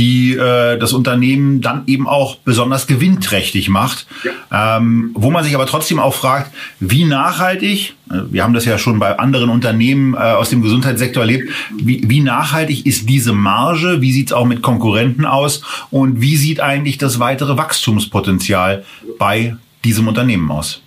die 0.01 0.33
äh, 0.33 0.79
das 0.79 0.95
Unternehmen 0.95 1.61
dann 1.61 1.83
eben 1.87 2.09
auch 2.09 2.37
besonders 2.37 2.87
gewinnträchtig 2.87 3.69
macht. 3.69 4.07
Ja. 4.25 4.79
Ähm, 4.79 5.11
wo 5.13 5.31
man 5.31 5.45
sich 5.45 5.55
aber 5.55 5.67
trotzdem 5.67 5.99
auch 5.99 6.15
fragt, 6.15 6.51
wie 6.81 7.05
nachhaltig, 7.05 7.95
äh, 8.11 8.15
wir 8.31 8.43
haben 8.43 8.55
das 8.55 8.65
ja 8.65 8.79
schon 8.79 8.99
bei 8.99 9.19
anderen 9.19 9.51
Unternehmen 9.51 10.15
äh, 10.15 10.17
aus 10.17 10.49
dem 10.49 10.63
Gesundheitssektor 10.63 11.23
erlebt, 11.23 11.51
wie, 11.77 12.03
wie 12.09 12.21
nachhaltig 12.21 12.87
ist 12.87 13.11
diese 13.11 13.35
Marge, 13.35 14.01
wie 14.01 14.13
sieht 14.13 14.29
es 14.29 14.33
auch 14.33 14.47
mit 14.47 14.63
Konkurrenten 14.63 15.27
aus 15.27 15.61
und 15.91 16.23
wie 16.23 16.37
sieht 16.37 16.61
eigentlich 16.61 16.97
das 16.97 17.19
weitere 17.19 17.59
Wachstumspotenzial 17.59 18.85
bei 19.19 19.57
diesem 19.85 20.09
Unternehmen 20.09 20.51
aus? 20.51 20.81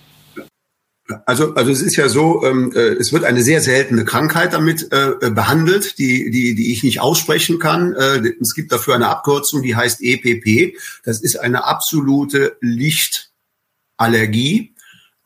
Also, 1.26 1.54
also 1.54 1.70
es 1.70 1.82
ist 1.82 1.96
ja 1.96 2.08
so, 2.08 2.42
ähm, 2.44 2.72
äh, 2.74 2.94
es 2.94 3.12
wird 3.12 3.24
eine 3.24 3.42
sehr 3.42 3.60
seltene 3.60 4.06
Krankheit 4.06 4.54
damit 4.54 4.90
äh, 4.90 5.30
behandelt, 5.30 5.98
die, 5.98 6.30
die, 6.30 6.54
die 6.54 6.72
ich 6.72 6.82
nicht 6.82 7.00
aussprechen 7.00 7.58
kann. 7.58 7.92
Äh, 7.94 8.32
es 8.40 8.54
gibt 8.54 8.72
dafür 8.72 8.94
eine 8.94 9.08
Abkürzung, 9.08 9.60
die 9.62 9.76
heißt 9.76 9.98
EPP. 10.00 10.78
Das 11.04 11.20
ist 11.20 11.36
eine 11.36 11.64
absolute 11.64 12.56
Lichtallergie. 12.60 14.73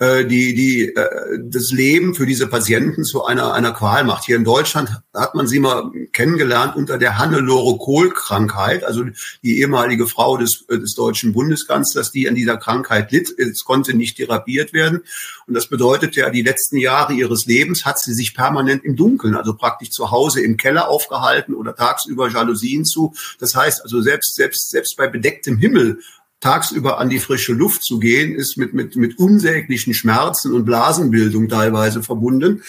Äh, 0.01 0.27
die, 0.27 0.55
die 0.55 0.95
äh, 0.95 1.41
das 1.43 1.73
Leben 1.73 2.15
für 2.15 2.25
diese 2.25 2.47
Patienten 2.47 3.03
zu 3.03 3.25
einer, 3.25 3.53
einer 3.53 3.73
Qual 3.73 4.05
macht. 4.05 4.27
Hier 4.27 4.37
in 4.37 4.45
Deutschland 4.45 4.91
hat 5.13 5.35
man 5.35 5.49
sie 5.49 5.59
mal 5.59 5.91
kennengelernt 6.13 6.77
unter 6.77 6.99
der 6.99 7.19
Hannelore-Kohl-Krankheit, 7.19 8.85
also 8.85 9.07
die 9.43 9.59
ehemalige 9.59 10.07
Frau 10.07 10.37
des, 10.37 10.65
des 10.69 10.95
deutschen 10.95 11.33
Bundeskanzlers, 11.33 12.13
die 12.13 12.29
an 12.29 12.37
dieser 12.37 12.59
Krankheit 12.59 13.11
litt. 13.11 13.37
Es 13.37 13.65
konnte 13.65 13.93
nicht 13.93 14.19
therapiert 14.19 14.73
werden. 14.73 15.01
Und 15.49 15.55
das 15.55 15.67
bedeutet 15.67 16.15
ja, 16.15 16.31
die 16.31 16.43
letzten 16.43 16.77
Jahre 16.77 17.15
ihres 17.15 17.47
Lebens 17.47 17.85
hat 17.85 17.99
sie 17.99 18.15
sich 18.15 18.37
permanent 18.37 18.85
im 18.85 18.95
Dunkeln, 18.95 19.35
also 19.35 19.55
praktisch 19.55 19.91
zu 19.91 20.13
Hause 20.13 20.43
im 20.43 20.57
Keller 20.57 20.89
aufgehalten 20.89 21.57
oder 21.57 21.75
tagsüber 21.75 22.31
Jalousien 22.31 22.85
zu. 22.85 23.15
Das 23.41 23.57
heißt 23.57 23.83
also 23.83 24.01
selbst, 24.01 24.37
selbst, 24.37 24.71
selbst 24.71 24.97
bei 24.97 25.09
bedecktem 25.09 25.59
Himmel 25.59 25.99
tagsüber 26.41 26.99
an 26.99 27.09
die 27.09 27.19
frische 27.19 27.53
Luft 27.53 27.85
zu 27.85 27.99
gehen, 27.99 28.35
ist 28.35 28.57
mit, 28.57 28.75
mit, 28.75 28.97
mit 28.97 29.19
unsäglichen 29.19 29.95
Schmerzen 29.95 30.53
und 30.53 30.65
Blasenbildung 30.65 31.49
teilweise 31.49 32.03
verbunden. 32.03 32.63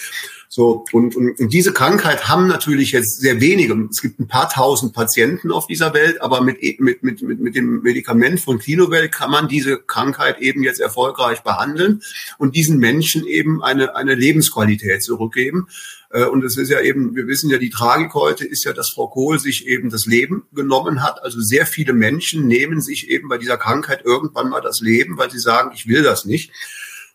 So, 0.52 0.84
und, 0.90 1.14
und, 1.14 1.38
und 1.38 1.52
diese 1.52 1.72
Krankheit 1.72 2.28
haben 2.28 2.48
natürlich 2.48 2.90
jetzt 2.90 3.20
sehr 3.20 3.40
wenige. 3.40 3.86
Es 3.88 4.02
gibt 4.02 4.18
ein 4.18 4.26
paar 4.26 4.48
tausend 4.48 4.92
Patienten 4.92 5.52
auf 5.52 5.68
dieser 5.68 5.94
Welt, 5.94 6.20
aber 6.20 6.40
mit, 6.40 6.60
mit, 6.80 7.04
mit, 7.04 7.22
mit, 7.22 7.38
mit 7.38 7.54
dem 7.54 7.82
Medikament 7.82 8.40
von 8.40 8.58
Clinovel 8.58 9.08
kann 9.08 9.30
man 9.30 9.46
diese 9.46 9.78
Krankheit 9.78 10.40
eben 10.40 10.64
jetzt 10.64 10.80
erfolgreich 10.80 11.44
behandeln 11.44 12.02
und 12.38 12.56
diesen 12.56 12.78
Menschen 12.78 13.24
eben 13.28 13.62
eine, 13.62 13.94
eine 13.94 14.16
Lebensqualität 14.16 15.04
zurückgeben. 15.04 15.68
Äh, 16.10 16.24
und 16.24 16.44
es 16.44 16.56
ist 16.56 16.68
ja 16.68 16.80
eben, 16.80 17.14
wir 17.14 17.26
wissen 17.26 17.50
ja, 17.50 17.58
die 17.58 17.70
Tragik 17.70 18.14
heute 18.14 18.44
ist 18.44 18.64
ja, 18.64 18.72
dass 18.72 18.90
Frau 18.90 19.08
Kohl 19.08 19.38
sich 19.38 19.66
eben 19.66 19.90
das 19.90 20.06
Leben 20.06 20.44
genommen 20.52 21.02
hat. 21.02 21.22
Also 21.22 21.40
sehr 21.40 21.66
viele 21.66 21.92
Menschen 21.92 22.46
nehmen 22.46 22.80
sich 22.80 23.08
eben 23.08 23.28
bei 23.28 23.38
dieser 23.38 23.56
Krankheit 23.56 24.04
irgendwann 24.04 24.50
mal 24.50 24.60
das 24.60 24.80
Leben, 24.80 25.18
weil 25.18 25.30
sie 25.30 25.38
sagen, 25.38 25.72
ich 25.74 25.86
will 25.86 26.02
das 26.02 26.24
nicht. 26.24 26.52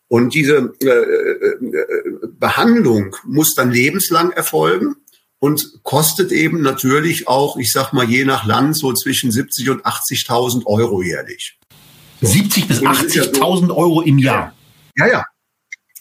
Und 0.07 0.33
diese 0.33 0.73
äh, 0.81 0.87
äh, 0.87 1.57
Behandlung 2.39 3.15
muss 3.25 3.55
dann 3.55 3.71
lebenslang 3.71 4.31
erfolgen 4.31 4.95
und 5.39 5.79
kostet 5.83 6.31
eben 6.31 6.61
natürlich 6.61 7.27
auch, 7.27 7.57
ich 7.57 7.71
sag 7.71 7.91
mal, 7.91 8.09
je 8.09 8.23
nach 8.23 8.45
Land 8.45 8.77
so 8.77 8.93
zwischen 8.93 9.31
70 9.31 9.69
und 9.71 9.85
80.000 9.85 10.65
Euro 10.65 11.01
jährlich. 11.01 11.57
70 12.21 12.67
bis 12.67 12.81
80.000 12.81 13.67
so, 13.67 13.75
Euro 13.75 14.01
im 14.01 14.19
Jahr. 14.19 14.55
Ja, 14.95 15.07
ja. 15.07 15.11
Ja, 15.13 15.25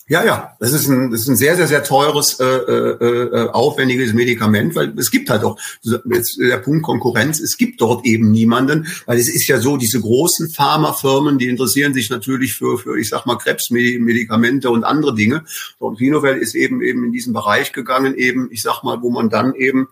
ja, 0.06 0.56
das 0.60 0.72
ist 0.72 0.88
ein, 0.88 1.10
das 1.10 1.22
ist 1.22 1.28
ein 1.28 1.36
sehr, 1.36 1.56
sehr, 1.56 1.66
sehr 1.66 1.82
teures, 1.82 2.38
äh, 2.38 2.44
äh, 2.44 2.96
äh, 3.00 3.48
aufwendiges 3.50 4.12
Medikament, 4.12 4.74
weil 4.74 4.92
es 4.98 5.10
gibt 5.10 5.30
halt 5.30 5.44
auch, 5.44 5.58
jetzt 5.82 6.38
der 6.38 6.58
Punkt 6.58 6.82
Konkurrenz, 6.82 7.40
es 7.40 7.56
gibt 7.56 7.80
dort 7.80 8.04
eben 8.04 8.30
niemanden, 8.30 8.86
weil 9.06 9.18
es 9.18 9.28
ist 9.28 9.46
ja 9.46 9.58
so, 9.58 9.78
diese 9.78 10.00
großen 10.00 10.50
Pharmafirmen, 10.50 11.38
die 11.38 11.48
interessieren 11.48 11.94
sich 11.94 12.10
natürlich 12.10 12.52
für, 12.54 12.78
für 12.78 12.98
ich 12.98 13.08
sag 13.08 13.24
mal, 13.24 13.36
Krebsmedikamente 13.36 14.70
und 14.70 14.84
andere 14.84 15.14
Dinge. 15.14 15.44
Und 15.78 16.00
Vinovel 16.00 16.36
ist 16.36 16.54
eben 16.54 16.82
eben 16.82 17.04
in 17.04 17.12
diesen 17.12 17.32
Bereich 17.32 17.72
gegangen, 17.72 18.14
eben, 18.14 18.48
ich 18.50 18.62
sag 18.62 18.82
mal, 18.82 19.00
wo 19.00 19.10
man 19.10 19.30
dann 19.30 19.54
eben 19.54 19.88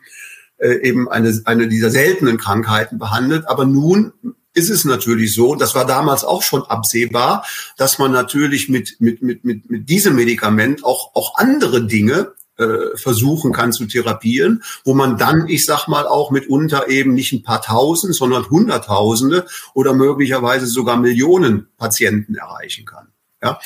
äh, 0.58 0.86
eben 0.86 1.08
eine, 1.08 1.40
eine 1.46 1.68
dieser 1.68 1.90
seltenen 1.90 2.36
Krankheiten 2.36 2.98
behandelt. 2.98 3.48
Aber 3.48 3.64
nun 3.64 4.12
ist 4.54 4.70
es 4.70 4.84
natürlich 4.84 5.34
so, 5.34 5.54
das 5.54 5.74
war 5.74 5.86
damals 5.86 6.24
auch 6.24 6.42
schon 6.42 6.62
absehbar, 6.62 7.44
dass 7.76 7.98
man 7.98 8.12
natürlich 8.12 8.68
mit, 8.68 8.96
mit, 9.00 9.22
mit, 9.22 9.44
mit, 9.44 9.70
mit 9.70 9.88
diesem 9.88 10.14
Medikament 10.14 10.84
auch, 10.84 11.14
auch 11.14 11.36
andere 11.36 11.86
Dinge 11.86 12.32
äh, 12.58 12.96
versuchen 12.96 13.52
kann 13.52 13.72
zu 13.72 13.86
therapieren, 13.86 14.62
wo 14.84 14.94
man 14.94 15.16
dann, 15.16 15.48
ich 15.48 15.64
sag 15.64 15.88
mal, 15.88 16.06
auch 16.06 16.30
mitunter 16.30 16.88
eben 16.88 17.14
nicht 17.14 17.32
ein 17.32 17.42
paar 17.42 17.62
Tausend, 17.62 18.14
sondern 18.14 18.48
Hunderttausende 18.50 19.46
oder 19.74 19.94
möglicherweise 19.94 20.66
sogar 20.66 20.96
Millionen 20.96 21.68
Patienten 21.78 22.34
erreichen 22.34 22.84
kann. 22.84 23.08
Ja, 23.42 23.58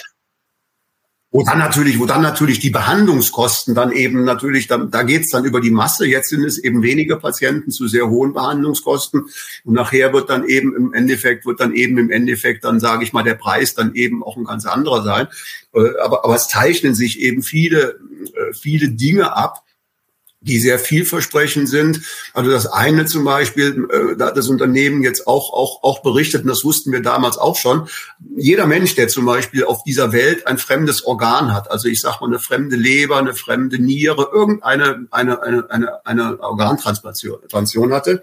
wo 1.32 1.42
dann 1.42 1.58
natürlich, 1.58 1.98
wo 1.98 2.06
dann 2.06 2.22
natürlich 2.22 2.60
die 2.60 2.70
Behandlungskosten 2.70 3.74
dann 3.74 3.92
eben 3.92 4.24
natürlich, 4.24 4.68
da, 4.68 4.78
da 4.78 5.02
geht's 5.02 5.30
dann 5.30 5.44
über 5.44 5.60
die 5.60 5.70
Masse. 5.70 6.06
Jetzt 6.06 6.30
sind 6.30 6.44
es 6.44 6.56
eben 6.56 6.82
wenige 6.82 7.16
Patienten 7.16 7.70
zu 7.70 7.88
sehr 7.88 8.08
hohen 8.08 8.32
Behandlungskosten. 8.32 9.26
Und 9.64 9.74
nachher 9.74 10.12
wird 10.12 10.30
dann 10.30 10.46
eben 10.46 10.74
im 10.74 10.94
Endeffekt, 10.94 11.44
wird 11.44 11.60
dann 11.60 11.74
eben 11.74 11.98
im 11.98 12.10
Endeffekt 12.10 12.64
dann, 12.64 12.80
sage 12.80 13.04
ich 13.04 13.12
mal, 13.12 13.24
der 13.24 13.34
Preis 13.34 13.74
dann 13.74 13.94
eben 13.94 14.22
auch 14.22 14.36
ein 14.36 14.44
ganz 14.44 14.66
anderer 14.66 15.02
sein. 15.02 15.26
Äh, 15.74 15.98
aber, 16.02 16.24
aber 16.24 16.36
es 16.36 16.48
zeichnen 16.48 16.94
sich 16.94 17.20
eben 17.20 17.42
viele, 17.42 17.98
äh, 18.22 18.54
viele 18.54 18.90
Dinge 18.90 19.36
ab, 19.36 19.65
die 20.46 20.60
sehr 20.60 20.78
vielversprechend 20.78 21.68
sind. 21.68 22.00
Also 22.32 22.50
das 22.50 22.66
eine 22.66 23.06
zum 23.06 23.24
Beispiel, 23.24 23.86
äh, 23.90 24.16
da 24.16 24.26
hat 24.26 24.36
das 24.36 24.48
Unternehmen 24.48 25.02
jetzt 25.02 25.26
auch, 25.26 25.52
auch, 25.52 25.82
auch 25.82 26.02
berichtet, 26.02 26.42
und 26.42 26.48
das 26.48 26.64
wussten 26.64 26.92
wir 26.92 27.02
damals 27.02 27.36
auch 27.38 27.56
schon, 27.56 27.88
jeder 28.36 28.66
Mensch, 28.66 28.94
der 28.94 29.08
zum 29.08 29.26
Beispiel 29.26 29.64
auf 29.64 29.82
dieser 29.84 30.12
Welt 30.12 30.46
ein 30.46 30.58
fremdes 30.58 31.04
Organ 31.04 31.52
hat, 31.52 31.70
also 31.70 31.88
ich 31.88 32.00
sage 32.00 32.18
mal 32.20 32.28
eine 32.28 32.38
fremde 32.38 32.76
Leber, 32.76 33.18
eine 33.18 33.34
fremde 33.34 33.78
Niere, 33.78 34.28
irgendeine 34.32 35.06
eine, 35.10 35.42
eine, 35.42 35.70
eine, 35.70 36.06
eine 36.06 36.40
Organtransplantation 36.40 37.92
hatte, 37.92 38.22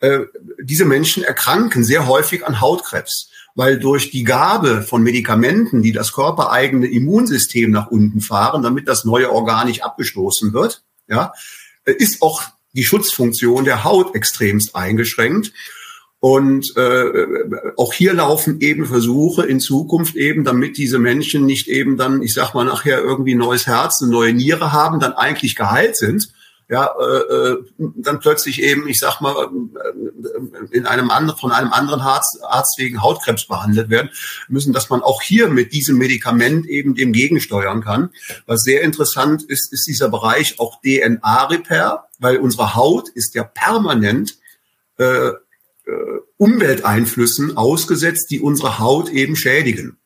äh, 0.00 0.20
diese 0.62 0.84
Menschen 0.84 1.22
erkranken 1.22 1.84
sehr 1.84 2.06
häufig 2.06 2.46
an 2.46 2.60
Hautkrebs 2.60 3.30
weil 3.58 3.80
durch 3.80 4.12
die 4.12 4.22
Gabe 4.22 4.82
von 4.82 5.02
Medikamenten, 5.02 5.82
die 5.82 5.90
das 5.90 6.12
körpereigene 6.12 6.86
Immunsystem 6.86 7.72
nach 7.72 7.88
unten 7.88 8.20
fahren, 8.20 8.62
damit 8.62 8.86
das 8.86 9.04
neue 9.04 9.32
Organ 9.32 9.66
nicht 9.66 9.82
abgestoßen 9.82 10.52
wird, 10.52 10.84
ja, 11.08 11.32
ist 11.92 12.22
auch 12.22 12.42
die 12.72 12.84
Schutzfunktion 12.84 13.64
der 13.64 13.84
Haut 13.84 14.14
extremst 14.14 14.74
eingeschränkt. 14.76 15.52
Und 16.20 16.76
äh, 16.76 17.12
auch 17.76 17.92
hier 17.92 18.12
laufen 18.12 18.60
eben 18.60 18.86
Versuche 18.86 19.46
in 19.46 19.60
Zukunft 19.60 20.16
eben, 20.16 20.42
damit 20.42 20.76
diese 20.76 20.98
Menschen 20.98 21.46
nicht 21.46 21.68
eben 21.68 21.96
dann, 21.96 22.22
ich 22.22 22.34
sag 22.34 22.54
mal, 22.54 22.64
nachher 22.64 23.00
irgendwie 23.00 23.36
neues 23.36 23.68
Herz, 23.68 24.02
eine 24.02 24.10
neue 24.10 24.32
Niere 24.32 24.72
haben, 24.72 24.98
dann 24.98 25.12
eigentlich 25.12 25.54
geheilt 25.54 25.96
sind, 25.96 26.32
ja, 26.68 26.86
äh, 27.00 27.34
äh, 27.34 27.64
dann 27.78 28.20
plötzlich 28.20 28.62
eben, 28.62 28.88
ich 28.88 28.98
sag 28.98 29.20
mal, 29.20 29.34
äh, 29.34 30.76
in 30.76 30.86
einem 30.86 31.10
anderen, 31.10 31.38
von 31.38 31.50
einem 31.50 31.72
anderen 31.72 32.02
Arzt, 32.02 32.38
Arzt 32.44 32.78
wegen 32.78 33.02
Hautkrebs 33.02 33.46
behandelt 33.46 33.88
werden 33.88 34.10
müssen, 34.48 34.74
dass 34.74 34.90
man 34.90 35.02
auch 35.02 35.22
hier 35.22 35.48
mit 35.48 35.72
diesem 35.72 35.96
Medikament 35.96 36.66
eben 36.66 36.94
dem 36.94 37.12
gegensteuern 37.12 37.82
kann. 37.82 38.10
Was 38.46 38.64
sehr 38.64 38.82
interessant 38.82 39.42
ist, 39.44 39.72
ist 39.72 39.86
dieser 39.86 40.10
Bereich 40.10 40.60
auch 40.60 40.80
DNA-Repair, 40.82 42.04
weil 42.18 42.36
unsere 42.36 42.74
Haut 42.74 43.08
ist 43.08 43.34
ja 43.34 43.44
permanent 43.44 44.36
äh, 44.98 45.28
äh, 45.28 45.34
Umwelteinflüssen 46.36 47.56
ausgesetzt, 47.56 48.30
die 48.30 48.40
unsere 48.40 48.78
Haut 48.78 49.08
eben 49.08 49.36
schädigen. 49.36 49.96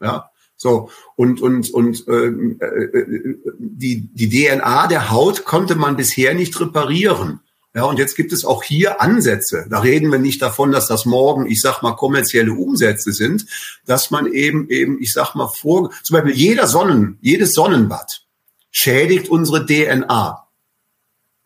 Ja, 0.00 0.29
so, 0.62 0.90
und, 1.16 1.40
und, 1.40 1.70
und 1.70 2.06
äh, 2.06 2.26
äh, 2.26 3.38
die, 3.58 4.10
die 4.12 4.28
DNA 4.28 4.88
der 4.88 5.10
Haut 5.10 5.46
konnte 5.46 5.74
man 5.74 5.96
bisher 5.96 6.34
nicht 6.34 6.60
reparieren. 6.60 7.40
Ja, 7.74 7.84
und 7.84 7.98
jetzt 7.98 8.14
gibt 8.14 8.30
es 8.30 8.44
auch 8.44 8.62
hier 8.62 9.00
Ansätze. 9.00 9.64
Da 9.70 9.78
reden 9.78 10.12
wir 10.12 10.18
nicht 10.18 10.42
davon, 10.42 10.70
dass 10.70 10.86
das 10.86 11.06
morgen, 11.06 11.46
ich 11.46 11.62
sag 11.62 11.80
mal, 11.80 11.96
kommerzielle 11.96 12.52
Umsätze 12.52 13.14
sind, 13.14 13.46
dass 13.86 14.10
man 14.10 14.26
eben, 14.26 14.68
eben, 14.68 15.00
ich 15.00 15.14
sag 15.14 15.34
mal, 15.34 15.48
vor, 15.48 15.92
zum 16.02 16.14
Beispiel 16.14 16.34
jeder 16.34 16.66
Sonnen, 16.66 17.16
jedes 17.22 17.54
Sonnenbad 17.54 18.26
schädigt 18.70 19.30
unsere 19.30 19.64
DNA. 19.64 20.46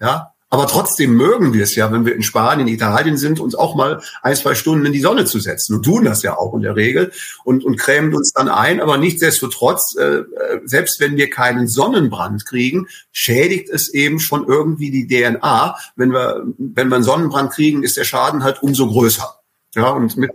Ja, 0.01 0.34
aber 0.55 0.69
trotzdem 0.69 1.17
mögen 1.17 1.53
wir 1.53 1.65
es 1.65 1.75
ja, 1.75 1.91
wenn 1.91 2.07
wir 2.07 2.15
in 2.15 2.23
Spanien, 2.23 2.69
Italien 2.69 3.17
sind, 3.17 3.41
uns 3.41 3.57
auch 3.57 3.75
mal 3.75 4.01
ein, 4.23 4.37
zwei 4.37 4.55
Stunden 4.55 4.87
in 4.87 4.93
die 4.93 5.01
Sonne 5.01 5.25
zu 5.25 5.41
setzen 5.41 5.75
und 5.75 5.83
tun 5.83 6.05
das 6.05 6.23
ja 6.23 6.39
auch 6.39 6.55
in 6.55 6.63
der 6.63 6.77
Regel 6.77 7.11
und, 7.43 7.65
und 7.65 7.77
cremen 7.77 8.15
uns 8.15 8.31
dann 8.33 8.49
ein. 8.49 8.81
Aber 8.81 8.97
nichtsdestotrotz, 8.97 9.97
äh, 9.99 10.19
äh 10.19 10.25
selbst 10.65 11.01
wenn 11.01 11.17
wir 11.17 11.29
keinen 11.29 11.67
Sonnenbrand 11.67 12.47
kriegen, 12.47 12.87
schädigt 13.11 13.69
es 13.69 13.93
eben 13.93 14.21
schon 14.21 14.47
irgendwie 14.47 14.93
die 14.93 15.09
DNA. 15.09 15.77
Wenn 15.97 16.13
wir, 16.13 16.45
wenn 16.57 16.87
wir 16.87 16.95
einen 16.95 17.05
Sonnenbrand 17.05 17.51
kriegen, 17.51 17.83
ist 17.83 17.97
der 17.97 18.05
Schaden 18.05 18.45
halt 18.45 18.63
umso 18.63 18.87
größer. 18.87 19.41
Ja, 19.75 19.89
und 19.91 20.17
mit, 20.17 20.31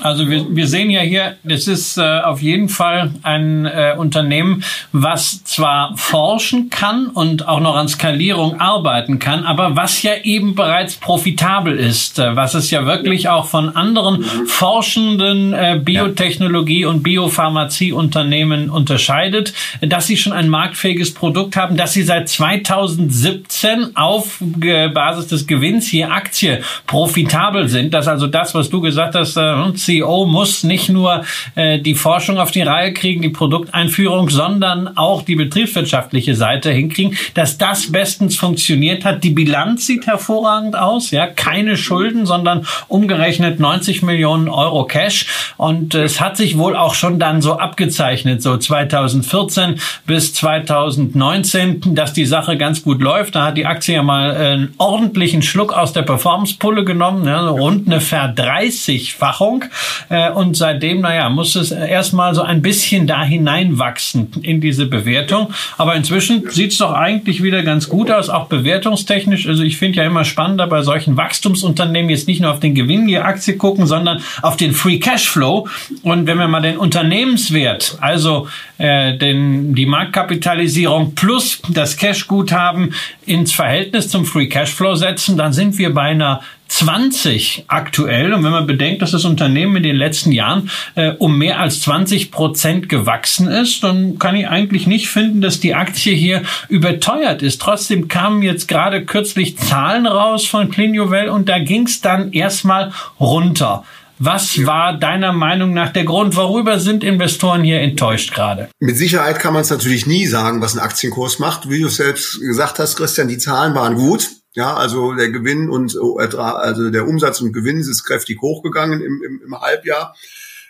also 0.00 0.28
wir, 0.28 0.54
wir 0.54 0.66
sehen 0.66 0.90
ja 0.90 1.00
hier, 1.00 1.36
das 1.42 1.66
ist 1.68 1.96
äh, 1.96 2.02
auf 2.02 2.42
jeden 2.42 2.68
Fall 2.68 3.12
ein 3.22 3.64
äh, 3.64 3.94
Unternehmen, 3.96 4.62
was 4.92 5.42
zwar 5.44 5.96
forschen 5.96 6.68
kann 6.68 7.06
und 7.06 7.48
auch 7.48 7.60
noch 7.60 7.76
an 7.76 7.88
Skalierung 7.88 8.60
arbeiten 8.60 9.18
kann, 9.18 9.44
aber 9.44 9.74
was 9.74 10.02
ja 10.02 10.12
eben 10.22 10.54
bereits 10.54 10.96
profitabel 10.96 11.78
ist, 11.78 12.18
äh, 12.18 12.36
was 12.36 12.52
es 12.54 12.70
ja 12.70 12.84
wirklich 12.84 13.30
auch 13.30 13.46
von 13.46 13.74
anderen 13.74 14.22
forschenden 14.46 15.54
äh, 15.54 15.80
Biotechnologie- 15.82 16.84
und 16.84 17.02
Biopharmazieunternehmen 17.02 18.68
unterscheidet, 18.68 19.54
dass 19.80 20.06
sie 20.06 20.18
schon 20.18 20.34
ein 20.34 20.48
marktfähiges 20.48 21.14
Produkt 21.14 21.56
haben, 21.56 21.76
dass 21.76 21.94
sie 21.94 22.02
seit 22.02 22.28
2017 22.28 23.96
auf 23.96 24.42
äh, 24.60 24.88
Basis 24.88 25.28
des 25.28 25.46
Gewinns 25.46 25.86
hier 25.86 26.12
Aktie 26.12 26.60
profitabel 26.86 27.68
sind, 27.68 27.94
dass 27.94 28.08
also 28.08 28.26
das, 28.26 28.54
was 28.54 28.68
du 28.68 28.82
gesagt 28.82 29.14
hast, 29.14 29.36
äh, 29.36 29.40
CEO 29.86 30.26
muss 30.26 30.64
nicht 30.64 30.88
nur 30.88 31.24
äh, 31.54 31.78
die 31.78 31.94
Forschung 31.94 32.38
auf 32.38 32.50
die 32.50 32.62
Reihe 32.62 32.92
kriegen, 32.92 33.22
die 33.22 33.28
Produkteinführung, 33.28 34.28
sondern 34.28 34.96
auch 34.96 35.22
die 35.22 35.36
betriebswirtschaftliche 35.36 36.34
Seite 36.34 36.70
hinkriegen, 36.70 37.16
dass 37.34 37.58
das 37.58 37.92
bestens 37.92 38.36
funktioniert 38.36 39.04
hat. 39.04 39.24
Die 39.24 39.30
Bilanz 39.30 39.86
sieht 39.86 40.06
hervorragend 40.06 40.76
aus, 40.76 41.10
ja, 41.10 41.26
keine 41.26 41.76
Schulden, 41.76 42.26
sondern 42.26 42.66
umgerechnet 42.88 43.60
90 43.60 44.02
Millionen 44.02 44.48
Euro 44.48 44.84
Cash 44.84 45.26
und 45.56 45.94
äh, 45.94 46.04
es 46.04 46.20
hat 46.20 46.36
sich 46.36 46.58
wohl 46.58 46.76
auch 46.76 46.94
schon 46.94 47.18
dann 47.18 47.40
so 47.42 47.58
abgezeichnet, 47.58 48.42
so 48.42 48.56
2014 48.56 49.80
bis 50.06 50.34
2019, 50.34 51.94
dass 51.94 52.12
die 52.12 52.26
Sache 52.26 52.56
ganz 52.56 52.82
gut 52.82 53.00
läuft. 53.00 53.34
Da 53.34 53.46
hat 53.46 53.56
die 53.56 53.66
Aktie 53.66 53.94
ja 53.94 54.02
mal 54.02 54.34
einen 54.34 54.74
ordentlichen 54.78 55.42
Schluck 55.42 55.72
aus 55.72 55.92
der 55.92 56.02
Performance-Pulle 56.02 56.84
genommen, 56.84 57.26
ja, 57.26 57.48
rund 57.48 57.86
eine 57.86 58.00
Verdreißigfachung 58.00 59.64
Äh, 60.08 60.30
und 60.30 60.56
seitdem, 60.56 61.00
naja, 61.00 61.28
muss 61.28 61.56
es 61.56 61.70
erstmal 61.70 62.34
so 62.34 62.42
ein 62.42 62.62
bisschen 62.62 63.06
da 63.06 63.24
hineinwachsen 63.24 64.32
in 64.42 64.60
diese 64.60 64.86
Bewertung. 64.86 65.52
Aber 65.76 65.94
inzwischen 65.94 66.48
sieht 66.50 66.72
es 66.72 66.78
doch 66.78 66.92
eigentlich 66.92 67.42
wieder 67.42 67.62
ganz 67.62 67.88
gut 67.88 68.10
aus, 68.10 68.28
auch 68.28 68.46
bewertungstechnisch. 68.46 69.46
Also 69.46 69.62
ich 69.62 69.76
finde 69.76 69.98
ja 69.98 70.04
immer 70.04 70.24
spannender 70.24 70.66
bei 70.66 70.82
solchen 70.82 71.16
Wachstumsunternehmen 71.16 72.10
jetzt 72.10 72.28
nicht 72.28 72.40
nur 72.40 72.52
auf 72.52 72.60
den 72.60 72.74
Gewinn 72.74 73.08
je 73.08 73.18
Aktie 73.18 73.56
gucken, 73.56 73.86
sondern 73.86 74.22
auf 74.42 74.56
den 74.56 74.72
Free 74.72 74.98
Cashflow. 74.98 75.68
Und 76.02 76.26
wenn 76.26 76.38
wir 76.38 76.48
mal 76.48 76.62
den 76.62 76.78
Unternehmenswert, 76.78 77.98
also 78.00 78.48
äh, 78.78 79.16
den, 79.16 79.74
die 79.74 79.86
Marktkapitalisierung 79.86 81.14
plus 81.14 81.60
das 81.68 81.96
Cashguthaben 81.96 82.94
ins 83.24 83.52
Verhältnis 83.52 84.08
zum 84.08 84.24
Free 84.24 84.48
Cashflow 84.48 84.94
setzen, 84.94 85.36
dann 85.36 85.52
sind 85.52 85.78
wir 85.78 85.92
bei 85.92 86.02
einer 86.02 86.40
20 86.68 87.64
aktuell. 87.68 88.32
Und 88.32 88.44
wenn 88.44 88.50
man 88.50 88.66
bedenkt, 88.66 89.02
dass 89.02 89.12
das 89.12 89.24
Unternehmen 89.24 89.76
in 89.76 89.82
den 89.82 89.96
letzten 89.96 90.32
Jahren 90.32 90.70
äh, 90.94 91.12
um 91.12 91.38
mehr 91.38 91.60
als 91.60 91.80
20 91.82 92.30
Prozent 92.30 92.88
gewachsen 92.88 93.48
ist, 93.48 93.82
dann 93.82 94.18
kann 94.18 94.36
ich 94.36 94.48
eigentlich 94.48 94.86
nicht 94.86 95.08
finden, 95.08 95.40
dass 95.40 95.60
die 95.60 95.74
Aktie 95.74 96.14
hier 96.14 96.42
überteuert 96.68 97.42
ist. 97.42 97.60
Trotzdem 97.60 98.08
kamen 98.08 98.42
jetzt 98.42 98.68
gerade 98.68 99.04
kürzlich 99.04 99.56
Zahlen 99.58 100.06
raus 100.06 100.46
von 100.46 100.70
Clinuvel 100.70 101.28
und 101.28 101.48
da 101.48 101.58
ging 101.58 101.86
es 101.86 102.00
dann 102.00 102.32
erstmal 102.32 102.92
runter. 103.20 103.84
Was 104.18 104.64
war 104.64 104.98
deiner 104.98 105.32
Meinung 105.32 105.74
nach 105.74 105.92
der 105.92 106.04
Grund? 106.04 106.36
Worüber 106.36 106.80
sind 106.80 107.04
Investoren 107.04 107.62
hier 107.62 107.80
enttäuscht 107.80 108.32
gerade? 108.32 108.70
Mit 108.80 108.96
Sicherheit 108.96 109.38
kann 109.38 109.52
man 109.52 109.60
es 109.60 109.68
natürlich 109.68 110.06
nie 110.06 110.26
sagen, 110.26 110.62
was 110.62 110.74
ein 110.74 110.80
Aktienkurs 110.80 111.38
macht. 111.38 111.68
Wie 111.68 111.82
du 111.82 111.88
selbst 111.88 112.40
gesagt 112.40 112.78
hast, 112.78 112.96
Christian, 112.96 113.28
die 113.28 113.36
Zahlen 113.36 113.74
waren 113.74 113.94
gut. 113.94 114.30
Ja, 114.56 114.72
also 114.74 115.12
der 115.12 115.28
Gewinn 115.28 115.68
und 115.68 115.98
also 115.98 116.90
der 116.90 117.06
Umsatz 117.06 117.42
und 117.42 117.52
Gewinn 117.52 117.78
ist 117.78 118.04
kräftig 118.04 118.40
hochgegangen 118.40 119.02
im, 119.02 119.22
im, 119.22 119.42
im 119.44 119.60
Halbjahr. 119.60 120.16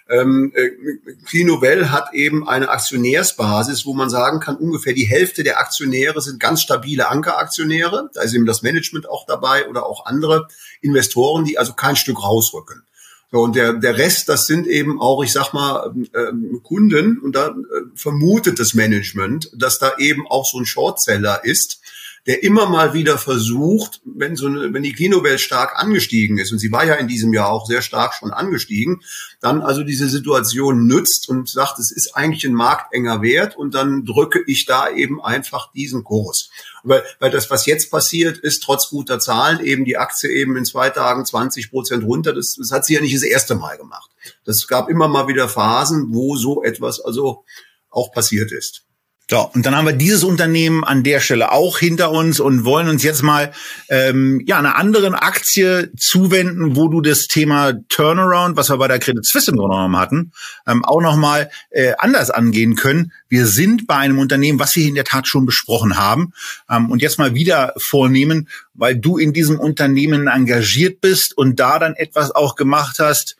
Ähm, 0.09 0.53
äh, 0.57 1.85
hat 1.85 2.13
eben 2.13 2.49
eine 2.49 2.69
Aktionärsbasis, 2.69 3.87
wo 3.87 3.95
man 3.95 4.11
sagen 4.11 4.41
kann, 4.41 4.57
ungefähr 4.57 4.93
die 4.93 5.05
Hälfte 5.05 5.45
der 5.45 5.61
Aktionäre 5.61 6.21
sind 6.21 6.41
ganz 6.41 6.63
stabile 6.63 7.09
Ankeraktionäre. 7.09 8.11
Da 8.13 8.23
ist 8.23 8.35
eben 8.35 8.45
das 8.45 8.63
Management 8.63 9.09
auch 9.09 9.25
dabei 9.25 9.69
oder 9.69 9.87
auch 9.87 10.07
andere 10.07 10.49
Investoren, 10.81 11.45
die 11.45 11.57
also 11.57 11.75
kein 11.75 11.95
Stück 11.95 12.21
rausrücken. 12.25 12.83
So, 13.31 13.39
und 13.43 13.55
der, 13.55 13.73
der 13.75 13.99
Rest, 13.99 14.29
das 14.29 14.49
sind 14.49 14.67
eben 14.67 15.01
auch, 15.01 15.23
ich 15.23 15.33
sag 15.33 15.53
mal, 15.53 15.95
ähm, 16.13 16.61
Kunden 16.65 17.19
und 17.19 17.37
da 17.37 17.49
äh, 17.49 17.53
vermutet 17.95 18.59
das 18.59 18.75
Management, 18.75 19.51
dass 19.55 19.79
da 19.79 19.93
eben 19.99 20.27
auch 20.27 20.45
so 20.45 20.59
ein 20.59 20.67
Shortseller 20.67 21.45
ist, 21.45 21.81
der 22.27 22.43
immer 22.43 22.69
mal 22.69 22.93
wieder 22.93 23.19
versucht, 23.19 24.01
wenn 24.05 24.35
so 24.35 24.47
eine, 24.47 24.73
wenn 24.73 24.83
die 24.83 24.93
Kinowelt 24.93 25.41
stark 25.41 25.79
angestiegen 25.79 26.39
ist, 26.39 26.53
und 26.53 26.59
sie 26.59 26.73
war 26.73 26.85
ja 26.85 26.95
in 26.95 27.07
diesem 27.07 27.33
Jahr 27.33 27.51
auch 27.51 27.67
sehr 27.67 27.83
stark 27.83 28.15
schon 28.15 28.33
angestiegen, 28.33 29.03
dann 29.41 29.63
also 29.63 29.85
diese 29.85 30.09
Situation 30.09 30.87
nützt 30.87 31.29
und 31.29 31.49
sagt, 31.49 31.79
es 31.79 31.93
ist 31.93 32.17
eigentlich 32.17 32.45
ein 32.45 32.55
marktenger 32.55 33.23
Wert 33.23 33.57
und 33.57 33.75
dann 33.75 34.05
drücke 34.05 34.43
ich 34.47 34.67
da 34.67 34.91
eben 34.91 35.23
einfach 35.23 35.73
diesen 35.73 36.03
Kurs. 36.03 36.51
Weil, 36.83 37.05
weil 37.21 37.31
das, 37.31 37.49
was 37.51 37.67
jetzt 37.67 37.91
passiert, 37.91 38.39
ist 38.39 38.63
trotz 38.63 38.91
guter 38.91 39.21
Zahlen 39.21 39.61
eben 39.61 39.85
die 39.85 39.97
Aktie 39.97 40.31
eben 40.31 40.57
in 40.57 40.65
zwei 40.65 40.91
Tagen 40.91 41.25
20 41.25 41.71
Prozent 41.71 42.05
runter. 42.05 42.33
Das, 42.33 42.57
das 42.59 42.73
hat 42.73 42.85
sie 42.85 42.95
ja 42.95 43.01
nicht 43.01 43.15
das 43.15 43.23
erste 43.23 43.55
Mal 43.55 43.77
gemacht. 43.77 44.11
Das 44.45 44.67
gab 44.67 44.89
immer 44.89 45.07
mal 45.07 45.29
wieder 45.29 45.49
Phasen, 45.49 46.13
wo 46.13 46.37
so 46.37 46.63
etwas 46.65 47.01
also 47.01 47.45
auch 47.91 48.13
passiert 48.13 48.51
ist. 48.53 48.86
So, 49.29 49.41
und 49.41 49.67
dann 49.67 49.75
haben 49.75 49.87
wir 49.87 49.93
dieses 49.93 50.23
Unternehmen 50.23 50.85
an 50.85 51.03
der 51.03 51.19
Stelle 51.19 51.51
auch 51.51 51.79
hinter 51.79 52.13
uns 52.13 52.39
und 52.39 52.65
wollen 52.65 52.89
uns 52.89 53.03
jetzt 53.03 53.25
mal 53.25 53.51
ähm, 53.89 54.41
ja 54.47 54.57
einer 54.57 54.77
anderen 54.77 55.17
Aktie 55.17 55.91
zuwenden, 55.99 56.77
wo 56.77 56.87
du 56.87 57.01
das 57.01 57.27
Thema 57.27 57.73
Turnaround, 57.89 58.57
was 58.57 58.71
wir 58.71 58.77
bei 58.77 58.87
der 58.87 59.01
Credit 59.01 59.27
Suisse 59.27 59.51
im 59.51 59.57
Grunde 59.57 59.75
genommen 59.75 59.97
hatten, 59.97 60.33
ähm, 60.69 60.85
auch 60.85 61.01
nochmal 61.01 61.51
äh, 61.71 61.95
anders 61.99 62.31
angehen 62.31 62.77
können. 62.77 63.11
Wir 63.29 63.49
sind 63.49 63.89
bei 63.89 63.97
einem 63.97 64.21
Unternehmen, 64.21 64.61
was 64.61 64.77
wir 64.77 64.87
in 64.87 64.95
der 64.95 65.03
Tat 65.03 65.27
schon 65.27 65.45
besprochen 65.45 65.97
haben 65.97 66.33
ähm, 66.71 66.89
und 66.89 67.03
jetzt 67.03 67.19
mal 67.19 67.35
wieder 67.35 67.75
vornehmen, 67.79 68.49
weil 68.75 68.97
du 68.97 69.19
in 69.19 69.33
diesem 69.33 69.59
Unternehmen 69.59 70.29
engagiert 70.29 71.01
bist 71.01 71.37
und 71.37 71.59
da 71.59 71.81
dann 71.81 71.95
etwas 71.95 72.31
auch 72.31 72.55
gemacht 72.55 73.01
hast. 73.01 73.37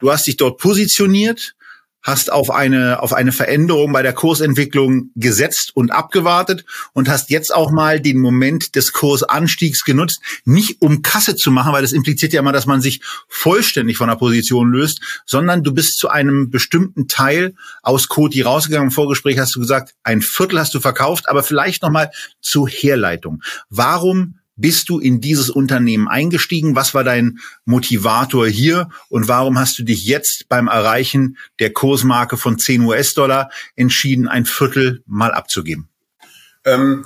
Du 0.00 0.10
hast 0.10 0.26
dich 0.26 0.36
dort 0.36 0.58
positioniert, 0.58 1.54
hast 2.08 2.32
auf 2.32 2.50
eine, 2.50 3.02
auf 3.02 3.12
eine 3.12 3.32
Veränderung 3.32 3.92
bei 3.92 4.02
der 4.02 4.14
Kursentwicklung 4.14 5.10
gesetzt 5.14 5.72
und 5.74 5.90
abgewartet 5.90 6.64
und 6.94 7.08
hast 7.08 7.30
jetzt 7.30 7.54
auch 7.54 7.70
mal 7.70 8.00
den 8.00 8.18
Moment 8.18 8.76
des 8.76 8.92
Kursanstiegs 8.92 9.84
genutzt, 9.84 10.20
nicht 10.44 10.80
um 10.80 11.02
Kasse 11.02 11.36
zu 11.36 11.50
machen, 11.50 11.72
weil 11.72 11.82
das 11.82 11.92
impliziert 11.92 12.32
ja 12.32 12.40
immer, 12.40 12.52
dass 12.52 12.66
man 12.66 12.80
sich 12.80 13.02
vollständig 13.28 13.98
von 13.98 14.08
der 14.08 14.16
Position 14.16 14.70
löst, 14.70 15.22
sondern 15.26 15.62
du 15.62 15.72
bist 15.72 15.98
zu 15.98 16.08
einem 16.08 16.50
bestimmten 16.50 17.08
Teil 17.08 17.54
aus 17.82 18.08
Koti 18.08 18.40
rausgegangen. 18.40 18.88
Im 18.88 18.94
Vorgespräch 18.94 19.38
hast 19.38 19.54
du 19.54 19.60
gesagt, 19.60 19.94
ein 20.02 20.22
Viertel 20.22 20.58
hast 20.58 20.74
du 20.74 20.80
verkauft, 20.80 21.28
aber 21.28 21.42
vielleicht 21.42 21.82
nochmal 21.82 22.10
zur 22.40 22.68
Herleitung. 22.68 23.42
Warum 23.68 24.38
bist 24.58 24.88
du 24.90 24.98
in 24.98 25.20
dieses 25.20 25.48
Unternehmen 25.48 26.08
eingestiegen? 26.08 26.76
Was 26.76 26.92
war 26.92 27.04
dein 27.04 27.38
Motivator 27.64 28.46
hier? 28.46 28.88
Und 29.08 29.28
warum 29.28 29.58
hast 29.58 29.78
du 29.78 29.84
dich 29.84 30.04
jetzt 30.04 30.48
beim 30.48 30.68
Erreichen 30.68 31.38
der 31.60 31.72
Kursmarke 31.72 32.36
von 32.36 32.58
10 32.58 32.82
US-Dollar 32.82 33.50
entschieden, 33.76 34.28
ein 34.28 34.44
Viertel 34.44 35.02
mal 35.06 35.32
abzugeben? 35.32 35.88
Ähm, 36.64 37.04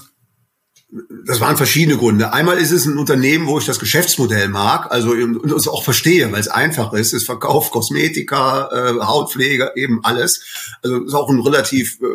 das 1.27 1.41
waren 1.41 1.57
verschiedene 1.57 1.97
Gründe. 1.97 2.33
Einmal 2.33 2.59
ist 2.59 2.71
es 2.71 2.85
ein 2.85 2.99
Unternehmen, 2.99 3.47
wo 3.47 3.59
ich 3.59 3.65
das 3.65 3.79
Geschäftsmodell 3.79 4.49
mag, 4.49 4.91
also 4.91 5.13
und 5.13 5.51
es 5.51 5.67
auch 5.67 5.85
verstehe, 5.85 6.31
weil 6.33 6.41
es 6.41 6.49
einfach 6.49 6.93
ist. 6.93 7.15
Es 7.15 7.25
verkauft 7.25 7.71
Kosmetika, 7.71 8.69
äh, 8.71 9.01
Hautpflege, 9.01 9.73
eben 9.75 10.05
alles. 10.05 10.45
Also 10.83 10.99
es 10.99 11.09
ist 11.09 11.15
auch 11.15 11.31
ein 11.31 11.41
relativ 11.41 11.99
äh, 12.03 12.07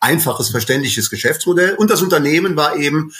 einfaches, 0.00 0.50
verständliches 0.50 1.08
Geschäftsmodell. 1.08 1.76
Und 1.76 1.90
das 1.90 2.02
Unternehmen 2.02 2.56
war 2.56 2.76
eben 2.76 3.12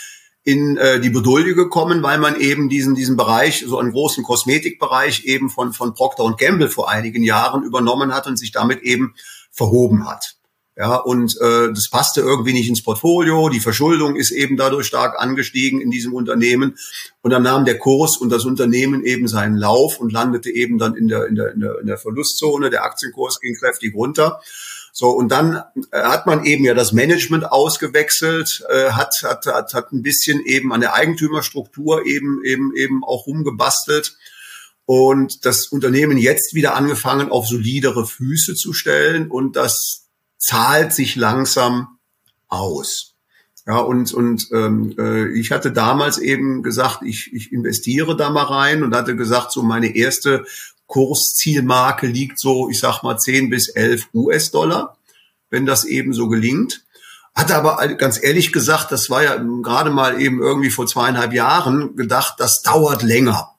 in 0.43 0.77
äh, 0.77 0.99
die 0.99 1.09
Bedulde 1.09 1.53
gekommen, 1.53 2.01
weil 2.01 2.17
man 2.17 2.39
eben 2.39 2.69
diesen 2.69 2.95
diesen 2.95 3.15
Bereich, 3.15 3.63
so 3.67 3.77
einen 3.77 3.91
großen 3.91 4.23
Kosmetikbereich 4.23 5.25
eben 5.25 5.49
von 5.49 5.73
von 5.73 5.93
Procter 5.93 6.23
und 6.23 6.39
Gamble 6.39 6.69
vor 6.69 6.89
einigen 6.89 7.23
Jahren 7.23 7.63
übernommen 7.63 8.13
hat 8.13 8.27
und 8.27 8.37
sich 8.37 8.51
damit 8.51 8.81
eben 8.81 9.13
verhoben 9.51 10.07
hat. 10.07 10.35
Ja, 10.77 10.95
und 10.95 11.39
äh, 11.41 11.67
das 11.73 11.89
passte 11.89 12.21
irgendwie 12.21 12.53
nicht 12.53 12.69
ins 12.69 12.81
Portfolio. 12.81 13.49
Die 13.49 13.59
Verschuldung 13.59 14.15
ist 14.15 14.31
eben 14.31 14.55
dadurch 14.55 14.87
stark 14.87 15.21
angestiegen 15.21 15.81
in 15.81 15.91
diesem 15.91 16.13
Unternehmen. 16.13 16.77
Und 17.21 17.31
dann 17.31 17.43
nahm 17.43 17.65
der 17.65 17.77
Kurs 17.77 18.17
und 18.17 18.31
das 18.31 18.45
Unternehmen 18.45 19.03
eben 19.03 19.27
seinen 19.27 19.57
Lauf 19.57 19.99
und 19.99 20.13
landete 20.13 20.49
eben 20.49 20.77
dann 20.77 20.95
in 20.95 21.09
der, 21.09 21.27
in 21.27 21.35
der, 21.35 21.51
in 21.51 21.59
der, 21.59 21.79
in 21.81 21.87
der 21.87 21.97
Verlustzone. 21.97 22.69
Der 22.69 22.85
Aktienkurs 22.85 23.41
ging 23.41 23.53
kräftig 23.53 23.93
runter. 23.93 24.39
So, 24.91 25.09
und 25.09 25.29
dann 25.29 25.63
äh, 25.91 26.01
hat 26.01 26.25
man 26.25 26.43
eben 26.45 26.65
ja 26.65 26.73
das 26.73 26.91
Management 26.91 27.51
ausgewechselt, 27.51 28.63
äh, 28.69 28.91
hat, 28.91 29.15
hat, 29.23 29.45
hat, 29.45 29.73
hat 29.73 29.91
ein 29.91 30.01
bisschen 30.01 30.41
eben 30.45 30.73
an 30.73 30.81
der 30.81 30.93
Eigentümerstruktur 30.93 32.05
eben, 32.05 32.43
eben, 32.43 32.75
eben 32.75 33.03
auch 33.03 33.25
rumgebastelt 33.27 34.17
und 34.85 35.45
das 35.45 35.67
Unternehmen 35.67 36.17
jetzt 36.17 36.53
wieder 36.53 36.75
angefangen, 36.75 37.29
auf 37.29 37.47
solidere 37.47 38.05
Füße 38.05 38.55
zu 38.55 38.73
stellen 38.73 39.31
und 39.31 39.55
das 39.55 40.07
zahlt 40.37 40.91
sich 40.91 41.15
langsam 41.15 41.99
aus. 42.49 43.11
Ja, 43.67 43.77
und, 43.77 44.11
und 44.13 44.49
ähm, 44.51 44.95
äh, 44.97 45.27
ich 45.37 45.51
hatte 45.51 45.71
damals 45.71 46.17
eben 46.17 46.63
gesagt, 46.63 47.03
ich, 47.03 47.31
ich 47.31 47.53
investiere 47.53 48.17
da 48.17 48.31
mal 48.31 48.43
rein 48.43 48.83
und 48.83 48.95
hatte 48.95 49.15
gesagt, 49.15 49.51
so 49.51 49.61
meine 49.61 49.95
erste 49.95 50.45
Kurszielmarke 50.91 52.05
liegt 52.05 52.37
so, 52.37 52.69
ich 52.69 52.79
sag 52.79 53.01
mal, 53.01 53.17
10 53.17 53.49
bis 53.49 53.69
11 53.69 54.09
US-Dollar, 54.13 54.97
wenn 55.49 55.65
das 55.65 55.85
eben 55.85 56.13
so 56.13 56.27
gelingt. 56.27 56.83
Hatte 57.33 57.55
aber 57.55 57.87
ganz 57.95 58.21
ehrlich 58.21 58.51
gesagt, 58.51 58.91
das 58.91 59.09
war 59.09 59.23
ja 59.23 59.37
gerade 59.63 59.89
mal 59.89 60.21
eben 60.21 60.41
irgendwie 60.41 60.69
vor 60.69 60.85
zweieinhalb 60.85 61.31
Jahren 61.31 61.95
gedacht, 61.95 62.35
das 62.39 62.61
dauert 62.61 63.03
länger. 63.03 63.51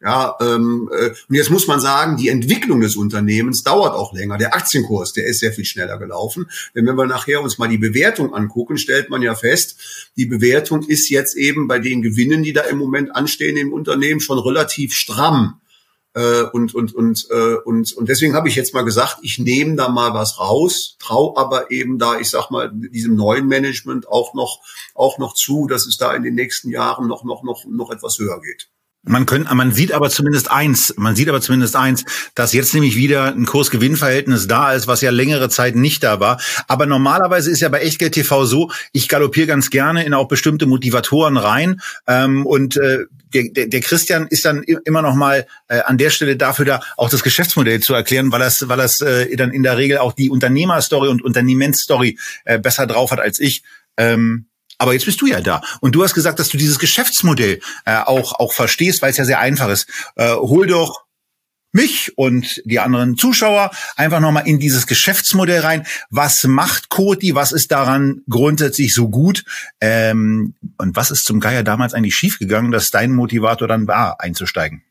Ja, 0.00 0.36
ähm, 0.40 0.88
äh, 0.92 1.08
und 1.08 1.34
jetzt 1.34 1.50
muss 1.50 1.66
man 1.66 1.80
sagen, 1.80 2.16
die 2.16 2.28
Entwicklung 2.28 2.82
des 2.82 2.94
Unternehmens 2.94 3.64
dauert 3.64 3.94
auch 3.94 4.12
länger. 4.12 4.38
Der 4.38 4.54
Aktienkurs, 4.54 5.12
der 5.12 5.26
ist 5.26 5.40
sehr 5.40 5.52
viel 5.52 5.64
schneller 5.64 5.98
gelaufen. 5.98 6.48
Denn 6.72 6.86
wenn 6.86 6.94
wir 6.94 7.06
nachher 7.06 7.42
uns 7.42 7.58
mal 7.58 7.66
die 7.66 7.78
Bewertung 7.78 8.32
angucken, 8.32 8.78
stellt 8.78 9.10
man 9.10 9.22
ja 9.22 9.34
fest, 9.34 10.10
die 10.16 10.26
Bewertung 10.26 10.84
ist 10.84 11.10
jetzt 11.10 11.36
eben 11.36 11.66
bei 11.66 11.80
den 11.80 12.00
Gewinnen, 12.00 12.44
die 12.44 12.52
da 12.52 12.60
im 12.60 12.78
Moment 12.78 13.16
anstehen 13.16 13.56
im 13.56 13.72
Unternehmen, 13.72 14.20
schon 14.20 14.38
relativ 14.38 14.94
stramm. 14.94 15.60
Äh, 16.14 16.44
und, 16.52 16.74
und, 16.74 16.94
und, 16.94 17.26
äh, 17.30 17.54
und, 17.64 17.92
und 17.92 18.08
deswegen 18.08 18.34
habe 18.34 18.48
ich 18.48 18.56
jetzt 18.56 18.74
mal 18.74 18.82
gesagt, 18.82 19.18
ich 19.22 19.38
nehme 19.38 19.76
da 19.76 19.88
mal 19.88 20.14
was 20.14 20.40
raus, 20.40 20.96
trau 20.98 21.36
aber 21.36 21.70
eben 21.70 21.98
da, 21.98 22.18
ich 22.18 22.30
sag 22.30 22.50
mal, 22.50 22.70
diesem 22.72 23.14
neuen 23.14 23.46
Management 23.46 24.08
auch 24.08 24.34
noch, 24.34 24.60
auch 24.94 25.18
noch 25.18 25.34
zu, 25.34 25.66
dass 25.66 25.86
es 25.86 25.96
da 25.96 26.14
in 26.14 26.22
den 26.22 26.34
nächsten 26.34 26.70
Jahren 26.70 27.08
noch, 27.08 27.24
noch, 27.24 27.42
noch, 27.42 27.64
noch 27.66 27.90
etwas 27.90 28.18
höher 28.18 28.40
geht. 28.40 28.68
Man 29.04 29.26
könnte, 29.26 29.54
man 29.54 29.72
sieht 29.72 29.92
aber 29.92 30.10
zumindest 30.10 30.50
eins, 30.50 30.92
man 30.96 31.14
sieht 31.14 31.28
aber 31.28 31.40
zumindest 31.40 31.76
eins, 31.76 32.04
dass 32.34 32.52
jetzt 32.52 32.74
nämlich 32.74 32.96
wieder 32.96 33.26
ein 33.26 33.46
Kursgewinnverhältnis 33.46 34.48
da 34.48 34.72
ist, 34.72 34.86
was 34.86 35.00
ja 35.00 35.10
längere 35.10 35.48
Zeit 35.48 35.76
nicht 35.76 36.02
da 36.02 36.20
war. 36.20 36.40
Aber 36.66 36.84
normalerweise 36.84 37.50
ist 37.50 37.60
ja 37.60 37.68
bei 37.68 37.80
Echtgeld 37.80 38.14
TV 38.14 38.44
so, 38.44 38.70
ich 38.92 39.08
galoppiere 39.08 39.46
ganz 39.46 39.70
gerne 39.70 40.04
in 40.04 40.14
auch 40.14 40.26
bestimmte 40.26 40.66
Motivatoren 40.66 41.36
rein 41.36 41.80
ähm, 42.06 42.44
und 42.44 42.76
äh, 42.76 43.04
der, 43.32 43.44
der, 43.50 43.66
der 43.66 43.80
Christian 43.80 44.26
ist 44.26 44.44
dann 44.44 44.62
immer 44.62 45.02
noch 45.02 45.14
mal 45.14 45.46
äh, 45.68 45.80
an 45.80 45.98
der 45.98 46.10
Stelle 46.10 46.36
dafür 46.36 46.64
da, 46.64 46.80
auch 46.96 47.10
das 47.10 47.22
Geschäftsmodell 47.22 47.80
zu 47.80 47.94
erklären, 47.94 48.32
weil 48.32 48.40
das, 48.40 48.68
weil 48.68 48.78
das 48.78 49.00
äh, 49.00 49.34
dann 49.36 49.52
in 49.52 49.62
der 49.62 49.76
Regel 49.76 49.98
auch 49.98 50.12
die 50.12 50.30
Unternehmerstory 50.30 51.08
und 51.08 51.22
Unternehmensstory 51.22 52.18
äh, 52.44 52.58
besser 52.58 52.86
drauf 52.86 53.10
hat 53.10 53.20
als 53.20 53.38
ich. 53.38 53.62
Ähm, 53.96 54.46
aber 54.78 54.92
jetzt 54.92 55.04
bist 55.04 55.20
du 55.20 55.26
ja 55.26 55.40
da. 55.40 55.60
Und 55.80 55.94
du 55.94 56.02
hast 56.02 56.14
gesagt, 56.14 56.38
dass 56.38 56.48
du 56.48 56.56
dieses 56.56 56.78
Geschäftsmodell 56.78 57.60
äh, 57.84 57.96
auch, 57.96 58.38
auch 58.38 58.52
verstehst, 58.52 59.02
weil 59.02 59.10
es 59.10 59.16
ja 59.16 59.24
sehr 59.24 59.40
einfach 59.40 59.68
ist. 59.68 59.88
Äh, 60.16 60.34
hol 60.34 60.66
doch 60.66 61.04
mich 61.72 62.16
und 62.16 62.62
die 62.64 62.80
anderen 62.80 63.16
Zuschauer 63.16 63.70
einfach 63.96 64.20
nochmal 64.20 64.46
in 64.46 64.58
dieses 64.58 64.86
Geschäftsmodell 64.86 65.60
rein. 65.60 65.86
Was 66.10 66.44
macht 66.44 66.88
Koti? 66.88 67.34
Was 67.34 67.52
ist 67.52 67.70
daran 67.72 68.22
grundsätzlich 68.28 68.94
so 68.94 69.08
gut? 69.08 69.44
Ähm, 69.80 70.54
und 70.78 70.96
was 70.96 71.10
ist 71.10 71.24
zum 71.24 71.40
Geier 71.40 71.62
damals 71.62 71.92
eigentlich 71.92 72.16
schiefgegangen, 72.16 72.70
dass 72.70 72.90
dein 72.90 73.12
Motivator 73.12 73.68
dann 73.68 73.86
war, 73.86 74.20
einzusteigen? 74.20 74.82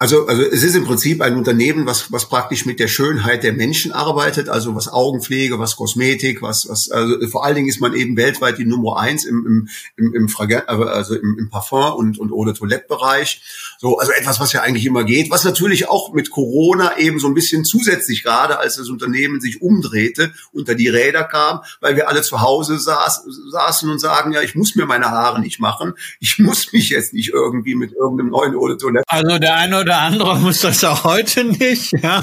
Also, 0.00 0.28
also 0.28 0.42
es 0.42 0.62
ist 0.62 0.76
im 0.76 0.84
Prinzip 0.84 1.20
ein 1.20 1.34
Unternehmen, 1.34 1.84
was, 1.84 2.12
was 2.12 2.28
praktisch 2.28 2.64
mit 2.66 2.78
der 2.78 2.86
Schönheit 2.86 3.42
der 3.42 3.52
Menschen 3.52 3.90
arbeitet, 3.90 4.48
also 4.48 4.76
was 4.76 4.86
Augenpflege, 4.86 5.58
was 5.58 5.74
Kosmetik, 5.74 6.40
was, 6.40 6.68
was 6.68 6.88
also 6.88 7.26
vor 7.26 7.44
allen 7.44 7.56
Dingen 7.56 7.68
ist 7.68 7.80
man 7.80 7.94
eben 7.94 8.16
weltweit 8.16 8.58
die 8.58 8.64
Nummer 8.64 9.00
eins 9.00 9.24
im, 9.24 9.44
im, 9.44 9.68
im, 9.96 10.14
im 10.14 10.28
also 10.70 11.16
im, 11.16 11.36
im 11.36 11.50
Parfum 11.50 11.94
und, 11.94 12.16
und 12.20 12.32
Eau 12.32 12.44
de 12.44 12.54
Toilette 12.54 12.86
Bereich. 12.86 13.42
So, 13.80 13.98
also 13.98 14.12
etwas, 14.12 14.38
was 14.38 14.52
ja 14.52 14.62
eigentlich 14.62 14.86
immer 14.86 15.02
geht, 15.02 15.32
was 15.32 15.42
natürlich 15.42 15.88
auch 15.88 16.12
mit 16.12 16.30
Corona 16.30 16.96
eben 16.98 17.18
so 17.18 17.26
ein 17.26 17.34
bisschen 17.34 17.64
zusätzlich 17.64 18.22
gerade, 18.22 18.60
als 18.60 18.76
das 18.76 18.90
Unternehmen 18.90 19.40
sich 19.40 19.62
umdrehte, 19.62 20.32
unter 20.52 20.76
die 20.76 20.88
Räder 20.88 21.24
kam, 21.24 21.62
weil 21.80 21.96
wir 21.96 22.08
alle 22.08 22.22
zu 22.22 22.40
Hause 22.40 22.78
saß, 22.78 23.24
saßen 23.50 23.90
und 23.90 23.98
sagen, 23.98 24.30
ja, 24.30 24.42
ich 24.42 24.54
muss 24.54 24.76
mir 24.76 24.86
meine 24.86 25.10
Haare 25.10 25.40
nicht 25.40 25.58
machen, 25.58 25.94
ich 26.20 26.38
muss 26.38 26.72
mich 26.72 26.90
jetzt 26.90 27.14
nicht 27.14 27.30
irgendwie 27.30 27.74
mit 27.74 27.92
irgendeinem 27.94 28.30
neuen 28.30 28.54
Eau 28.54 28.68
de 28.68 28.76
Toilette. 28.76 29.04
Also 29.08 29.40
der 29.40 29.56
eine 29.56 29.87
oder 29.88 30.00
andere 30.00 30.38
muss 30.38 30.60
das 30.60 30.84
auch 30.84 31.04
heute 31.04 31.44
nicht, 31.44 31.92
ja. 32.02 32.22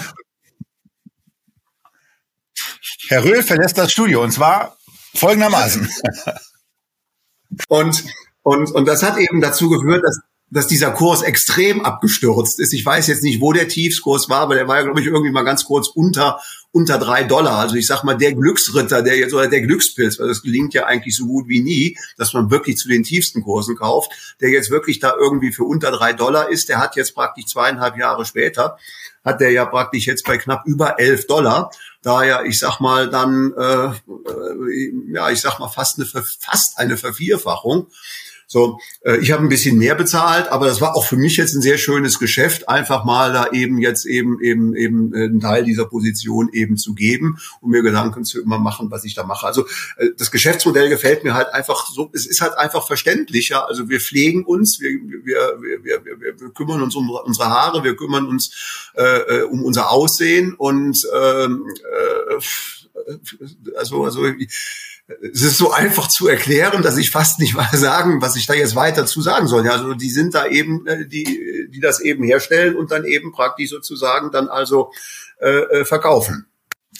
Herr 3.07 3.23
Röhl 3.23 3.41
verlässt 3.41 3.75
das 3.79 3.91
Studio 3.91 4.21
und 4.21 4.31
zwar 4.31 4.77
folgendermaßen. 5.15 5.89
und, 7.67 8.03
und, 8.43 8.71
und 8.71 8.85
das 8.85 9.01
hat 9.01 9.17
eben 9.17 9.41
dazu 9.41 9.67
geführt, 9.69 10.03
dass 10.03 10.19
dass 10.51 10.67
dieser 10.67 10.91
Kurs 10.91 11.21
extrem 11.21 11.81
abgestürzt 11.81 12.59
ist. 12.59 12.73
Ich 12.73 12.85
weiß 12.85 13.07
jetzt 13.07 13.23
nicht, 13.23 13.41
wo 13.41 13.51
der 13.51 13.67
Tiefskurs 13.67 14.29
war, 14.29 14.41
aber 14.41 14.55
der 14.55 14.67
war 14.67 14.77
ja, 14.77 14.83
glaube 14.83 15.01
ich, 15.01 15.07
irgendwie 15.07 15.31
mal 15.31 15.43
ganz 15.43 15.65
kurz 15.65 15.87
unter 15.87 16.39
unter 16.75 16.97
drei 16.97 17.23
Dollar. 17.23 17.59
Also 17.59 17.75
ich 17.75 17.87
sag 17.87 18.03
mal, 18.03 18.17
der 18.17 18.33
Glücksritter, 18.33 19.01
der 19.01 19.17
jetzt 19.17 19.33
oder 19.33 19.47
der 19.47 19.61
Glückspilz, 19.61 20.19
weil 20.19 20.27
das 20.27 20.41
gelingt 20.41 20.73
ja 20.73 20.85
eigentlich 20.85 21.15
so 21.15 21.25
gut 21.25 21.47
wie 21.47 21.61
nie, 21.61 21.97
dass 22.17 22.33
man 22.33 22.51
wirklich 22.51 22.75
zu 22.75 22.89
den 22.89 23.03
tiefsten 23.03 23.43
Kursen 23.43 23.77
kauft, 23.77 24.11
der 24.41 24.49
jetzt 24.49 24.69
wirklich 24.69 24.99
da 24.99 25.15
irgendwie 25.17 25.53
für 25.53 25.63
unter 25.63 25.89
drei 25.91 26.11
Dollar 26.11 26.49
ist, 26.49 26.67
der 26.67 26.79
hat 26.79 26.97
jetzt 26.97 27.15
praktisch 27.15 27.45
zweieinhalb 27.45 27.97
Jahre 27.97 28.25
später, 28.25 28.77
hat 29.23 29.39
der 29.39 29.51
ja 29.51 29.63
praktisch 29.63 30.05
jetzt 30.05 30.25
bei 30.25 30.37
knapp 30.37 30.63
über 30.65 30.99
elf 30.99 31.27
Dollar. 31.27 31.71
Da 32.01 32.25
ja, 32.25 32.43
ich 32.43 32.59
sag 32.59 32.81
mal, 32.81 33.09
dann, 33.09 33.53
äh, 33.57 33.85
äh 33.85 34.91
ja, 35.13 35.29
ich 35.29 35.39
sag 35.39 35.59
mal, 35.59 35.69
fast 35.69 35.97
eine, 35.97 36.05
fast 36.05 36.77
eine 36.77 36.97
Vervierfachung. 36.97 37.87
So, 38.47 38.79
äh, 39.01 39.17
ich 39.17 39.31
habe 39.31 39.43
ein 39.43 39.49
bisschen 39.49 39.77
mehr 39.77 39.95
bezahlt, 39.95 40.49
aber 40.49 40.67
das 40.67 40.81
war 40.81 40.95
auch 40.95 41.05
für 41.05 41.17
mich 41.17 41.37
jetzt 41.37 41.55
ein 41.55 41.61
sehr 41.61 41.77
schönes 41.77 42.19
Geschäft, 42.19 42.69
einfach 42.69 43.03
mal 43.03 43.33
da 43.33 43.51
eben 43.51 43.79
jetzt 43.79 44.05
eben 44.05 44.39
eben 44.41 44.75
eben 44.75 45.13
äh, 45.13 45.25
einen 45.25 45.39
Teil 45.39 45.63
dieser 45.63 45.85
Position 45.85 46.49
eben 46.53 46.77
zu 46.77 46.93
geben 46.93 47.39
und 47.61 47.71
mir 47.71 47.81
Gedanken 47.81 48.23
zu 48.23 48.41
immer 48.41 48.59
machen, 48.59 48.91
was 48.91 49.03
ich 49.03 49.15
da 49.15 49.23
mache. 49.23 49.47
Also 49.47 49.65
äh, 49.97 50.09
das 50.17 50.31
Geschäftsmodell 50.31 50.89
gefällt 50.89 51.23
mir 51.23 51.33
halt 51.33 51.53
einfach 51.53 51.87
so, 51.87 52.09
es 52.13 52.25
ist 52.25 52.41
halt 52.41 52.57
einfach 52.57 52.85
verständlicher. 52.85 53.67
Also 53.67 53.89
wir 53.89 53.99
pflegen 53.99 54.45
uns, 54.45 54.79
wir, 54.79 54.89
wir, 54.89 55.57
wir, 55.83 56.05
wir, 56.05 56.39
wir, 56.39 56.49
kümmern 56.49 56.81
uns 56.81 56.95
um 56.95 57.09
unsere 57.09 57.49
Haare, 57.49 57.83
wir 57.83 57.95
kümmern 57.95 58.27
uns 58.27 58.91
äh, 58.93 59.41
um 59.41 59.63
unser 59.63 59.91
Aussehen 59.91 60.53
und 60.53 61.01
ähm, 61.13 61.65
äh, 61.73 62.35
also 63.77 64.05
also 64.05 64.25
es 65.07 65.43
ist 65.43 65.57
so 65.57 65.71
einfach 65.71 66.07
zu 66.07 66.27
erklären, 66.27 66.81
dass 66.81 66.97
ich 66.97 67.11
fast 67.11 67.39
nicht 67.39 67.55
mal 67.55 67.69
sagen, 67.73 68.21
was 68.21 68.35
ich 68.35 68.47
da 68.47 68.53
jetzt 68.53 68.75
weiter 68.75 69.05
zu 69.05 69.21
sagen 69.21 69.47
soll. 69.47 69.67
Also 69.67 69.93
die 69.93 70.09
sind 70.09 70.33
da 70.33 70.47
eben, 70.47 70.85
äh, 70.87 71.07
die, 71.07 71.69
die 71.71 71.79
das 71.79 71.99
eben 71.99 72.23
herstellen 72.23 72.75
und 72.75 72.91
dann 72.91 73.05
eben 73.05 73.31
praktisch 73.31 73.69
sozusagen 73.69 74.31
dann 74.31 74.47
also 74.47 74.91
äh, 75.39 75.47
äh 75.47 75.85
verkaufen. 75.85 76.47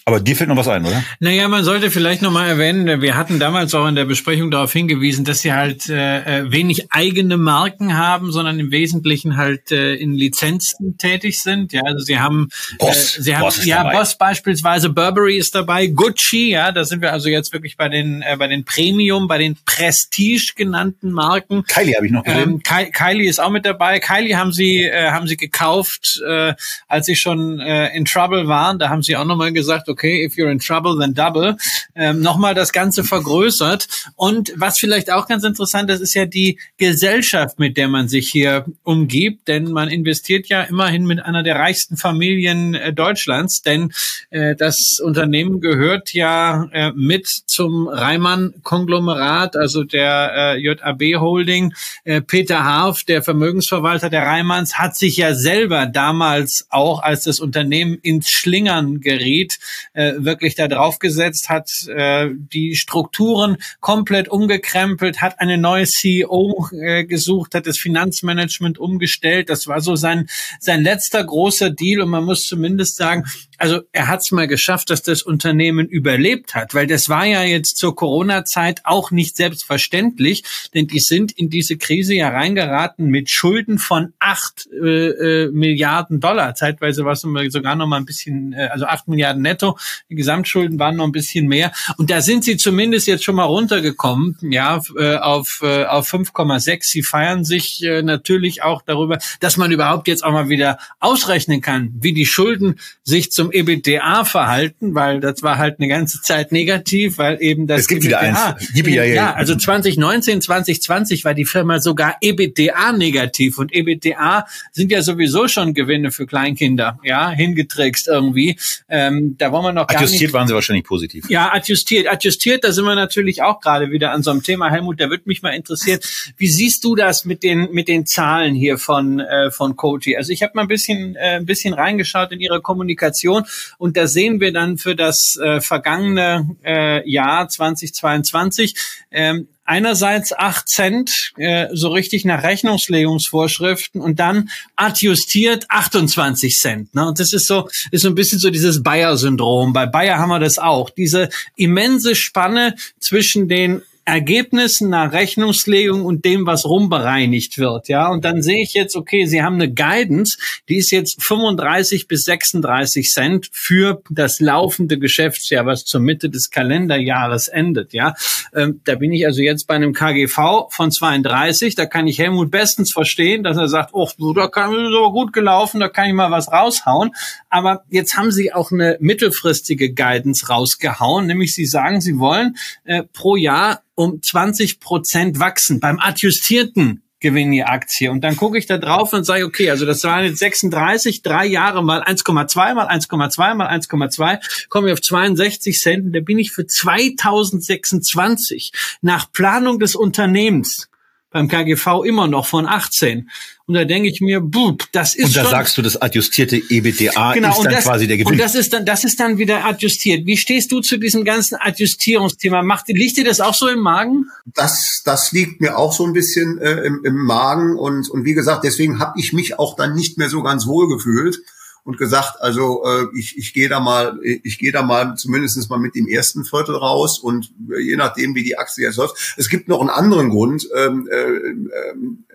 Aber 0.08 0.20
dir 0.20 0.36
fällt 0.36 0.50
noch 0.50 0.58
was 0.58 0.68
ein, 0.68 0.86
oder? 0.86 1.04
Naja, 1.20 1.48
man 1.48 1.64
sollte 1.64 1.90
vielleicht 1.90 2.22
noch 2.22 2.30
mal 2.30 2.48
erwähnen, 2.48 3.02
wir 3.02 3.18
hatten 3.18 3.40
damals 3.40 3.74
auch 3.74 3.88
in 3.88 3.96
der 3.96 4.06
Besprechung 4.06 4.52
darauf 4.52 4.72
hingewiesen, 4.72 5.26
dass 5.26 5.40
sie 5.40 5.52
halt 5.52 5.90
äh, 5.90 6.42
äh, 6.42 6.52
wenig 6.52 6.92
eigene 6.92 7.38
Marken 7.38 7.98
haben, 7.98 8.32
sondern 8.32 8.60
im 8.60 8.70
Wesentlichen 8.70 9.36
halt 9.36 9.72
äh, 9.72 9.96
in 9.96 10.14
Lizenzen 10.14 11.00
tätig 11.00 11.42
sind. 11.42 11.74
Ja, 11.74 11.82
also 11.86 12.06
sie 12.06 12.20
haben, 12.20 12.50
Boss, 12.78 13.18
äh, 13.18 13.22
sie 13.24 13.36
haben, 13.36 13.52
ja, 13.64 13.78
dabei. 13.78 13.98
Boss 13.98 14.16
beispielsweise, 14.16 14.90
Burberry 14.92 15.38
ist 15.38 15.56
dabei, 15.56 15.88
Gucci, 15.88 16.52
ja, 16.52 16.72
da 16.72 16.84
sind 16.84 17.02
wir 17.02 17.12
also 17.12 17.30
jetzt 17.30 17.52
wirklich 17.52 17.76
bei 17.76 17.90
den, 17.90 18.22
äh, 18.22 18.36
bei 18.38 18.46
den 18.46 18.64
Premium, 18.64 19.28
bei 19.28 19.40
den 19.40 19.58
Prestige 19.66 20.54
genannten 20.56 21.14
Marken. 21.14 21.64
Kylie 21.64 21.96
habe 21.96 22.06
ich 22.06 22.12
noch 22.12 22.24
gesehen. 22.24 22.62
Ähm, 22.64 22.92
Kylie 22.92 23.28
ist 23.28 23.40
auch 23.40 23.50
mit 23.50 23.66
dabei. 23.66 23.98
Kylie 24.00 24.38
haben 24.38 24.52
sie, 24.52 24.84
äh, 24.84 25.10
haben 25.10 25.26
sie 25.26 25.36
gekauft, 25.36 26.22
äh, 26.28 26.54
als 26.88 27.08
sie 27.08 27.16
schon 27.16 27.60
äh, 27.60 27.88
in 27.98 28.06
Trouble 28.06 28.48
waren. 28.48 28.78
Da 28.78 28.90
haben 28.90 29.02
sie 29.02 29.18
auch 29.18 29.26
nochmal 29.26 29.52
gesagt, 29.52 29.90
okay, 29.96 30.26
if 30.26 30.36
you're 30.38 30.52
in 30.52 30.60
trouble, 30.60 31.00
then 31.00 31.14
double, 31.14 31.56
ähm, 31.96 32.20
nochmal 32.22 32.54
das 32.54 32.74
Ganze 32.74 33.06
vergrößert. 33.06 33.88
Und 34.16 34.52
was 34.58 34.78
vielleicht 34.78 35.10
auch 35.10 35.28
ganz 35.28 35.46
interessant 35.46 35.90
ist, 35.90 36.02
ist 36.02 36.14
ja 36.16 36.26
die 36.26 36.60
Gesellschaft, 36.78 37.60
mit 37.60 37.78
der 37.78 37.88
man 37.88 38.10
sich 38.10 38.30
hier 38.30 38.66
umgibt, 38.84 39.48
denn 39.48 39.72
man 39.72 39.88
investiert 39.88 40.48
ja 40.48 40.64
immerhin 40.64 41.06
mit 41.06 41.24
einer 41.24 41.44
der 41.44 41.56
reichsten 41.56 41.96
Familien 41.96 42.76
äh, 42.76 42.92
Deutschlands, 42.92 43.62
denn 43.62 43.94
äh, 44.32 44.56
das 44.56 45.00
Unternehmen 45.02 45.62
gehört 45.62 46.14
ja 46.14 46.68
äh, 46.74 46.92
mit 46.92 47.28
zum 47.46 47.88
Reimann-Konglomerat, 47.88 49.56
also 49.56 49.84
der 49.84 50.56
äh, 50.58 50.62
JAB 50.62 51.22
Holding. 51.22 51.74
Äh, 52.04 52.22
Peter 52.22 52.66
Harf, 52.66 53.04
der 53.04 53.24
Vermögensverwalter 53.24 54.10
der 54.10 54.24
Reimanns, 54.24 54.78
hat 54.78 54.98
sich 54.98 55.16
ja 55.16 55.34
selber 55.34 55.86
damals 55.86 56.68
auch, 56.70 57.02
als 57.02 57.24
das 57.24 57.40
Unternehmen 57.40 57.98
ins 58.02 58.30
Schlingern 58.30 59.00
geriet, 59.00 59.60
äh, 59.94 60.14
wirklich 60.18 60.56
da 60.56 60.68
drauf 60.68 61.00
gesetzt, 61.00 61.50
hat 61.50 61.70
äh, 61.88 62.30
die 62.32 62.76
Strukturen 62.76 63.58
komplett 63.80 64.28
umgekrempelt, 64.28 65.22
hat 65.22 65.40
eine 65.40 65.58
neue 65.58 65.86
CEO 65.86 66.70
äh, 66.72 67.06
gesucht, 67.06 67.56
hat 67.56 67.68
das 67.68 67.78
Finanzmanagement 67.78 68.78
umgestellt. 68.78 69.50
Das 69.50 69.68
war 69.68 69.82
so 69.82 69.96
sein, 69.96 70.28
sein 70.60 70.84
letzter 70.84 71.24
großer 71.24 71.70
Deal 71.70 72.02
und 72.02 72.10
man 72.10 72.24
muss 72.24 72.46
zumindest 72.46 72.98
sagen, 72.98 73.26
also 73.58 73.82
er 73.92 74.08
hat 74.08 74.22
es 74.22 74.32
mal 74.32 74.48
geschafft, 74.48 74.90
dass 74.90 75.02
das 75.02 75.22
Unternehmen 75.22 75.88
überlebt 75.88 76.56
hat, 76.56 76.74
weil 76.74 76.88
das 76.88 77.10
war 77.10 77.26
ja 77.26 77.44
jetzt 77.44 77.78
zur 77.78 77.96
Corona-Zeit 77.96 78.82
auch 78.84 79.12
nicht 79.12 79.36
selbstverständlich, 79.36 80.44
denn 80.74 80.88
die 80.88 81.00
sind 81.00 81.32
in 81.32 81.50
diese 81.50 81.78
Krise 81.78 82.16
ja 82.16 82.30
reingeraten 82.30 83.08
mit 83.08 83.30
Schulden 83.30 83.80
von 83.80 84.14
acht 84.20 84.68
äh, 84.72 85.46
äh, 85.46 85.52
Milliarden 85.52 86.20
Dollar. 86.20 86.56
Zeitweise 86.56 87.06
war 87.06 87.14
es 87.14 87.22
sogar 87.22 87.76
noch 87.76 87.88
mal 87.88 87.98
ein 87.98 88.06
bisschen, 88.06 88.54
äh, 88.54 88.70
also 88.72 88.86
acht 88.86 89.08
Milliarden 89.08 89.42
netto. 89.42 89.75
Die 90.10 90.16
Gesamtschulden 90.16 90.80
waren 90.80 90.96
noch 90.96 91.06
ein 91.06 91.12
bisschen 91.12 91.48
mehr. 91.48 91.72
Und 91.98 92.10
da 92.10 92.22
sind 92.22 92.44
sie 92.44 92.58
zumindest 92.58 93.08
jetzt 93.08 93.24
schon 93.24 93.36
mal 93.36 93.44
runtergekommen, 93.44 94.38
ja, 94.42 94.82
äh, 94.98 95.18
auf, 95.18 95.60
äh, 95.64 95.86
auf 95.86 96.12
5,6. 96.12 96.84
Sie 96.84 97.04
feiern 97.04 97.44
sich 97.44 97.84
äh, 97.84 98.02
natürlich 98.02 98.64
auch 98.64 98.82
darüber, 98.82 99.18
dass 99.40 99.58
man 99.58 99.72
überhaupt 99.72 100.08
jetzt 100.08 100.24
auch 100.24 100.32
mal 100.32 100.50
wieder 100.50 100.78
ausrechnen 101.00 101.62
kann, 101.62 101.94
wie 102.00 102.14
die 102.14 102.26
Schulden 102.26 102.80
sich 103.04 103.32
zum 103.32 103.52
EBITDA 103.52 104.26
verhalten, 104.26 104.96
weil 104.96 105.20
das 105.20 105.44
war 105.44 105.58
halt 105.58 105.80
eine 105.80 105.88
ganze 105.88 106.22
Zeit 106.22 106.52
negativ, 106.52 107.18
weil 107.18 107.38
eben 107.42 107.68
das 107.68 107.82
es 107.82 107.88
gibt 107.88 108.04
EBITDA, 108.06 108.18
wieder 108.18 108.30
eins. 108.44 108.72
Ja, 108.96 109.04
ja, 109.04 109.34
also 109.34 109.56
2019, 109.56 110.42
2020 110.42 111.26
war 111.26 111.34
die 111.34 111.46
Firma 111.46 111.80
sogar 111.80 112.18
EBITDA 112.22 112.94
negativ 112.94 113.58
und 113.58 113.74
EBITDA 113.74 114.46
sind 114.72 114.92
ja 114.92 115.02
sowieso 115.02 115.48
schon 115.48 115.74
Gewinne 115.74 116.12
für 116.12 116.26
Kleinkinder, 116.26 117.00
ja, 117.04 117.30
hingetrickst 117.30 118.08
irgendwie. 118.08 118.58
Ähm, 118.90 119.36
da 119.38 119.52
wollen 119.52 119.65
wir 119.66 119.74
noch 119.74 119.88
gar 119.88 119.98
adjustiert 119.98 120.34
waren 120.34 120.48
sie 120.48 120.54
wahrscheinlich 120.54 120.86
positiv. 120.86 121.30
Ja, 121.30 121.52
adjustiert, 121.54 122.08
adjustiert, 122.08 122.64
da 122.64 122.72
sind 122.72 122.86
wir 122.86 122.96
natürlich 122.96 123.42
auch 123.42 123.60
gerade 123.60 123.92
wieder 123.92 124.12
an 124.12 124.24
so 124.24 124.32
einem 124.32 124.44
Thema. 124.44 124.70
Helmut, 124.70 125.00
da 125.00 125.10
würde 125.10 125.24
mich 125.26 125.42
mal 125.42 125.52
interessieren, 125.52 126.00
wie 126.38 126.48
siehst 126.48 126.84
du 126.84 126.96
das 126.96 127.26
mit 127.26 127.44
den 127.44 127.72
mit 127.72 127.88
den 127.88 128.06
Zahlen 128.06 128.56
hier 128.56 128.78
von 128.78 129.20
äh, 129.20 129.52
von 129.52 129.76
Coty? 129.76 130.16
Also 130.16 130.32
ich 130.32 130.44
habe 130.44 130.54
mal 130.56 130.64
ein 130.64 130.68
bisschen 130.68 131.16
äh, 131.16 131.38
ein 131.38 131.46
bisschen 131.46 131.74
reingeschaut 131.74 132.32
in 132.32 132.40
ihre 132.40 132.62
Kommunikation 132.62 133.46
und 133.78 133.98
da 133.98 134.08
sehen 134.08 134.40
wir 134.40 134.54
dann 134.54 134.78
für 134.78 134.96
das 134.96 135.38
äh, 135.42 135.62
vergangene 135.62 136.56
äh, 136.64 137.10
Jahr 137.10 137.48
2022 137.48 138.76
ähm, 139.12 139.48
einerseits 139.66 140.32
acht 140.32 140.70
Cent 140.70 141.12
äh, 141.38 141.68
so 141.74 141.90
richtig 141.90 142.24
nach 142.24 142.44
Rechnungslegungsvorschriften 142.44 144.00
und 144.00 144.20
dann 144.20 144.50
adjustiert 144.76 145.66
28 145.70 146.58
Cent. 146.58 146.96
Ne? 146.96 147.08
Und 147.08 147.20
das 147.20 147.34
ist 147.34 147.48
so 147.48 147.68
ist 147.92 148.04
so 148.04 148.08
ein 148.08 148.16
bisschen 148.16 148.40
so 148.40 148.50
dieses 148.52 148.84
Bayer-Syndrom. 148.84 149.74
Bei 149.74 149.86
Bayer 149.88 150.20
haben 150.20 150.30
wir 150.30 150.40
das 150.40 150.60
auch. 150.60 150.90
Diese 150.90 151.30
immense 151.56 152.16
Spanne 152.16 152.76
zwischen 153.00 153.48
den 153.48 153.82
Ergebnissen 154.06 154.90
nach 154.90 155.12
Rechnungslegung 155.12 156.06
und 156.06 156.26
dem, 156.26 156.46
was 156.46 156.66
rumbereinigt 156.66 157.58
wird, 157.58 157.88
ja. 157.88 158.08
Und 158.10 158.24
dann 158.24 158.44
sehe 158.44 158.62
ich 158.62 158.76
jetzt, 158.76 158.96
okay, 158.96 159.26
Sie 159.26 159.42
haben 159.42 159.56
eine 159.56 159.74
Guidance, 159.74 160.38
die 160.70 160.78
ist 160.78 160.92
jetzt 160.92 161.24
35 161.24 162.08
bis 162.08 162.24
36 162.24 163.12
Cent 163.12 163.50
für 163.52 164.04
das 164.12 164.40
laufende 164.40 165.00
Geschäftsjahr, 165.00 165.66
was 165.66 165.86
zur 165.86 166.02
Mitte 166.02 166.30
des 166.30 166.52
Kalenderjahres 166.52 167.48
endet, 167.48 167.94
ja. 167.94 168.14
Ähm, 168.54 168.82
da 168.84 168.94
bin 168.94 169.12
ich 169.12 169.26
also 169.26 169.42
jetzt 169.42 169.66
bei 169.66 169.74
einem 169.74 169.94
KGV 169.94 170.68
von 170.70 170.92
32, 170.92 171.74
da 171.74 171.88
kann 171.88 172.06
ich 172.06 172.20
Helmut 172.20 172.52
bestens 172.52 172.92
verstehen, 172.92 173.44
dass 173.44 173.58
er 173.58 173.68
sagt, 173.68 173.90
oh, 173.94 174.08
da 174.36 174.48
kann 174.48 174.72
ist 174.72 174.96
aber 174.96 175.12
gut 175.12 175.34
gelaufen, 175.34 175.80
da 175.80 175.90
kann 175.90 176.08
ich 176.08 176.14
mal 176.14 176.32
was 176.32 176.52
raushauen. 176.52 177.12
Aber 177.50 177.84
jetzt 177.90 178.18
haben 178.18 178.32
Sie 178.32 178.54
auch 178.54 178.72
eine 178.72 178.98
mittelfristige 179.00 179.94
Guidance 179.94 180.48
rausgehauen, 180.48 181.26
nämlich 181.26 181.56
Sie 181.56 181.66
sagen, 181.66 182.02
Sie 182.02 182.20
wollen 182.20 182.58
äh, 182.84 183.04
pro 183.04 183.36
Jahr 183.36 183.82
um 183.96 184.22
20 184.22 184.80
Prozent 184.80 185.40
wachsen 185.40 185.80
beim 185.80 186.00
adjustierten 186.00 187.02
Gewinn 187.22 187.52
die 187.52 187.64
Aktie. 187.64 188.12
Und 188.12 188.24
dann 188.24 188.36
gucke 188.36 188.58
ich 188.58 188.68
da 188.68 188.78
drauf 188.78 189.14
und 189.14 189.24
sage, 189.24 189.46
okay, 189.46 189.72
also 189.72 189.86
das 189.86 190.04
waren 190.04 190.26
jetzt 190.26 190.40
36, 190.40 191.24
drei 191.24 191.48
Jahre 191.48 191.84
mal 191.84 192.04
1,2 192.04 192.74
mal 192.76 192.88
1,2 192.88 193.56
mal 193.56 193.68
1,2, 193.68 194.68
komme 194.70 194.88
ich 194.88 194.94
auf 194.94 195.02
62 195.02 195.80
Cent 195.80 196.06
und 196.06 196.14
da 196.14 196.20
bin 196.20 196.38
ich 196.38 196.52
für 196.52 196.68
2026 196.68 198.74
nach 199.02 199.32
Planung 199.32 199.80
des 199.80 199.96
Unternehmens 199.96 200.90
beim 201.32 201.48
KGV 201.48 202.04
immer 202.06 202.28
noch 202.28 202.46
von 202.46 202.68
18. 202.68 203.30
Und 203.68 203.74
da 203.74 203.84
denke 203.84 204.10
ich 204.10 204.22
mir, 204.22 204.42
buh, 204.42 204.78
das 204.92 205.16
ist 205.16 205.26
Und 205.26 205.36
da 205.36 205.42
schon, 205.42 205.52
sagst 205.52 205.78
du, 205.78 205.82
das 205.82 206.00
adjustierte 206.00 206.58
EBTA 206.70 207.34
genau, 207.34 207.50
ist 207.50 207.58
und 207.58 207.66
dann 207.66 207.74
das, 207.74 207.84
quasi 207.86 208.08
der 208.08 208.18
Gewinn. 208.18 208.34
Und 208.34 208.40
das 208.40 208.54
ist 208.54 208.72
dann, 208.72 208.86
das 208.86 209.04
ist 209.04 209.20
dann 209.20 209.40
wieder 209.40 209.66
adjustiert. 209.66 210.28
Wie 210.28 210.38
stehst 210.38 210.72
du 210.72 210.82
zu 210.82 210.98
diesem 210.98 211.26
ganzen 211.26 211.58
Adjustierungsthema? 211.60 212.62
Macht, 212.62 212.90
liegt 212.90 213.18
dir 213.18 213.26
das 213.26 213.42
auch 213.42 213.56
so 213.56 213.68
im 213.68 213.80
Magen? 213.80 214.30
Das, 214.46 215.02
das 215.04 215.32
liegt 215.32 215.62
mir 215.62 215.80
auch 215.80 215.94
so 215.94 216.06
ein 216.06 216.14
bisschen 216.14 216.60
äh, 216.60 216.82
im, 216.82 217.02
im 217.04 217.16
Magen 217.16 217.76
und, 217.76 218.08
und 218.08 218.24
wie 218.24 218.36
gesagt, 218.36 218.64
deswegen 218.64 219.00
habe 219.00 219.20
ich 219.20 219.34
mich 219.34 219.58
auch 219.58 219.76
dann 219.76 219.96
nicht 219.96 220.20
mehr 220.20 220.30
so 220.30 220.44
ganz 220.44 220.68
wohl 220.68 220.88
gefühlt 220.88 221.42
und 221.86 222.00
gesagt, 222.00 222.42
also 222.42 222.84
äh, 222.84 223.06
ich, 223.18 223.38
ich 223.38 223.54
gehe 223.54 223.70
da 223.70 223.80
mal, 223.80 224.20
ich 224.24 224.58
gehe 224.58 224.72
da 224.72 224.82
mal 224.82 225.16
zumindestens 225.16 225.70
mal 225.70 225.78
mit 225.78 225.94
dem 225.94 226.08
ersten 226.08 226.44
Viertel 226.44 226.76
raus 226.76 227.20
und 227.20 227.54
äh, 227.72 227.80
je 227.80 227.96
nachdem, 227.96 228.34
wie 228.34 228.44
die 228.44 228.58
Aktie 228.58 228.84
jetzt 228.84 228.98
läuft. 228.98 229.36
Es 229.38 229.50
gibt 229.50 229.68
noch 229.68 229.82
einen 229.82 229.92
anderen 229.92 230.32
Grund. 230.32 230.68
Ähm, 230.76 231.08
äh, 231.12 231.16
ähm, 231.16 232.26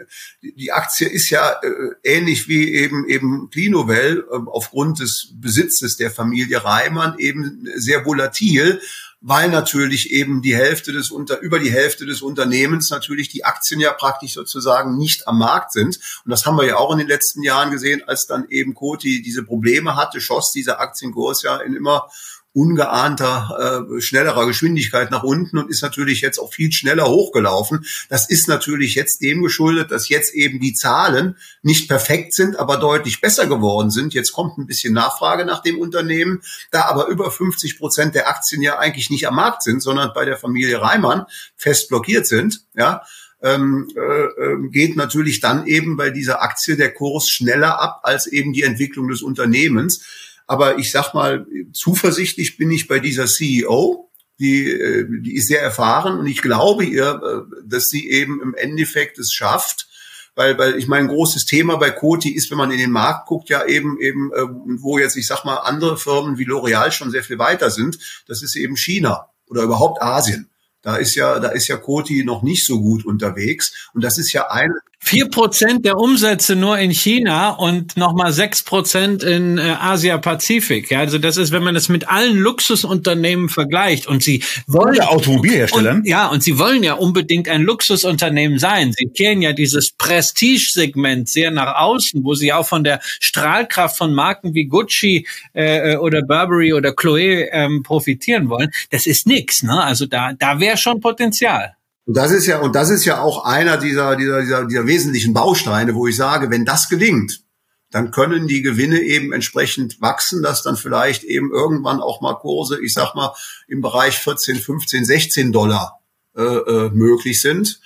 die 0.41 0.71
Aktie 0.71 1.09
ist 1.09 1.31
ja 1.31 1.51
äh, 1.63 1.95
ähnlich 2.05 2.47
wie 2.47 2.73
eben 2.75 3.09
eben 3.09 3.51
Clinovel 3.51 4.25
äh, 4.31 4.37
aufgrund 4.47 5.01
des 5.01 5.33
Besitzes 5.35 5.97
der 5.97 6.13
Familie 6.13 6.65
Reimann 6.65 7.19
eben 7.19 7.67
sehr 7.75 8.07
volatil 8.07 8.81
weil 9.21 9.51
natürlich 9.51 10.13
eben 10.13 10.41
die 10.41 10.57
Hälfte 10.57 10.93
des 10.93 11.11
unter 11.11 11.41
über 11.41 11.59
die 11.59 11.71
Hälfte 11.71 12.07
des 12.07 12.23
Unternehmens 12.23 12.91
natürlich 12.91 13.29
die 13.29 13.45
Aktien 13.45 13.81
ja 13.81 13.93
praktisch 13.93 14.35
sozusagen 14.35 14.97
nicht 14.97 15.29
am 15.29 15.39
Markt 15.39 15.73
sind. 15.73 15.99
Und 16.25 16.31
das 16.31 16.47
haben 16.47 16.57
wir 16.57 16.67
ja 16.67 16.77
auch 16.77 16.93
in 16.93 16.99
den 16.99 17.09
letzten 17.09 17.43
Jahren 17.43 17.71
gesehen, 17.71 18.03
als 18.07 18.27
dann 18.27 18.47
eben 18.49 18.75
Coty 18.75 19.23
diese 19.23 19.43
Probleme 19.43 19.97
hatte, 19.97 20.21
schoss 20.21 20.53
dieser 20.53 20.81
Aktienkurs 20.81 21.43
ja 21.43 21.59
in 21.59 21.75
immer 21.75 22.09
ungeahnter, 22.53 23.87
äh, 23.97 24.01
schnellerer 24.01 24.47
Geschwindigkeit 24.47 25.11
nach 25.11 25.23
unten 25.23 25.57
und 25.59 25.71
ist 25.71 25.83
natürlich 25.83 26.21
jetzt 26.21 26.39
auch 26.39 26.53
viel 26.53 26.73
schneller 26.73 27.07
hochgelaufen. 27.07 27.85
Das 28.09 28.29
ist 28.29 28.49
natürlich 28.49 28.97
jetzt 28.97 29.23
dem 29.23 29.43
geschuldet, 29.43 29.91
dass 29.93 30.09
jetzt 30.09 30.35
eben 30.35 30.59
die 30.59 30.75
Zahlen 30.75 31.37
nicht 31.63 31.89
perfekt 31.89 32.35
sind, 32.35 32.59
aber 32.59 32.77
deutlich 32.77 33.21
besser 33.21 33.47
geworden 33.47 33.91
sind. 33.91 34.15
Jetzt 34.15 34.33
kommt 34.33 34.59
ein 34.59 34.67
bisschen 34.67 34.93
Nachfrage 34.93 35.45
nach 35.45 35.63
dem 35.63 35.79
Unternehmen, 35.79 36.43
da 36.73 36.87
aber 36.87 37.07
über 37.07 37.31
50 37.31 37.79
Prozent 37.79 38.15
der 38.17 38.29
Aktien 38.29 38.63
ja 38.63 38.79
eigentlich 38.79 39.11
nicht 39.11 39.29
am 39.29 39.37
Markt 39.37 39.63
sind, 39.63 39.81
sondern 39.81 40.13
bei 40.13 40.25
der 40.25 40.37
Familie 40.37 40.81
Reimann 40.81 41.27
fest 41.57 41.89
blockiert 41.89 42.27
sind, 42.27 42.65
ja, 42.75 43.03
ähm, 43.43 43.89
äh, 43.95 44.69
geht 44.69 44.97
natürlich 44.97 45.41
dann 45.41 45.67
eben 45.67 45.97
bei 45.97 46.11
dieser 46.11 46.43
Aktie 46.43 46.77
der 46.77 46.93
Kurs 46.93 47.29
schneller 47.29 47.81
ab 47.81 48.01
als 48.03 48.27
eben 48.27 48.53
die 48.53 48.65
Entwicklung 48.65 49.09
des 49.09 49.23
Unternehmens. 49.23 50.05
Aber 50.51 50.79
ich 50.79 50.91
sag 50.91 51.15
mal, 51.15 51.47
zuversichtlich 51.73 52.57
bin 52.57 52.73
ich 52.73 52.89
bei 52.89 52.99
dieser 52.99 53.27
CEO. 53.27 54.11
Die, 54.41 54.69
äh, 54.69 55.07
die 55.09 55.37
ist 55.37 55.47
sehr 55.47 55.63
erfahren 55.63 56.19
und 56.19 56.27
ich 56.27 56.43
glaube 56.43 56.85
ihr, 56.85 57.21
äh, 57.23 57.61
dass 57.65 57.85
sie 57.85 58.11
eben 58.11 58.43
im 58.43 58.57
Endeffekt 58.57 59.21
es 59.21 59.33
schafft, 59.33 59.87
weil, 60.35 60.59
weil 60.59 60.77
ich 60.77 60.89
meine, 60.89 61.05
ein 61.05 61.15
großes 61.15 61.45
Thema 61.45 61.77
bei 61.77 61.91
Coty 61.91 62.31
ist, 62.31 62.51
wenn 62.51 62.59
man 62.59 62.73
in 62.73 62.79
den 62.79 62.91
Markt 62.91 63.29
guckt, 63.29 63.49
ja 63.49 63.65
eben 63.65 64.01
eben, 64.01 64.33
äh, 64.33 64.43
wo 64.81 64.99
jetzt, 64.99 65.17
ich 65.17 65.29
sag 65.29 65.45
mal, 65.45 65.59
andere 65.59 65.97
Firmen 65.97 66.37
wie 66.37 66.49
L'Oreal 66.49 66.91
schon 66.91 67.13
sehr 67.13 67.23
viel 67.23 67.39
weiter 67.39 67.71
sind, 67.71 68.01
das 68.27 68.43
ist 68.43 68.57
eben 68.57 68.77
China 68.77 69.29
oder 69.47 69.63
überhaupt 69.63 70.03
Asien. 70.03 70.51
Da 70.83 70.97
ist 70.97 71.15
ja, 71.15 71.39
da 71.39 71.51
ist 71.51 71.69
ja 71.69 71.77
Coty 71.77 72.25
noch 72.25 72.43
nicht 72.43 72.67
so 72.67 72.81
gut 72.81 73.05
unterwegs. 73.05 73.89
Und 73.93 74.03
das 74.03 74.19
ist 74.19 74.33
ja 74.33 74.51
ein, 74.51 74.73
Vier 75.03 75.29
Prozent 75.29 75.87
der 75.87 75.97
Umsätze 75.97 76.55
nur 76.55 76.79
in 76.79 76.91
China 76.91 77.51
und 77.51 77.97
nochmal 77.97 78.33
sechs 78.33 78.63
Prozent 78.63 79.23
in 79.23 79.57
äh, 79.57 79.75
Asia-Pazifik. 79.81 80.91
Ja, 80.91 81.01
also 81.01 81.19
das 81.19 81.39
ist, 81.39 81.53
wenn 81.53 81.63
man 81.63 81.75
das 81.75 81.89
mit 81.89 82.09
allen 82.09 82.37
Luxusunternehmen 82.37 83.49
vergleicht 83.49 84.07
und 84.07 84.23
sie 84.23 84.45
wollen 84.67 84.97
Oder 84.97 85.11
Automobilherstellern. 85.11 85.99
Und, 85.99 86.07
ja, 86.07 86.29
und 86.29 86.43
sie 86.43 86.59
wollen 86.59 86.83
ja 86.83 86.95
unbedingt 86.95 87.49
ein 87.49 87.63
Luxusunternehmen 87.63 88.59
sein. 88.59 88.93
Sie 88.93 89.07
kehren 89.07 89.41
ja 89.41 89.53
dieses 89.55 89.91
Prestige-Segment 89.93 91.29
sehr 91.29 91.51
nach 91.51 91.77
außen, 91.77 92.23
wo 92.23 92.35
sie 92.35 92.53
auch 92.53 92.67
von 92.67 92.85
der 92.85 93.01
Strahlkraft 93.03 93.97
von 93.97 94.13
Marken 94.13 94.55
wie 94.55 94.67
Gucci 94.67 95.27
äh, 95.55 95.97
oder 95.97 96.21
Burberry 96.23 96.75
oder 96.75 96.93
Chloe 96.95 97.49
ähm, 97.51 97.83
profitieren 97.83 98.51
wollen. 98.51 98.71
Das 98.91 99.07
ist 99.07 99.27
nix. 99.27 99.63
Ne? 99.63 99.83
Also 99.83 100.07
da, 100.07 100.35
da 100.39 100.61
wäre 100.61 100.77
schon 100.77 101.01
Potenzial. 101.01 101.75
Und 102.07 102.17
das 102.17 102.33
ist 102.33 102.47
ja, 102.47 102.61
und 102.61 102.75
das 102.75 102.91
ist 102.91 103.05
ja 103.05 103.21
auch 103.21 103.45
einer 103.45 103.77
dieser, 103.77 104.17
dieser, 104.17 104.41
dieser, 104.41 104.65
dieser 104.67 104.87
wesentlichen 104.87 105.35
Bausteine, 105.35 105.95
wo 105.95 106.07
ich 106.07 106.17
sage, 106.17 106.51
wenn 106.51 106.65
das 106.65 106.89
gelingt, 106.89 107.43
dann 107.91 108.11
können 108.11 108.47
die 108.47 108.63
Gewinne 108.63 109.01
eben 109.01 109.33
entsprechend 109.33 110.01
wachsen, 110.01 110.43
dass 110.43 110.63
dann 110.63 110.77
vielleicht 110.77 111.25
eben 111.25 111.51
irgendwann 111.53 112.01
auch 112.01 112.21
mal 112.21 112.35
Kurse, 112.35 112.81
ich 112.83 112.95
sag 112.95 113.15
mal, 113.15 113.35
im 113.67 113.81
Bereich 113.81 114.19
14, 114.19 114.57
15, 114.57 115.05
16 115.05 115.53
Dollar 115.53 116.01
äh, 116.37 116.43
äh, 116.43 116.91
möglich 116.91 117.41
sind. 117.41 117.81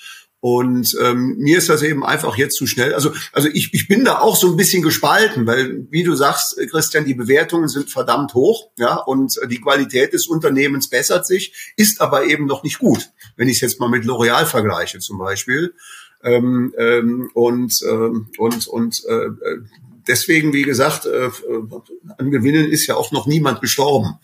Und 0.45 0.95
ähm, 1.01 1.37
mir 1.39 1.57
ist 1.57 1.71
das 1.71 1.81
eben 1.81 2.05
einfach 2.05 2.37
jetzt 2.37 2.57
zu 2.57 2.67
schnell. 2.67 2.93
Also, 2.93 3.15
also 3.33 3.49
ich, 3.49 3.73
ich 3.73 3.89
bin 3.89 4.05
da 4.05 4.19
auch 4.19 4.37
so 4.37 4.51
ein 4.51 4.59
bisschen 4.59 4.83
gespalten, 4.83 5.47
weil, 5.47 5.87
wie 5.89 6.03
du 6.03 6.15
sagst, 6.15 6.59
Christian, 6.71 7.07
die 7.07 7.15
Bewertungen 7.15 7.67
sind 7.67 7.89
verdammt 7.89 8.35
hoch, 8.35 8.69
ja, 8.77 8.97
und 8.97 9.41
die 9.49 9.59
Qualität 9.63 10.13
des 10.13 10.27
Unternehmens 10.27 10.91
bessert 10.91 11.27
sich, 11.27 11.73
ist 11.79 12.03
aber 12.03 12.27
eben 12.27 12.45
noch 12.45 12.63
nicht 12.63 12.79
gut. 12.79 13.09
Wenn 13.39 13.49
ich 13.49 13.55
es 13.55 13.61
jetzt 13.63 13.81
mal 13.81 13.89
mit 13.89 14.05
L'Oreal 14.05 14.45
vergleiche 14.45 14.99
zum 14.99 15.17
Beispiel. 15.17 15.73
Ähm, 16.23 16.75
ähm, 16.77 17.31
und 17.33 17.81
ähm, 17.89 18.29
und 18.37 18.67
und 18.67 19.03
äh, 19.07 19.31
deswegen, 20.07 20.53
wie 20.53 20.65
gesagt, 20.65 21.07
äh, 21.07 21.31
an 22.19 22.31
Gewinnen 22.31 22.71
ist 22.71 22.87
ja 22.87 22.97
auch 22.97 23.13
noch 23.13 23.27
niemand 23.27 23.63
gestorben. 23.63 24.19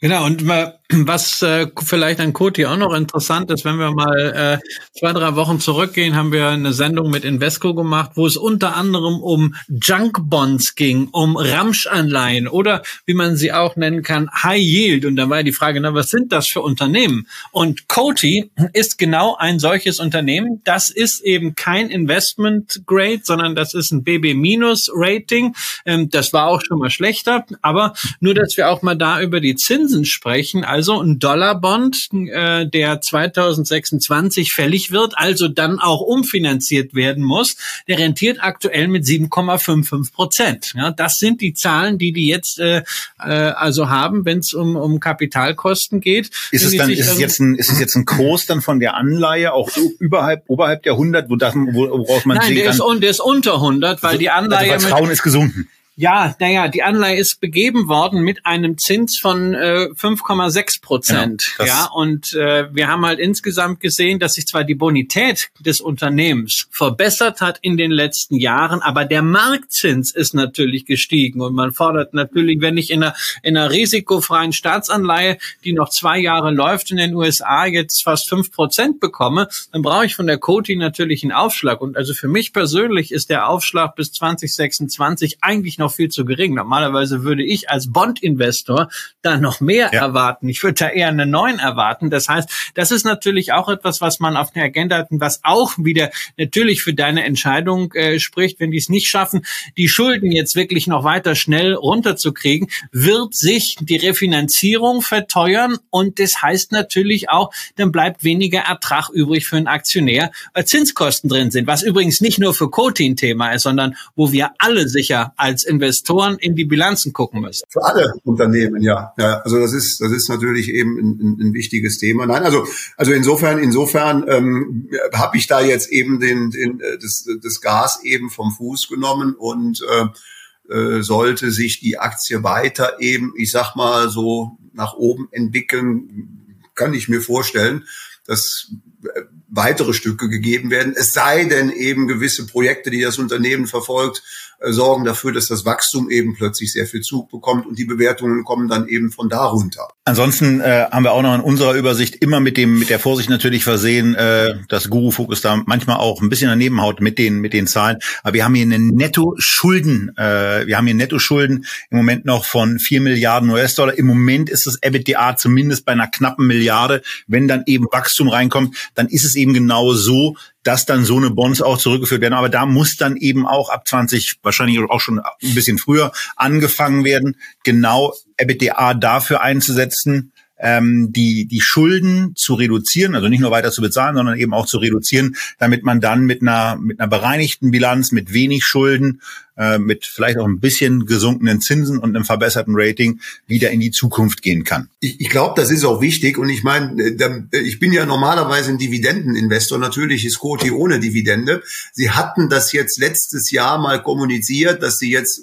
Genau, 0.00 0.26
und 0.26 0.46
was 0.90 1.42
äh, 1.42 1.66
vielleicht 1.82 2.20
an 2.20 2.32
Koti 2.32 2.66
auch 2.66 2.76
noch 2.76 2.94
interessant 2.94 3.50
ist, 3.50 3.64
wenn 3.64 3.78
wir 3.78 3.92
mal 3.92 4.60
äh, 4.62 4.98
zwei, 4.98 5.12
drei 5.12 5.34
Wochen 5.34 5.58
zurückgehen, 5.58 6.14
haben 6.14 6.32
wir 6.32 6.48
eine 6.48 6.72
Sendung 6.72 7.10
mit 7.10 7.24
Invesco 7.24 7.74
gemacht, 7.74 8.12
wo 8.14 8.26
es 8.26 8.36
unter 8.36 8.76
anderem 8.76 9.20
um 9.20 9.54
Junk-Bonds 9.68 10.74
ging, 10.74 11.08
um 11.08 11.36
Ramsch-Anleihen 11.36 12.46
oder 12.46 12.82
wie 13.04 13.14
man 13.14 13.36
sie 13.36 13.52
auch 13.52 13.76
nennen 13.76 14.02
kann, 14.02 14.30
High 14.30 14.60
Yield. 14.60 15.04
Und 15.06 15.16
da 15.16 15.28
war 15.28 15.42
die 15.42 15.52
Frage, 15.52 15.80
na, 15.80 15.94
was 15.94 16.10
sind 16.10 16.30
das 16.30 16.46
für 16.46 16.60
Unternehmen? 16.60 17.26
Und 17.50 17.88
Coty 17.88 18.50
ist 18.74 18.98
genau 18.98 19.36
ein 19.36 19.58
solches 19.58 19.98
Unternehmen. 19.98 20.60
Das 20.64 20.90
ist 20.90 21.20
eben 21.20 21.54
kein 21.54 21.90
Investment 21.90 22.82
Grade, 22.86 23.20
sondern 23.24 23.56
das 23.56 23.74
ist 23.74 23.90
ein 23.92 24.04
BB-Rating. 24.04 25.54
Ähm, 25.84 26.10
das 26.10 26.32
war 26.32 26.46
auch 26.46 26.60
schon 26.62 26.78
mal 26.78 26.90
schlechter, 26.90 27.44
aber 27.62 27.94
nur, 28.20 28.34
dass 28.34 28.56
wir 28.56 28.68
auch 28.68 28.82
mal 28.82 28.94
da 28.94 29.20
über 29.20 29.40
die 29.40 29.56
Zinsen 29.56 29.85
Zinsen 29.86 30.04
sprechen. 30.04 30.64
Also 30.64 31.00
ein 31.00 31.18
Dollarbond, 31.18 32.08
äh, 32.12 32.66
der 32.66 33.00
2026 33.00 34.52
fällig 34.52 34.90
wird, 34.90 35.14
also 35.16 35.48
dann 35.48 35.78
auch 35.78 36.00
umfinanziert 36.00 36.94
werden 36.94 37.22
muss, 37.22 37.56
der 37.88 37.98
rentiert 37.98 38.38
aktuell 38.40 38.88
mit 38.88 39.04
7,55 39.04 40.12
Prozent. 40.12 40.72
Ja, 40.74 40.90
das 40.90 41.16
sind 41.16 41.40
die 41.40 41.54
Zahlen, 41.54 41.98
die 41.98 42.12
die 42.12 42.26
jetzt 42.26 42.58
äh, 42.58 42.82
äh, 43.20 43.24
also 43.24 43.88
haben, 43.88 44.24
wenn 44.24 44.38
es 44.38 44.52
um, 44.52 44.76
um 44.76 45.00
Kapitalkosten 45.00 46.00
geht. 46.00 46.30
Ist 46.50 46.64
es 46.64 46.76
dann, 46.76 46.90
ist 46.90 47.08
es 47.08 47.18
jetzt 47.18 47.40
ein, 47.40 47.54
ist 47.54 47.70
es 47.70 47.78
jetzt 47.78 47.94
ein 47.94 48.04
Kurs 48.04 48.46
dann 48.46 48.60
von 48.60 48.80
der 48.80 48.96
Anleihe 48.96 49.52
auch 49.52 49.70
überhalb, 49.98 50.44
oberhalb 50.48 50.82
der 50.82 50.92
100, 50.92 51.30
wo 51.30 51.36
das, 51.36 51.54
woraus 51.54 52.24
man 52.24 52.38
Nein, 52.38 52.48
sehen 52.48 52.56
der 52.56 52.70
ist, 52.70 52.82
der 53.00 53.10
ist 53.10 53.20
unter 53.20 53.54
100, 53.54 54.02
weil 54.02 54.08
also, 54.08 54.18
die 54.18 54.30
Anleihe 54.30 54.72
also 54.72 54.88
Vertrauen 54.88 55.10
ist 55.10 55.22
gesunken. 55.22 55.68
Ja, 55.98 56.36
naja, 56.40 56.68
die 56.68 56.82
Anleihe 56.82 57.16
ist 57.16 57.40
begeben 57.40 57.88
worden 57.88 58.20
mit 58.20 58.44
einem 58.44 58.76
Zins 58.76 59.18
von 59.18 59.54
äh, 59.54 59.88
5,6 59.94 60.82
Prozent. 60.82 61.54
Genau, 61.56 61.68
ja, 61.68 61.86
und 61.86 62.34
äh, 62.34 62.68
wir 62.74 62.88
haben 62.88 63.06
halt 63.06 63.18
insgesamt 63.18 63.80
gesehen, 63.80 64.18
dass 64.18 64.34
sich 64.34 64.46
zwar 64.46 64.64
die 64.64 64.74
Bonität 64.74 65.48
des 65.58 65.80
Unternehmens 65.80 66.66
verbessert 66.70 67.40
hat 67.40 67.58
in 67.62 67.78
den 67.78 67.90
letzten 67.90 68.36
Jahren, 68.36 68.82
aber 68.82 69.06
der 69.06 69.22
Marktzins 69.22 70.14
ist 70.14 70.34
natürlich 70.34 70.84
gestiegen 70.84 71.40
und 71.40 71.54
man 71.54 71.72
fordert 71.72 72.12
natürlich, 72.12 72.60
wenn 72.60 72.76
ich 72.76 72.90
in 72.90 73.02
einer, 73.02 73.14
in 73.42 73.56
einer 73.56 73.70
risikofreien 73.70 74.52
Staatsanleihe, 74.52 75.38
die 75.64 75.72
noch 75.72 75.88
zwei 75.88 76.18
Jahre 76.18 76.50
läuft 76.50 76.90
in 76.90 76.98
den 76.98 77.14
USA, 77.14 77.64
jetzt 77.64 78.04
fast 78.04 78.28
fünf 78.28 78.52
Prozent 78.52 79.00
bekomme, 79.00 79.48
dann 79.72 79.80
brauche 79.80 80.04
ich 80.04 80.14
von 80.14 80.26
der 80.26 80.36
Coti 80.36 80.76
natürlich 80.76 81.22
einen 81.22 81.32
Aufschlag. 81.32 81.80
Und 81.80 81.96
also 81.96 82.12
für 82.12 82.28
mich 82.28 82.52
persönlich 82.52 83.12
ist 83.12 83.30
der 83.30 83.48
Aufschlag 83.48 83.96
bis 83.96 84.12
2026 84.12 85.38
eigentlich 85.40 85.78
noch 85.78 85.85
noch 85.86 85.94
viel 85.94 86.08
zu 86.08 86.24
gering. 86.24 86.54
Normalerweise 86.54 87.22
würde 87.22 87.44
ich 87.44 87.70
als 87.70 87.92
Bond-Investor 87.92 88.88
da 89.22 89.38
noch 89.38 89.60
mehr 89.60 89.90
ja. 89.92 90.00
erwarten. 90.00 90.48
Ich 90.48 90.62
würde 90.62 90.74
da 90.74 90.88
eher 90.88 91.08
einen 91.08 91.30
neuen 91.30 91.60
erwarten. 91.60 92.10
Das 92.10 92.28
heißt, 92.28 92.72
das 92.74 92.90
ist 92.90 93.04
natürlich 93.04 93.52
auch 93.52 93.68
etwas, 93.68 94.00
was 94.00 94.18
man 94.18 94.36
auf 94.36 94.50
der 94.50 94.64
Agenda 94.64 94.98
hat 94.98 95.10
und 95.10 95.20
was 95.20 95.40
auch 95.44 95.72
wieder 95.78 96.10
natürlich 96.36 96.82
für 96.82 96.92
deine 96.92 97.24
Entscheidung 97.24 97.92
äh, 97.92 98.18
spricht, 98.18 98.58
wenn 98.58 98.72
die 98.72 98.78
es 98.78 98.88
nicht 98.88 99.06
schaffen, 99.06 99.42
die 99.76 99.88
Schulden 99.88 100.32
jetzt 100.32 100.56
wirklich 100.56 100.88
noch 100.88 101.04
weiter 101.04 101.36
schnell 101.36 101.74
runterzukriegen, 101.74 102.68
wird 102.90 103.34
sich 103.34 103.76
die 103.80 103.96
Refinanzierung 103.96 105.02
verteuern 105.02 105.78
und 105.90 106.18
das 106.18 106.42
heißt 106.42 106.72
natürlich 106.72 107.30
auch, 107.30 107.52
dann 107.76 107.92
bleibt 107.92 108.24
weniger 108.24 108.60
Ertrag 108.60 109.08
übrig 109.10 109.46
für 109.46 109.56
einen 109.56 109.68
Aktionär, 109.68 110.32
weil 110.52 110.64
Zinskosten 110.64 111.30
drin 111.30 111.52
sind, 111.52 111.68
was 111.68 111.82
übrigens 111.82 112.20
nicht 112.20 112.40
nur 112.40 112.54
für 112.54 112.70
Cotin 112.70 113.16
Thema 113.16 113.52
ist, 113.52 113.62
sondern 113.62 113.94
wo 114.16 114.32
wir 114.32 114.50
alle 114.58 114.88
sicher 114.88 115.32
als 115.36 115.64
Investoren 115.76 116.38
in 116.38 116.54
die 116.54 116.64
Bilanzen 116.64 117.12
gucken 117.12 117.42
müssen. 117.42 117.64
Für 117.68 117.84
alle 117.84 118.14
Unternehmen, 118.24 118.82
ja. 118.82 119.12
ja 119.18 119.40
also 119.40 119.58
das 119.58 119.72
ist, 119.72 120.00
das 120.00 120.10
ist 120.10 120.28
natürlich 120.28 120.70
eben 120.70 120.98
ein, 120.98 121.38
ein, 121.40 121.54
wichtiges 121.54 121.98
Thema. 121.98 122.26
Nein, 122.26 122.42
also, 122.42 122.66
also 122.96 123.12
insofern, 123.12 123.58
insofern 123.58 124.24
ähm, 124.28 124.88
habe 125.12 125.36
ich 125.36 125.46
da 125.46 125.60
jetzt 125.60 125.90
eben 125.90 126.18
den, 126.18 126.50
den, 126.50 126.80
äh, 126.80 126.98
das, 127.00 127.26
das 127.42 127.60
Gas 127.60 128.00
eben 128.02 128.30
vom 128.30 128.52
Fuß 128.52 128.88
genommen 128.88 129.34
und 129.34 129.82
äh, 129.82 130.74
äh, 130.74 131.02
sollte 131.02 131.50
sich 131.52 131.80
die 131.80 131.98
Aktie 131.98 132.42
weiter 132.42 133.00
eben, 133.00 133.34
ich 133.36 133.50
sag 133.50 133.76
mal, 133.76 134.08
so 134.08 134.58
nach 134.72 134.94
oben 134.94 135.28
entwickeln, 135.30 136.64
kann 136.74 136.94
ich 136.94 137.08
mir 137.08 137.20
vorstellen, 137.20 137.84
dass 138.26 138.72
äh, 139.04 139.22
weitere 139.48 139.94
Stücke 139.94 140.28
gegeben 140.28 140.70
werden. 140.70 140.94
Es 140.96 141.12
sei 141.12 141.44
denn 141.44 141.70
eben 141.70 142.08
gewisse 142.08 142.46
Projekte, 142.46 142.90
die 142.90 143.00
das 143.00 143.18
Unternehmen 143.18 143.66
verfolgt, 143.66 144.22
sorgen 144.60 145.04
dafür, 145.04 145.32
dass 145.32 145.48
das 145.48 145.64
Wachstum 145.64 146.10
eben 146.10 146.34
plötzlich 146.34 146.72
sehr 146.72 146.86
viel 146.86 147.00
Zug 147.00 147.30
bekommt 147.30 147.66
und 147.66 147.78
die 147.78 147.84
Bewertungen 147.84 148.44
kommen 148.44 148.68
dann 148.68 148.88
eben 148.88 149.10
von 149.10 149.28
darunter. 149.28 149.88
Ansonsten 150.04 150.60
äh, 150.60 150.86
haben 150.90 151.04
wir 151.04 151.12
auch 151.12 151.22
noch 151.22 151.34
in 151.34 151.40
unserer 151.40 151.74
Übersicht 151.74 152.16
immer 152.16 152.40
mit 152.40 152.56
dem 152.56 152.78
mit 152.78 152.90
der 152.90 152.98
Vorsicht 152.98 153.28
natürlich 153.28 153.64
versehen, 153.64 154.14
äh, 154.14 154.54
dass 154.68 154.88
Guru 154.88 155.10
Focus 155.10 155.40
da 155.40 155.62
manchmal 155.66 155.96
auch 155.96 156.22
ein 156.22 156.28
bisschen 156.28 156.48
daneben 156.48 156.80
haut 156.80 157.00
mit 157.00 157.18
den 157.18 157.40
mit 157.40 157.52
den 157.52 157.66
Zahlen. 157.66 157.98
Aber 158.22 158.34
wir 158.34 158.44
haben 158.44 158.54
hier 158.54 158.64
eine 158.64 158.78
Netto-Schulden, 158.78 160.16
äh, 160.16 160.66
wir 160.66 160.76
haben 160.76 160.86
hier 160.86 160.94
Netto-Schulden 160.94 161.66
im 161.90 161.96
Moment 161.96 162.24
noch 162.24 162.44
von 162.44 162.78
vier 162.78 163.00
Milliarden 163.00 163.50
US-Dollar. 163.50 163.98
Im 163.98 164.06
Moment 164.06 164.48
ist 164.48 164.66
das 164.66 164.78
EBITDA 164.80 165.36
zumindest 165.36 165.84
bei 165.84 165.92
einer 165.92 166.06
knappen 166.06 166.46
Milliarde. 166.46 167.02
Wenn 167.26 167.48
dann 167.48 167.64
eben 167.66 167.86
Wachstum 167.90 168.28
reinkommt, 168.28 168.76
dann 168.94 169.08
ist 169.08 169.24
es 169.24 169.34
eben 169.34 169.54
genau 169.54 169.92
so, 169.92 170.36
dass 170.66 170.84
dann 170.84 171.04
so 171.04 171.16
eine 171.16 171.30
Bonds 171.30 171.62
auch 171.62 171.78
zurückgeführt 171.78 172.20
werden. 172.20 172.34
Aber 172.34 172.48
da 172.48 172.66
muss 172.66 172.96
dann 172.96 173.16
eben 173.16 173.46
auch 173.46 173.70
ab 173.70 173.86
20, 173.86 174.40
wahrscheinlich 174.42 174.78
auch 174.78 175.00
schon 175.00 175.20
ein 175.20 175.54
bisschen 175.54 175.78
früher 175.78 176.12
angefangen 176.34 177.04
werden, 177.04 177.36
genau 177.62 178.14
EBITDA 178.36 178.94
dafür 178.94 179.42
einzusetzen, 179.42 180.32
ähm, 180.58 181.12
die, 181.12 181.46
die 181.46 181.60
Schulden 181.60 182.32
zu 182.34 182.54
reduzieren, 182.54 183.14
also 183.14 183.28
nicht 183.28 183.40
nur 183.40 183.50
weiter 183.50 183.70
zu 183.70 183.82
bezahlen, 183.82 184.16
sondern 184.16 184.38
eben 184.38 184.54
auch 184.54 184.66
zu 184.66 184.78
reduzieren, 184.78 185.36
damit 185.58 185.84
man 185.84 186.00
dann 186.00 186.24
mit 186.24 186.42
einer, 186.42 186.76
mit 186.76 186.98
einer 186.98 187.08
bereinigten 187.08 187.70
Bilanz, 187.70 188.10
mit 188.10 188.32
wenig 188.32 188.64
Schulden 188.64 189.20
äh, 189.58 189.78
mit 189.78 190.04
vielleicht 190.04 190.36
auch 190.36 190.44
ein 190.46 190.60
bisschen 190.60 191.06
gesunkenen 191.06 191.62
Zinsen 191.62 191.96
und 191.96 192.14
einem 192.14 192.26
verbesserten 192.26 192.74
Rating 192.76 193.20
wieder 193.46 193.70
in 193.70 193.80
die 193.80 193.90
Zukunft 193.90 194.42
gehen 194.42 194.64
kann. 194.64 194.90
Ich, 195.00 195.18
ich 195.18 195.30
glaube, 195.30 195.54
das 195.56 195.70
ist 195.70 195.84
auch 195.84 196.02
wichtig 196.02 196.36
und 196.36 196.50
ich 196.50 196.62
meine, 196.62 197.02
äh, 197.02 197.16
äh, 197.52 197.60
ich 197.60 197.78
bin 197.78 197.90
ja 197.90 198.04
normalerweise 198.04 198.70
ein 198.70 198.76
Dividendeninvestor, 198.76 199.78
natürlich 199.78 200.26
ist 200.26 200.40
Coty 200.40 200.70
ohne 200.70 201.00
Dividende. 201.00 201.62
Sie 201.94 202.10
hatten 202.10 202.50
das 202.50 202.72
jetzt 202.72 202.98
letztes 202.98 203.50
Jahr 203.50 203.78
mal 203.78 204.02
kommuniziert, 204.02 204.82
dass 204.82 204.98
sie 204.98 205.10
jetzt 205.10 205.40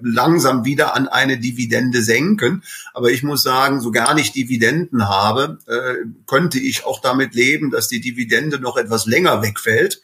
langsam 0.00 0.64
wieder 0.64 0.96
an 0.96 1.08
eine 1.08 1.38
Dividende 1.38 2.02
senken, 2.02 2.62
aber 2.94 3.10
ich 3.10 3.22
muss 3.22 3.42
sagen, 3.42 3.82
so 3.82 3.90
gar 3.90 4.14
nicht 4.14 4.34
Dividenden 4.34 5.08
habe, 5.08 5.58
könnte 6.26 6.58
ich 6.58 6.84
auch 6.84 7.00
damit 7.00 7.34
leben, 7.34 7.70
dass 7.70 7.88
die 7.88 8.00
Dividende 8.00 8.58
noch 8.58 8.76
etwas 8.76 9.06
länger 9.06 9.42
wegfällt 9.42 10.00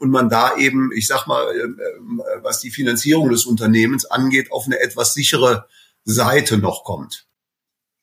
und 0.00 0.10
man 0.10 0.30
da 0.30 0.56
eben, 0.56 0.90
ich 0.92 1.06
sag 1.06 1.26
mal, 1.26 1.46
äh, 1.54 1.58
äh, 1.58 2.42
was 2.42 2.60
die 2.60 2.70
Finanzierung 2.70 3.30
des 3.30 3.44
Unternehmens 3.44 4.06
angeht, 4.06 4.50
auf 4.50 4.64
eine 4.66 4.80
etwas 4.80 5.12
sichere 5.12 5.68
Seite 6.04 6.56
noch 6.56 6.84
kommt. 6.84 7.26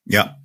Ja. 0.04 0.36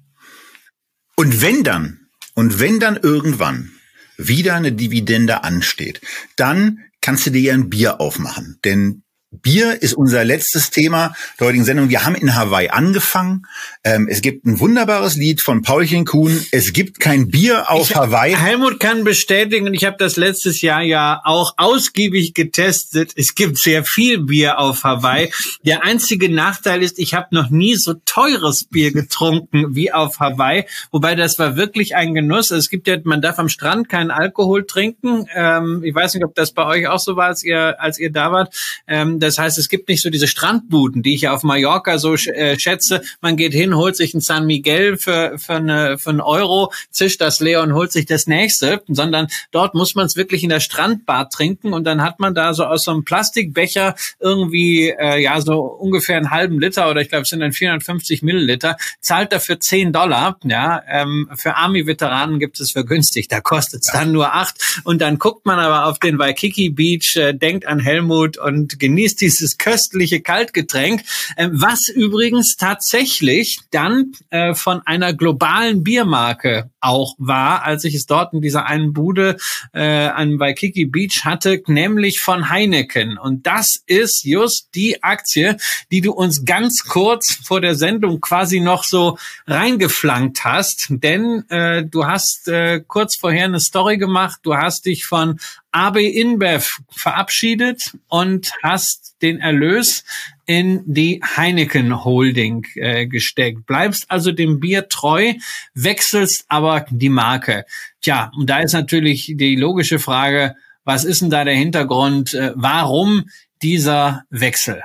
Und 1.16 1.42
wenn 1.42 1.64
dann, 1.64 2.08
und 2.34 2.60
wenn 2.60 2.80
dann 2.80 2.98
irgendwann 2.98 3.72
wieder 4.18 4.56
eine 4.56 4.72
Dividende 4.72 5.44
ansteht, 5.44 6.02
dann 6.36 6.80
kannst 7.02 7.28
du 7.28 7.30
dir 7.30 7.42
ja 7.42 7.54
ein 7.54 7.70
Bier 7.70 8.02
aufmachen. 8.02 8.60
Denn 8.66 9.03
Bier 9.42 9.82
ist 9.82 9.94
unser 9.94 10.24
letztes 10.24 10.70
Thema 10.70 11.16
der 11.40 11.48
heutigen 11.48 11.66
Sendung. 11.66 11.90
Wir 11.90 12.06
haben 12.06 12.16
in 12.16 12.36
Hawaii 12.36 12.70
angefangen. 12.70 13.48
Ähm, 13.84 14.08
es 14.10 14.22
gibt 14.22 14.46
ein 14.46 14.60
wunderbares 14.60 15.16
Lied 15.16 15.42
von 15.42 15.64
Paulchen 15.64 16.06
Kuhn. 16.06 16.46
Es 16.52 16.72
gibt 16.72 17.00
kein 17.00 17.30
Bier 17.30 17.72
auf 17.72 17.90
ich, 17.90 17.96
Hawaii. 17.96 18.36
Helmut 18.36 18.80
kann 18.80 19.04
bestätigen, 19.04 19.68
und 19.68 19.74
ich 19.74 19.86
habe 19.86 19.98
das 19.98 20.18
letztes 20.18 20.62
Jahr 20.62 20.82
ja 20.84 21.20
auch 21.24 21.56
ausgiebig 21.58 22.34
getestet. 22.34 23.14
Es 23.16 23.34
gibt 23.34 23.58
sehr 23.58 23.84
viel 23.84 24.20
Bier 24.20 24.60
auf 24.60 24.84
Hawaii. 24.84 25.32
Der 25.66 25.84
einzige 25.84 26.30
Nachteil 26.30 26.84
ist, 26.84 27.00
ich 27.00 27.14
habe 27.14 27.28
noch 27.32 27.50
nie 27.50 27.76
so 27.76 27.96
teures 28.06 28.66
Bier 28.66 28.92
getrunken 28.92 29.76
wie 29.76 29.92
auf 29.92 30.20
Hawaii. 30.20 30.66
Wobei 30.92 31.16
das 31.16 31.40
war 31.40 31.56
wirklich 31.56 31.96
ein 31.96 32.14
Genuss. 32.14 32.52
Es 32.52 32.70
gibt 32.70 32.88
ja, 32.88 32.98
man 33.04 33.22
darf 33.22 33.40
am 33.40 33.50
Strand 33.50 33.90
keinen 33.90 34.12
Alkohol 34.12 34.66
trinken. 34.66 35.26
Ähm, 35.34 35.82
ich 35.84 35.96
weiß 35.96 36.14
nicht, 36.14 36.24
ob 36.24 36.36
das 36.36 36.52
bei 36.52 36.66
euch 36.66 36.88
auch 36.88 37.00
so 37.00 37.16
war, 37.16 37.28
als 37.28 37.44
ihr, 37.44 37.82
als 37.82 37.98
ihr 37.98 38.12
da 38.12 38.32
wart. 38.32 38.54
Ähm, 38.88 39.20
das 39.24 39.38
heißt, 39.38 39.58
es 39.58 39.70
gibt 39.70 39.90
nicht 39.90 40.02
so 40.02 40.10
diese 40.10 40.28
Strandbuden, 40.28 41.02
die 41.02 41.16
ich 41.16 41.22
ja 41.22 41.34
auf 41.34 41.44
Mallorca 41.44 41.98
so 41.98 42.14
äh, 42.16 42.60
schätze. 42.60 43.02
Man 43.22 43.38
geht 43.38 43.54
hin, 43.54 43.76
holt 43.76 43.96
sich 43.96 44.14
ein 44.14 44.22
San 44.22 44.46
Miguel 44.46 44.98
für, 44.98 45.38
für, 45.38 45.56
eine, 45.56 45.98
für 45.98 46.10
einen 46.10 46.22
Euro, 46.22 46.72
zischt 46.92 47.22
das 47.22 47.40
leer 47.40 47.62
und 47.62 47.74
holt 47.74 47.92
sich 47.92 48.06
das 48.06 48.28
nächste, 48.28 48.84
sondern 48.88 49.28
dort 49.52 49.74
muss 49.74 49.96
man 49.96 50.06
es 50.06 50.16
wirklich 50.16 50.44
in 50.44 50.50
der 50.50 50.60
Strandbar 50.60 51.30
trinken 51.30 51.74
und 51.74 51.86
dann 51.86 52.02
hat 52.02 52.20
man 52.20 52.36
da 52.36 52.54
so 52.54 52.66
aus 52.66 52.84
so 52.84 52.92
einem 52.92 53.04
Plastikbecher 53.04 53.96
irgendwie, 54.20 54.90
äh, 54.90 55.22
ja, 55.22 55.40
so 55.42 55.62
ungefähr 55.62 56.18
einen 56.18 56.32
halben 56.32 56.60
Liter 56.60 56.90
oder 56.90 57.02
ich 57.02 57.10
glaube, 57.10 57.24
es 57.24 57.30
sind 57.30 57.40
dann 57.40 57.54
450 57.54 58.22
Milliliter, 58.22 58.78
zahlt 59.00 59.32
dafür 59.32 59.60
10 59.60 59.94
Dollar. 59.94 60.38
Ja, 60.44 60.84
ähm, 60.88 61.30
für 61.36 61.56
Army-Veteranen 61.56 62.40
gibt 62.40 62.60
es 62.60 62.72
für 62.72 62.86
günstig, 62.86 63.28
da 63.28 63.42
kostet 63.42 63.82
es 63.82 63.88
ja. 63.94 64.00
dann 64.00 64.12
nur 64.12 64.34
acht 64.34 64.82
und 64.84 65.02
dann 65.02 65.18
guckt 65.18 65.46
man 65.46 65.60
aber 65.60 65.86
auf 65.86 66.00
den 66.00 66.20
Waikiki 66.20 66.70
Beach, 66.70 67.16
äh, 67.16 67.34
denkt 67.34 67.66
an 67.66 67.80
Helmut 67.80 68.38
und 68.38 68.80
genießt 68.80 69.13
ist 69.14 69.22
dieses 69.22 69.58
köstliche 69.58 70.22
Kaltgetränk, 70.22 71.04
äh, 71.36 71.50
was 71.52 71.88
übrigens 71.88 72.56
tatsächlich 72.58 73.60
dann 73.72 74.14
äh, 74.30 74.54
von 74.54 74.82
einer 74.86 75.14
globalen 75.14 75.84
Biermarke 75.84 76.72
auch 76.84 77.16
war, 77.18 77.64
als 77.64 77.84
ich 77.84 77.96
es 77.96 78.06
dort 78.06 78.34
in 78.34 78.42
dieser 78.42 78.66
einen 78.66 78.94
Bude 78.94 79.38
äh, 79.74 80.08
an 80.08 80.40
Waikiki 80.40 80.86
Beach 80.86 81.24
hatte, 81.24 81.62
nämlich 81.68 82.20
von 82.20 82.50
Heineken. 82.50 83.18
Und 83.18 83.48
das 83.48 83.82
ist 83.86 84.24
just 84.24 84.70
die 84.76 85.02
Aktie, 85.04 85.58
die 85.92 86.02
du 86.02 86.12
uns 86.12 86.46
ganz 86.46 86.84
kurz 86.84 87.34
vor 87.44 87.62
der 87.62 87.76
Sendung 87.76 88.20
quasi 88.22 88.60
noch 88.60 88.84
so 88.84 89.18
reingeflankt 89.48 90.44
hast. 90.44 90.88
Denn 90.90 91.50
äh, 91.50 91.86
du 91.86 92.06
hast 92.06 92.48
äh, 92.48 92.82
kurz 92.86 93.16
vorher 93.18 93.46
eine 93.46 93.60
Story 93.60 93.98
gemacht, 93.98 94.40
du 94.44 94.56
hast 94.56 94.86
dich 94.86 95.06
von 95.06 95.40
AB 95.72 95.98
InBev 95.98 96.70
verabschiedet 96.90 97.98
und 98.08 98.52
hast 98.62 99.16
den 99.22 99.40
Erlös 99.40 100.04
in 100.46 100.84
die 100.86 101.22
Heineken 101.24 102.04
Holding 102.04 102.66
äh, 102.76 103.08
gesteckt. 103.08 103.66
Bleibst 103.66 104.06
also 104.10 104.32
dem 104.32 104.60
Bier 104.60 104.90
treu, 104.90 105.34
wechselst 105.74 106.46
aber 106.48 106.86
die 106.90 107.10
Marke. 107.10 107.66
Tja, 108.02 108.32
und 108.38 108.50
da 108.50 108.60
ist 108.60 108.74
natürlich 108.74 109.34
die 109.36 109.56
logische 109.56 110.00
Frage, 110.00 110.56
was 110.84 111.06
ist 111.06 111.22
denn 111.22 111.30
da 111.30 111.44
der 111.44 111.56
Hintergrund? 111.56 112.34
Äh, 112.34 112.52
warum 112.56 113.30
dieser 113.62 114.24
Wechsel? 114.30 114.82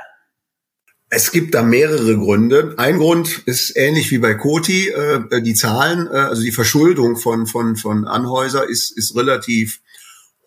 Es 1.10 1.32
gibt 1.32 1.54
da 1.54 1.62
mehrere 1.62 2.18
Gründe. 2.18 2.74
Ein 2.76 2.98
Grund 2.98 3.42
ist 3.46 3.74
ähnlich 3.76 4.10
wie 4.10 4.18
bei 4.18 4.34
Coty, 4.34 4.88
äh, 4.88 5.42
die 5.42 5.54
Zahlen, 5.54 6.06
äh, 6.06 6.16
also 6.16 6.42
die 6.42 6.52
Verschuldung 6.52 7.16
von, 7.16 7.46
von, 7.46 7.76
von 7.76 8.06
Anhäuser 8.06 8.68
ist, 8.68 8.96
ist 8.96 9.16
relativ 9.16 9.80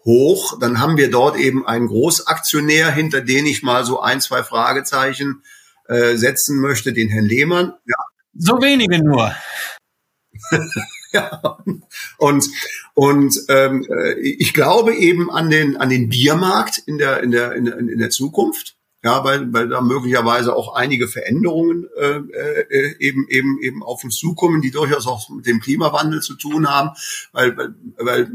hoch. 0.03 0.59
Dann 0.59 0.79
haben 0.79 0.97
wir 0.97 1.11
dort 1.11 1.37
eben 1.37 1.65
einen 1.65 1.87
Großaktionär, 1.87 2.91
hinter 2.91 3.21
den 3.21 3.45
ich 3.45 3.63
mal 3.63 3.85
so 3.85 3.99
ein, 3.99 4.21
zwei 4.21 4.43
Fragezeichen 4.43 5.43
äh, 5.87 6.15
setzen 6.15 6.59
möchte, 6.59 6.93
den 6.93 7.09
Herrn 7.09 7.25
Lehmann. 7.25 7.73
Ja. 7.85 7.95
So 8.33 8.61
wenige 8.61 9.03
nur. 9.03 9.35
ja. 11.11 11.41
Und 12.17 12.45
und 12.93 13.35
ähm, 13.49 13.85
äh, 13.89 14.19
ich 14.19 14.53
glaube 14.53 14.95
eben 14.95 15.29
an 15.29 15.49
den 15.49 15.77
an 15.77 15.89
den 15.89 16.09
Biermarkt 16.09 16.77
in 16.85 16.97
der 16.97 17.21
in 17.21 17.31
der 17.31 17.53
in 17.53 17.65
der, 17.65 17.77
in 17.77 17.99
der 17.99 18.09
Zukunft 18.09 18.77
ja, 19.03 19.23
weil, 19.23 19.51
weil 19.51 19.67
da 19.67 19.81
möglicherweise 19.81 20.55
auch 20.55 20.75
einige 20.75 21.07
Veränderungen 21.07 21.87
äh, 21.97 22.17
äh, 22.17 22.95
eben 22.99 23.27
eben 23.29 23.59
eben 23.61 23.81
auf 23.81 24.03
uns 24.03 24.17
zukommen, 24.17 24.61
die 24.61 24.69
durchaus 24.69 25.07
auch 25.07 25.27
mit 25.29 25.47
dem 25.47 25.59
Klimawandel 25.59 26.21
zu 26.21 26.35
tun 26.35 26.69
haben, 26.69 26.91
weil 27.31 27.57
weil, 27.57 27.73
weil 27.97 28.31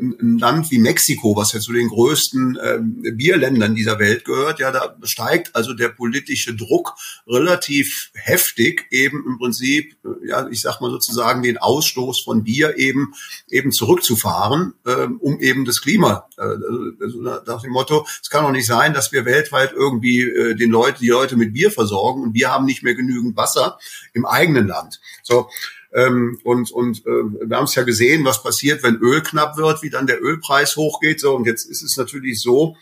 ein 0.00 0.38
Land 0.38 0.70
wie 0.70 0.78
Mexiko, 0.78 1.34
was 1.34 1.52
ja 1.52 1.60
zu 1.60 1.72
den 1.72 1.88
größten 1.88 2.56
äh, 2.56 2.78
Bierländern 3.12 3.74
dieser 3.74 3.98
Welt 3.98 4.24
gehört, 4.24 4.60
ja, 4.60 4.70
da 4.70 4.96
steigt 5.02 5.56
also 5.56 5.74
der 5.74 5.88
politische 5.88 6.54
Druck 6.54 6.94
relativ 7.26 8.10
heftig, 8.14 8.86
eben 8.90 9.24
im 9.26 9.38
Prinzip, 9.38 9.96
ja, 10.24 10.46
ich 10.48 10.60
sag 10.60 10.80
mal 10.80 10.90
sozusagen 10.90 11.42
den 11.42 11.58
Ausstoß 11.58 12.20
von 12.20 12.44
Bier 12.44 12.78
eben 12.78 13.14
eben 13.48 13.72
zurückzufahren, 13.72 14.74
äh, 14.86 15.08
um 15.18 15.40
eben 15.40 15.64
das 15.64 15.80
Klima, 15.80 16.28
äh, 16.38 16.42
also 16.42 17.20
nach 17.20 17.62
dem 17.62 17.72
Motto, 17.72 18.06
es 18.22 18.30
kann 18.30 18.44
doch 18.44 18.52
nicht 18.52 18.66
sein, 18.66 18.94
dass 18.94 19.10
wir 19.10 19.24
weltweit 19.24 19.72
irgendwie 19.80 20.22
äh, 20.22 20.54
den 20.54 20.70
Leute, 20.70 21.00
die 21.00 21.08
Leute 21.08 21.36
mit 21.36 21.54
Bier 21.54 21.70
versorgen 21.70 22.22
und 22.22 22.34
wir 22.34 22.52
haben 22.52 22.66
nicht 22.66 22.82
mehr 22.82 22.94
genügend 22.94 23.36
Wasser 23.36 23.78
im 24.12 24.26
eigenen 24.26 24.68
Land. 24.68 25.00
So. 25.22 25.48
Ähm, 25.92 26.38
und 26.44 26.70
und 26.70 27.04
äh, 27.06 27.48
wir 27.48 27.56
haben 27.56 27.64
es 27.64 27.74
ja 27.74 27.82
gesehen, 27.82 28.24
was 28.24 28.42
passiert, 28.42 28.82
wenn 28.84 28.96
Öl 28.96 29.22
knapp 29.22 29.56
wird, 29.56 29.82
wie 29.82 29.90
dann 29.90 30.06
der 30.06 30.22
Ölpreis 30.22 30.76
hochgeht. 30.76 31.20
So 31.20 31.34
und 31.34 31.46
jetzt 31.46 31.64
ist 31.64 31.82
es 31.82 31.96
natürlich 31.96 32.40
so, 32.40 32.76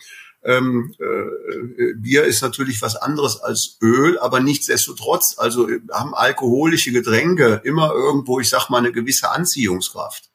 ähm, 0.44 0.94
äh, 0.98 1.94
Bier 1.94 2.24
ist 2.24 2.42
natürlich 2.42 2.80
was 2.82 2.96
anderes 2.96 3.40
als 3.40 3.78
Öl, 3.82 4.18
aber 4.18 4.40
nichtsdestotrotz, 4.40 5.36
also 5.38 5.68
haben 5.90 6.14
alkoholische 6.14 6.92
Getränke 6.92 7.60
immer 7.64 7.92
irgendwo, 7.92 8.40
ich 8.40 8.48
sag 8.48 8.68
mal, 8.68 8.78
eine 8.78 8.92
gewisse 8.92 9.30
Anziehungskraft. 9.30 10.30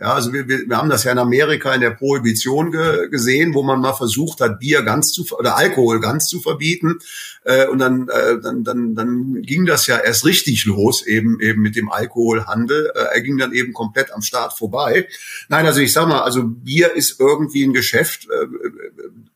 Ja, 0.00 0.14
also 0.14 0.32
wir, 0.32 0.46
wir, 0.46 0.68
wir 0.68 0.76
haben 0.76 0.90
das 0.90 1.02
ja 1.02 1.10
in 1.10 1.18
Amerika 1.18 1.74
in 1.74 1.80
der 1.80 1.90
Prohibition 1.90 2.70
ge, 2.70 3.08
gesehen, 3.08 3.52
wo 3.54 3.64
man 3.64 3.80
mal 3.80 3.94
versucht 3.94 4.40
hat, 4.40 4.60
Bier 4.60 4.82
ganz 4.82 5.10
zu 5.10 5.26
oder 5.36 5.56
Alkohol 5.56 5.98
ganz 5.98 6.28
zu 6.28 6.40
verbieten. 6.40 7.00
Äh, 7.42 7.66
und 7.66 7.80
dann, 7.80 8.08
äh, 8.08 8.38
dann, 8.40 8.62
dann, 8.62 8.94
dann 8.94 9.42
ging 9.42 9.66
das 9.66 9.88
ja 9.88 9.98
erst 9.98 10.24
richtig 10.24 10.66
los, 10.66 11.04
eben 11.04 11.40
eben 11.40 11.62
mit 11.62 11.74
dem 11.74 11.90
Alkoholhandel. 11.90 12.92
Äh, 12.94 13.16
er 13.16 13.20
ging 13.22 13.38
dann 13.38 13.52
eben 13.52 13.72
komplett 13.72 14.12
am 14.12 14.22
Start 14.22 14.56
vorbei. 14.56 15.08
Nein, 15.48 15.66
also 15.66 15.80
ich 15.80 15.92
sag 15.92 16.06
mal, 16.06 16.20
also 16.20 16.44
Bier 16.44 16.94
ist 16.94 17.18
irgendwie 17.18 17.64
ein 17.64 17.72
Geschäft. 17.72 18.28
Äh, 18.30 18.46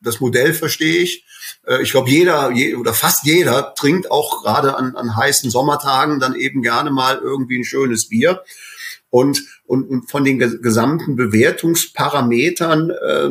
das 0.00 0.20
Modell 0.20 0.54
verstehe 0.54 1.02
ich. 1.02 1.24
Äh, 1.66 1.82
ich 1.82 1.90
glaube, 1.90 2.08
jeder 2.08 2.52
je, 2.52 2.76
oder 2.76 2.94
fast 2.94 3.26
jeder 3.26 3.74
trinkt 3.74 4.12
auch 4.12 4.44
gerade 4.44 4.76
an, 4.76 4.94
an 4.94 5.16
heißen 5.16 5.50
Sommertagen 5.50 6.20
dann 6.20 6.36
eben 6.36 6.62
gerne 6.62 6.92
mal 6.92 7.18
irgendwie 7.18 7.58
ein 7.58 7.64
schönes 7.64 8.08
Bier. 8.08 8.44
Und 9.10 9.42
und, 9.72 10.10
von 10.10 10.22
den 10.22 10.38
gesamten 10.38 11.16
Bewertungsparametern 11.16 12.90
äh, 12.90 13.30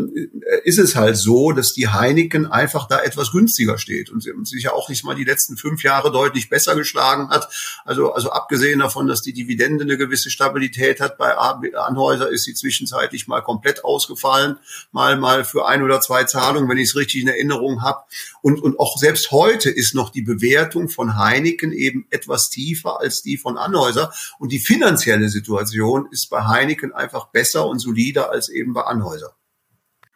ist 0.63 0.79
es 0.79 0.95
halt 0.95 1.15
so, 1.15 1.51
dass 1.51 1.73
die 1.73 1.89
Heineken 1.89 2.47
einfach 2.47 2.87
da 2.87 2.99
etwas 2.99 3.31
günstiger 3.31 3.77
steht 3.77 4.09
und, 4.09 4.27
und 4.27 4.47
sich 4.47 4.63
ja 4.63 4.73
auch 4.73 4.89
nicht 4.89 5.03
mal 5.03 5.13
die 5.13 5.23
letzten 5.23 5.55
fünf 5.55 5.83
Jahre 5.83 6.11
deutlich 6.11 6.49
besser 6.49 6.75
geschlagen 6.75 7.29
hat. 7.29 7.47
Also, 7.85 8.11
also 8.13 8.31
abgesehen 8.31 8.79
davon, 8.79 9.05
dass 9.05 9.21
die 9.21 9.33
Dividende 9.33 9.83
eine 9.83 9.99
gewisse 9.99 10.31
Stabilität 10.31 10.99
hat, 10.99 11.19
bei 11.19 11.37
Anhäuser 11.37 12.29
ist 12.29 12.45
sie 12.45 12.55
zwischenzeitlich 12.55 13.27
mal 13.27 13.41
komplett 13.41 13.85
ausgefallen, 13.85 14.57
mal 14.91 15.17
mal 15.17 15.43
für 15.45 15.67
ein 15.67 15.83
oder 15.83 16.01
zwei 16.01 16.23
Zahlungen, 16.23 16.67
wenn 16.67 16.79
ich 16.79 16.89
es 16.89 16.95
richtig 16.95 17.21
in 17.21 17.27
Erinnerung 17.27 17.83
habe. 17.83 17.99
Und, 18.41 18.63
und 18.63 18.79
auch 18.79 18.97
selbst 18.97 19.29
heute 19.29 19.69
ist 19.69 19.93
noch 19.93 20.09
die 20.09 20.23
Bewertung 20.23 20.89
von 20.89 21.19
Heineken 21.19 21.71
eben 21.71 22.07
etwas 22.09 22.49
tiefer 22.49 22.99
als 22.99 23.21
die 23.21 23.37
von 23.37 23.59
Anhäuser. 23.59 24.11
Und 24.39 24.51
die 24.51 24.57
finanzielle 24.57 25.29
Situation 25.29 26.07
ist 26.09 26.30
bei 26.31 26.41
Heineken 26.41 26.93
einfach 26.93 27.27
besser 27.27 27.67
und 27.67 27.77
solider 27.77 28.31
als 28.31 28.49
eben 28.49 28.73
bei 28.73 28.81
Anhäuser. 28.81 29.35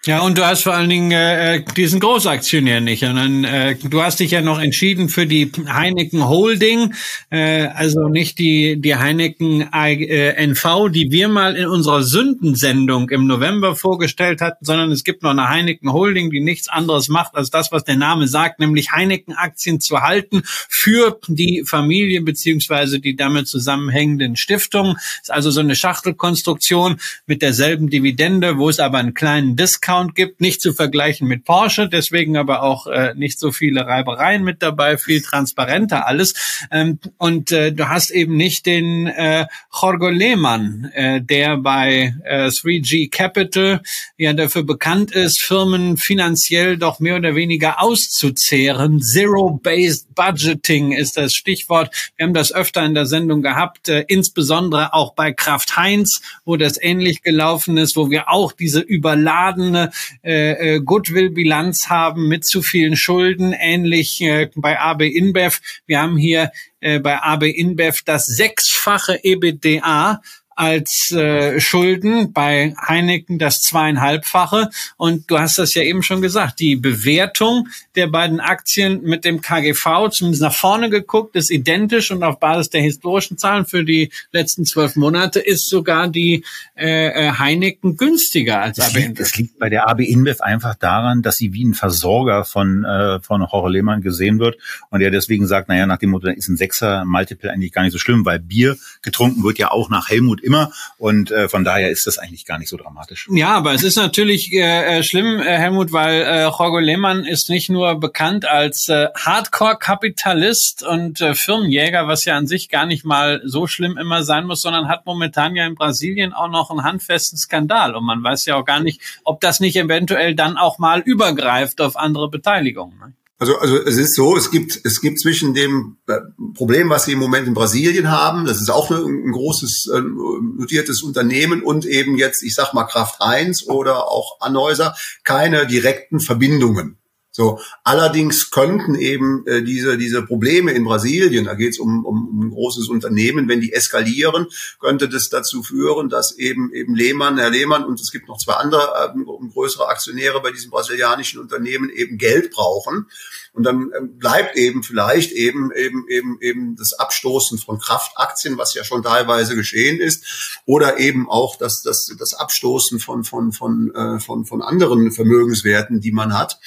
Ja, 0.07 0.19
und 0.19 0.37
du 0.37 0.45
hast 0.45 0.61
vor 0.61 0.75
allen 0.75 0.89
Dingen 0.91 1.11
äh, 1.11 1.63
diesen 1.75 1.99
Großaktionär 1.99 2.79
nicht. 2.79 3.01
Dann, 3.01 3.43
äh, 3.43 3.75
du 3.75 4.03
hast 4.03 4.19
dich 4.19 4.29
ja 4.29 4.41
noch 4.41 4.59
entschieden 4.59 5.09
für 5.09 5.25
die 5.25 5.51
Heineken 5.67 6.29
Holding, 6.29 6.93
äh, 7.31 7.65
also 7.69 8.07
nicht 8.07 8.37
die, 8.37 8.79
die 8.79 8.95
Heineken 8.95 9.67
äh, 9.73 10.45
NV, 10.45 10.89
die 10.89 11.09
wir 11.09 11.27
mal 11.27 11.55
in 11.55 11.65
unserer 11.65 12.03
Sündensendung 12.03 13.09
im 13.09 13.25
November 13.25 13.75
vorgestellt 13.75 14.41
hatten, 14.41 14.63
sondern 14.63 14.91
es 14.91 15.03
gibt 15.03 15.23
noch 15.23 15.31
eine 15.31 15.49
Heineken 15.49 15.91
Holding, 15.91 16.29
die 16.29 16.39
nichts 16.39 16.67
anderes 16.67 17.07
macht 17.07 17.33
als 17.33 17.49
das, 17.49 17.71
was 17.71 17.83
der 17.83 17.95
Name 17.95 18.27
sagt, 18.27 18.59
nämlich 18.59 18.91
Heineken-Aktien 18.91 19.81
zu 19.81 20.01
halten 20.01 20.43
für 20.45 21.19
die 21.27 21.63
Familie 21.65 22.21
beziehungsweise 22.21 22.99
die 22.99 23.15
damit 23.15 23.47
zusammenhängenden 23.47 24.35
Stiftungen. 24.35 24.97
Ist 25.23 25.31
also 25.31 25.49
so 25.49 25.61
eine 25.61 25.75
Schachtelkonstruktion 25.75 26.97
mit 27.25 27.41
derselben 27.41 27.89
Dividende, 27.89 28.59
wo 28.59 28.69
es 28.69 28.79
aber 28.79 28.99
einen 28.99 29.15
kleinen 29.15 29.55
Discount 29.55 29.94
Discount 29.95 30.15
gibt, 30.15 30.41
nicht 30.41 30.61
zu 30.61 30.73
vergleichen 30.73 31.27
mit 31.27 31.45
Porsche, 31.45 31.87
deswegen 31.87 32.37
aber 32.37 32.63
auch 32.63 32.87
äh, 32.87 33.13
nicht 33.15 33.39
so 33.39 33.51
viele 33.51 33.85
Reibereien 33.85 34.43
mit 34.43 34.61
dabei, 34.61 34.97
viel 34.97 35.21
transparenter 35.21 36.07
alles. 36.07 36.33
Ähm, 36.71 36.99
und 37.17 37.51
äh, 37.51 37.71
du 37.71 37.89
hast 37.89 38.11
eben 38.11 38.35
nicht 38.35 38.65
den 38.65 39.07
äh, 39.07 39.45
Jorge 39.73 40.09
Lehmann, 40.09 40.91
äh, 40.93 41.21
der 41.21 41.57
bei 41.57 42.13
äh, 42.23 42.47
3G 42.47 43.09
Capital 43.09 43.81
ja 44.17 44.33
dafür 44.33 44.63
bekannt 44.63 45.11
ist, 45.11 45.41
Firmen 45.41 45.97
finanziell 45.97 46.77
doch 46.77 46.99
mehr 46.99 47.17
oder 47.17 47.35
weniger 47.35 47.81
auszuzehren. 47.81 49.01
Zero-Based 49.01 50.13
Budgeting 50.15 50.91
ist 50.91 51.17
das 51.17 51.33
Stichwort. 51.33 51.93
Wir 52.15 52.25
haben 52.25 52.33
das 52.33 52.53
öfter 52.53 52.83
in 52.85 52.93
der 52.93 53.05
Sendung 53.05 53.41
gehabt, 53.41 53.89
äh, 53.89 54.05
insbesondere 54.07 54.93
auch 54.93 55.13
bei 55.13 55.31
Kraft 55.31 55.77
Heinz, 55.77 56.21
wo 56.45 56.57
das 56.57 56.81
ähnlich 56.81 57.21
gelaufen 57.21 57.77
ist, 57.77 57.95
wo 57.95 58.09
wir 58.09 58.29
auch 58.29 58.51
diese 58.51 58.79
überladene 58.79 59.84
äh, 60.23 60.75
äh, 60.75 60.79
Goodwill-Bilanz 60.81 61.87
haben 61.89 62.27
mit 62.27 62.45
zu 62.45 62.61
vielen 62.61 62.95
Schulden, 62.95 63.53
ähnlich 63.53 64.21
äh, 64.21 64.49
bei 64.55 64.79
AB 64.79 65.01
InBev. 65.01 65.59
Wir 65.85 66.01
haben 66.01 66.17
hier 66.17 66.51
äh, 66.79 66.99
bei 66.99 67.21
AB 67.21 67.43
InBev 67.43 68.01
das 68.05 68.25
sechsfache 68.25 69.23
EBITDA 69.23 70.21
als 70.55 71.11
äh, 71.11 71.59
Schulden, 71.59 72.31
bei 72.31 72.73
Heineken 72.87 73.37
das 73.39 73.61
zweieinhalbfache. 73.61 74.69
Und 74.97 75.29
du 75.29 75.37
hast 75.37 75.57
das 75.57 75.73
ja 75.73 75.83
eben 75.83 76.01
schon 76.01 76.21
gesagt, 76.21 76.59
die 76.59 76.77
Bewertung 76.77 77.67
der 77.95 78.07
beiden 78.07 78.39
Aktien 78.39 79.01
mit 79.03 79.25
dem 79.25 79.41
KGV, 79.41 80.09
zumindest 80.11 80.41
nach 80.41 80.55
vorne 80.55 80.89
geguckt, 80.89 81.35
ist 81.35 81.51
identisch 81.51 82.11
und 82.11 82.23
auf 82.23 82.39
Basis 82.39 82.69
der 82.69 82.81
historischen 82.81 83.37
Zahlen 83.37 83.65
für 83.65 83.83
die 83.83 84.11
letzten 84.31 84.65
zwölf 84.65 84.95
Monate 84.95 85.39
ist 85.39 85.69
sogar 85.69 86.07
die 86.07 86.45
äh, 86.77 87.07
äh 87.07 87.31
Heineken 87.31 87.97
günstiger 87.97 88.61
als 88.61 88.77
das 88.77 88.89
AB 88.89 88.95
liegt, 88.95 89.19
Das 89.19 89.35
liegt 89.35 89.59
bei 89.59 89.69
der 89.69 89.89
AB 89.89 90.01
InBev 90.01 90.41
einfach 90.41 90.75
daran, 90.75 91.21
dass 91.21 91.35
sie 91.35 91.53
wie 91.53 91.65
ein 91.65 91.73
Versorger 91.73 92.45
von, 92.45 92.85
äh, 92.85 93.19
von 93.19 93.45
Jorge 93.51 93.69
Lehmann 93.69 94.01
gesehen 94.01 94.39
wird 94.39 94.57
und 94.89 95.01
er 95.01 95.11
deswegen 95.11 95.47
sagt, 95.47 95.67
naja, 95.67 95.85
nach 95.85 95.97
dem 95.97 96.11
Motto, 96.11 96.29
ist 96.29 96.47
ein 96.47 96.57
Sechser 96.57 97.03
Multiple 97.05 97.51
eigentlich 97.51 97.73
gar 97.73 97.83
nicht 97.83 97.91
so 97.91 97.99
schlimm, 97.99 98.25
weil 98.25 98.39
Bier 98.39 98.77
getrunken 99.01 99.43
wird 99.43 99.57
ja 99.57 99.71
auch 99.71 99.89
nach 99.89 100.09
Helmut 100.09 100.44
immer. 100.45 100.71
Und 100.97 101.31
äh, 101.31 101.49
von 101.49 101.63
daher 101.63 101.89
ist 101.89 102.07
das 102.07 102.17
eigentlich 102.17 102.45
gar 102.45 102.57
nicht 102.57 102.69
so 102.69 102.77
dramatisch. 102.77 103.27
Ja, 103.31 103.49
aber 103.49 103.73
es 103.73 103.83
ist 103.83 103.97
natürlich 103.97 104.53
äh, 104.53 104.99
äh 104.99 105.03
schlimm, 105.03 105.39
äh, 105.39 105.57
Helmut, 105.57 105.91
weil 105.91 106.21
äh, 106.21 106.43
Jorge 106.43 106.79
Lehmann 106.79 107.25
ist 107.25 107.49
nicht 107.49 107.69
nur 107.69 107.99
bekannt 107.99 108.45
als 108.47 108.87
äh, 108.87 109.07
Hardcore-Kapitalist 109.15 110.83
und 110.83 111.21
äh, 111.21 111.33
Firmenjäger, 111.33 112.07
was 112.07 112.25
ja 112.25 112.37
an 112.37 112.47
sich 112.47 112.69
gar 112.69 112.85
nicht 112.85 113.03
mal 113.03 113.41
so 113.43 113.67
schlimm 113.67 113.97
immer 113.97 114.23
sein 114.23 114.45
muss, 114.45 114.61
sondern 114.61 114.87
hat 114.87 115.05
momentan 115.05 115.55
ja 115.55 115.65
in 115.65 115.75
Brasilien 115.75 116.33
auch 116.33 116.49
noch 116.49 116.69
einen 116.69 116.83
handfesten 116.83 117.37
Skandal. 117.37 117.95
Und 117.95 118.05
man 118.05 118.23
weiß 118.23 118.45
ja 118.45 118.55
auch 118.55 118.65
gar 118.65 118.79
nicht, 118.79 119.01
ob 119.23 119.41
das 119.41 119.59
nicht 119.59 119.75
eventuell 119.75 120.35
dann 120.35 120.57
auch 120.57 120.77
mal 120.77 121.01
übergreift 121.01 121.81
auf 121.81 121.97
andere 121.97 122.29
Beteiligungen. 122.29 122.97
Ne? 122.99 123.13
Also, 123.37 123.57
also 123.57 123.77
es 123.83 123.97
ist 123.97 124.15
so, 124.15 124.37
es 124.37 124.49
gibt, 124.49 124.79
es 124.85 125.01
gibt 125.01 125.19
zwischen 125.19 125.53
dem 125.53 125.97
äh, 126.07 126.19
Problem, 126.53 126.89
was 126.89 127.03
sie 127.03 127.13
im 127.13 127.19
Moment 127.19 127.47
in 127.47 127.53
Brasilien 127.53 128.09
haben, 128.09 128.45
das 128.45 128.61
ist 128.61 128.69
auch 128.69 128.89
ein 128.91 129.31
großes 129.31 129.91
äh, 129.93 129.99
notiertes 129.99 131.03
Unternehmen 131.03 131.61
und 131.61 131.85
eben 131.85 132.17
jetzt, 132.17 132.43
ich 132.43 132.55
sag 132.55 132.73
mal 132.73 132.85
Kraft 132.85 133.21
1 133.21 133.67
oder 133.67 134.09
auch 134.09 134.39
Anhäuser, 134.39 134.95
keine 135.25 135.67
direkten 135.67 136.21
Verbindungen. 136.21 136.97
So, 137.35 137.59
allerdings 137.83 138.49
könnten 138.49 138.95
eben 138.95 139.45
äh, 139.45 139.61
diese 139.61 139.97
diese 139.97 140.21
Probleme 140.21 140.71
in 140.71 140.85
Brasilien, 140.85 141.43
da 141.43 141.53
geht 141.53 141.73
es 141.73 141.79
um, 141.79 142.05
um, 142.05 142.29
um 142.29 142.47
ein 142.47 142.49
großes 142.51 142.87
Unternehmen, 142.87 143.49
wenn 143.49 143.59
die 143.59 143.73
eskalieren, 143.73 144.47
könnte 144.79 145.09
das 145.09 145.27
dazu 145.27 145.61
führen, 145.61 146.07
dass 146.07 146.37
eben 146.37 146.71
eben 146.71 146.95
Lehmann, 146.95 147.37
Herr 147.37 147.49
Lehmann 147.49 147.83
und 147.83 147.99
es 147.99 148.13
gibt 148.13 148.29
noch 148.29 148.37
zwei 148.37 148.53
andere 148.53 149.13
äh, 149.13 149.49
größere 149.51 149.89
Aktionäre 149.89 150.41
bei 150.41 150.53
diesem 150.53 150.71
brasilianischen 150.71 151.41
Unternehmen 151.41 151.89
eben 151.89 152.17
Geld 152.17 152.51
brauchen 152.51 153.07
und 153.51 153.63
dann 153.65 153.91
äh, 153.91 153.99
bleibt 154.01 154.55
eben 154.55 154.81
vielleicht 154.81 155.33
eben 155.33 155.73
eben 155.73 156.05
eben 156.07 156.37
eben 156.39 156.77
das 156.77 156.93
Abstoßen 156.93 157.57
von 157.57 157.79
Kraftaktien, 157.79 158.57
was 158.57 158.73
ja 158.75 158.85
schon 158.85 159.03
teilweise 159.03 159.57
geschehen 159.57 159.99
ist, 159.99 160.61
oder 160.65 160.99
eben 160.99 161.29
auch 161.29 161.57
das 161.57 161.81
das 161.81 162.15
das 162.17 162.33
Abstoßen 162.33 163.01
von 163.01 163.25
von 163.25 163.51
von 163.51 163.93
äh, 163.93 164.19
von 164.21 164.45
von 164.45 164.61
anderen 164.61 165.11
Vermögenswerten, 165.11 165.99
die 165.99 166.13
man 166.13 166.33
hat. 166.33 166.61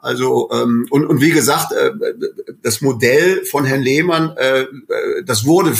Also 0.00 0.50
ähm, 0.52 0.86
und, 0.90 1.06
und 1.06 1.20
wie 1.20 1.30
gesagt, 1.30 1.72
äh, 1.72 1.92
das 2.62 2.80
Modell 2.80 3.44
von 3.44 3.64
Herrn 3.64 3.82
Lehmann, 3.82 4.36
äh, 4.36 4.66
das 5.24 5.44
wurde 5.44 5.74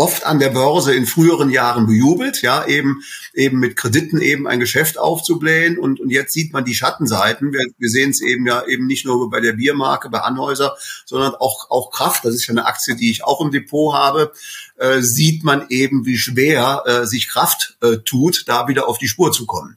oft 0.00 0.24
an 0.24 0.38
der 0.38 0.48
Börse 0.48 0.94
in 0.94 1.04
früheren 1.04 1.50
Jahren 1.50 1.86
bejubelt, 1.86 2.40
ja, 2.40 2.66
eben, 2.66 3.02
eben 3.34 3.58
mit 3.58 3.76
Krediten 3.76 4.18
eben 4.18 4.48
ein 4.48 4.58
Geschäft 4.58 4.98
aufzublähen 4.98 5.78
und, 5.78 6.00
und 6.00 6.08
jetzt 6.08 6.32
sieht 6.32 6.54
man 6.54 6.64
die 6.64 6.74
Schattenseiten. 6.74 7.52
Wir, 7.52 7.60
wir 7.76 7.90
sehen 7.90 8.10
es 8.10 8.22
eben 8.22 8.46
ja 8.46 8.64
eben 8.66 8.86
nicht 8.86 9.04
nur 9.04 9.28
bei 9.28 9.40
der 9.40 9.52
Biermarke, 9.52 10.08
bei 10.08 10.20
Anhäuser, 10.20 10.74
sondern 11.04 11.34
auch, 11.34 11.70
auch 11.70 11.90
Kraft, 11.90 12.24
das 12.24 12.34
ist 12.34 12.46
ja 12.46 12.52
eine 12.52 12.64
Aktie, 12.64 12.96
die 12.96 13.10
ich 13.10 13.24
auch 13.24 13.42
im 13.42 13.50
Depot 13.50 13.92
habe, 13.92 14.32
äh, 14.76 15.02
sieht 15.02 15.44
man 15.44 15.66
eben, 15.68 16.06
wie 16.06 16.16
schwer 16.16 16.82
äh, 16.86 17.06
sich 17.06 17.28
Kraft 17.28 17.76
äh, 17.82 17.98
tut, 17.98 18.44
da 18.46 18.68
wieder 18.68 18.88
auf 18.88 18.96
die 18.96 19.08
Spur 19.08 19.32
zu 19.32 19.44
kommen. 19.44 19.76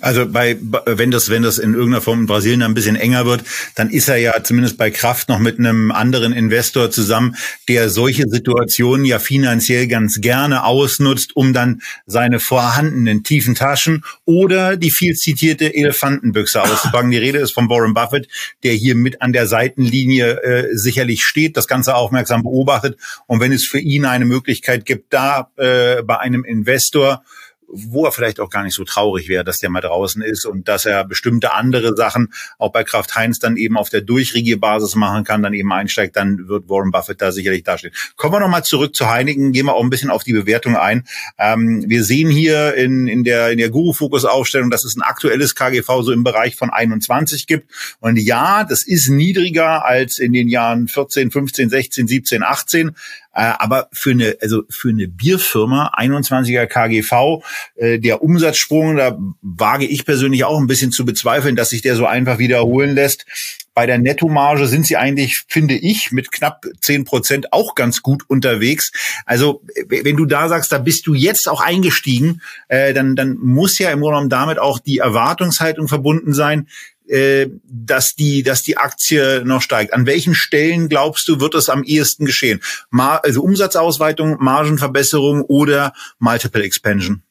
Also 0.00 0.26
bei, 0.26 0.56
wenn 0.86 1.10
das, 1.10 1.28
wenn 1.28 1.42
das 1.42 1.58
in 1.58 1.74
irgendeiner 1.74 2.00
Form 2.00 2.20
in 2.20 2.26
Brasilien 2.26 2.62
ein 2.62 2.74
bisschen 2.74 2.96
enger 2.96 3.26
wird, 3.26 3.42
dann 3.74 3.90
ist 3.90 4.08
er 4.08 4.16
ja 4.16 4.42
zumindest 4.44 4.78
bei 4.78 4.90
Kraft 4.90 5.28
noch 5.28 5.40
mit 5.40 5.58
einem 5.58 5.90
anderen 5.90 6.32
Investor 6.32 6.90
zusammen, 6.90 7.34
der 7.68 7.90
solche 7.90 8.28
Situationen 8.28 9.04
ja 9.04 9.18
finanziell 9.18 9.88
ganz 9.88 10.20
gerne 10.20 10.64
ausnutzt, 10.64 11.34
um 11.34 11.52
dann 11.52 11.82
seine 12.06 12.38
vorhandenen 12.38 13.24
tiefen 13.24 13.54
Taschen 13.54 14.04
oder 14.24 14.76
die 14.76 14.90
viel 14.90 15.14
zitierte 15.14 15.74
Elefantenbüchse 15.74 16.62
auszupacken. 16.62 17.10
Die 17.10 17.18
Rede 17.18 17.38
ist 17.38 17.52
von 17.52 17.68
Warren 17.68 17.94
Buffett, 17.94 18.28
der 18.62 18.74
hier 18.74 18.94
mit 18.94 19.20
an 19.20 19.32
der 19.32 19.46
Seitenlinie 19.48 20.42
äh, 20.42 20.76
sicherlich 20.76 21.24
steht, 21.24 21.56
das 21.56 21.66
Ganze 21.66 21.96
aufmerksam 21.96 22.44
beobachtet. 22.44 22.98
Und 23.26 23.40
wenn 23.40 23.52
es 23.52 23.64
für 23.64 23.80
ihn 23.80 24.04
eine 24.04 24.24
Möglichkeit 24.24 24.84
gibt, 24.84 25.12
da 25.12 25.50
äh, 25.56 26.02
bei 26.02 26.18
einem 26.18 26.44
Investor 26.44 27.24
wo 27.68 28.04
er 28.04 28.12
vielleicht 28.12 28.40
auch 28.40 28.50
gar 28.50 28.64
nicht 28.64 28.74
so 28.74 28.84
traurig 28.84 29.28
wäre, 29.28 29.44
dass 29.44 29.58
der 29.58 29.70
mal 29.70 29.80
draußen 29.80 30.22
ist 30.22 30.46
und 30.46 30.68
dass 30.68 30.86
er 30.86 31.04
bestimmte 31.04 31.52
andere 31.52 31.94
Sachen 31.96 32.32
auch 32.58 32.72
bei 32.72 32.82
Kraft 32.82 33.14
Heinz 33.14 33.38
dann 33.38 33.56
eben 33.56 33.76
auf 33.76 33.90
der 33.90 34.00
Durchregierbasis 34.00 34.94
machen 34.94 35.24
kann, 35.24 35.42
dann 35.42 35.54
eben 35.54 35.72
einsteigt, 35.72 36.16
dann 36.16 36.48
wird 36.48 36.68
Warren 36.68 36.90
Buffett 36.90 37.20
da 37.20 37.30
sicherlich 37.30 37.64
dastehen. 37.64 37.92
Kommen 38.16 38.34
wir 38.34 38.40
nochmal 38.40 38.64
zurück 38.64 38.94
zu 38.94 39.08
Heineken, 39.08 39.52
gehen 39.52 39.66
wir 39.66 39.74
auch 39.74 39.82
ein 39.82 39.90
bisschen 39.90 40.10
auf 40.10 40.24
die 40.24 40.32
Bewertung 40.32 40.76
ein. 40.76 41.04
Ähm, 41.38 41.84
wir 41.86 42.04
sehen 42.04 42.30
hier 42.30 42.74
in, 42.74 43.06
in 43.06 43.24
der, 43.24 43.50
in 43.50 43.58
der 43.58 43.70
Guru-Fokus-Aufstellung, 43.70 44.70
dass 44.70 44.84
es 44.84 44.96
ein 44.96 45.02
aktuelles 45.02 45.54
KGV 45.54 46.02
so 46.02 46.12
im 46.12 46.24
Bereich 46.24 46.56
von 46.56 46.70
21 46.70 47.46
gibt. 47.46 47.70
Und 48.00 48.16
ja, 48.16 48.64
das 48.64 48.86
ist 48.86 49.08
niedriger 49.08 49.84
als 49.84 50.18
in 50.18 50.32
den 50.32 50.48
Jahren 50.48 50.88
14, 50.88 51.30
15, 51.30 51.68
16, 51.68 52.08
17, 52.08 52.42
18. 52.42 52.96
Äh, 53.34 53.52
aber 53.58 53.88
für 53.92 54.10
eine, 54.10 54.36
also 54.40 54.62
für 54.68 54.88
eine 54.88 55.06
Bierfirma, 55.06 55.92
21er 55.96 56.66
KGV, 56.66 57.44
äh, 57.76 57.98
der 57.98 58.22
Umsatzsprung, 58.22 58.96
da 58.96 59.18
wage 59.42 59.86
ich 59.86 60.04
persönlich 60.04 60.44
auch 60.44 60.58
ein 60.58 60.66
bisschen 60.66 60.92
zu 60.92 61.04
bezweifeln, 61.04 61.56
dass 61.56 61.70
sich 61.70 61.82
der 61.82 61.96
so 61.96 62.06
einfach 62.06 62.38
wiederholen 62.38 62.94
lässt. 62.94 63.26
Bei 63.74 63.86
der 63.86 63.98
Nettomarge 63.98 64.66
sind 64.66 64.88
sie 64.88 64.96
eigentlich, 64.96 65.44
finde 65.46 65.74
ich, 65.74 66.10
mit 66.10 66.32
knapp 66.32 66.64
zehn 66.80 67.04
Prozent 67.04 67.52
auch 67.52 67.76
ganz 67.76 68.02
gut 68.02 68.24
unterwegs. 68.26 68.90
Also 69.24 69.62
wenn 69.86 70.16
du 70.16 70.24
da 70.24 70.48
sagst, 70.48 70.72
da 70.72 70.78
bist 70.78 71.06
du 71.06 71.14
jetzt 71.14 71.48
auch 71.48 71.60
eingestiegen, 71.60 72.42
äh, 72.66 72.92
dann, 72.92 73.14
dann 73.14 73.36
muss 73.36 73.78
ja 73.78 73.90
im 73.90 74.00
Grunde 74.00 74.14
genommen 74.14 74.30
damit 74.30 74.58
auch 74.58 74.80
die 74.80 74.98
Erwartungshaltung 74.98 75.86
verbunden 75.86 76.34
sein, 76.34 76.66
äh, 77.08 77.48
dass 77.64 78.14
die, 78.14 78.42
dass 78.42 78.62
die 78.62 78.76
Aktie 78.76 79.42
noch 79.44 79.62
steigt. 79.62 79.92
An 79.92 80.06
welchen 80.06 80.34
Stellen 80.34 80.88
glaubst 80.88 81.28
du, 81.28 81.40
wird 81.40 81.54
das 81.54 81.68
am 81.68 81.84
ehesten 81.84 82.26
geschehen? 82.26 82.60
Mar 82.90 83.24
also 83.24 83.42
Umsatzausweitung, 83.42 84.36
Margenverbesserung 84.40 85.42
oder 85.42 85.92
Multiple 86.18 86.62
Expansion? 86.62 87.22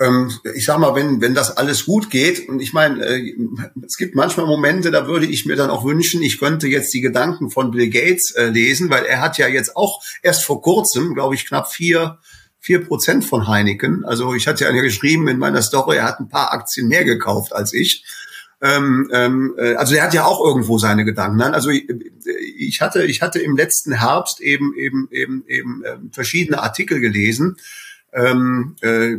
Ähm, 0.00 0.32
ich 0.54 0.64
sag 0.64 0.78
mal, 0.78 0.94
wenn, 0.94 1.20
wenn 1.20 1.34
das 1.34 1.56
alles 1.56 1.84
gut 1.84 2.10
geht, 2.10 2.48
und 2.48 2.60
ich 2.60 2.72
meine, 2.72 3.04
äh, 3.04 3.34
es 3.86 3.96
gibt 3.98 4.14
manchmal 4.14 4.46
Momente, 4.46 4.90
da 4.90 5.06
würde 5.06 5.26
ich 5.26 5.44
mir 5.44 5.56
dann 5.56 5.68
auch 5.68 5.84
wünschen, 5.84 6.22
ich 6.22 6.38
könnte 6.38 6.68
jetzt 6.68 6.92
die 6.94 7.02
Gedanken 7.02 7.50
von 7.50 7.70
Bill 7.70 7.90
Gates 7.90 8.30
äh, 8.30 8.46
lesen, 8.46 8.88
weil 8.88 9.04
er 9.04 9.20
hat 9.20 9.36
ja 9.36 9.46
jetzt 9.46 9.76
auch 9.76 10.02
erst 10.22 10.44
vor 10.44 10.62
kurzem, 10.62 11.14
glaube 11.14 11.34
ich, 11.34 11.46
knapp 11.46 11.70
vier 11.70 12.18
vier 12.60 12.84
Prozent 12.84 13.24
von 13.24 13.48
Heineken. 13.48 14.04
Also 14.04 14.34
ich 14.34 14.46
hatte 14.46 14.64
ja 14.64 14.70
geschrieben 14.70 15.28
in 15.28 15.38
meiner 15.38 15.62
Story, 15.62 15.96
er 15.96 16.04
hat 16.04 16.20
ein 16.20 16.28
paar 16.28 16.52
Aktien 16.52 16.88
mehr 16.88 17.04
gekauft 17.04 17.54
als 17.54 17.72
ich. 17.72 18.04
Ähm, 18.62 19.08
ähm, 19.12 19.54
äh, 19.56 19.74
also 19.74 19.94
der 19.94 20.02
hat 20.02 20.12
ja 20.12 20.24
auch 20.24 20.44
irgendwo 20.44 20.78
seine 20.78 21.04
Gedanken. 21.04 21.38
Nein, 21.38 21.54
also 21.54 21.70
ich, 21.70 21.88
ich 22.58 22.80
hatte, 22.82 23.04
ich 23.04 23.22
hatte 23.22 23.38
im 23.38 23.56
letzten 23.56 23.92
Herbst 23.92 24.40
eben 24.40 24.74
eben 24.76 25.08
eben 25.10 25.44
eben 25.46 25.82
äh, 25.82 25.96
verschiedene 26.12 26.62
Artikel 26.62 27.00
gelesen, 27.00 27.56
ähm, 28.12 28.76
äh, 28.82 29.16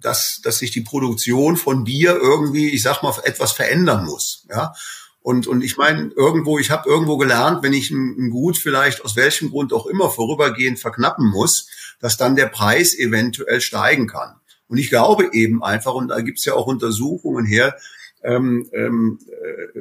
dass 0.00 0.40
dass 0.42 0.58
sich 0.58 0.72
die 0.72 0.82
Produktion 0.82 1.56
von 1.56 1.84
Bier 1.84 2.18
irgendwie, 2.20 2.70
ich 2.70 2.82
sag 2.82 3.02
mal, 3.02 3.14
etwas 3.24 3.52
verändern 3.52 4.04
muss. 4.04 4.46
Ja. 4.50 4.74
Und, 5.22 5.46
und 5.46 5.62
ich 5.62 5.76
meine, 5.76 6.10
irgendwo, 6.16 6.58
ich 6.58 6.70
habe 6.72 6.88
irgendwo 6.88 7.16
gelernt, 7.16 7.62
wenn 7.62 7.72
ich 7.72 7.90
ein, 7.90 8.16
ein 8.18 8.30
Gut 8.30 8.58
vielleicht 8.58 9.04
aus 9.04 9.14
welchem 9.14 9.50
Grund 9.50 9.72
auch 9.72 9.86
immer 9.86 10.10
vorübergehend 10.10 10.80
verknappen 10.80 11.30
muss, 11.30 11.68
dass 12.00 12.16
dann 12.16 12.34
der 12.34 12.48
Preis 12.48 12.98
eventuell 12.98 13.60
steigen 13.60 14.08
kann. 14.08 14.34
Und 14.72 14.78
ich 14.78 14.88
glaube 14.88 15.28
eben 15.34 15.62
einfach, 15.62 15.92
und 15.92 16.08
da 16.08 16.22
gibt's 16.22 16.46
ja 16.46 16.54
auch 16.54 16.66
Untersuchungen 16.66 17.44
her, 17.44 17.76
ähm, 18.24 18.70
ähm, 18.72 19.18
äh, 19.28 19.80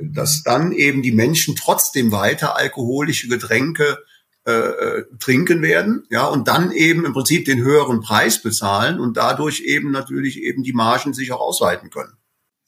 dass 0.00 0.42
dann 0.42 0.72
eben 0.72 1.00
die 1.00 1.12
Menschen 1.12 1.54
trotzdem 1.54 2.10
weiter 2.10 2.56
alkoholische 2.56 3.28
Getränke 3.28 3.98
äh, 4.44 4.50
äh, 4.50 5.04
trinken 5.20 5.62
werden, 5.62 6.08
ja, 6.10 6.26
und 6.26 6.48
dann 6.48 6.72
eben 6.72 7.04
im 7.04 7.12
Prinzip 7.12 7.44
den 7.44 7.62
höheren 7.62 8.00
Preis 8.00 8.42
bezahlen 8.42 8.98
und 8.98 9.16
dadurch 9.16 9.60
eben 9.60 9.92
natürlich 9.92 10.42
eben 10.42 10.64
die 10.64 10.72
Margen 10.72 11.14
sich 11.14 11.30
auch 11.30 11.40
ausweiten 11.40 11.90
können. 11.90 12.14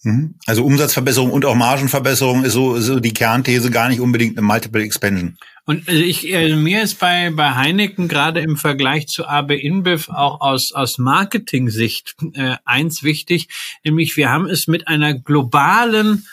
Mhm. 0.05 0.35
Also 0.47 0.65
Umsatzverbesserung 0.65 1.31
und 1.31 1.45
auch 1.45 1.55
Margenverbesserung 1.55 2.45
ist 2.45 2.53
so, 2.53 2.79
so 2.79 3.01
die 3.01 3.15
Kernthese 3.15 3.71
gar 3.71 3.89
nicht 3.89 4.01
unbedingt 4.01 4.37
eine 4.39 4.47
Multiple 4.47 4.83
Expansion. 4.83 5.37
Und 5.67 5.89
also 5.89 6.03
ich, 6.03 6.35
also 6.37 6.57
mir 6.57 6.83
ist 6.83 6.99
bei, 6.99 7.31
bei 7.31 7.55
Heineken 7.55 8.07
gerade 8.07 8.41
im 8.41 8.57
Vergleich 8.57 9.09
zu 9.09 9.27
AB 9.27 9.53
InBev 9.53 10.11
auch 10.11 10.43
aus, 10.43 10.73
aus 10.73 10.99
Marketing-Sicht 10.99 12.17
äh, 12.35 12.57
eins 12.67 13.03
wichtig, 13.03 13.49
nämlich 13.83 14.17
wir 14.17 14.31
haben 14.31 14.47
es 14.47 14.67
mit 14.67 14.89
einer 14.89 15.15
globalen 15.15 16.27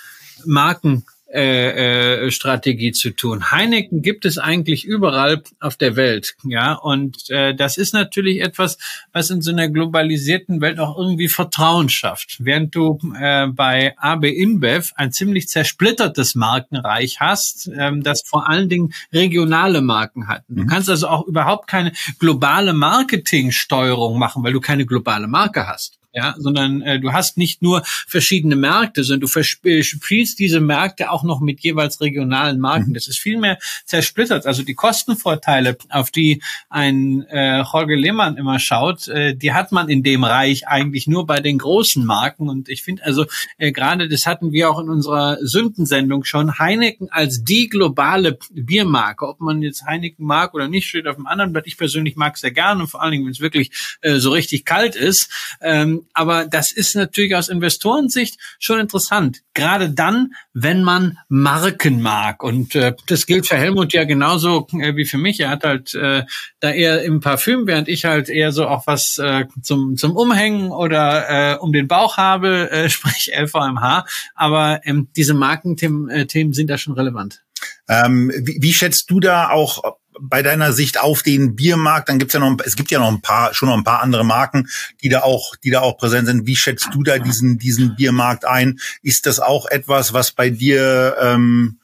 Marken 0.45 1.05
äh, 1.33 2.25
äh, 2.25 2.31
Strategie 2.31 2.91
zu 2.91 3.11
tun. 3.11 3.51
Heineken 3.51 4.01
gibt 4.01 4.25
es 4.25 4.37
eigentlich 4.37 4.85
überall 4.85 5.41
auf 5.59 5.77
der 5.77 5.95
Welt, 5.95 6.35
ja, 6.43 6.73
und 6.73 7.29
äh, 7.29 7.55
das 7.55 7.77
ist 7.77 7.93
natürlich 7.93 8.41
etwas, 8.41 8.77
was 9.13 9.29
in 9.29 9.41
so 9.41 9.51
einer 9.51 9.69
globalisierten 9.69 10.59
Welt 10.61 10.79
auch 10.79 10.97
irgendwie 10.97 11.29
Vertrauen 11.29 11.89
schafft. 11.89 12.37
Während 12.39 12.75
du 12.75 12.99
äh, 13.19 13.47
bei 13.47 13.93
AB 13.97 14.25
InBev 14.25 14.91
ein 14.95 15.11
ziemlich 15.11 15.47
zersplittertes 15.47 16.35
Markenreich 16.35 17.19
hast, 17.19 17.69
ähm, 17.77 18.03
das 18.03 18.23
vor 18.25 18.49
allen 18.49 18.67
Dingen 18.67 18.93
regionale 19.13 19.81
Marken 19.81 20.27
hat. 20.27 20.43
Du 20.49 20.63
mhm. 20.63 20.67
kannst 20.67 20.89
also 20.89 21.07
auch 21.07 21.27
überhaupt 21.27 21.67
keine 21.67 21.93
globale 22.19 22.73
Marketingsteuerung 22.73 24.19
machen, 24.19 24.43
weil 24.43 24.53
du 24.53 24.59
keine 24.59 24.85
globale 24.85 25.27
Marke 25.27 25.67
hast 25.67 26.00
ja, 26.13 26.35
sondern 26.37 26.81
äh, 26.81 26.99
du 26.99 27.13
hast 27.13 27.37
nicht 27.37 27.61
nur 27.61 27.83
verschiedene 27.85 28.55
Märkte, 28.55 29.03
sondern 29.03 29.21
du 29.21 29.27
verspielst 29.27 30.39
diese 30.39 30.59
Märkte 30.59 31.11
auch 31.11 31.23
noch 31.23 31.39
mit 31.39 31.61
jeweils 31.61 32.01
regionalen 32.01 32.59
Marken. 32.59 32.89
Mhm. 32.89 32.93
Das 32.93 33.07
ist 33.07 33.19
viel 33.19 33.37
mehr 33.37 33.57
zersplittert. 33.85 34.45
Also 34.45 34.63
die 34.63 34.73
Kostenvorteile, 34.73 35.77
auf 35.89 36.11
die 36.11 36.41
ein 36.69 37.25
äh, 37.29 37.61
Jorge 37.61 37.95
Lehmann 37.95 38.37
immer 38.37 38.59
schaut, 38.59 39.07
äh, 39.07 39.35
die 39.35 39.53
hat 39.53 39.71
man 39.71 39.87
in 39.87 40.03
dem 40.03 40.23
Reich 40.23 40.67
eigentlich 40.67 41.07
nur 41.07 41.25
bei 41.25 41.39
den 41.39 41.57
großen 41.57 42.05
Marken. 42.05 42.49
Und 42.49 42.67
ich 42.67 42.83
finde 42.83 43.05
also 43.05 43.25
äh, 43.57 43.71
gerade, 43.71 44.09
das 44.09 44.25
hatten 44.25 44.51
wir 44.51 44.69
auch 44.69 44.79
in 44.79 44.89
unserer 44.89 45.37
Sündensendung 45.41 46.25
schon, 46.25 46.59
Heineken 46.59 47.09
als 47.09 47.43
die 47.43 47.69
globale 47.69 48.37
Biermarke, 48.51 49.27
ob 49.27 49.39
man 49.39 49.61
jetzt 49.61 49.85
Heineken 49.85 50.25
mag 50.25 50.53
oder 50.53 50.67
nicht, 50.67 50.87
steht 50.87 51.07
auf 51.07 51.15
dem 51.15 51.27
anderen 51.27 51.53
Blatt. 51.53 51.67
Ich 51.67 51.77
persönlich 51.77 52.15
mag 52.17 52.35
es 52.35 52.41
sehr 52.41 52.51
gerne, 52.51 52.87
vor 52.87 53.01
allen 53.01 53.11
Dingen, 53.11 53.25
wenn 53.25 53.31
es 53.31 53.39
wirklich 53.39 53.71
äh, 54.01 54.15
so 54.15 54.31
richtig 54.31 54.65
kalt 54.65 54.95
ist. 54.95 55.29
Ähm, 55.61 56.00
aber 56.13 56.45
das 56.45 56.71
ist 56.71 56.95
natürlich 56.95 57.35
aus 57.35 57.49
Investorensicht 57.49 58.37
schon 58.59 58.79
interessant. 58.79 59.41
Gerade 59.53 59.89
dann, 59.89 60.33
wenn 60.53 60.83
man 60.83 61.17
Marken 61.27 62.01
mag. 62.01 62.43
Und 62.43 62.75
äh, 62.75 62.93
das 63.07 63.25
gilt 63.25 63.47
für 63.47 63.57
Helmut 63.57 63.93
ja 63.93 64.03
genauso 64.03 64.67
äh, 64.73 64.95
wie 64.95 65.05
für 65.05 65.17
mich. 65.17 65.39
Er 65.39 65.49
hat 65.49 65.63
halt 65.63 65.93
äh, 65.93 66.23
da 66.59 66.71
eher 66.71 67.03
im 67.03 67.19
Parfüm, 67.19 67.67
während 67.67 67.87
ich 67.87 68.05
halt 68.05 68.29
eher 68.29 68.51
so 68.51 68.67
auch 68.67 68.87
was 68.87 69.17
äh, 69.17 69.45
zum, 69.61 69.97
zum 69.97 70.15
Umhängen 70.15 70.71
oder 70.71 71.53
äh, 71.53 71.57
um 71.57 71.73
den 71.73 71.87
Bauch 71.87 72.17
habe, 72.17 72.71
äh, 72.71 72.89
sprich 72.91 73.31
LVMH. 73.35 74.05
Aber 74.35 74.81
ähm, 74.85 75.09
diese 75.15 75.33
Markenthemen 75.33 76.09
äh, 76.09 76.25
Themen 76.25 76.53
sind 76.53 76.69
da 76.69 76.77
schon 76.77 76.93
relevant. 76.93 77.43
Ähm, 77.87 78.31
wie, 78.35 78.57
wie 78.61 78.73
schätzt 78.73 79.09
du 79.09 79.19
da 79.19 79.49
auch 79.49 79.97
bei 80.21 80.41
deiner 80.41 80.73
Sicht 80.73 80.99
auf 80.99 81.23
den 81.23 81.55
Biermarkt? 81.55 82.09
Dann 82.09 82.19
gibt's 82.19 82.33
ja 82.33 82.39
noch, 82.39 82.57
es 82.63 82.75
gibt 82.75 82.91
ja 82.91 82.99
noch 82.99 83.09
ein 83.09 83.21
paar, 83.21 83.53
schon 83.53 83.69
noch 83.69 83.77
ein 83.77 83.83
paar 83.83 84.01
andere 84.01 84.23
Marken, 84.23 84.69
die 85.01 85.09
da 85.09 85.21
auch, 85.21 85.55
die 85.55 85.71
da 85.71 85.81
auch 85.81 85.97
präsent 85.97 86.27
sind. 86.27 86.45
Wie 86.45 86.55
schätzt 86.55 86.89
du 86.93 87.03
da 87.03 87.17
diesen, 87.17 87.57
diesen 87.57 87.95
Biermarkt 87.95 88.45
ein? 88.45 88.79
Ist 89.01 89.25
das 89.25 89.39
auch 89.39 89.65
etwas, 89.67 90.13
was 90.13 90.31
bei 90.31 90.49
dir 90.49 91.17
ähm, 91.19 91.79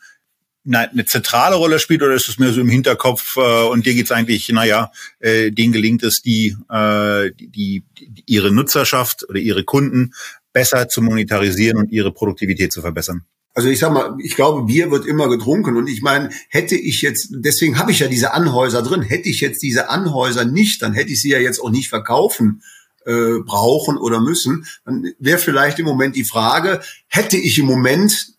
eine 0.70 1.06
zentrale 1.06 1.56
Rolle 1.56 1.80
spielt 1.80 2.04
oder 2.04 2.14
ist 2.14 2.28
es 2.28 2.40
mehr 2.40 2.52
so 2.52 2.62
im 2.62 2.70
Hinterkopf 2.70 3.38
äh, 3.38 3.64
und 3.68 3.86
dir 3.86 3.94
geht's 3.94 4.12
eigentlich, 4.12 4.50
naja, 4.50 4.92
äh, 5.20 5.52
denen 5.52 5.72
gelingt 5.72 6.04
es, 6.04 6.22
die, 6.22 6.58
äh, 6.70 7.32
die, 7.40 7.84
die 7.98 8.24
ihre 8.26 8.52
Nutzerschaft 8.52 9.28
oder 9.30 9.40
ihre 9.40 9.64
Kunden 9.64 10.14
besser 10.52 10.90
zu 10.90 11.02
monetarisieren 11.02 11.78
und 11.78 11.92
ihre 11.92 12.12
Produktivität 12.12 12.74
zu 12.74 12.82
verbessern? 12.82 13.26
Also 13.58 13.70
ich 13.70 13.80
sag 13.80 13.92
mal, 13.92 14.16
ich 14.20 14.36
glaube, 14.36 14.68
Bier 14.68 14.92
wird 14.92 15.08
immer 15.08 15.28
getrunken 15.30 15.78
und 15.78 15.88
ich 15.88 16.04
meine, 16.04 16.30
hätte 16.48 16.76
ich 16.76 17.02
jetzt, 17.02 17.30
deswegen 17.32 17.80
habe 17.80 17.92
ich 17.92 17.98
ja 17.98 18.08
diese 18.08 18.36
Anhäuser 18.36 18.84
drin, 18.84 19.02
hätte 19.02 19.30
ich 19.30 19.42
jetzt 19.42 19.64
diese 19.64 19.90
Anhäuser 19.90 20.46
nicht, 20.46 20.84
dann 20.84 20.94
hätte 20.94 21.12
ich 21.12 21.20
sie 21.20 21.32
ja 21.32 21.40
jetzt 21.40 21.60
auch 21.60 21.72
nicht 21.72 21.90
verkaufen 21.90 22.62
äh, 23.08 23.40
brauchen 23.44 23.98
oder 23.98 24.22
müssen. 24.22 24.68
Dann 24.86 25.12
wäre 25.18 25.40
vielleicht 25.40 25.80
im 25.80 25.88
Moment 25.88 26.16
die 26.16 26.24
Frage, 26.24 26.82
hätte 27.08 27.36
ich 27.36 27.58
im 27.58 27.66
Moment 27.66 28.37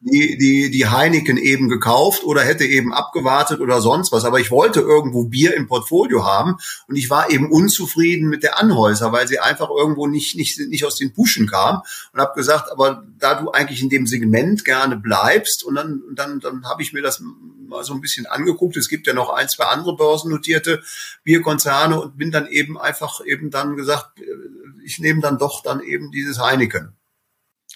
die, 0.00 0.38
die, 0.38 0.70
die 0.70 0.86
Heineken 0.86 1.36
eben 1.36 1.68
gekauft 1.68 2.22
oder 2.22 2.42
hätte 2.42 2.64
eben 2.64 2.92
abgewartet 2.92 3.60
oder 3.60 3.80
sonst 3.80 4.12
was. 4.12 4.24
Aber 4.24 4.38
ich 4.38 4.50
wollte 4.50 4.80
irgendwo 4.80 5.24
Bier 5.24 5.54
im 5.54 5.66
Portfolio 5.66 6.24
haben 6.24 6.56
und 6.86 6.96
ich 6.96 7.10
war 7.10 7.30
eben 7.30 7.50
unzufrieden 7.50 8.28
mit 8.28 8.42
der 8.42 8.58
Anhäuser, 8.58 9.12
weil 9.12 9.26
sie 9.26 9.40
einfach 9.40 9.70
irgendwo 9.70 10.06
nicht, 10.06 10.36
nicht, 10.36 10.60
nicht 10.68 10.84
aus 10.84 10.96
den 10.96 11.12
Puschen 11.12 11.48
kam 11.48 11.82
und 12.12 12.20
habe 12.20 12.34
gesagt, 12.34 12.70
aber 12.70 13.04
da 13.18 13.34
du 13.34 13.50
eigentlich 13.50 13.82
in 13.82 13.88
dem 13.88 14.06
Segment 14.06 14.64
gerne 14.64 14.96
bleibst 14.96 15.64
und 15.64 15.74
dann, 15.74 16.02
dann, 16.14 16.38
dann 16.38 16.64
habe 16.64 16.82
ich 16.82 16.92
mir 16.92 17.02
das 17.02 17.20
mal 17.68 17.84
so 17.84 17.92
ein 17.92 18.00
bisschen 18.00 18.26
angeguckt. 18.26 18.76
Es 18.76 18.88
gibt 18.88 19.06
ja 19.06 19.12
noch 19.12 19.30
ein, 19.30 19.48
zwei 19.48 19.64
andere 19.64 19.96
börsennotierte 19.96 20.82
Bierkonzerne 21.24 22.00
und 22.00 22.16
bin 22.16 22.30
dann 22.30 22.46
eben 22.46 22.78
einfach 22.78 23.20
eben 23.26 23.50
dann 23.50 23.76
gesagt, 23.76 24.20
ich 24.84 25.00
nehme 25.00 25.20
dann 25.20 25.38
doch 25.38 25.62
dann 25.62 25.82
eben 25.82 26.10
dieses 26.12 26.40
Heineken. 26.40 26.97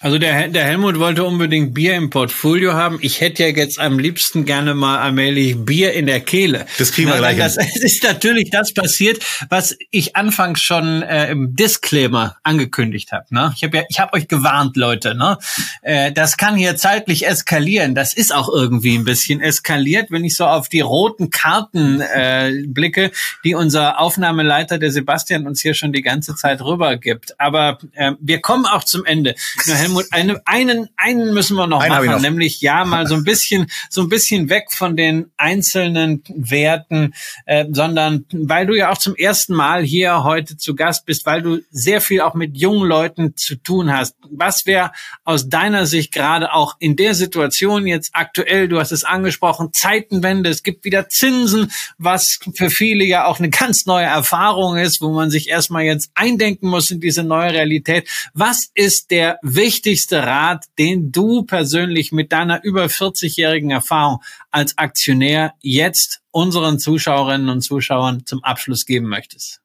Also 0.03 0.17
der, 0.17 0.49
der 0.49 0.65
Helmut 0.65 0.99
wollte 0.99 1.23
unbedingt 1.23 1.73
Bier 1.73 1.95
im 1.95 2.09
Portfolio 2.09 2.73
haben. 2.73 2.99
Ich 3.01 3.21
hätte 3.21 3.43
ja 3.43 3.49
jetzt 3.55 3.79
am 3.79 3.97
liebsten 3.97 4.43
gerne 4.43 4.75
mal 4.75 4.99
allmählich 4.99 5.55
Bier 5.55 5.93
in 5.93 6.07
der 6.07 6.19
Kehle. 6.19 6.65
Das 6.77 6.91
kriegen 6.91 7.07
wir 7.09 7.19
gleich. 7.19 7.37
Das 7.37 7.55
ist 7.81 8.03
natürlich 8.03 8.49
das 8.49 8.73
passiert, 8.73 9.23
was 9.47 9.77
ich 9.91 10.17
anfangs 10.17 10.61
schon 10.61 11.03
äh, 11.03 11.31
im 11.31 11.55
Disclaimer 11.55 12.35
angekündigt 12.43 13.13
habe. 13.13 13.27
Ne? 13.29 13.53
Ich 13.55 13.63
habe 13.63 13.77
ja, 13.77 13.83
ich 13.87 14.01
habe 14.01 14.11
euch 14.11 14.27
gewarnt, 14.27 14.75
Leute. 14.75 15.15
Ne? 15.15 15.37
Äh, 15.83 16.11
das 16.11 16.35
kann 16.35 16.57
hier 16.57 16.75
zeitlich 16.75 17.25
eskalieren. 17.25 17.95
Das 17.95 18.13
ist 18.13 18.35
auch 18.35 18.49
irgendwie 18.49 18.97
ein 18.97 19.05
bisschen 19.05 19.39
eskaliert, 19.39 20.11
wenn 20.11 20.25
ich 20.25 20.35
so 20.35 20.45
auf 20.45 20.67
die 20.67 20.81
roten 20.81 21.29
Karten 21.29 22.01
äh, 22.01 22.51
blicke, 22.67 23.11
die 23.45 23.55
unser 23.55 24.01
Aufnahmeleiter, 24.01 24.79
der 24.79 24.91
Sebastian, 24.91 25.47
uns 25.47 25.61
hier 25.61 25.75
schon 25.75 25.93
die 25.93 26.01
ganze 26.01 26.35
Zeit 26.35 26.61
rübergibt. 26.61 27.39
Aber 27.39 27.77
äh, 27.93 28.11
wir 28.19 28.41
kommen 28.41 28.65
auch 28.65 28.83
zum 28.83 29.05
Ende. 29.05 29.35
Nur 29.65 29.77
Helmut, 29.77 29.92
eine, 30.11 30.41
einen, 30.45 30.89
einen 30.97 31.33
müssen 31.33 31.55
wir 31.55 31.67
noch 31.67 31.81
einen 31.81 31.93
machen, 31.93 32.07
noch. 32.07 32.21
nämlich 32.21 32.61
ja 32.61 32.85
mal 32.85 33.07
so 33.07 33.15
ein 33.15 33.23
bisschen, 33.23 33.67
so 33.89 34.01
ein 34.01 34.09
bisschen 34.09 34.49
weg 34.49 34.65
von 34.71 34.95
den 34.95 35.31
einzelnen 35.37 36.23
Werten, 36.27 37.13
äh, 37.45 37.65
sondern 37.71 38.25
weil 38.31 38.65
du 38.65 38.73
ja 38.73 38.91
auch 38.91 38.97
zum 38.97 39.15
ersten 39.15 39.53
Mal 39.53 39.83
hier 39.83 40.23
heute 40.23 40.57
zu 40.57 40.75
Gast 40.75 41.05
bist, 41.05 41.25
weil 41.25 41.41
du 41.41 41.59
sehr 41.71 42.01
viel 42.01 42.21
auch 42.21 42.33
mit 42.33 42.57
jungen 42.57 42.87
Leuten 42.87 43.35
zu 43.35 43.55
tun 43.55 43.91
hast. 43.91 44.15
Was 44.31 44.65
wäre 44.65 44.91
aus 45.23 45.49
deiner 45.49 45.85
Sicht 45.85 46.11
gerade 46.11 46.53
auch 46.53 46.75
in 46.79 46.95
der 46.95 47.15
Situation 47.15 47.87
jetzt 47.87 48.11
aktuell, 48.13 48.67
du 48.67 48.79
hast 48.79 48.91
es 48.91 49.03
angesprochen, 49.03 49.69
Zeitenwende, 49.73 50.49
es 50.49 50.63
gibt 50.63 50.85
wieder 50.85 51.09
Zinsen, 51.09 51.71
was 51.97 52.39
für 52.55 52.69
viele 52.69 53.03
ja 53.03 53.25
auch 53.25 53.39
eine 53.39 53.49
ganz 53.49 53.85
neue 53.85 54.05
Erfahrung 54.05 54.77
ist, 54.77 55.01
wo 55.01 55.11
man 55.11 55.29
sich 55.29 55.49
erstmal 55.49 55.83
jetzt 55.83 56.11
eindenken 56.15 56.67
muss 56.69 56.91
in 56.91 56.99
diese 56.99 57.23
neue 57.23 57.53
Realität. 57.53 58.07
Was 58.33 58.69
ist 58.73 59.11
der 59.11 59.37
wichtigste 59.41 59.82
wichtigste 59.83 60.23
Rat, 60.23 60.63
den 60.79 61.11
du 61.11 61.43
persönlich 61.43 62.13
mit 62.13 62.31
deiner 62.31 62.63
über 62.63 62.85
40-jährigen 62.85 63.69
Erfahrung 63.69 64.19
als 64.49 64.77
Aktionär 64.77 65.55
jetzt 65.59 66.21
unseren 66.31 66.79
Zuschauerinnen 66.79 67.49
und 67.49 67.61
Zuschauern 67.63 68.25
zum 68.25 68.41
Abschluss 68.45 68.85
geben 68.85 69.09
möchtest? 69.09 69.59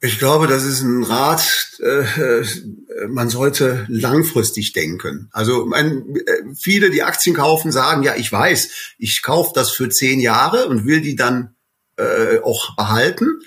Ich 0.00 0.18
glaube, 0.18 0.46
das 0.46 0.64
ist 0.64 0.80
ein 0.80 1.02
Rat, 1.02 1.44
äh, 1.80 2.44
man 3.08 3.28
sollte 3.28 3.84
langfristig 3.90 4.72
denken. 4.72 5.28
Also 5.32 5.66
man, 5.66 6.14
äh, 6.14 6.54
viele, 6.58 6.88
die 6.88 7.02
Aktien 7.02 7.36
kaufen, 7.36 7.72
sagen, 7.72 8.04
ja, 8.04 8.14
ich 8.16 8.32
weiß, 8.32 8.70
ich 8.96 9.22
kaufe 9.22 9.52
das 9.54 9.70
für 9.70 9.90
zehn 9.90 10.18
Jahre 10.18 10.66
und 10.68 10.86
will 10.86 11.02
die 11.02 11.16
dann 11.16 11.56
äh, 11.96 12.38
auch 12.42 12.74
behalten. 12.74 13.40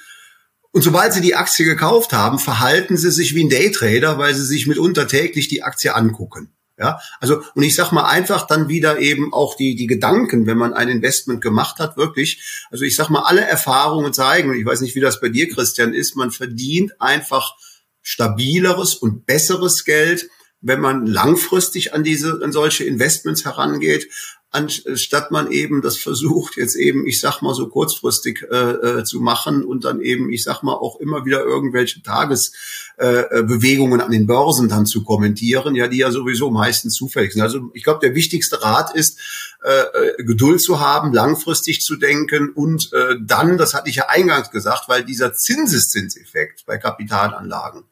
Und 0.71 0.83
sobald 0.83 1.13
sie 1.13 1.21
die 1.21 1.35
Aktie 1.35 1.65
gekauft 1.65 2.13
haben, 2.13 2.37
verhalten 2.37 2.95
sie 2.95 3.11
sich 3.11 3.33
wie 3.33 3.43
ein 3.43 3.49
Daytrader, 3.49 4.17
weil 4.17 4.35
sie 4.35 4.45
sich 4.45 4.67
mitunter 4.67 5.07
täglich 5.07 5.47
die 5.47 5.63
Aktie 5.63 5.95
angucken. 5.95 6.53
Ja, 6.77 6.99
also, 7.19 7.43
und 7.55 7.63
ich 7.63 7.75
sag 7.75 7.91
mal 7.91 8.05
einfach 8.05 8.47
dann 8.47 8.69
wieder 8.69 8.99
eben 8.99 9.33
auch 9.33 9.57
die, 9.57 9.75
die 9.75 9.87
Gedanken, 9.87 10.47
wenn 10.47 10.57
man 10.57 10.73
ein 10.73 10.87
Investment 10.87 11.41
gemacht 11.41 11.77
hat, 11.79 11.97
wirklich. 11.97 12.65
Also 12.71 12.85
ich 12.85 12.95
sag 12.95 13.09
mal, 13.09 13.23
alle 13.23 13.41
Erfahrungen 13.41 14.13
zeigen, 14.13 14.53
ich 14.53 14.65
weiß 14.65 14.79
nicht, 14.79 14.95
wie 14.95 15.01
das 15.01 15.19
bei 15.19 15.27
dir, 15.27 15.49
Christian, 15.49 15.93
ist, 15.93 16.15
man 16.15 16.31
verdient 16.31 16.93
einfach 17.01 17.55
stabileres 18.01 18.95
und 18.95 19.25
besseres 19.25 19.83
Geld, 19.83 20.29
wenn 20.61 20.79
man 20.79 21.05
langfristig 21.05 21.93
an 21.93 22.03
diese, 22.03 22.39
an 22.41 22.53
solche 22.53 22.85
Investments 22.85 23.43
herangeht, 23.43 24.07
anstatt 24.51 25.29
man 25.29 25.51
eben 25.51 25.83
das 25.83 25.97
versucht, 25.97 26.57
jetzt 26.57 26.75
eben, 26.75 27.05
ich 27.05 27.19
sag 27.19 27.41
mal, 27.41 27.53
so 27.53 27.67
kurzfristig 27.67 28.43
äh, 28.49 28.55
äh, 28.55 29.03
zu 29.03 29.19
machen 29.19 29.63
und 29.63 29.85
dann 29.85 30.01
eben, 30.01 30.31
ich 30.31 30.43
sag 30.43 30.63
mal, 30.63 30.73
auch 30.73 30.99
immer 30.99 31.23
wieder 31.23 31.43
irgendwelche 31.43 32.01
Tagesbewegungen 32.01 33.99
äh, 33.99 34.03
an 34.03 34.11
den 34.11 34.25
Börsen 34.25 34.67
dann 34.67 34.87
zu 34.87 35.03
kommentieren, 35.03 35.75
ja, 35.75 35.87
die 35.87 35.97
ja 35.97 36.09
sowieso 36.09 36.49
meistens 36.49 36.95
zufällig 36.95 37.33
sind. 37.33 37.43
Also 37.43 37.69
ich 37.73 37.83
glaube, 37.83 37.99
der 38.01 38.15
wichtigste 38.15 38.63
Rat 38.63 38.95
ist, 38.95 39.19
äh, 39.63 39.69
äh, 39.69 40.23
Geduld 40.23 40.61
zu 40.61 40.79
haben, 40.79 41.13
langfristig 41.13 41.81
zu 41.81 41.95
denken 41.95 42.49
und 42.49 42.91
äh, 42.93 43.17
dann, 43.21 43.59
das 43.59 43.75
hatte 43.75 43.89
ich 43.89 43.97
ja 43.97 44.07
eingangs 44.07 44.49
gesagt, 44.49 44.89
weil 44.89 45.03
dieser 45.03 45.33
Zinseszinseffekt 45.35 46.65
bei 46.65 46.79
Kapitalanlagen, 46.79 47.83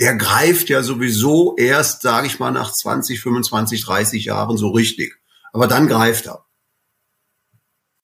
der 0.00 0.16
greift 0.16 0.68
ja 0.68 0.82
sowieso 0.82 1.54
erst, 1.56 2.02
sage 2.02 2.26
ich 2.26 2.40
mal, 2.40 2.50
nach 2.50 2.72
20, 2.72 3.20
25, 3.20 3.84
30 3.84 4.24
Jahren 4.24 4.56
so 4.56 4.70
richtig. 4.70 5.16
Aber 5.56 5.68
dann 5.68 5.88
greift 5.88 6.26
er. 6.26 6.44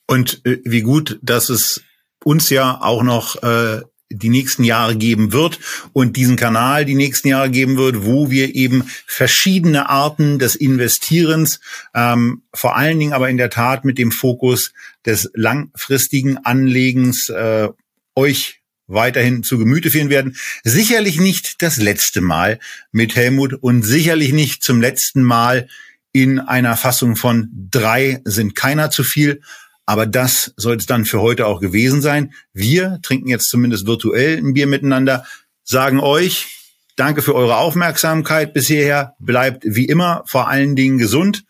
Und 0.06 0.40
äh, 0.46 0.62
wie 0.64 0.80
gut, 0.80 1.18
dass 1.20 1.50
es 1.50 1.82
uns 2.24 2.48
ja 2.48 2.80
auch 2.80 3.02
noch 3.02 3.42
äh, 3.42 3.82
die 4.08 4.30
nächsten 4.30 4.64
Jahre 4.64 4.96
geben 4.96 5.34
wird 5.34 5.58
und 5.92 6.16
diesen 6.16 6.36
Kanal 6.36 6.86
die 6.86 6.94
nächsten 6.94 7.28
Jahre 7.28 7.50
geben 7.50 7.76
wird, 7.76 8.06
wo 8.06 8.30
wir 8.30 8.54
eben 8.54 8.84
verschiedene 9.06 9.90
Arten 9.90 10.38
des 10.38 10.56
Investierens, 10.56 11.60
ähm, 11.94 12.40
vor 12.54 12.74
allen 12.74 12.98
Dingen 12.98 13.12
aber 13.12 13.28
in 13.28 13.36
der 13.36 13.50
Tat 13.50 13.84
mit 13.84 13.98
dem 13.98 14.12
Fokus 14.12 14.72
des 15.04 15.30
langfristigen 15.34 16.38
Anlegens 16.38 17.28
äh, 17.28 17.68
euch 18.14 18.62
weiterhin 18.86 19.42
zu 19.42 19.58
Gemüte 19.58 19.90
führen 19.90 20.08
werden. 20.08 20.38
Sicherlich 20.64 21.20
nicht 21.20 21.60
das 21.60 21.76
letzte 21.76 22.22
Mal 22.22 22.60
mit 22.92 23.14
Helmut 23.14 23.52
und 23.52 23.82
sicherlich 23.82 24.32
nicht 24.32 24.62
zum 24.62 24.80
letzten 24.80 25.22
Mal 25.22 25.68
in 26.12 26.39
einer 26.39 26.76
Fassung 26.76 27.16
von 27.16 27.48
drei 27.70 28.20
sind 28.24 28.55
keiner 28.55 28.90
zu 28.90 29.05
viel. 29.05 29.40
Aber 29.86 30.06
das 30.06 30.52
soll 30.56 30.76
es 30.76 30.86
dann 30.86 31.05
für 31.05 31.20
heute 31.20 31.47
auch 31.47 31.60
gewesen 31.60 32.02
sein. 32.02 32.32
Wir 32.52 33.01
trinken 33.02 33.28
jetzt 33.28 33.48
zumindest 33.48 33.86
virtuell 33.86 34.39
ein 34.39 34.55
Bier 34.55 34.66
miteinander, 34.66 35.24
sagen 35.64 35.98
euch 36.01 36.62
Danke 36.97 37.22
für 37.22 37.34
eure 37.34 37.56
Aufmerksamkeit 37.56 38.52
bisher. 38.52 39.14
Bleibt 39.18 39.64
wie 39.66 39.86
immer 39.86 40.22
vor 40.26 40.48
allen 40.48 40.76
Dingen 40.76 40.98
gesund. 40.98 41.44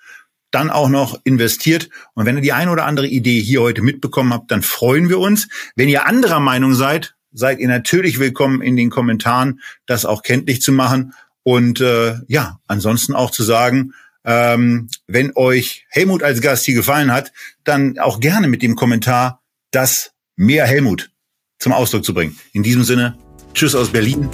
Dann 0.53 0.71
auch 0.71 0.89
noch 0.89 1.19
investiert. 1.25 1.89
Und 2.15 2.27
wenn 2.27 2.37
ihr 2.37 2.43
die 2.43 2.53
eine 2.53 2.71
oder 2.71 2.85
andere 2.85 3.09
Idee 3.09 3.41
hier 3.41 3.63
heute 3.63 3.83
mitbekommen 3.83 4.33
habt, 4.33 4.51
dann 4.51 4.63
freuen 4.63 5.09
wir 5.09 5.19
uns. 5.19 5.49
Wenn 5.75 5.89
ihr 5.89 6.07
anderer 6.07 6.41
Meinung 6.41 6.75
seid, 6.75 7.17
seid 7.33 7.59
ihr 7.59 7.69
natürlich 7.69 8.21
willkommen 8.21 8.63
in 8.63 8.77
den 8.77 8.91
Kommentaren, 8.91 9.61
das 9.87 10.05
auch 10.05 10.23
kenntlich 10.23 10.61
zu 10.63 10.71
machen. 10.71 11.15
Und 11.43 11.81
äh, 11.81 12.17
ja, 12.29 12.61
ansonsten 12.69 13.15
auch 13.15 13.31
zu 13.31 13.43
sagen, 13.43 13.95
ähm, 14.25 14.89
wenn 15.07 15.33
euch 15.37 15.87
Helmut 15.89 16.23
als 16.23 16.41
Gast 16.41 16.65
hier 16.65 16.75
gefallen 16.75 17.13
hat, 17.13 17.33
dann 17.65 17.99
auch 17.99 18.21
gerne 18.21 18.49
mit 18.49 18.63
dem 18.63 18.77
Kommentar, 18.77 19.43
das 19.71 20.13
mehr 20.37 20.67
Helmut 20.67 21.11
zum 21.59 21.73
Ausdruck 21.73 22.05
zu 22.05 22.15
bringen. 22.15 22.39
In 22.53 22.63
diesem 22.63 22.85
Sinne, 22.85 23.17
tschüss 23.55 23.75
aus 23.75 23.91
Berlin, 23.91 24.29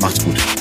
macht's 0.00 0.22
gut. 0.24 0.53